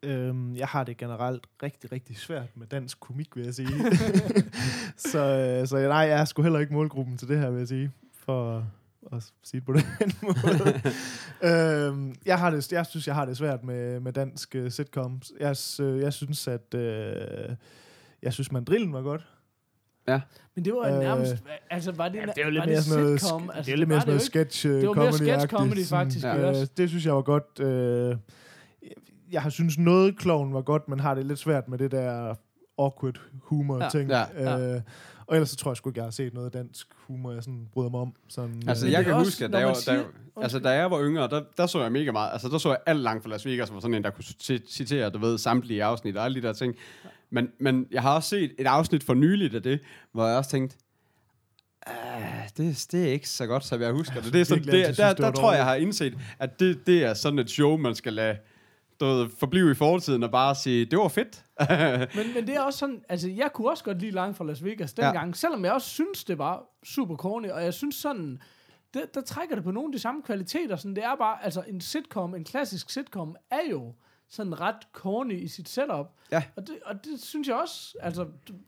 Øhm, 0.02 0.56
jeg 0.56 0.66
har 0.66 0.84
det 0.84 0.96
generelt 0.96 1.46
rigtig, 1.62 1.92
rigtig 1.92 2.16
svært 2.16 2.56
med 2.56 2.66
dansk 2.66 3.00
komik, 3.00 3.36
vil 3.36 3.44
jeg 3.44 3.54
sige. 3.54 3.68
så, 5.12 5.18
øh, 5.18 5.66
så 5.66 5.76
nej, 5.76 5.98
jeg 5.98 6.20
er 6.20 6.24
sgu 6.24 6.42
heller 6.42 6.58
ikke 6.58 6.72
målgruppen 6.72 7.18
til 7.18 7.28
det 7.28 7.38
her, 7.38 7.50
vil 7.50 7.58
jeg 7.58 7.68
sige. 7.68 7.90
For 8.12 8.66
at 9.12 9.32
sige 9.42 9.60
det 9.60 9.66
på 9.66 9.72
den 10.04 10.12
måde. 10.22 10.82
øhm, 11.42 12.14
jeg, 12.26 12.38
har 12.38 12.50
det, 12.50 12.72
jeg 12.72 12.86
synes, 12.86 13.06
jeg 13.06 13.14
har 13.14 13.24
det 13.24 13.36
svært 13.36 13.64
med, 13.64 14.00
med 14.00 14.12
dansk 14.12 14.56
uh, 14.58 14.68
sitcoms. 14.68 15.32
Jeg, 15.40 15.56
øh, 15.80 16.00
jeg 16.00 16.12
synes, 16.12 16.48
at... 16.48 16.74
Øh, 16.74 17.56
jeg 18.24 18.32
synes, 18.32 18.52
mandrillen 18.52 18.92
var 18.92 19.02
godt. 19.02 19.26
Men 20.56 20.64
det 20.64 20.72
var 20.74 20.88
Øh, 20.94 20.98
nærmest, 21.00 21.34
altså 21.70 21.92
var 21.92 22.08
det, 22.08 22.16
Ja, 22.16 22.22
det 22.26 22.32
er 22.38 22.44
jo 22.44 22.50
lidt 22.50 22.60
var 22.60 22.66
mere 22.66 22.82
sådan 22.82 23.02
noget, 23.04 23.20
sitcom? 23.20 23.42
sk- 23.42 23.56
Altså, 23.56 23.62
det 23.70 23.72
er 23.72 23.76
lidt 23.76 23.88
mere 23.88 23.96
var 23.96 24.00
sådan 24.00 24.10
noget 24.10 24.22
sketch 24.22 24.66
uh, 24.66 24.72
Det 24.72 24.88
var 24.88 24.94
mere 24.94 25.04
comedy 25.12 25.16
sketch 25.28 25.46
comedy, 25.46 25.84
faktisk, 25.86 26.24
Ja. 26.24 26.50
Øh, 26.60 26.66
det 26.76 26.88
synes 26.88 27.06
jeg 27.06 27.14
var 27.14 27.22
godt. 27.22 27.60
Øh, 27.60 28.16
jeg 29.32 29.42
har 29.42 29.50
synes 29.50 29.78
noget 29.78 30.18
kloven 30.18 30.54
var 30.54 30.60
godt, 30.62 30.88
men 30.88 31.00
har 31.00 31.14
det 31.14 31.26
lidt 31.26 31.38
svært 31.38 31.68
med 31.68 31.78
det 31.78 31.90
der 31.90 32.34
awkward 32.78 33.20
humor 33.42 33.82
Ja. 33.82 33.88
ting. 33.88 34.10
Ja. 34.10 34.74
Øh, 34.74 34.80
og 35.26 35.36
ellers 35.36 35.50
så 35.50 35.56
tror 35.56 35.70
jeg 35.70 35.76
sgu 35.76 35.90
ikke, 35.90 35.98
jeg 35.98 36.04
har 36.06 36.10
set 36.10 36.34
noget 36.34 36.52
dansk 36.52 36.86
humor, 37.06 37.32
jeg 37.32 37.42
sådan 37.42 37.68
bryder 37.72 37.90
mig 37.90 38.00
om. 38.00 38.12
Sådan, 38.28 38.62
Altså, 38.68 38.86
øh, 38.86 38.92
jeg 38.92 39.04
kan 39.04 39.14
også, 39.14 39.26
huske, 39.30 39.44
at 39.44 39.52
da 39.52 39.58
jeg, 39.58 39.66
var, 39.66 39.74
siger- 39.74 39.96
da, 40.36 40.42
altså, 40.42 40.58
da 40.58 40.68
jeg 40.70 40.90
var 40.90 41.02
yngre, 41.02 41.28
der, 41.28 41.42
der 41.56 41.66
så 41.66 41.82
jeg 41.82 41.92
mega 41.92 42.12
meget. 42.12 42.32
Altså, 42.32 42.48
der 42.48 42.58
så 42.58 42.68
jeg 42.68 42.78
alt 42.86 43.00
langt 43.00 43.22
fra 43.24 43.30
Las 43.30 43.46
Vegas, 43.46 43.68
som 43.68 43.74
var 43.74 43.80
sådan 43.80 43.94
en, 43.94 44.04
der 44.04 44.10
kunne 44.10 44.24
ci- 44.24 44.72
citere, 44.72 45.10
du 45.10 45.18
ved, 45.18 45.38
samtlige 45.38 45.84
afsnit 45.84 46.16
og 46.16 46.24
alle 46.24 46.42
de 46.42 46.46
der 46.46 46.52
ting. 46.52 46.74
Men, 47.34 47.48
men 47.60 47.86
jeg 47.90 48.02
har 48.02 48.14
også 48.14 48.28
set 48.28 48.54
et 48.58 48.66
afsnit 48.66 49.04
for 49.04 49.14
nyligt 49.14 49.54
af 49.54 49.62
det, 49.62 49.80
hvor 50.12 50.26
jeg 50.26 50.36
også 50.36 50.50
tænkte, 50.50 50.76
"Ah, 51.86 52.48
det, 52.56 52.86
det 52.92 53.08
er 53.08 53.12
ikke 53.12 53.28
så 53.28 53.46
godt, 53.46 53.64
som 53.64 53.80
jeg 53.80 53.92
husker 53.92 54.20
det. 54.20 54.32
det, 54.32 54.40
er 54.40 54.44
sådan, 54.44 54.64
det 54.64 54.96
der, 54.96 55.08
det 55.08 55.18
der 55.18 55.30
tror 55.30 55.50
jeg, 55.50 55.58
jeg 55.58 55.66
har 55.66 55.74
indset, 55.74 56.18
at 56.38 56.60
det, 56.60 56.86
det 56.86 57.04
er 57.04 57.14
sådan 57.14 57.38
et 57.38 57.50
show, 57.50 57.76
man 57.76 57.94
skal 57.94 58.12
lade 58.12 58.36
du 59.00 59.04
ved, 59.04 59.28
forblive 59.38 59.70
i 59.70 59.74
fortiden 59.74 60.22
og 60.22 60.30
bare 60.30 60.54
sige, 60.54 60.84
det 60.84 60.98
var 60.98 61.08
fedt. 61.08 61.44
Men, 62.16 62.34
men 62.34 62.46
det 62.46 62.56
er 62.56 62.60
også 62.60 62.78
sådan, 62.78 63.02
altså 63.08 63.28
jeg 63.28 63.50
kunne 63.54 63.70
også 63.70 63.84
godt 63.84 64.00
lide 64.00 64.10
langt 64.10 64.36
fra 64.36 64.44
Las 64.44 64.64
Vegas 64.64 64.92
dengang, 64.92 65.28
ja. 65.28 65.32
selvom 65.34 65.64
jeg 65.64 65.72
også 65.72 65.88
synes, 65.88 66.24
det 66.24 66.38
var 66.38 66.62
super 66.84 67.16
corny, 67.16 67.48
og 67.48 67.64
jeg 67.64 67.74
synes 67.74 67.94
sådan, 67.94 68.38
der, 68.94 69.00
der 69.14 69.20
trækker 69.20 69.54
det 69.54 69.64
på 69.64 69.70
nogle 69.70 69.88
af 69.88 69.92
de 69.92 69.98
samme 69.98 70.22
kvaliteter. 70.22 70.76
Sådan, 70.76 70.96
det 70.96 71.04
er 71.04 71.16
bare, 71.16 71.44
altså 71.44 71.64
en 71.68 71.80
sitcom, 71.80 72.34
en 72.34 72.44
klassisk 72.44 72.90
sitcom, 72.90 73.36
er 73.50 73.70
jo 73.70 73.94
sådan 74.28 74.60
ret 74.60 74.76
corny 74.92 75.40
i 75.40 75.48
sit 75.48 75.68
setup. 75.68 76.06
Ja. 76.32 76.42
Og 76.56 76.66
det, 76.66 76.78
og 76.84 77.04
det 77.04 77.20
synes 77.20 77.48
jeg 77.48 77.56
også, 77.56 77.96
altså, 78.00 78.26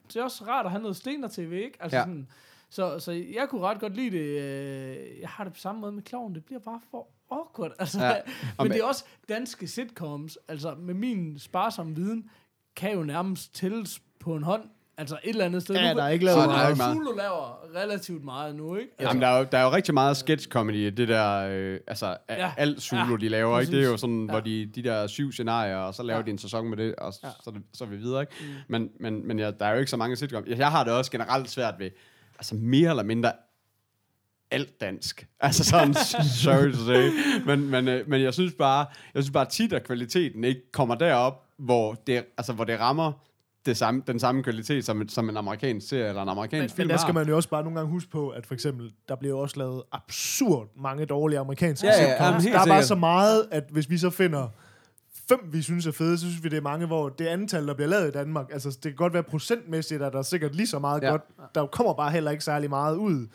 det 0.09 0.17
er 0.17 0.23
også 0.23 0.45
rart 0.45 0.65
at 0.67 0.71
have 0.71 0.83
noget 0.83 0.97
stener 0.97 1.29
tv, 1.29 1.53
ikke? 1.53 1.83
Altså 1.83 1.97
Ja. 1.97 2.03
sådan, 2.03 2.29
så, 2.71 2.99
så 2.99 3.13
jeg 3.13 3.47
kunne 3.49 3.61
ret 3.61 3.81
godt 3.81 3.97
lide 3.97 4.11
det. 4.11 4.41
øh, 4.41 5.21
Jeg 5.21 5.29
har 5.29 5.45
det 5.45 5.53
på 5.53 5.59
samme 5.59 5.81
måde 5.81 5.93
med 5.93 6.03
kloven. 6.03 6.35
Det 6.35 6.45
bliver 6.45 6.61
bare 6.61 6.81
for 6.91 7.09
awkward. 7.31 7.73
Altså, 7.79 8.05
Ja. 8.05 8.17
men 8.59 8.71
det 8.73 8.81
er 8.81 8.85
også 8.85 9.05
danske 9.29 9.67
sitcoms, 9.69 10.39
altså 10.49 10.75
med 10.75 10.95
min 10.95 11.39
sparsomme 11.39 11.97
viden, 11.97 12.31
kan 12.77 12.93
jo 12.93 13.03
nærmest 13.03 13.55
tælles 13.55 14.03
på 14.21 14.37
en 14.37 14.43
hånd. 14.43 14.69
Altså 14.99 15.19
et 15.25 15.29
eller 15.29 15.45
andet 15.45 15.63
sted. 15.63 15.75
Ja, 15.75 15.93
Nu- 15.93 15.99
der 15.99 16.05
er 16.05 16.09
ikke 16.09 16.25
lavet 16.25 16.43
ikke 16.43 16.77
meget. 16.77 16.97
Zulu 16.97 17.13
laver 17.17 17.59
relativt 17.77 18.25
meget 18.25 18.55
nu, 18.55 18.77
ikke? 18.77 18.91
Altså, 18.99 19.09
Jamen, 19.09 19.23
der, 19.23 19.29
er 19.29 19.39
jo, 19.39 19.47
der 19.53 19.59
er 19.59 19.63
jo 19.65 19.73
rigtig 19.73 19.95
meget 19.95 20.17
sketch 20.17 20.49
comedy 20.49 20.75
i 20.87 20.91
det 20.91 21.09
der, 21.09 21.49
øh, 21.51 21.81
altså 21.87 22.17
ja, 22.31 22.53
alt 22.57 22.83
Zulu, 22.83 23.11
Ja, 23.11 23.17
de 23.17 23.29
laver, 23.29 23.61
ikke? 23.61 23.73
Det 23.73 23.79
er 23.81 23.85
jo 23.85 23.91
præcis. 23.91 24.01
sådan, 24.01 24.25
Ja. 24.27 24.31
hvor 24.31 24.41
de, 24.41 24.67
de 24.75 24.83
der 24.83 25.07
syv 25.07 25.33
scenarier, 25.33 25.77
og 25.77 25.95
så 25.95 26.03
laver 26.03 26.19
Ja. 26.19 26.25
de 26.25 26.31
en 26.31 26.39
sæson 26.39 26.69
med 26.69 26.77
det, 26.77 26.95
og 26.95 27.13
Ja. 27.23 27.29
så, 27.45 27.53
så, 27.75 27.85
er 27.85 27.89
vi 27.89 27.97
videre, 27.97 28.21
ikke? 28.21 28.33
Men, 28.69 28.91
men, 29.01 29.27
men 29.29 29.39
ja, 29.39 29.51
der 29.51 29.67
er 29.67 29.73
jo 29.73 29.79
ikke 29.79 29.91
så 29.91 29.97
mange 29.97 30.17
sitcom. 30.17 30.45
Jeg, 30.47 30.59
jeg 30.59 30.71
har 30.71 30.85
det 30.85 30.93
også 30.93 31.11
generelt 31.11 31.51
svært 31.51 31.75
ved, 31.79 31.91
altså 32.39 32.55
mere 32.55 32.91
eller 32.91 33.03
mindre 33.03 33.33
alt 34.51 34.81
dansk. 34.81 35.27
Altså 35.41 35.65
sådan, 35.65 35.95
sorry 36.45 36.73
to 36.73 36.79
say. 36.87 37.11
Men, 37.47 37.71
men, 37.71 37.89
øh, 37.89 38.09
men 38.09 38.23
jeg 38.23 38.35
synes 38.35 38.53
bare, 38.59 38.87
jeg 39.15 39.23
synes 39.23 39.33
bare 39.33 39.47
tit, 39.47 39.73
at 39.73 39.85
kvaliteten 39.85 40.45
ikke 40.45 40.73
kommer 40.73 40.95
derop, 40.95 41.43
hvor 41.59 41.95
det, 41.95 42.25
altså, 42.39 42.53
hvor 42.53 42.65
det 42.65 42.81
rammer 42.81 43.13
det 43.67 43.77
samme, 43.77 44.03
den 44.07 44.19
samme 44.19 44.43
kvalitet, 44.43 44.85
som, 44.85 45.09
som 45.09 45.29
en 45.29 45.37
amerikansk 45.37 45.89
serie 45.89 46.09
eller 46.09 46.23
en 46.23 46.29
amerikansk 46.29 46.63
Men, 46.63 46.77
film 46.77 46.87
men 46.87 46.93
der 46.93 47.01
skal 47.01 47.15
man 47.15 47.29
jo 47.29 47.37
også 47.37 47.49
bare 47.49 47.63
nogle 47.63 47.79
gange 47.79 47.91
huske 47.93 48.11
på, 48.11 48.29
at 48.29 48.47
for 48.47 48.55
eksempel, 48.55 48.93
der 49.09 49.17
bliver 49.17 49.37
også 49.37 49.59
lavet 49.59 49.83
absurd 49.93 50.69
mange 50.83 51.05
dårlige 51.07 51.39
amerikanske 51.39 51.87
Ja, 51.87 52.03
ja, 52.03 52.25
jamen, 52.25 52.41
helt 52.41 52.55
Der 52.55 52.61
er 52.61 52.67
bare 52.67 52.83
så 52.83 52.95
meget, 52.95 53.47
at 53.51 53.65
hvis 53.71 53.91
vi 53.91 53.99
så 53.99 54.11
finder 54.11 54.49
fem, 55.29 55.39
vi 55.53 55.63
synes 55.63 55.87
er 55.87 55.93
fede, 55.93 56.19
så 56.19 56.27
synes 56.27 56.45
vi, 56.45 56.49
det 56.49 56.57
er 56.57 56.61
mange, 56.63 56.87
hvor 56.87 57.09
det 57.09 57.27
antal, 57.27 57.67
der 57.67 57.75
bliver 57.75 57.89
lavet 57.89 58.09
i 58.09 58.11
Danmark, 58.11 58.47
altså 58.53 58.71
det 58.71 58.83
kan 58.83 58.95
godt 58.95 59.13
være 59.13 59.23
procentmæssigt, 59.23 60.03
at 60.03 60.13
der 60.13 60.19
er 60.19 60.23
sikkert 60.23 60.55
lige 60.55 60.67
så 60.67 60.79
meget 60.79 61.03
Ja. 61.03 61.07
ja. 61.07 61.11
godt. 61.13 61.23
Der 61.55 61.67
kommer 61.67 61.95
bare 61.95 62.11
heller 62.11 62.31
ikke 62.31 62.45
særlig 62.45 62.71
meget 62.71 62.97
ud. 62.97 63.27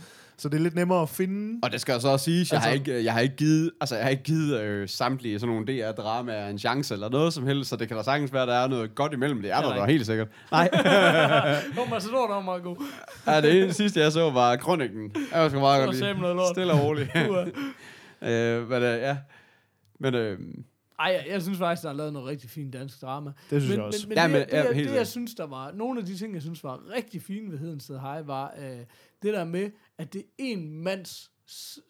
Så 0.42 0.50
det 0.50 0.58
er 0.58 0.62
lidt 0.62 0.76
nemmere 0.76 1.02
at 1.02 1.10
finde. 1.10 1.60
Og 1.64 1.72
det 1.72 1.82
skal 1.82 2.02
så 2.02 2.08
også 2.10 2.26
siges, 2.26 2.52
jeg, 2.52 2.58
altså, 2.58 2.70
har 2.70 2.74
Altså- 2.76 2.92
ikke, 2.92 3.04
jeg 3.06 3.14
har 3.14 3.20
ikke 3.20 3.36
givet, 3.36 3.72
altså, 3.82 3.96
jeg 3.96 4.04
har 4.06 4.10
ikke 4.10 4.24
givet 4.24 4.60
øh, 4.62 4.90
samtlige 4.90 5.40
sådan 5.40 5.56
nogle 5.56 5.66
DR-dramaer 5.90 6.50
en 6.50 6.60
chance 6.60 6.94
eller 6.94 7.10
noget 7.10 7.34
som 7.34 7.48
helst, 7.48 7.70
så 7.70 7.76
det 7.76 7.88
kan 7.88 7.98
da 7.98 8.04
sagtens 8.04 8.34
være, 8.34 8.42
at 8.42 8.48
der 8.48 8.54
er 8.54 8.68
noget 8.68 8.96
godt 8.96 9.14
imellem. 9.14 9.42
Det 9.42 9.52
er 9.52 9.62
der 9.62 9.68
der 9.70 9.76
ikke. 9.76 9.92
helt 9.92 10.06
sikkert. 10.06 10.28
Nej, 10.52 10.70
Nå, 11.76 11.86
Matador, 11.90 12.28
der 12.28 12.34
var 12.34 12.42
meget 12.42 12.64
god. 12.64 12.76
ja, 13.28 13.42
det 13.42 13.62
eneste 13.62 13.84
sidste, 13.84 14.00
jeg 14.00 14.12
så, 14.12 14.30
var 14.30 14.56
Kronikken. 14.56 15.16
Jeg 15.34 15.42
var 15.42 15.50
sgu 15.50 15.60
meget 15.60 15.96
Så 15.96 16.06
godt 16.06 16.20
man 16.20 16.36
lide. 16.36 16.46
Stille 16.54 16.74
og 16.74 16.80
roligt. 16.84 17.10
Øh, 18.24 18.70
men 18.70 18.84
øh, 18.84 19.00
ja. 19.00 19.18
Men 20.00 20.16
øh, 20.16 20.40
Ej, 21.00 21.06
jeg, 21.08 21.26
jeg 21.34 21.42
synes 21.42 21.58
faktisk, 21.58 21.84
der 21.84 21.90
er 21.90 21.94
lavet 21.94 22.14
noget 22.14 22.28
rigtig 22.30 22.50
fint 22.50 22.74
dansk 22.74 23.02
drama. 23.02 23.32
Det 23.50 23.62
synes 23.62 23.70
men, 23.70 23.78
jeg 23.78 23.86
også. 23.86 24.00
Men, 24.08 24.10
men 24.10 24.18
Ja, 24.18 24.24
det, 24.24 24.32
men- 24.32 24.42
det, 24.42 24.48
ja, 24.52 24.68
det, 24.68 24.76
helt 24.76 24.90
det, 24.90 24.96
jeg 24.96 25.08
synes, 25.08 25.34
der 25.36 25.48
var... 25.48 25.72
Nogle 25.72 26.00
af 26.00 26.06
de 26.06 26.18
ting, 26.18 26.34
jeg 26.34 26.42
synes 26.42 26.64
var 26.64 26.80
rigtig 26.96 27.22
fine 27.22 27.52
ved 27.52 27.60
Hedensted 27.60 28.00
High, 28.00 28.28
var 28.28 28.54
øh, 28.60 28.78
det 29.24 29.34
der 29.34 29.44
med, 29.46 29.70
at 30.02 30.14
det 30.14 30.20
er 30.20 30.26
en 30.38 30.72
mands 30.84 31.32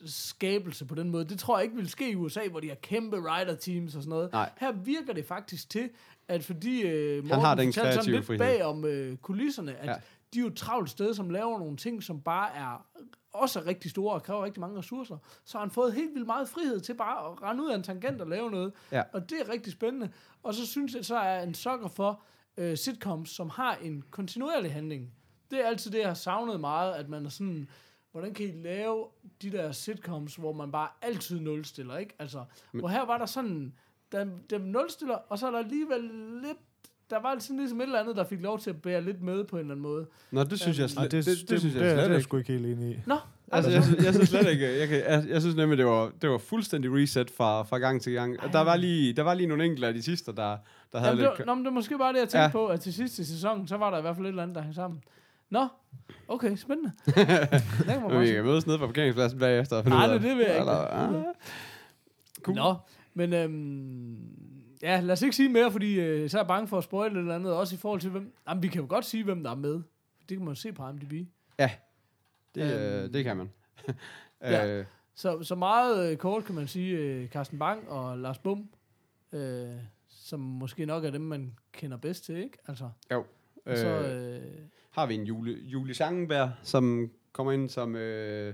skabelse 0.05 0.85
på 0.85 0.95
den 0.95 1.09
måde. 1.09 1.25
Det 1.25 1.39
tror 1.39 1.57
jeg 1.57 1.63
ikke 1.63 1.75
vil 1.75 1.89
ske 1.89 2.11
i 2.11 2.15
USA, 2.15 2.47
hvor 2.49 2.59
de 2.59 2.67
har 2.67 2.75
kæmpe 2.75 3.19
writer 3.21 3.55
teams 3.55 3.95
og 3.95 4.01
sådan 4.01 4.09
noget. 4.09 4.31
Nej. 4.31 4.49
Her 4.57 4.71
virker 4.71 5.13
det 5.13 5.25
faktisk 5.25 5.69
til, 5.69 5.89
at 6.27 6.43
fordi 6.43 6.81
øh, 6.81 7.23
Morten 7.23 7.39
har 7.45 7.55
den 7.55 7.73
sådan 7.73 8.05
lidt 8.05 8.25
frihed. 8.25 8.39
bag 8.39 8.63
om 8.63 8.85
øh, 8.85 9.17
kulisserne, 9.17 9.75
at 9.75 9.87
Ja. 9.89 9.93
de 10.33 10.39
er 10.39 10.41
jo 10.41 10.47
et 10.47 10.55
travlt 10.57 10.89
sted, 10.89 11.13
som 11.13 11.29
laver 11.29 11.59
nogle 11.59 11.77
ting, 11.77 12.03
som 12.03 12.21
bare 12.21 12.55
er 12.55 12.85
også 13.33 13.59
er 13.59 13.65
rigtig 13.67 13.91
store 13.91 14.13
og 14.13 14.23
kræver 14.23 14.45
rigtig 14.45 14.61
mange 14.61 14.77
ressourcer, 14.77 15.17
så 15.45 15.57
har 15.57 15.65
han 15.65 15.71
fået 15.71 15.93
helt 15.93 16.13
vildt 16.13 16.27
meget 16.27 16.49
frihed 16.49 16.79
til 16.79 16.93
bare 16.93 17.31
at 17.31 17.41
rende 17.41 17.63
ud 17.63 17.69
af 17.69 17.75
en 17.75 17.83
tangent 17.83 18.21
og 18.21 18.27
lave 18.27 18.51
noget. 18.51 18.73
Ja. 18.91 19.03
Og 19.13 19.29
det 19.29 19.37
er 19.45 19.49
rigtig 19.49 19.73
spændende. 19.73 20.09
Og 20.43 20.53
så 20.53 20.67
synes 20.67 20.93
jeg, 20.95 21.05
så 21.05 21.15
er 21.17 21.43
en 21.43 21.53
sokker 21.53 21.87
for 21.87 22.21
øh, 22.57 22.77
sitcoms, 22.77 23.29
som 23.29 23.49
har 23.49 23.75
en 23.75 24.03
kontinuerlig 24.11 24.73
handling. 24.73 25.11
Det 25.51 25.59
er 25.63 25.67
altid 25.67 25.91
det, 25.91 25.99
jeg 25.99 26.07
har 26.07 26.13
savnet 26.13 26.59
meget, 26.59 26.93
at 26.93 27.09
man 27.09 27.25
er 27.25 27.29
sådan, 27.29 27.69
hvordan 28.11 28.33
kan 28.33 28.45
I 28.45 28.51
lave 28.63 29.05
de 29.41 29.51
der 29.51 29.71
sitcoms, 29.71 30.35
hvor 30.35 30.53
man 30.53 30.71
bare 30.71 30.87
altid 31.01 31.39
nulstiller, 31.39 31.97
ikke? 31.97 32.13
Altså, 32.19 32.43
hvor 32.71 32.87
her 32.87 33.05
var 33.05 33.17
der 33.17 33.25
sådan, 33.25 33.73
der, 34.11 34.25
der 34.49 34.57
nulstiller, 34.57 35.15
og 35.29 35.39
så 35.39 35.47
er 35.47 35.51
der 35.51 35.57
alligevel 35.59 36.01
lidt, 36.43 36.57
der 37.09 37.19
var 37.21 37.39
sådan 37.39 37.57
ligesom 37.57 37.81
et 37.81 37.85
eller 37.85 37.99
andet, 37.99 38.15
der 38.15 38.23
fik 38.23 38.41
lov 38.41 38.59
til 38.59 38.69
at 38.69 38.81
bære 38.81 39.01
lidt 39.01 39.21
med 39.21 39.43
på 39.43 39.55
en 39.55 39.59
eller 39.59 39.71
anden 39.71 39.83
måde. 39.83 40.05
nå, 40.31 40.43
det 40.43 40.59
synes 40.59 40.77
jeg 40.79 40.83
Nej, 40.83 40.89
slet, 41.07 41.11
det, 41.11 41.25
det, 41.25 41.37
det, 41.39 41.49
det, 41.49 41.59
synes 41.59 41.75
jeg 41.75 41.83
det, 41.83 41.89
slet 41.91 41.97
det 41.97 42.03
er 42.03 42.07
jeg 42.07 42.15
ikke. 42.15 42.23
sgu 42.23 42.37
ikke 42.37 42.53
helt 42.53 42.65
enig 42.65 42.91
i. 42.95 42.99
Nå, 43.05 43.17
Altså, 43.53 43.71
jeg, 43.71 43.83
synes- 43.83 44.05
jeg 44.05 44.13
synes 44.13 44.29
slet 44.29 44.47
ikke, 44.51 44.79
jeg, 44.79 44.87
kan, 44.87 44.97
jeg, 44.97 45.25
jeg 45.29 45.41
synes 45.41 45.55
nemlig, 45.55 45.77
det 45.77 45.85
var, 45.85 46.11
det 46.21 46.29
var 46.29 46.37
fuldstændig 46.37 46.91
reset 46.93 47.31
fra, 47.31 47.63
fra 47.63 47.77
gang 47.77 48.01
til 48.01 48.13
gang. 48.13 48.37
Der 48.53 48.61
var, 48.61 48.75
lige, 48.75 49.13
der 49.13 49.23
var 49.23 49.33
lige 49.33 49.47
nogle 49.47 49.65
enkelte 49.65 49.87
af 49.87 49.93
de 49.93 50.01
sidste, 50.03 50.31
der, 50.35 50.57
der 50.93 50.99
havde 50.99 51.09
Jamen, 51.11 51.23
det, 51.23 51.31
lidt... 51.31 51.39
var, 51.39 51.45
nå, 51.45 51.55
men 51.55 51.63
det 51.65 51.69
er 51.69 51.73
måske 51.73 51.97
bare 51.97 52.13
det, 52.13 52.19
jeg 52.19 52.29
tænkte 52.29 52.39
ja. 52.43 52.49
på, 52.51 52.67
at 52.67 52.81
til 52.81 52.93
sidste 52.93 53.25
sæson, 53.25 53.67
så 53.67 53.77
var 53.77 53.89
der 53.91 53.97
i 53.97 54.01
hvert 54.01 54.15
fald 54.15 54.25
et 54.25 54.29
eller 54.29 54.43
andet, 54.43 54.55
der 54.55 54.61
hang 54.61 54.75
sammen. 54.75 55.03
Nå, 55.51 55.67
okay, 56.27 56.55
spændende. 56.55 56.91
det 57.05 57.13
kan 57.15 58.01
man 58.01 58.09
bare 58.09 58.19
vi 58.19 58.25
sige. 58.25 58.35
kan 58.35 58.45
mødes 58.45 58.67
nede 58.67 58.77
på 58.79 58.85
parkeringspladsen 58.85 59.39
bagefter. 59.39 59.77
og 59.77 59.83
finde 59.83 59.97
Nej, 59.97 60.07
ud 60.07 60.13
af 60.13 60.19
det- 60.19 60.29
det 60.29 60.37
vil 60.37 60.43
jeg 60.43 60.51
ikke. 60.55 60.59
Eller, 60.59 60.73
ah. 60.73 61.23
Cool. 62.41 62.55
Nå, 62.57 62.75
men 63.13 63.33
øhm, 63.33 64.17
ja, 64.81 64.99
lad 64.99 65.13
os 65.13 65.21
ikke 65.21 65.35
sige 65.35 65.49
mere, 65.49 65.71
fordi 65.71 65.99
øh, 65.99 66.29
så 66.29 66.37
er 66.37 66.41
jeg 66.41 66.47
bange 66.47 66.67
for 66.67 66.77
at 66.77 66.83
spoil 66.83 67.11
et 67.11 67.17
eller 67.17 67.35
andet, 67.35 67.53
også 67.53 67.75
i 67.75 67.77
forhold 67.77 68.01
til 68.01 68.09
hvem... 68.09 68.33
Jamen, 68.47 68.63
vi 68.63 68.67
kan 68.67 68.81
jo 68.81 68.87
godt 68.89 69.05
sige, 69.05 69.23
hvem 69.23 69.43
der 69.43 69.51
er 69.51 69.55
med. 69.55 69.73
Det 70.29 70.37
kan 70.37 70.39
man 70.39 70.47
jo 70.47 70.55
se 70.55 70.71
på 70.73 70.87
IMDb. 70.89 71.27
Ja, 71.59 71.71
det, 72.55 72.61
øh, 72.97 73.03
Øhm, 73.03 73.13
det 73.13 73.23
kan 73.23 73.37
man. 73.37 73.49
ja. 74.41 74.67
øh, 74.79 74.85
Så, 75.15 75.43
så 75.43 75.55
meget 75.55 76.11
øh, 76.11 76.17
kort 76.17 76.45
kan 76.45 76.55
man 76.55 76.67
sige, 76.67 76.97
øh, 76.97 77.27
Carsten 77.29 77.59
Bang 77.59 77.89
og 77.89 78.17
Lars 78.17 78.37
Bum, 78.37 78.69
øh, 79.31 79.69
som 80.09 80.39
måske 80.39 80.85
nok 80.85 81.05
er 81.05 81.11
dem, 81.11 81.21
man 81.21 81.53
kender 81.71 81.97
bedst 81.97 82.25
til, 82.25 82.35
ikke? 82.37 82.57
Altså, 82.67 82.89
jo. 83.11 83.25
øh, 83.65 83.77
så, 83.77 83.87
Øh, 83.87 84.35
øh, 84.35 84.41
har 84.91 85.05
vi 85.05 85.15
en 85.15 85.23
Julie, 85.23 85.57
Julie 85.63 85.93
Schangenberg, 85.93 86.51
som 86.63 87.11
kommer 87.31 87.51
ind 87.53 87.69
som... 87.69 87.95
Øh, 87.95 88.47
øh, 88.47 88.53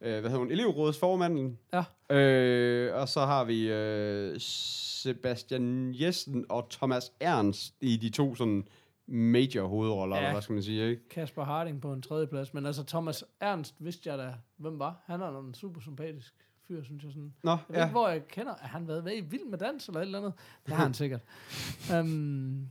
hvad 0.00 0.22
hedder 0.22 0.38
hun? 0.38 0.50
Elevrådsformanden. 0.50 1.58
Ja. 1.72 2.16
Øh, 2.16 2.94
og 3.00 3.08
så 3.08 3.20
har 3.20 3.44
vi 3.44 3.70
øh, 3.72 4.40
Sebastian 4.40 5.94
Jessen 5.94 6.44
og 6.48 6.70
Thomas 6.70 7.12
Ernst 7.20 7.74
i 7.80 7.96
de 7.96 8.10
to 8.10 8.34
sådan 8.34 8.68
major 9.06 9.66
hovedroller, 9.66 10.16
Ja. 10.16 10.22
eller 10.22 10.32
hvad 10.32 10.42
skal 10.42 10.52
man 10.52 10.62
sige, 10.62 10.90
ikke? 10.90 11.08
Kasper 11.08 11.44
Harding 11.44 11.80
på 11.80 11.92
en 11.92 12.02
tredje 12.02 12.26
plads, 12.26 12.54
men 12.54 12.66
altså 12.66 12.84
Thomas 12.84 13.24
Ernst 13.40 13.74
vidste 13.78 14.10
jeg 14.10 14.18
da, 14.18 14.34
hvem 14.56 14.78
var. 14.78 15.02
Han 15.06 15.20
er 15.20 15.40
en 15.40 15.54
super 15.54 15.80
sympatisk 15.80 16.34
fyr, 16.68 16.82
synes 16.82 17.04
jeg 17.04 17.12
sådan. 17.12 17.34
Nå, 17.42 17.50
Jeg 17.50 17.58
ved 17.68 17.76
ja. 17.76 17.84
ikke, 17.84 17.92
hvor 17.92 18.08
jeg 18.08 18.28
kender. 18.28 18.54
Har 18.60 18.68
han 18.78 18.88
været 18.88 19.04
med 19.04 19.16
i 19.16 19.20
Vild 19.20 19.44
med 19.50 19.58
Dans 19.58 19.86
eller 19.88 20.00
et 20.00 20.04
eller 20.06 20.18
andet? 20.18 20.32
Det 20.66 20.74
har 20.74 20.82
han 20.84 20.94
sikkert. 21.02 21.20
Um, 22.00 22.68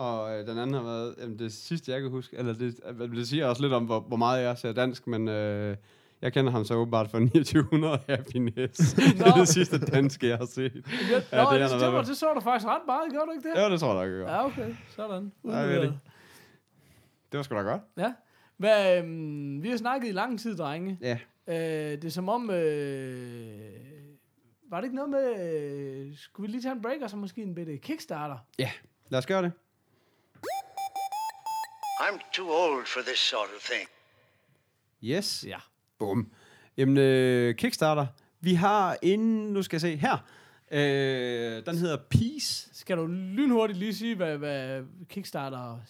Og 0.00 0.38
øh, 0.38 0.46
den 0.46 0.58
anden 0.58 0.74
har 0.74 0.82
været, 0.82 1.14
jamen, 1.18 1.38
det 1.38 1.52
sidste 1.52 1.92
jeg 1.92 2.00
kan 2.00 2.10
huske, 2.10 2.36
eller 2.36 2.52
det, 2.52 2.80
øh, 3.00 3.16
det 3.16 3.28
siger 3.28 3.46
også 3.46 3.62
lidt 3.62 3.72
om, 3.72 3.84
hvor, 3.84 4.00
hvor 4.00 4.16
meget 4.16 4.42
jeg 4.42 4.58
ser 4.58 4.72
dansk, 4.72 5.06
men 5.06 5.28
øh, 5.28 5.76
jeg 6.22 6.32
kender 6.32 6.52
ham 6.52 6.64
så 6.64 6.74
åbenbart 6.74 7.10
fra 7.10 7.18
2900 7.18 7.98
Happiness. 8.08 8.94
det 8.94 9.26
er 9.26 9.34
det 9.34 9.48
sidste 9.48 9.78
danske, 9.78 10.28
jeg 10.28 10.38
har 10.38 10.44
set. 10.44 10.72
ja, 10.74 11.38
Ja, 11.38 11.44
Nå, 11.44 11.50
det 11.50 11.60
det, 11.60 11.72
er 11.82 12.02
det, 12.02 12.16
så 12.16 12.32
du 12.34 12.40
faktisk 12.40 12.66
ret 12.66 12.82
meget, 12.86 13.10
gjorde 13.10 13.26
du 13.26 13.32
ikke 13.32 13.48
det? 13.48 13.56
Ja, 13.56 13.70
det 13.70 13.80
tror 13.80 14.00
jeg 14.00 14.08
nok, 14.08 14.18
jeg 14.18 14.26
gør. 14.26 14.32
Ja, 14.32 14.46
okay. 14.46 14.74
Sådan. 14.88 15.32
Ved 15.42 15.80
det. 15.80 15.98
Det 17.32 17.38
var 17.38 17.42
sgu 17.42 17.54
da 17.54 17.60
godt. 17.60 17.82
Ja. 17.98 18.12
Hvad, 18.56 18.98
øhm, 18.98 19.62
vi 19.62 19.70
har 19.70 19.76
snakket 19.76 20.08
i 20.08 20.12
lang 20.12 20.40
tid, 20.40 20.56
drenge. 20.56 20.98
Ja. 21.00 21.18
Øh, 21.48 21.92
det 21.92 22.04
er 22.04 22.10
som 22.10 22.28
om... 22.28 22.50
Øh, 22.50 23.60
var 24.70 24.76
det 24.80 24.84
ikke 24.84 24.96
noget 24.96 25.10
med... 25.10 25.50
Øh, 25.50 26.16
skulle 26.16 26.46
vi 26.46 26.52
lige 26.52 26.62
tage 26.62 26.72
en 26.72 26.82
break, 26.82 27.00
og 27.02 27.10
så 27.10 27.16
måske 27.16 27.42
en 27.42 27.54
bitte 27.54 27.76
kickstarter? 27.76 28.36
Ja, 28.58 28.70
lad 29.10 29.18
os 29.18 29.26
gøre 29.26 29.42
det. 29.42 29.52
I'm 32.00 32.18
too 32.32 32.48
old 32.50 32.86
for 32.86 33.00
this 33.00 33.18
sort 33.18 33.48
of 33.56 33.62
thing. 33.62 33.88
Yes. 35.02 35.44
Ja. 35.48 35.58
Bum. 35.98 36.30
Jamen, 36.76 36.96
øh, 36.96 37.54
Kickstarter. 37.54 38.06
Vi 38.40 38.54
har 38.54 38.96
en, 39.02 39.20
nu 39.52 39.62
skal 39.62 39.74
jeg 39.76 39.80
se, 39.80 39.96
her. 39.96 40.16
Øh, 40.72 41.66
den 41.66 41.76
hedder 41.78 41.96
Peace. 42.10 42.70
Skal 42.72 42.96
du 42.96 43.06
lynhurtigt 43.06 43.78
lige 43.78 43.94
sige, 43.94 44.14
hvad, 44.16 44.36
hvad 44.38 44.82
Kickstarter... 45.08 45.80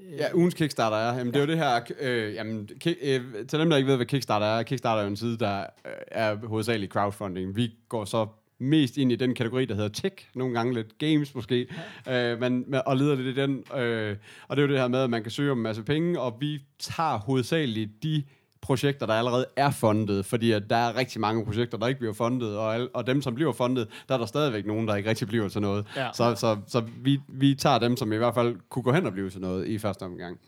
Øh, 0.00 0.12
Ja, 0.18 0.34
ugens 0.34 0.54
Kickstarter 0.54 0.96
er. 0.96 1.18
Jamen, 1.18 1.26
det 1.34 1.36
er 1.36 1.40
jo 1.40 1.46
det 1.46 1.58
her... 1.58 1.80
Øh, 2.00 2.34
jamen, 2.34 2.68
ki- 2.84 3.04
øh, 3.06 3.46
til 3.46 3.58
dem, 3.58 3.70
der 3.70 3.76
ikke 3.76 3.88
ved, 3.88 3.96
hvad 3.96 4.06
Kickstarter 4.06 4.46
er. 4.46 4.62
Kickstarter 4.62 4.98
er 5.00 5.04
jo 5.04 5.10
en 5.10 5.16
side, 5.16 5.38
der 5.38 5.60
øh, 5.60 5.92
er 6.08 6.34
hovedsageligt 6.46 6.92
crowdfunding. 6.92 7.56
Vi 7.56 7.70
går 7.88 8.04
så 8.04 8.26
mest 8.60 8.96
ind 8.96 9.12
i 9.12 9.16
den 9.16 9.34
kategori, 9.34 9.64
der 9.64 9.74
hedder 9.74 9.88
tech. 9.88 10.14
Nogle 10.34 10.54
gange 10.54 10.74
lidt 10.74 10.98
games 10.98 11.34
måske. 11.34 11.66
Ja. 12.06 12.32
Øh, 12.32 12.40
men, 12.40 12.64
men- 12.70 12.80
og 12.86 12.96
leder 12.96 13.14
lidt 13.14 13.38
i 13.38 13.40
den. 13.40 13.64
Øh, 13.78 14.16
og 14.48 14.56
det 14.56 14.62
er 14.62 14.66
jo 14.66 14.72
det 14.72 14.80
her 14.80 14.88
med, 14.88 14.98
at 14.98 15.10
man 15.10 15.22
kan 15.22 15.30
søge 15.30 15.50
om 15.52 15.58
en 15.58 15.62
masse 15.62 15.82
penge, 15.82 16.20
og 16.20 16.36
vi 16.40 16.60
tager 16.78 17.18
hovedsageligt 17.18 17.90
de 18.02 18.22
projekter, 18.60 19.06
der 19.06 19.14
allerede 19.14 19.46
er 19.56 19.70
fundet, 19.70 20.26
fordi 20.26 20.50
at 20.52 20.70
der 20.70 20.76
er 20.76 20.96
rigtig 20.96 21.20
mange 21.20 21.44
projekter, 21.44 21.78
der 21.78 21.86
ikke 21.86 21.98
bliver 22.00 22.12
fundet, 22.12 22.56
og, 22.58 22.74
al- 22.74 22.88
og 22.94 23.06
dem, 23.06 23.22
som 23.22 23.34
bliver 23.34 23.52
fundet, 23.52 23.88
der 24.08 24.14
er 24.14 24.18
der 24.18 24.26
stadigvæk 24.26 24.66
nogen, 24.66 24.88
der 24.88 24.96
ikke 24.96 25.08
rigtig 25.08 25.28
bliver 25.28 25.48
til 25.48 25.60
noget. 25.60 25.86
Ja. 25.96 26.08
Så, 26.14 26.34
så, 26.34 26.56
så 26.66 26.80
vi, 27.02 27.20
vi 27.28 27.54
tager 27.54 27.78
dem, 27.78 27.96
som 27.96 28.12
i 28.12 28.16
hvert 28.16 28.34
fald 28.34 28.56
kunne 28.68 28.82
gå 28.82 28.92
hen 28.92 29.06
og 29.06 29.12
blive 29.12 29.30
til 29.30 29.40
noget 29.40 29.66
i 29.66 29.78
første 29.78 30.02
omgang. 30.02 30.38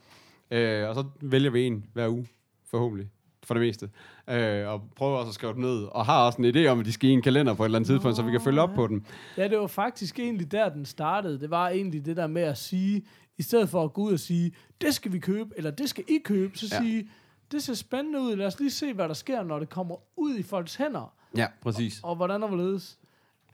Øh, 0.50 0.88
og 0.88 0.94
så 0.94 1.04
vælger 1.20 1.50
vi 1.50 1.62
en 1.66 1.84
hver 1.92 2.08
uge, 2.08 2.26
forhåbentlig. 2.70 3.08
For 3.44 3.54
det 3.54 3.60
meste. 3.60 3.90
Øh, 4.30 4.68
og 4.68 4.82
prøver 4.96 5.16
også 5.18 5.28
at 5.28 5.34
skrive 5.34 5.52
dem 5.52 5.60
ned. 5.60 5.82
Og 5.84 6.06
har 6.06 6.26
også 6.26 6.42
en 6.42 6.56
idé 6.56 6.66
om, 6.66 6.80
at 6.80 6.86
de 6.86 6.92
skal 6.92 7.10
i 7.10 7.12
en 7.12 7.22
kalender 7.22 7.54
på 7.54 7.62
et 7.62 7.66
eller 7.66 7.78
andet 7.78 7.88
tidspunkt, 7.88 8.16
så 8.16 8.22
vi 8.22 8.30
kan 8.30 8.40
følge 8.40 8.60
op 8.60 8.70
på 8.74 8.86
dem. 8.86 9.04
Ja, 9.36 9.48
det 9.48 9.58
var 9.58 9.66
faktisk 9.66 10.18
egentlig 10.18 10.52
der, 10.52 10.68
den 10.68 10.84
startede. 10.84 11.40
Det 11.40 11.50
var 11.50 11.68
egentlig 11.68 12.04
det 12.04 12.16
der 12.16 12.26
med 12.26 12.42
at 12.42 12.58
sige, 12.58 13.02
i 13.38 13.42
stedet 13.42 13.68
for 13.68 13.84
at 13.84 13.92
gå 13.92 14.02
ud 14.02 14.12
og 14.12 14.20
sige, 14.20 14.52
det 14.80 14.94
skal 14.94 15.12
vi 15.12 15.18
købe, 15.18 15.50
eller 15.56 15.70
det 15.70 15.88
skal 15.88 16.04
I 16.08 16.18
købe, 16.24 16.58
så 16.58 16.66
Ja. 16.72 16.82
sige, 16.82 17.08
det 17.52 17.62
ser 17.62 17.74
spændende 17.74 18.20
ud, 18.20 18.36
lad 18.36 18.46
os 18.46 18.58
lige 18.60 18.70
se, 18.70 18.92
hvad 18.92 19.08
der 19.08 19.14
sker, 19.14 19.42
når 19.42 19.58
det 19.58 19.68
kommer 19.68 19.96
ud 20.16 20.36
i 20.38 20.42
folks 20.42 20.74
hænder, 20.74 21.12
Ja, 21.36 21.46
præcis. 21.62 22.00
og 22.02 22.16
hvordan 22.16 22.42
og 22.42 22.48
hvorledes. 22.48 22.98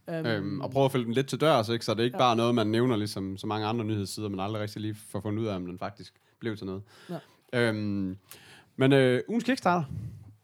Um, 0.08 0.14
Øhm, 0.14 0.60
og 0.60 0.70
prøve 0.70 0.84
at 0.84 0.92
følge 0.92 1.04
den 1.04 1.12
lidt 1.14 1.26
til 1.26 1.40
dørs, 1.40 1.68
ikke? 1.68 1.84
så 1.84 1.94
det 1.94 2.00
er 2.00 2.04
ikke 2.04 2.16
Ja. 2.16 2.22
bare 2.22 2.36
noget, 2.36 2.54
man 2.54 2.66
nævner, 2.66 2.96
ligesom 2.96 3.36
så 3.36 3.46
mange 3.46 3.66
andre 3.66 3.84
nyhedssider, 3.84 4.28
men 4.28 4.40
aldrig 4.40 4.62
rigtig 4.62 4.82
lige 4.82 4.94
får 4.94 5.20
fundet 5.20 5.42
ud 5.42 5.46
af, 5.46 5.56
om 5.56 5.66
den 5.66 5.78
faktisk 5.78 6.14
blev 6.40 6.56
til 6.56 6.66
noget. 6.66 6.82
Ja. 7.10 7.18
Øhm, 7.68 8.16
men 8.78 8.92
øh, 8.92 9.22
ugens 9.28 9.44
Kickstarter, 9.44 9.84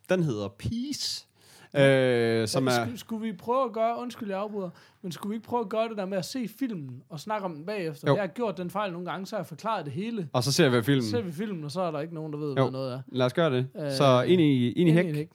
den 0.08 0.22
hedder 0.22 0.48
Peace, 0.48 1.26
øh, 1.74 2.48
som 2.48 2.66
er... 2.66 2.70
Skulle, 2.70 2.98
skulle 2.98 3.26
vi 3.26 3.32
prøve 3.36 3.64
at 3.64 3.72
gøre, 3.72 3.98
undskyld 3.98 4.28
jeg 4.30 4.38
afbryder, 4.38 4.70
men 5.02 5.12
skulle 5.12 5.30
vi 5.30 5.34
ikke 5.36 5.46
prøve 5.46 5.60
at 5.60 5.68
gøre 5.68 5.88
det 5.88 5.96
der 5.96 6.06
med 6.06 6.18
at 6.18 6.24
se 6.24 6.48
filmen 6.58 7.02
og 7.08 7.20
snakke 7.20 7.44
om 7.44 7.54
den 7.54 7.66
bagefter? 7.66 8.08
Jo. 8.08 8.14
Jeg 8.14 8.22
har 8.22 8.26
gjort 8.28 8.56
den 8.58 8.70
fejl 8.70 8.92
nogle 8.92 9.10
gange, 9.10 9.26
så 9.26 9.36
har 9.36 9.40
jeg 9.40 9.46
forklaret 9.46 9.84
det 9.84 9.92
hele. 9.92 10.28
Og 10.32 10.44
så 10.44 10.52
ser 10.52 10.68
vi 10.68 10.76
Så 10.76 10.82
filmen. 10.82 11.04
ser 11.10 11.20
vi 11.22 11.32
filmen, 11.32 11.64
og 11.64 11.70
så 11.70 11.80
er 11.80 11.90
der 11.90 12.00
ikke 12.00 12.14
nogen, 12.14 12.32
der 12.32 12.38
ved, 12.38 12.48
Jo. 12.48 12.62
hvad 12.62 12.70
noget 12.72 12.92
er. 12.94 13.00
Lad 13.06 13.26
os 13.26 13.32
gøre 13.32 13.50
det. 13.56 13.68
Øh, 13.76 13.92
så 13.92 14.22
ind 14.22 14.40
i, 14.40 14.72
ind 14.72 14.88
i 14.88 14.92
hæk. 14.92 15.04
Ind 15.04 15.14
i 15.14 15.18
hæk. 15.18 15.30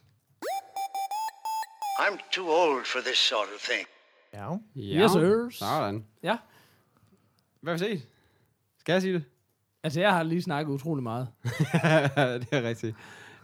I'm 1.99 2.29
too 2.31 2.45
old 2.47 2.85
for 2.85 2.99
this 3.05 3.17
sort 3.17 3.47
of 3.55 3.61
thing. 3.69 3.87
Ja. 4.33 4.49
Ja. 4.75 5.03
Yes, 5.03 5.11
sir. 5.11 5.47
Sådan. 5.51 6.05
Ja. 6.23 6.37
Hvad 7.61 7.73
vil 7.73 7.79
se? 7.79 8.01
Skal 8.79 8.93
jeg 8.93 9.01
sige 9.01 9.13
det? 9.13 9.23
Altså, 9.83 9.99
jeg 9.99 10.11
har 10.13 10.23
lige 10.23 10.41
snakket 10.41 10.73
utrolig 10.73 11.03
meget. 11.03 11.27
det 12.41 12.47
er 12.51 12.63
rigtigt. 12.63 12.95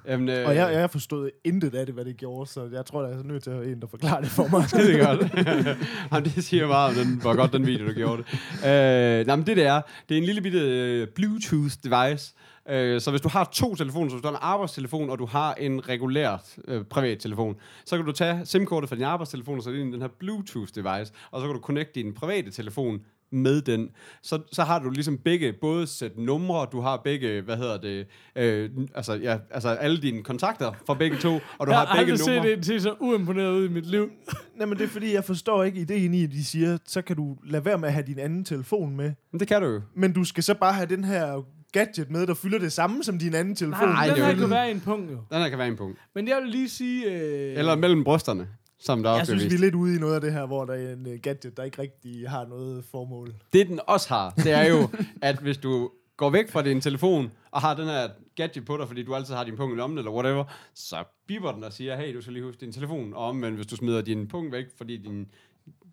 Jamen, 0.07 0.29
øh, 0.29 0.47
Og 0.47 0.55
jeg, 0.55 0.73
jeg 0.73 0.89
forstod 0.89 1.29
intet 1.43 1.75
af 1.75 1.85
det, 1.85 1.95
hvad 1.95 2.05
det 2.05 2.17
gjorde, 2.17 2.49
så 2.49 2.69
jeg 2.71 2.85
tror, 2.85 3.01
der 3.01 3.09
er 3.17 3.23
nødt 3.23 3.43
til 3.43 3.49
at 3.49 3.55
have 3.55 3.71
en, 3.71 3.81
der 3.81 3.87
forklarer 3.87 4.21
det 4.21 4.29
for 4.29 4.47
mig. 4.47 4.63
skide 4.69 5.05
godt. 5.05 5.21
Jamen, 6.11 6.25
det 6.25 6.43
siger 6.43 6.67
meget 6.67 6.89
om, 6.89 7.05
den, 7.05 7.21
hvor 7.21 7.35
godt 7.35 7.53
den 7.53 7.65
video, 7.65 7.87
du 7.87 7.93
gjorde 7.93 8.23
det. 8.23 8.33
Øh, 8.53 9.27
nej, 9.27 9.35
men 9.35 9.47
det, 9.47 9.57
det 9.57 9.65
er, 9.65 9.81
det 10.09 10.15
er 10.15 10.19
en 10.19 10.25
lille 10.25 10.41
bitte 10.41 10.59
øh, 10.59 11.07
Bluetooth-device. 11.19 12.35
Øh, 12.69 13.01
så 13.01 13.09
hvis 13.11 13.21
du 13.21 13.29
har 13.29 13.49
to 13.53 13.75
telefoner, 13.75 14.09
så 14.09 14.15
hvis 14.15 14.21
du 14.21 14.27
har 14.27 14.35
en 14.35 14.41
arbejdstelefon, 14.41 15.09
og 15.09 15.19
du 15.19 15.25
har 15.25 15.53
en 15.53 15.89
regulært 15.89 16.55
øh, 16.67 16.83
privat 16.83 17.19
telefon, 17.19 17.55
så 17.85 17.97
kan 17.97 18.05
du 18.05 18.11
tage 18.11 18.45
SIM-kortet 18.45 18.89
fra 18.89 18.95
din 18.95 19.03
arbejdstelefon, 19.03 19.57
og 19.57 19.63
så 19.63 19.69
ind 19.69 19.89
i 19.89 19.93
den 19.93 20.01
her 20.01 20.09
Bluetooth-device, 20.23 21.13
og 21.31 21.41
så 21.41 21.47
kan 21.47 21.55
du 21.55 21.61
connecte 21.61 21.99
din 21.99 22.13
private 22.13 22.51
telefon 22.51 22.99
med 23.35 23.61
den. 23.61 23.89
Så, 24.23 24.39
så 24.51 24.63
har 24.63 24.79
du 24.79 24.89
ligesom 24.89 25.17
begge, 25.17 25.53
både 25.61 25.87
sæt 25.87 26.17
numre, 26.17 26.67
du 26.71 26.81
har 26.81 27.01
begge, 27.03 27.41
hvad 27.41 27.57
hedder 27.57 27.77
det, 27.77 28.07
øh, 28.35 28.69
altså, 28.95 29.13
ja, 29.13 29.37
altså 29.51 29.69
alle 29.69 30.01
dine 30.01 30.23
kontakter 30.23 30.71
fra 30.87 30.93
begge 30.93 31.17
to, 31.17 31.33
og 31.57 31.67
du 31.67 31.71
jeg 31.71 31.79
har 31.79 31.85
har 31.85 31.95
begge 31.95 32.11
aldrig 32.11 32.25
set 32.25 32.35
numre. 32.35 32.49
det 32.49 32.63
til 32.65 32.81
så 32.81 32.93
uimponeret 32.99 33.51
ud 33.51 33.65
i 33.69 33.71
mit 33.71 33.85
liv. 33.85 34.09
Nej, 34.57 34.65
men 34.65 34.77
det 34.77 34.83
er 34.83 34.87
fordi, 34.87 35.13
jeg 35.13 35.23
forstår 35.23 35.63
ikke 35.63 35.79
ideen 35.79 36.13
i, 36.13 36.23
at 36.23 36.31
de 36.31 36.45
siger, 36.45 36.77
så 36.85 37.01
kan 37.01 37.15
du 37.15 37.37
lade 37.45 37.65
være 37.65 37.77
med 37.77 37.87
at 37.87 37.93
have 37.93 38.05
din 38.07 38.19
anden 38.19 38.45
telefon 38.45 38.95
med. 38.95 39.11
Men 39.31 39.39
det 39.39 39.47
kan 39.47 39.61
du 39.61 39.67
jo. 39.67 39.81
Men 39.95 40.13
du 40.13 40.23
skal 40.23 40.43
så 40.43 40.53
bare 40.53 40.73
have 40.73 40.87
den 40.87 41.03
her 41.03 41.45
gadget 41.71 42.11
med, 42.11 42.27
der 42.27 42.33
fylder 42.33 42.59
det 42.59 42.71
samme 42.71 43.03
som 43.03 43.19
din 43.19 43.35
anden 43.35 43.55
telefon. 43.55 43.87
Nej, 43.87 44.07
det 44.07 44.15
den 44.15 44.23
er 44.23 44.27
her 44.27 44.35
kan 44.35 44.49
være 44.49 44.71
en 44.71 44.79
punkt 44.81 45.11
jo. 45.11 45.17
Den 45.31 45.37
her 45.41 45.49
kan 45.49 45.57
være 45.57 45.67
en 45.67 45.77
punkt. 45.77 45.97
Men 46.15 46.27
jeg 46.27 46.37
vil 46.41 46.49
lige 46.51 46.69
sige... 46.69 47.11
Øh, 47.11 47.57
Eller 47.59 47.75
mellem 47.75 48.03
brysterne, 48.03 48.47
som 48.85 49.03
der 49.03 49.11
Jeg 49.11 49.19
også 49.19 49.31
synes, 49.31 49.51
vi 49.51 49.55
er 49.55 49.59
lidt 49.59 49.75
ude 49.75 49.95
i 49.95 49.99
noget 49.99 50.15
af 50.15 50.21
det 50.21 50.33
her, 50.33 50.45
hvor 50.45 50.65
der 50.65 50.73
er 50.73 50.93
en 50.93 51.07
øh, 51.07 51.19
gadget, 51.19 51.57
der 51.57 51.63
ikke 51.63 51.81
rigtig 51.81 52.29
har 52.29 52.45
noget 52.45 52.85
formål. 52.91 53.33
Det 53.53 53.67
den 53.67 53.79
også 53.87 54.09
har, 54.09 54.29
det 54.29 54.51
er 54.51 54.67
jo, 54.67 54.89
at 55.21 55.39
hvis 55.39 55.57
du 55.57 55.89
går 56.17 56.29
væk 56.29 56.51
fra 56.51 56.61
din 56.61 56.81
telefon, 56.81 57.31
og 57.51 57.61
har 57.61 57.73
den 57.73 57.85
her 57.85 58.09
gadget 58.35 58.65
på 58.65 58.77
dig, 58.77 58.87
fordi 58.87 59.03
du 59.03 59.15
altid 59.15 59.33
har 59.33 59.43
din 59.43 59.57
punkt 59.57 59.75
i 59.75 59.77
lommen, 59.77 59.97
eller 59.97 60.11
whatever, 60.11 60.43
så 60.73 61.03
biber 61.27 61.51
den 61.51 61.63
og 61.63 61.73
siger, 61.73 61.95
hey, 61.95 62.15
du 62.15 62.21
skal 62.21 62.33
lige 62.33 62.43
huske 62.43 62.61
din 62.61 62.71
telefon. 62.71 63.13
Og 63.13 63.25
omvendt, 63.25 63.55
hvis 63.55 63.67
du 63.67 63.75
smider 63.75 64.01
din 64.01 64.27
punkt 64.27 64.51
væk, 64.51 64.65
fordi 64.77 64.97
din 64.97 65.27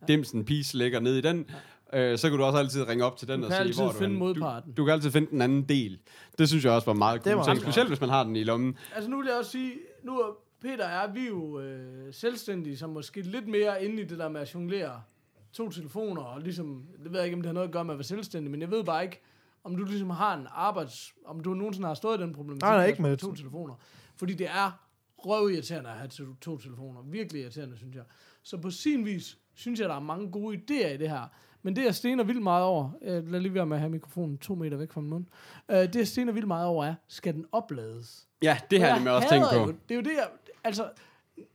dimsen 0.09 0.45
piece 0.45 0.79
ligger 0.79 1.01
ned 1.01 1.17
i 1.17 1.21
den, 1.21 1.47
øh, 1.95 2.19
så 2.19 2.29
kan 2.29 2.39
du 2.39 2.45
også 2.45 2.59
altid 2.59 2.89
ringe 2.89 3.05
op 3.05 3.17
til 3.17 3.29
den 3.29 3.41
Du 3.41 3.47
og 3.47 3.53
sige, 3.53 3.75
hvor 3.75 3.89
er 3.89 3.93
du 3.93 3.99
finde 3.99 4.15
modparten. 4.15 4.73
Du, 4.73 4.83
du 4.83 4.85
kan 4.85 4.93
altid 4.93 5.11
finde 5.11 5.31
den 5.31 5.43
anden 5.43 5.63
del. 5.63 5.99
Det 6.39 6.49
synes 6.49 6.65
jeg 6.65 6.73
også 6.73 6.87
var 6.87 6.93
meget 6.93 7.25
Det 7.25 7.33
cool 7.33 7.37
var 7.37 7.45
ting, 7.45 7.57
ret 7.57 7.63
specielt 7.63 7.89
hvis 7.89 8.01
man 8.01 8.11
har 8.11 8.25
den 8.25 8.37
i 8.37 8.45
lommen. 8.45 8.77
Altså 8.95 9.11
nu 9.11 9.17
vil 9.17 9.27
jeg 9.27 9.39
også 9.39 9.51
sige, 9.51 9.73
nu 10.05 10.19
er 10.19 10.37
Peter 10.63 10.85
og 10.85 10.91
jeg, 10.93 11.11
vi 11.15 11.21
er 11.25 11.29
jo 11.29 11.61
øh, 11.61 12.15
selvstændige, 12.15 12.77
som 12.77 12.91
måske 12.91 13.23
lidt 13.23 13.49
mere 13.49 13.85
inde 13.85 14.03
i 14.03 14.05
det 14.05 14.19
der 14.19 14.29
med 14.29 14.41
at 14.41 14.55
jonglere 14.55 15.03
to 15.53 15.71
telefoner, 15.71 16.23
og 16.23 16.41
ligesom, 16.41 16.85
det 17.03 17.13
ved 17.13 17.19
jeg 17.19 17.25
ikke, 17.27 17.35
om 17.37 17.43
det 17.43 17.47
har 17.49 17.55
noget 17.55 17.69
at 17.69 17.73
gøre 17.73 17.85
med 17.85 17.95
at 17.95 17.99
være 17.99 18.05
selvstændig, 18.05 18.51
men 18.51 18.61
jeg 18.61 18.71
ved 18.71 18.85
bare 18.85 19.03
ikke, 19.05 19.21
om 19.65 19.77
du 19.77 19.85
ligesom 19.85 20.11
har 20.11 20.37
en 20.37 20.47
arbejds... 20.51 21.13
Om 21.25 21.41
du 21.41 21.55
nogensinde 21.55 21.87
har 21.89 21.95
stået 21.95 22.19
i 22.19 22.23
den 22.23 22.33
problematik 22.33 22.63
Nej, 22.63 22.77
nej, 22.77 22.87
ikke 22.87 23.03
med- 23.03 23.17
to 23.17 23.35
telefoner. 23.35 23.75
Fordi 24.17 24.35
det 24.35 24.47
er 24.47 24.81
røvirriterende 25.19 25.91
at 25.91 25.97
have 25.97 26.09
to, 26.09 26.25
to 26.41 26.59
telefoner. 26.59 27.03
Virkelig 27.03 27.43
irriterende, 27.43 27.77
synes 27.77 27.97
jeg. 27.97 28.05
Så 28.43 28.57
på 28.57 28.71
sin 28.71 29.05
vis, 29.05 29.39
synes 29.55 29.81
jeg, 29.81 29.89
der 29.89 29.95
er 29.95 30.01
mange 30.01 30.31
gode 30.31 30.57
idéer 30.57 30.89
i 30.95 30.97
det 30.97 31.11
her. 31.11 31.23
Men 31.63 31.77
det, 31.77 31.85
jeg 31.85 31.95
stener 31.95 32.25
vildt 32.25 32.43
meget 32.43 32.65
over, 32.65 32.91
øh, 33.03 33.33
lad 33.33 33.41
lige 33.41 33.55
være 33.55 33.67
med 33.67 33.77
at 33.77 33.81
have 33.81 33.91
mikrofonen 33.91 34.39
to 34.39 34.55
meter 34.55 34.77
væk 34.77 34.93
fra 34.93 35.01
min 35.01 35.11
mund, 35.11 35.27
øh, 35.71 35.77
det, 35.77 35.97
jeg 35.97 36.09
stener 36.09 36.33
vildt 36.33 36.49
meget 36.49 36.67
over 36.67 36.85
er, 36.85 36.95
skal 37.09 37.35
den 37.35 37.45
oplades? 37.53 38.29
Ja, 38.43 38.59
det 38.71 38.81
har 38.81 38.87
jeg 38.87 38.97
nemlig 38.97 39.13
også 39.15 39.29
tænkt 39.29 39.47
på. 39.53 39.57
Jo, 39.57 39.67
det 39.67 39.91
er 39.91 39.95
jo 39.95 40.01
det, 40.03 40.13
jeg, 40.17 40.29
altså 40.65 40.89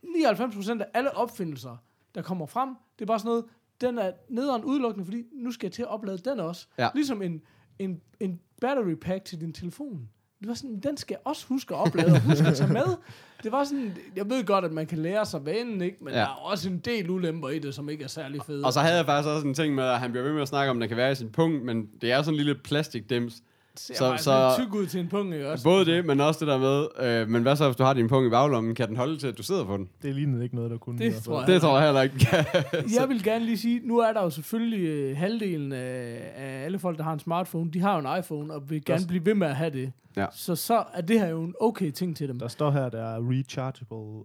99% 0.04 0.82
af 0.82 0.86
alle 0.94 1.18
opfindelser, 1.18 1.78
der 2.16 2.22
kommer 2.22 2.46
frem, 2.46 2.70
det 3.00 3.02
er 3.02 3.08
bare 3.08 3.20
sådan 3.20 3.30
noget, 3.30 3.46
den 3.82 3.98
er 3.98 4.12
nederen 4.30 4.64
udelukkende, 4.64 5.06
fordi 5.06 5.24
nu 5.34 5.52
skal 5.52 5.68
jeg 5.68 5.72
til 5.74 5.82
at 5.82 5.88
oplade 5.88 6.18
den 6.18 6.40
også. 6.40 6.68
Ja. 6.78 6.90
Ligesom 6.96 7.22
en, 7.22 7.42
en, 7.80 8.02
en 8.20 8.40
battery 8.62 8.94
pack 9.02 9.26
til 9.26 9.42
din 9.42 9.54
telefon. 9.54 10.10
Det 10.40 10.48
var 10.48 10.54
sådan, 10.54 10.80
den 10.80 10.98
skal 10.98 11.14
jeg 11.14 11.22
også 11.26 11.46
huske 11.48 11.76
at 11.76 11.82
oplade 11.82 12.12
og 12.14 12.22
huske 12.22 12.48
at 12.48 12.56
tage 12.56 12.74
med. 12.74 12.86
Det 13.44 13.52
var 13.52 13.64
sådan, 13.64 13.98
jeg 14.16 14.30
ved 14.30 14.46
godt, 14.46 14.66
at 14.66 14.72
man 14.72 14.88
kan 14.88 14.98
lære 14.98 15.26
sig 15.26 15.46
vanen, 15.46 15.82
ikke? 15.82 15.98
men 16.04 16.14
Ja. 16.14 16.20
der 16.20 16.26
er 16.26 16.30
også 16.30 16.70
en 16.70 16.80
del 16.80 17.10
ulemper 17.10 17.50
i 17.50 17.60
det, 17.60 17.76
som 17.76 17.90
ikke 17.90 18.04
er 18.04 18.08
særlig 18.08 18.42
fede. 18.44 18.66
Og 18.66 18.74
så 18.74 18.80
havde 18.80 18.96
jeg 18.96 19.06
faktisk 19.06 19.30
også 19.30 19.48
en 19.48 19.54
ting 19.54 19.76
med, 19.76 19.84
at 19.84 20.00
han 20.00 20.12
bliver 20.12 20.24
ved 20.24 20.34
med 20.34 20.42
at 20.42 20.48
snakke 20.48 20.70
om, 20.72 20.78
at 20.78 20.82
den 20.82 20.88
kan 20.88 20.98
være 20.98 21.12
i 21.12 21.16
sin 21.16 21.30
punkt, 21.32 21.64
men 21.64 21.90
det 22.02 22.12
er 22.12 22.22
sådan 22.22 22.34
en 22.34 22.38
lille 22.38 22.56
plastikdims. 22.56 23.44
Ser 23.80 23.94
så- 23.96 24.18
så, 24.18 24.24
så- 24.24 24.56
så, 24.58 24.64
tyk 24.64 24.74
ud 24.74 24.86
til 24.86 25.00
en 25.00 25.08
punkt, 25.08 25.34
ikke 25.34 25.50
også? 25.52 25.64
Både 25.64 25.86
det, 25.86 26.06
men 26.06 26.20
også 26.22 26.40
det 26.46 26.48
der 26.48 26.58
med, 26.58 26.88
øh, 27.22 27.30
men 27.30 27.42
hvad 27.42 27.56
så, 27.56 27.66
hvis 27.66 27.76
du 27.76 27.84
har 27.84 27.94
din 27.94 28.08
punkt 28.08 28.28
i 28.28 28.30
baglommen, 28.30 28.76
kan 28.76 28.88
den 28.88 28.98
holde 28.98 29.18
til, 29.18 29.28
at 29.28 29.38
du 29.38 29.44
sidder 29.44 29.66
på 29.66 29.78
den? 29.78 29.90
Det 30.02 30.16
lignede 30.16 30.44
ikke 30.44 30.56
noget, 30.56 30.72
der 30.72 30.78
kunne. 30.78 30.98
Det 31.00 31.16
tror 31.16 31.40
jeg. 31.40 31.48
Det 31.48 31.62
tror 31.62 31.78
jeg 31.78 31.86
heller 31.88 32.02
ikke. 32.02 32.28
Jeg 33.00 33.10
vil 33.10 33.24
gerne 33.24 33.46
lige 33.46 33.58
sige, 33.58 33.82
nu 33.84 33.98
er 34.00 34.14
der 34.14 34.24
jo 34.24 34.30
selvfølgelig 34.30 34.88
øh, 34.88 35.18
halvdelen 35.18 35.72
af, 35.72 36.32
af 36.36 36.64
alle 36.66 36.80
folk, 36.80 36.98
der 36.98 37.04
har 37.04 37.14
en 37.14 37.20
smartphone, 37.20 37.72
de 37.72 37.80
har 37.82 38.02
jo 38.02 38.10
en 38.14 38.20
iPhone, 38.20 38.54
og 38.54 38.70
vil 38.70 38.86
gerne 38.86 39.08
blive 39.08 39.26
ved 39.26 39.34
med 39.36 39.48
at 39.48 39.56
have 39.56 39.70
det. 39.70 39.92
Ja. 40.18 40.26
Så 40.32 40.56
så 40.56 40.84
er 40.94 41.02
det 41.02 41.20
her 41.20 41.28
jo 41.28 41.44
en 41.44 41.54
okay 41.60 41.92
ting 41.92 42.16
til 42.18 42.28
dem. 42.28 42.40
Der 42.40 42.48
står 42.48 42.72
her, 42.72 42.90
der 42.90 43.02
er 43.04 43.20
rechargeable 43.32 44.24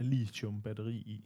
lithium-batteri 0.00 0.92
i. 0.92 1.24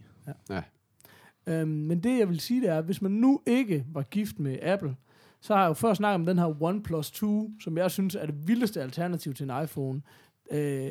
Øhm, 1.46 1.68
men 1.68 2.00
det, 2.02 2.18
jeg 2.18 2.28
vil 2.28 2.40
sige, 2.40 2.60
det 2.60 2.70
er, 2.70 2.80
hvis 2.80 3.02
man 3.02 3.10
nu 3.12 3.40
ikke 3.46 3.84
var 3.92 4.02
gift 4.02 4.38
med 4.38 4.58
Apple, 4.62 4.96
så 5.46 5.54
har 5.54 5.62
jeg 5.62 5.68
jo 5.68 5.74
før 5.74 5.94
snakket 5.94 6.14
om 6.14 6.26
den 6.26 6.38
her 6.38 6.62
OnePlus 6.62 7.10
2, 7.10 7.50
som 7.60 7.78
jeg 7.78 7.90
synes 7.90 8.14
er 8.14 8.26
det 8.26 8.48
vildeste 8.48 8.82
alternativ 8.82 9.34
til 9.34 9.50
en 9.50 9.62
iPhone. 9.62 10.02
Øh, 10.50 10.90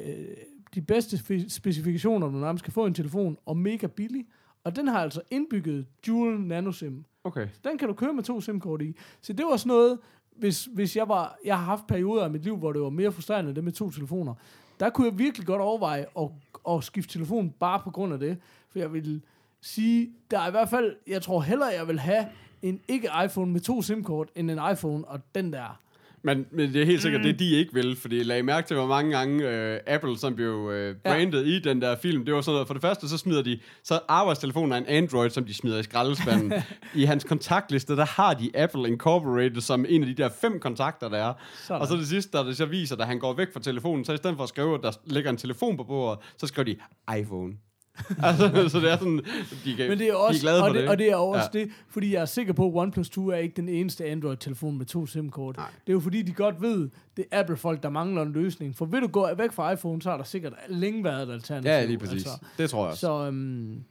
de 0.76 0.82
bedste 0.82 1.18
spe- 1.18 1.50
specifikationer, 1.50 2.28
du 2.28 2.38
nærmest 2.38 2.64
kan 2.64 2.74
få 2.74 2.86
i 2.86 2.88
en 2.88 2.94
telefon, 2.94 3.38
og 3.46 3.58
mega 3.58 3.88
billig. 3.88 4.26
Og 4.64 4.76
den 4.76 4.88
har 4.88 5.00
altså 5.00 5.22
indbygget 5.32 5.86
dual 6.08 6.40
nano 6.40 6.72
SIM. 6.72 7.06
Okay. 7.24 7.48
Den 7.64 7.78
kan 7.78 7.88
du 7.88 7.94
køre 7.94 8.14
med 8.14 8.24
to 8.24 8.42
SIM-kort 8.42 8.82
i. 8.82 8.96
Så 9.22 9.34
det 9.34 9.46
var 9.46 9.58
sådan 9.58 9.68
noget, 9.70 10.00
hvis, 10.38 10.66
hvis 10.66 10.96
jeg 10.96 11.08
var, 11.08 11.38
jeg 11.46 11.58
har 11.58 11.66
haft 11.66 11.88
perioder 11.88 12.24
af 12.24 12.32
mit 12.32 12.44
liv, 12.44 12.58
hvor 12.58 12.74
det 12.74 12.82
var 12.82 12.90
mere 12.90 13.12
frustrerende 13.12 13.56
det 13.56 13.64
med 13.64 13.72
to 13.72 13.90
telefoner. 13.90 14.34
Der 14.80 14.90
kunne 14.90 15.08
jeg 15.08 15.20
virkelig 15.20 15.48
godt 15.48 15.62
overveje 15.62 16.06
at, 16.20 16.30
at 16.70 16.84
skifte 16.84 17.14
telefon 17.14 17.50
bare 17.60 17.80
på 17.84 17.92
grund 17.92 18.14
af 18.14 18.20
det. 18.20 18.38
For 18.70 18.80
jeg 18.80 18.94
vil 18.94 19.22
sige, 19.62 20.10
der 20.32 20.40
er 20.40 20.48
i 20.48 20.52
hvert 20.52 20.70
fald, 20.70 20.96
jeg 21.08 21.22
tror 21.22 21.42
hellere, 21.42 21.70
jeg 21.70 21.88
vil 21.88 22.00
have 22.00 22.26
en 22.66 22.80
ikke-iPhone 22.88 23.52
med 23.52 23.62
to 23.62 23.82
SIM-kort, 23.82 24.30
end 24.36 24.52
en 24.52 24.60
iPhone 24.72 25.08
og 25.08 25.20
den 25.36 25.54
der. 25.54 25.80
Men, 26.26 26.46
men 26.52 26.74
det 26.74 26.82
er 26.82 26.86
helt 26.86 27.02
sikkert, 27.02 27.22
mm. 27.22 27.28
det 27.28 27.40
de 27.40 27.52
ikke 27.52 27.74
vil, 27.74 27.96
fordi 27.96 28.18
jeg 28.18 28.26
lagde 28.26 28.44
mærke 28.44 28.68
til, 28.68 28.76
hvor 28.76 28.88
mange 28.88 29.18
gange 29.18 29.50
øh, 29.50 29.80
Apple, 29.88 30.18
som 30.18 30.36
blev 30.36 30.72
øh, 30.74 30.96
brandet 30.96 31.48
ja. 31.48 31.56
i 31.56 31.60
den 31.60 31.82
der 31.82 31.96
film, 31.96 32.26
det 32.26 32.34
var 32.34 32.42
sådan 32.42 32.54
noget, 32.54 32.68
for 32.68 32.74
det 32.74 32.82
første, 32.82 33.10
så 33.10 33.18
smider 33.18 33.42
de, 33.42 33.60
så 33.84 34.00
arbejdstelefonen 34.08 34.72
er 34.72 34.78
en 34.78 34.86
Android, 34.86 35.30
som 35.30 35.46
de 35.46 35.54
smider 35.54 35.80
i 35.80 35.84
skraldespanden. 35.84 36.54
I 36.96 37.04
hans 37.04 37.24
kontaktliste, 37.24 37.96
der 37.96 38.06
har 38.06 38.34
de 38.34 38.52
Apple 38.56 38.88
Incorporated 38.88 39.62
som 39.62 39.86
en 39.90 40.02
af 40.04 40.08
de 40.08 40.24
der 40.24 40.30
fem 40.42 40.60
kontakter, 40.60 41.10
der 41.10 41.18
er. 41.18 41.34
Sådan. 41.64 41.82
Og 41.82 41.88
så 41.88 41.96
det 41.96 42.08
sidste, 42.08 42.38
der 42.38 42.44
det 42.44 42.58
så 42.58 42.66
viser, 42.66 42.96
da 42.96 43.04
han 43.04 43.20
går 43.20 43.34
væk 43.34 43.54
fra 43.54 43.60
telefonen, 43.60 44.06
så 44.06 44.14
i 44.14 44.18
stedet 44.18 44.36
for 44.36 44.44
at 44.44 44.50
skrive, 44.50 44.76
at 44.76 44.82
der 44.84 44.92
ligger 45.06 45.30
en 45.30 45.38
telefon 45.38 45.78
på 45.78 45.84
bordet, 45.84 46.20
så 46.38 46.48
skriver 46.48 46.66
de 46.74 47.20
iPhone. 47.20 47.54
altså, 48.24 48.70
så 48.70 48.80
det 48.80 48.92
er 48.92 48.98
sådan, 48.98 49.22
de, 49.66 49.76
kan, 49.76 49.90
Men 49.90 50.00
det 50.00 50.08
er 50.10 50.14
også, 50.14 50.34
de 50.34 50.38
er 50.38 50.42
glade 50.42 50.60
for 50.60 50.68
og, 50.68 50.74
det, 50.74 50.82
det. 50.82 50.90
og 50.90 50.98
det 50.98 51.12
er 51.12 51.16
også 51.16 51.50
Ja. 51.54 51.60
det, 51.60 51.70
fordi 51.90 52.14
jeg 52.14 52.22
er 52.22 52.26
sikker 52.26 52.54
på, 52.54 52.68
at 52.68 52.72
OnePlus 52.76 53.10
2 53.10 53.28
er 53.30 53.36
ikke 53.36 53.56
den 53.56 53.70
eneste 53.70 54.06
Android-telefon 54.06 54.78
med 54.78 54.86
to 54.86 55.06
SIM-kort. 55.06 55.58
Nej. 55.58 55.66
Det 55.88 55.90
er 55.90 55.94
jo 55.94 56.00
fordi, 56.00 56.22
de 56.22 56.32
godt 56.34 56.62
ved, 56.62 56.90
det 57.18 57.26
er 57.32 57.40
Apple-folk, 57.40 57.84
der 57.84 57.90
mangler 57.90 58.22
en 58.22 58.32
løsning. 58.32 58.76
For 58.76 58.86
vil 58.86 59.02
du 59.02 59.08
gå 59.08 59.28
væk 59.38 59.52
fra 59.52 59.72
iPhone, 59.72 60.02
så 60.02 60.10
har 60.10 60.18
der 60.18 60.24
sikkert 60.24 60.54
længe 60.70 61.04
været 61.04 61.28
et 61.30 61.34
alternativ. 61.34 61.70
Ja, 61.72 61.86
lige 61.86 61.98
præcis. 61.98 62.14
Altså, 62.14 62.38
det 62.58 62.70
tror 62.70 62.80
jeg 62.84 62.88
også. 62.90 63.00
Så 63.00 63.26
øhm, 63.28 63.84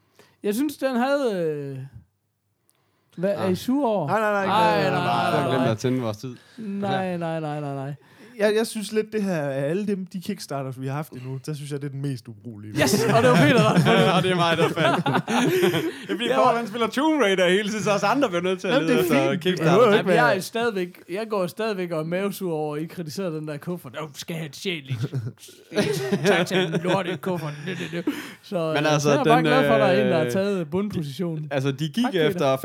jeg 0.43 0.55
synes, 0.55 0.77
den 0.77 0.97
havde... 0.97 1.43
Øh, 1.43 1.79
hvad, 3.17 3.31
er 3.31 3.39
Ah. 3.43 3.53
I 3.53 3.55
sure 3.55 3.89
over? 3.89 4.07
Nej, 4.09 4.21
nej, 4.21 4.33
nej, 4.33 4.47
Nej, 4.47 4.79
ikke 4.79 4.91
nej, 4.91 5.05
nej, 5.05 5.13
Jeg 5.15 5.23
har 5.33 5.41
nej, 5.41 5.49
glemt 5.49 5.63
nej. 5.63 5.71
at 5.73 5.79
tænde 5.79 6.01
vores 6.01 6.17
tid. 6.17 6.37
Nej, 6.59 7.17
nej, 7.17 7.41
nej, 7.41 7.61
nej, 7.61 7.75
nej. 7.75 7.95
Jeg, 8.39 8.55
jeg 8.57 8.67
synes 8.67 8.93
lidt, 8.93 9.13
det 9.13 9.23
her 9.23 9.41
af 9.41 9.71
alle 9.71 9.87
dem, 9.87 10.07
de 10.07 10.21
kickstarters, 10.21 10.81
vi 10.81 10.87
har 10.87 10.95
haft 10.95 11.13
endnu, 11.13 11.39
der 11.47 11.55
synes 11.55 11.71
jeg, 11.71 11.83
det 11.83 11.87
er 11.87 11.91
den 11.91 12.03
mest 12.03 12.29
ubrugelige. 12.29 12.83
Yes! 12.83 13.05
Og 13.05 13.23
det 13.23 13.31
var 13.31 13.37
Peter, 13.37 13.73
der 13.73 13.93
ja, 14.15 14.21
det 14.21 14.31
er 14.31 14.35
mig, 14.35 14.57
der 14.57 14.69
fandt 14.69 15.07
den. 15.07 15.15
Det 16.09 16.17
bliver 16.17 16.35
Kåre, 16.35 16.57
han 16.57 16.67
spiller 16.67 16.87
Tomb 16.89 17.23
Raider 17.23 17.49
hele 17.49 17.69
tiden, 17.69 17.85
så 17.85 17.91
os 17.91 18.03
andre 18.03 18.29
bliver 18.29 18.43
nødt 18.43 18.61
til 18.61 18.69
at 18.69 18.75
Jamen, 18.75 18.89
det 18.89 18.97
lede 18.97 19.15
er 19.19 19.31
efter. 19.31 19.37
Kickstarter. 19.37 19.97
Ja, 19.97 20.03
men 20.03 20.15
jeg, 20.15 20.37
er 20.37 20.41
stadigvæk, 20.41 21.01
jeg 21.11 21.27
går 21.31 21.47
stadigvæk 21.47 21.91
og 21.91 22.01
er 22.01 22.05
mavesur 22.05 22.53
over, 22.53 22.77
at 22.77 22.83
I 22.83 22.87
kritiserede 22.87 23.37
den 23.37 23.49
der 23.49 23.57
kuffert. 23.57 23.93
Du 23.93 24.09
skal 24.15 24.37
have 24.37 24.47
et 24.47 24.57
sjældent. 24.57 25.15
Tak 26.27 26.47
til 26.47 26.57
den 26.57 26.81
lorte 26.81 27.17
kuffert. 27.17 27.53
Så, 28.43 28.73
Men 28.75 28.75
men 28.75 28.93
altså, 28.93 29.01
så 29.01 29.11
er 29.11 29.15
jeg 29.15 29.25
bare 29.25 29.37
den, 29.37 29.45
glad 29.45 29.67
for, 29.69 29.75
at 29.75 29.81
der 29.81 29.87
er 29.87 30.05
en, 30.05 30.07
der 30.07 30.19
har 30.19 30.25
øh, 30.25 30.31
taget 30.31 30.71
bundpositionen. 30.71 31.49
Altså, 31.51 31.73
de 31.73 31.89
gik 31.89 32.05
Tak, 32.05 32.15
efter 32.15 32.57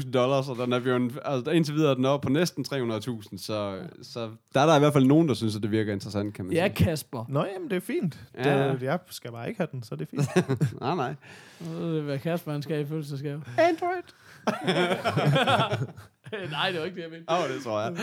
35.000 0.00 0.10
dollars, 0.10 0.48
og 0.48 0.56
den 0.56 0.72
er 0.72 0.80
jo 0.86 0.96
en, 0.96 1.12
altså, 1.24 1.50
indtil 1.50 1.74
videre 1.74 1.90
er 1.90 1.94
den 1.94 2.04
oppe 2.04 2.26
på 2.26 2.32
næsten 2.32 2.64
300.000, 2.68 3.38
så, 3.38 3.74
så 4.02 4.28
der 4.54 4.60
er 4.60 4.66
der 4.66 4.76
i 4.76 4.78
hvert 4.78 4.92
fald 4.92 4.95
nogen, 5.04 5.28
der 5.28 5.34
synes, 5.34 5.56
at 5.56 5.62
det 5.62 5.70
virker 5.70 5.92
interessant, 5.92 6.34
kan 6.34 6.44
man 6.44 6.54
Ja, 6.54 6.68
sige. 6.76 6.84
Kasper. 6.84 7.24
Nå, 7.28 7.44
jamen, 7.54 7.70
det 7.70 7.76
er 7.76 7.80
fint. 7.80 8.20
Ja. 8.38 8.66
Ja. 8.66 8.72
Det, 8.72 8.82
jeg 8.82 8.98
skal 9.10 9.32
bare 9.32 9.48
ikke 9.48 9.58
have 9.58 9.68
den, 9.72 9.82
så 9.82 9.96
det 9.96 10.08
er 10.12 10.16
fint. 10.36 10.46
Nej, 10.80 10.94
nej. 10.94 11.14
Jeg 11.60 11.70
ved, 11.80 12.00
hvad 12.00 12.18
Kasper 12.18 12.52
han 12.52 12.62
skal 12.62 12.80
i 12.80 12.86
fødselsdagsgave. 12.86 13.42
Android. 13.58 14.02
Nej, 16.50 16.70
det 16.70 16.80
var 16.80 16.84
ikke 16.86 16.96
det, 16.96 17.02
jeg 17.02 17.10
mente. 17.10 17.32
Åh, 17.32 17.38
oh, 17.44 17.48
det 17.54 17.62
tror 17.64 17.80
jeg. 17.80 17.96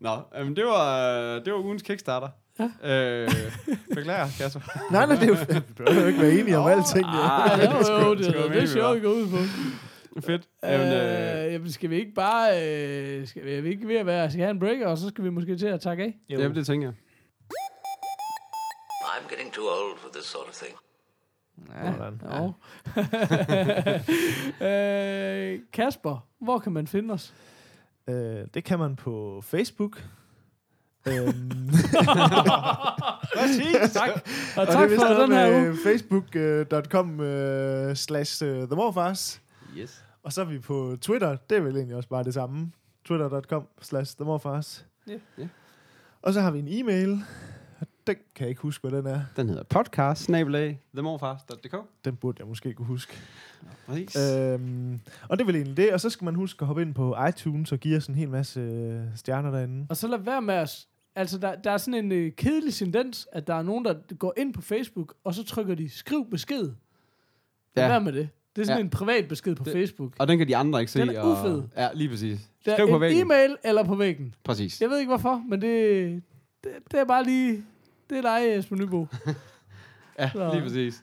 Nå, 0.00 0.10
jamen, 0.36 0.56
det 0.56 0.64
var, 0.64 1.08
det 1.44 1.52
var 1.52 1.58
ugens 1.58 1.82
Kickstarter. 1.82 2.28
Ja. 2.58 2.70
Øh, 2.94 3.30
beklager, 3.94 4.26
Kasper. 4.38 4.60
nej, 4.92 5.06
nej, 5.06 5.14
det 5.16 5.22
er 5.22 5.26
jo, 5.28 5.36
vi 5.48 5.60
behøver 5.76 6.00
jo 6.02 6.06
ikke 6.08 6.20
være 6.20 6.32
enige 6.32 6.58
om 6.58 6.66
alting. 6.66 7.04
Ah, 7.06 7.14
Ja. 7.14 7.56
Ja, 7.56 7.62
det 7.66 7.88
jo 8.04 8.14
det, 8.14 8.26
det, 8.34 8.50
det 8.60 8.68
show, 8.68 8.82
var. 8.82 8.94
vi 8.94 9.00
går 9.00 9.08
ud 9.08 9.28
på. 9.30 9.36
Fedt. 10.26 10.48
Jamen, 10.62 10.92
øh, 10.92 11.46
Øh, 11.46 11.52
jamen, 11.52 11.72
skal 11.72 11.90
vi 11.90 11.96
ikke 11.96 12.14
bare... 12.14 12.50
Øh, 12.62 13.26
skal 13.26 13.44
vi, 13.44 13.52
er 13.54 13.60
vi 13.60 13.68
ikke 13.68 13.88
ved 13.88 13.96
at 13.96 14.06
være... 14.06 14.30
Skal 14.30 14.42
have 14.42 14.50
en 14.50 14.58
break, 14.58 14.80
og 14.80 14.98
så 14.98 15.08
skal 15.08 15.24
vi 15.24 15.30
måske 15.30 15.56
til 15.56 15.66
at 15.66 15.80
takke 15.80 16.04
af? 16.04 16.18
jamen, 16.28 16.54
det 16.54 16.66
tænker 16.66 16.86
jeg. 16.88 16.94
I'm 19.18 19.28
getting 19.30 19.52
too 19.52 19.64
old 19.64 19.98
for 19.98 20.08
this 20.14 20.24
sort 20.24 20.48
of 20.48 20.54
thing. 20.54 20.76
Ja. 21.80 21.90
øh, 25.52 25.60
Kasper, 25.72 26.26
hvor 26.38 26.58
kan 26.58 26.72
man 26.72 26.86
finde 26.86 27.14
os? 27.14 27.34
Øh, 28.08 28.46
det 28.54 28.64
kan 28.64 28.78
man 28.78 28.96
på 28.96 29.40
Facebook. 29.44 30.04
øhm, 31.08 31.68
Præcis, 33.34 33.92
tak. 33.92 34.10
Og 34.10 34.20
og 34.56 34.66
det 34.66 34.74
tak 34.74 34.90
for 34.90 35.22
den 35.22 35.32
her 35.32 35.60
uge. 35.60 35.76
facebook.com 35.84 37.20
uh, 37.20 37.94
slash 37.94 38.44
uh, 38.44 38.48
The 38.48 38.76
Morfars. 38.76 39.42
Yes. 39.76 40.04
Og 40.28 40.32
så 40.32 40.40
er 40.40 40.44
vi 40.44 40.58
på 40.58 40.96
Twitter. 41.00 41.36
Det 41.50 41.56
er 41.58 41.60
vel 41.60 41.76
egentlig 41.76 41.96
også 41.96 42.08
bare 42.08 42.24
det 42.24 42.34
samme. 42.34 42.72
Twitter.com 43.04 43.66
slash 43.80 44.16
The 44.16 44.24
Morfars. 44.24 44.86
Ja. 45.06 45.12
Ja. 45.38 45.48
Og 46.22 46.32
så 46.34 46.40
har 46.40 46.50
vi 46.50 46.58
en 46.58 46.68
e-mail. 46.68 47.08
Den 48.06 48.16
kan 48.34 48.40
jeg 48.44 48.48
ikke 48.48 48.60
huske, 48.62 48.88
hvad 48.88 48.98
den 48.98 49.06
er. 49.06 49.20
Den 49.36 49.48
hedder 49.48 49.62
podcast. 49.62 50.28
Den 52.04 52.16
burde 52.16 52.36
jeg 52.40 52.46
måske 52.48 52.72
kunne 52.74 52.86
huske. 52.86 53.12
Præcis. 53.86 54.16
Øhm, 54.36 55.00
og 55.28 55.38
det 55.38 55.44
er 55.44 55.46
vel 55.46 55.54
egentlig 55.56 55.76
det. 55.76 55.92
Og 55.92 56.00
så 56.00 56.10
skal 56.10 56.24
man 56.24 56.34
huske 56.34 56.62
at 56.62 56.66
hoppe 56.66 56.82
ind 56.82 56.94
på 56.94 57.16
iTunes 57.28 57.72
og 57.72 57.78
give 57.78 57.96
os 57.96 58.06
en 58.06 58.14
hel 58.14 58.28
masse 58.28 58.60
øh, 58.60 59.02
stjerner 59.16 59.50
derinde. 59.50 59.86
Og 59.90 59.96
så 59.96 60.08
lad 60.08 60.18
være 60.18 60.42
med 60.42 60.54
at... 60.54 60.86
Altså, 61.14 61.38
der, 61.38 61.54
der 61.54 61.70
er 61.70 61.76
sådan 61.76 62.04
en 62.04 62.12
øh, 62.12 62.32
kedelig 62.32 62.74
tendens, 62.74 63.28
at 63.32 63.46
der 63.46 63.54
er 63.54 63.62
nogen, 63.62 63.84
der 63.84 63.94
går 64.18 64.34
ind 64.36 64.54
på 64.54 64.62
Facebook, 64.62 65.14
og 65.24 65.34
så 65.34 65.44
trykker 65.44 65.74
de, 65.74 65.88
skriv 65.90 66.30
besked. 66.30 66.62
Lad 67.76 67.84
Ja. 67.84 67.88
være 67.88 68.00
med 68.00 68.12
det. 68.12 68.28
Det 68.58 68.62
er 68.62 68.66
sådan 68.66 68.78
Ja. 68.78 68.84
en 68.84 68.90
privat 68.90 69.28
besked 69.28 69.54
på 69.54 69.64
Det- 69.64 69.72
Facebook. 69.72 70.12
Og 70.18 70.28
den 70.28 70.38
kan 70.38 70.48
de 70.48 70.56
andre 70.56 70.80
ikke 70.80 70.92
se. 70.92 71.00
Den 71.00 71.08
er 71.08 71.20
og, 71.20 71.30
ufed. 71.32 71.62
Ja, 71.76 71.88
lige 71.94 72.08
præcis. 72.08 72.40
Der 72.66 72.74
Skriv 72.74 72.88
på 72.88 72.94
en 72.94 73.00
væggen. 73.00 73.22
e-mail 73.22 73.56
eller 73.64 73.84
på 73.84 73.94
væggen. 73.94 74.34
Præcis. 74.44 74.80
Jeg 74.80 74.90
ved 74.90 74.98
ikke 74.98 75.08
hvorfor, 75.10 75.42
men 75.48 75.62
det, 75.62 76.22
det, 76.64 76.70
det 76.90 77.00
er 77.00 77.04
bare 77.04 77.24
lige... 77.24 77.64
Det 78.10 78.18
er 78.18 78.22
dig, 78.22 78.58
Esben 78.58 78.78
Nybo. 78.78 79.06
Ja, 80.18 80.30
Så- 80.34 80.50
lige 80.52 80.62
præcis. 80.62 81.02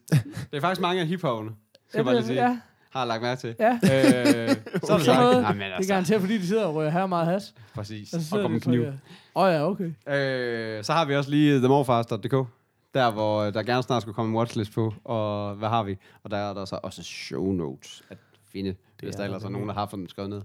Det 0.52 0.58
er 0.58 0.62
faktisk 0.62 0.82
mange 0.82 1.02
af 1.02 1.08
hiphopene, 1.08 1.52
skal 1.90 1.98
jeg 1.98 2.06
bare 2.06 2.16
lige 2.16 2.26
sige. 2.26 2.42
ja, 2.44 2.58
Har 2.90 3.00
jeg 3.00 3.08
lagt 3.08 3.22
mærke 3.22 3.42
til. 3.42 3.56
ja. 3.60 3.72
Øh, 3.74 3.80
så 3.80 4.94
er 4.94 4.98
det 4.98 5.06
Sådan 5.06 5.22
noget. 5.22 5.42
Nej, 5.42 5.52
men 5.54 5.62
Det 5.62 5.68
er 5.72 5.76
altså, 5.76 5.92
garanteret, 5.94 6.22
fordi 6.22 6.38
de 6.38 6.48
sidder 6.48 6.66
og 6.66 6.76
rører 6.76 6.90
her 6.90 7.06
meget 7.06 7.28
has. 7.28 7.54
præcis. 7.76 8.14
Og 8.14 8.22
så 8.22 8.36
Og 8.38 8.44
og 8.44 8.50
kniv. 8.50 8.60
trykker. 8.62 8.92
Åh 9.36 9.44
oh, 9.44 9.52
ja, 9.54 9.70
okay. 9.70 9.92
Øh, 10.14 10.84
så 10.84 10.94
har 10.94 11.06
vi 11.06 11.16
også 11.16 11.30
lige 11.30 11.58
themorfars.dk. 11.60 12.48
Der, 12.96 13.12
hvor 13.12 13.42
øh, 13.42 13.54
der 13.54 13.64
gerne 13.64 13.84
snart 13.84 14.02
skulle 14.02 14.16
komme 14.16 14.30
en 14.30 14.36
watchlist 14.38 14.74
på. 14.74 14.94
Og 15.04 15.56
hvad 15.56 15.70
har 15.70 15.84
vi? 15.84 15.98
Og 16.24 16.32
der 16.32 16.38
er 16.38 16.54
der 16.54 16.66
så 16.66 16.80
også 16.84 17.04
show 17.04 17.52
notes 17.52 18.04
at 18.10 18.18
finde, 18.52 18.76
hvis 19.00 19.14
er 19.14 19.18
der 19.18 19.26
ellers 19.26 19.44
er 19.44 19.50
nogen, 19.50 19.68
der 19.68 19.74
har 19.74 19.86
fået 19.86 20.00
dem 20.00 20.10
skrevet 20.10 20.30
ned. 20.30 20.42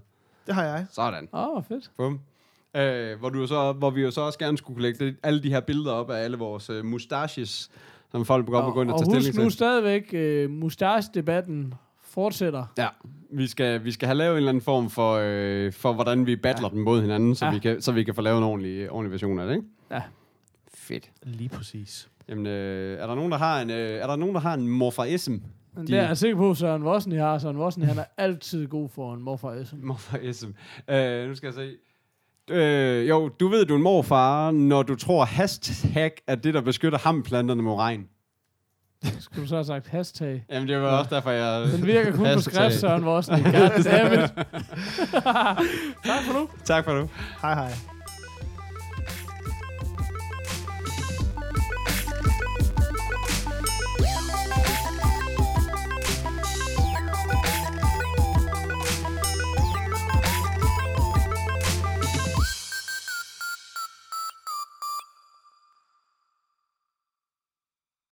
Det 0.47 0.55
har 0.55 0.63
jeg. 0.63 0.85
Sådan. 0.91 1.29
Åh, 1.33 1.47
oh, 1.57 1.63
fedt. 1.63 1.91
Bum. 1.97 2.19
Øh, 2.75 3.19
hvor, 3.19 3.29
du 3.29 3.47
så, 3.47 3.71
hvor 3.71 3.89
vi 3.89 4.01
jo 4.01 4.11
så 4.11 4.21
også 4.21 4.39
gerne 4.39 4.57
skulle 4.57 4.75
kunne 4.75 4.81
lægge 4.81 5.05
det, 5.05 5.15
alle 5.23 5.43
de 5.43 5.49
her 5.49 5.59
billeder 5.59 5.91
op 5.91 6.09
af 6.11 6.23
alle 6.23 6.37
vores 6.37 6.69
øh, 6.69 6.85
mustaches, 6.85 7.71
som 8.11 8.25
folk 8.25 8.45
godt 8.45 8.65
må 8.65 8.71
gå 8.73 8.81
ind 8.81 8.89
og, 8.91 8.93
og 8.93 9.05
tage 9.05 9.15
husk 9.15 9.21
stilling 9.21 9.43
nu 9.43 9.49
til. 9.49 9.57
stadigvæk, 9.57 10.09
øh, 10.13 10.49
mustache-debatten 10.49 11.73
fortsætter. 12.01 12.65
Ja, 12.77 12.87
vi 13.29 13.47
skal, 13.47 13.83
vi 13.83 13.91
skal 13.91 14.05
have 14.07 14.17
lavet 14.17 14.31
en 14.31 14.37
eller 14.37 14.49
anden 14.49 14.63
form 14.63 14.89
for, 14.89 15.19
øh, 15.23 15.73
for 15.73 15.93
hvordan 15.93 16.25
vi 16.25 16.35
battler 16.35 16.69
ja. 16.71 16.75
dem 16.75 16.83
mod 16.83 17.01
hinanden, 17.01 17.35
så, 17.35 17.45
Ja. 17.45 17.51
vi 17.51 17.59
kan, 17.59 17.81
så 17.81 17.91
vi 17.91 18.03
kan 18.03 18.15
få 18.15 18.21
lavet 18.21 18.37
en 18.37 18.43
ordentlig, 18.43 18.91
ordentlig 18.91 19.11
version 19.11 19.39
af 19.39 19.47
det, 19.47 19.55
ikke? 19.55 19.67
Ja. 19.91 20.01
Fedt. 20.73 21.11
Lige 21.23 21.49
præcis. 21.49 22.09
Jamen, 22.29 22.47
øh, 22.47 22.99
er 22.99 23.07
der 23.07 23.15
nogen, 23.15 23.31
der 23.31 23.37
har 23.37 23.61
en, 23.61 23.69
øh, 23.69 24.01
er 24.01 24.07
der 24.07 24.15
nogen, 24.15 24.35
der 24.35 24.41
har 24.41 24.53
en 24.53 24.67
morfarism? 24.67 25.31
Men 25.75 25.87
De- 25.87 25.91
det 25.91 25.99
er 25.99 26.07
jeg 26.07 26.17
sikker 26.17 26.37
på, 26.37 26.53
Søren 26.53 26.83
Vossen 26.83 27.11
har. 27.11 27.37
Søren 27.37 27.57
Vossen, 27.57 27.83
han 27.83 27.97
er 27.99 28.03
altid 28.17 28.67
god 28.67 28.89
for 28.89 29.13
en 29.13 29.21
morfar 29.21 29.63
SM. 29.63 29.75
Morfarism. 29.83 30.49
Øh, 30.89 31.27
nu 31.27 31.35
skal 31.35 31.47
jeg 31.47 31.53
se. 31.53 31.71
Øh, 32.55 33.09
jo, 33.09 33.27
du 33.29 33.47
ved, 33.47 33.65
du 33.65 33.73
er 33.73 33.77
en 33.77 33.83
morfar, 33.83 34.51
når 34.51 34.83
du 34.83 34.95
tror 34.95 35.25
hashtag 35.25 36.11
er 36.27 36.35
det, 36.35 36.53
der 36.53 36.61
beskytter 36.61 36.97
hamplanterne 36.99 37.61
mod 37.61 37.75
regn. 37.75 38.07
Skulle 39.19 39.41
du 39.43 39.47
så 39.47 39.55
have 39.55 39.63
sagt 39.65 39.87
hashtag? 39.87 40.45
Jamen, 40.49 40.67
det 40.69 40.77
var 40.77 40.87
ja. 40.87 40.97
også 40.99 41.15
derfor, 41.15 41.29
jeg... 41.31 41.67
Den 41.71 41.85
virker 41.85 42.11
kun 42.11 42.19
på 42.19 42.25
Hashtag. 42.25 42.53
skrift, 42.53 42.75
Søren 42.79 43.05
Vossen. 43.05 43.35
Goddammit. 43.43 44.19
tak 46.05 46.23
for 46.27 46.39
nu. 46.39 46.49
Tak 46.65 46.83
for 46.85 46.93
nu. 46.93 47.09
Hej 47.41 47.53
hej. 47.53 47.71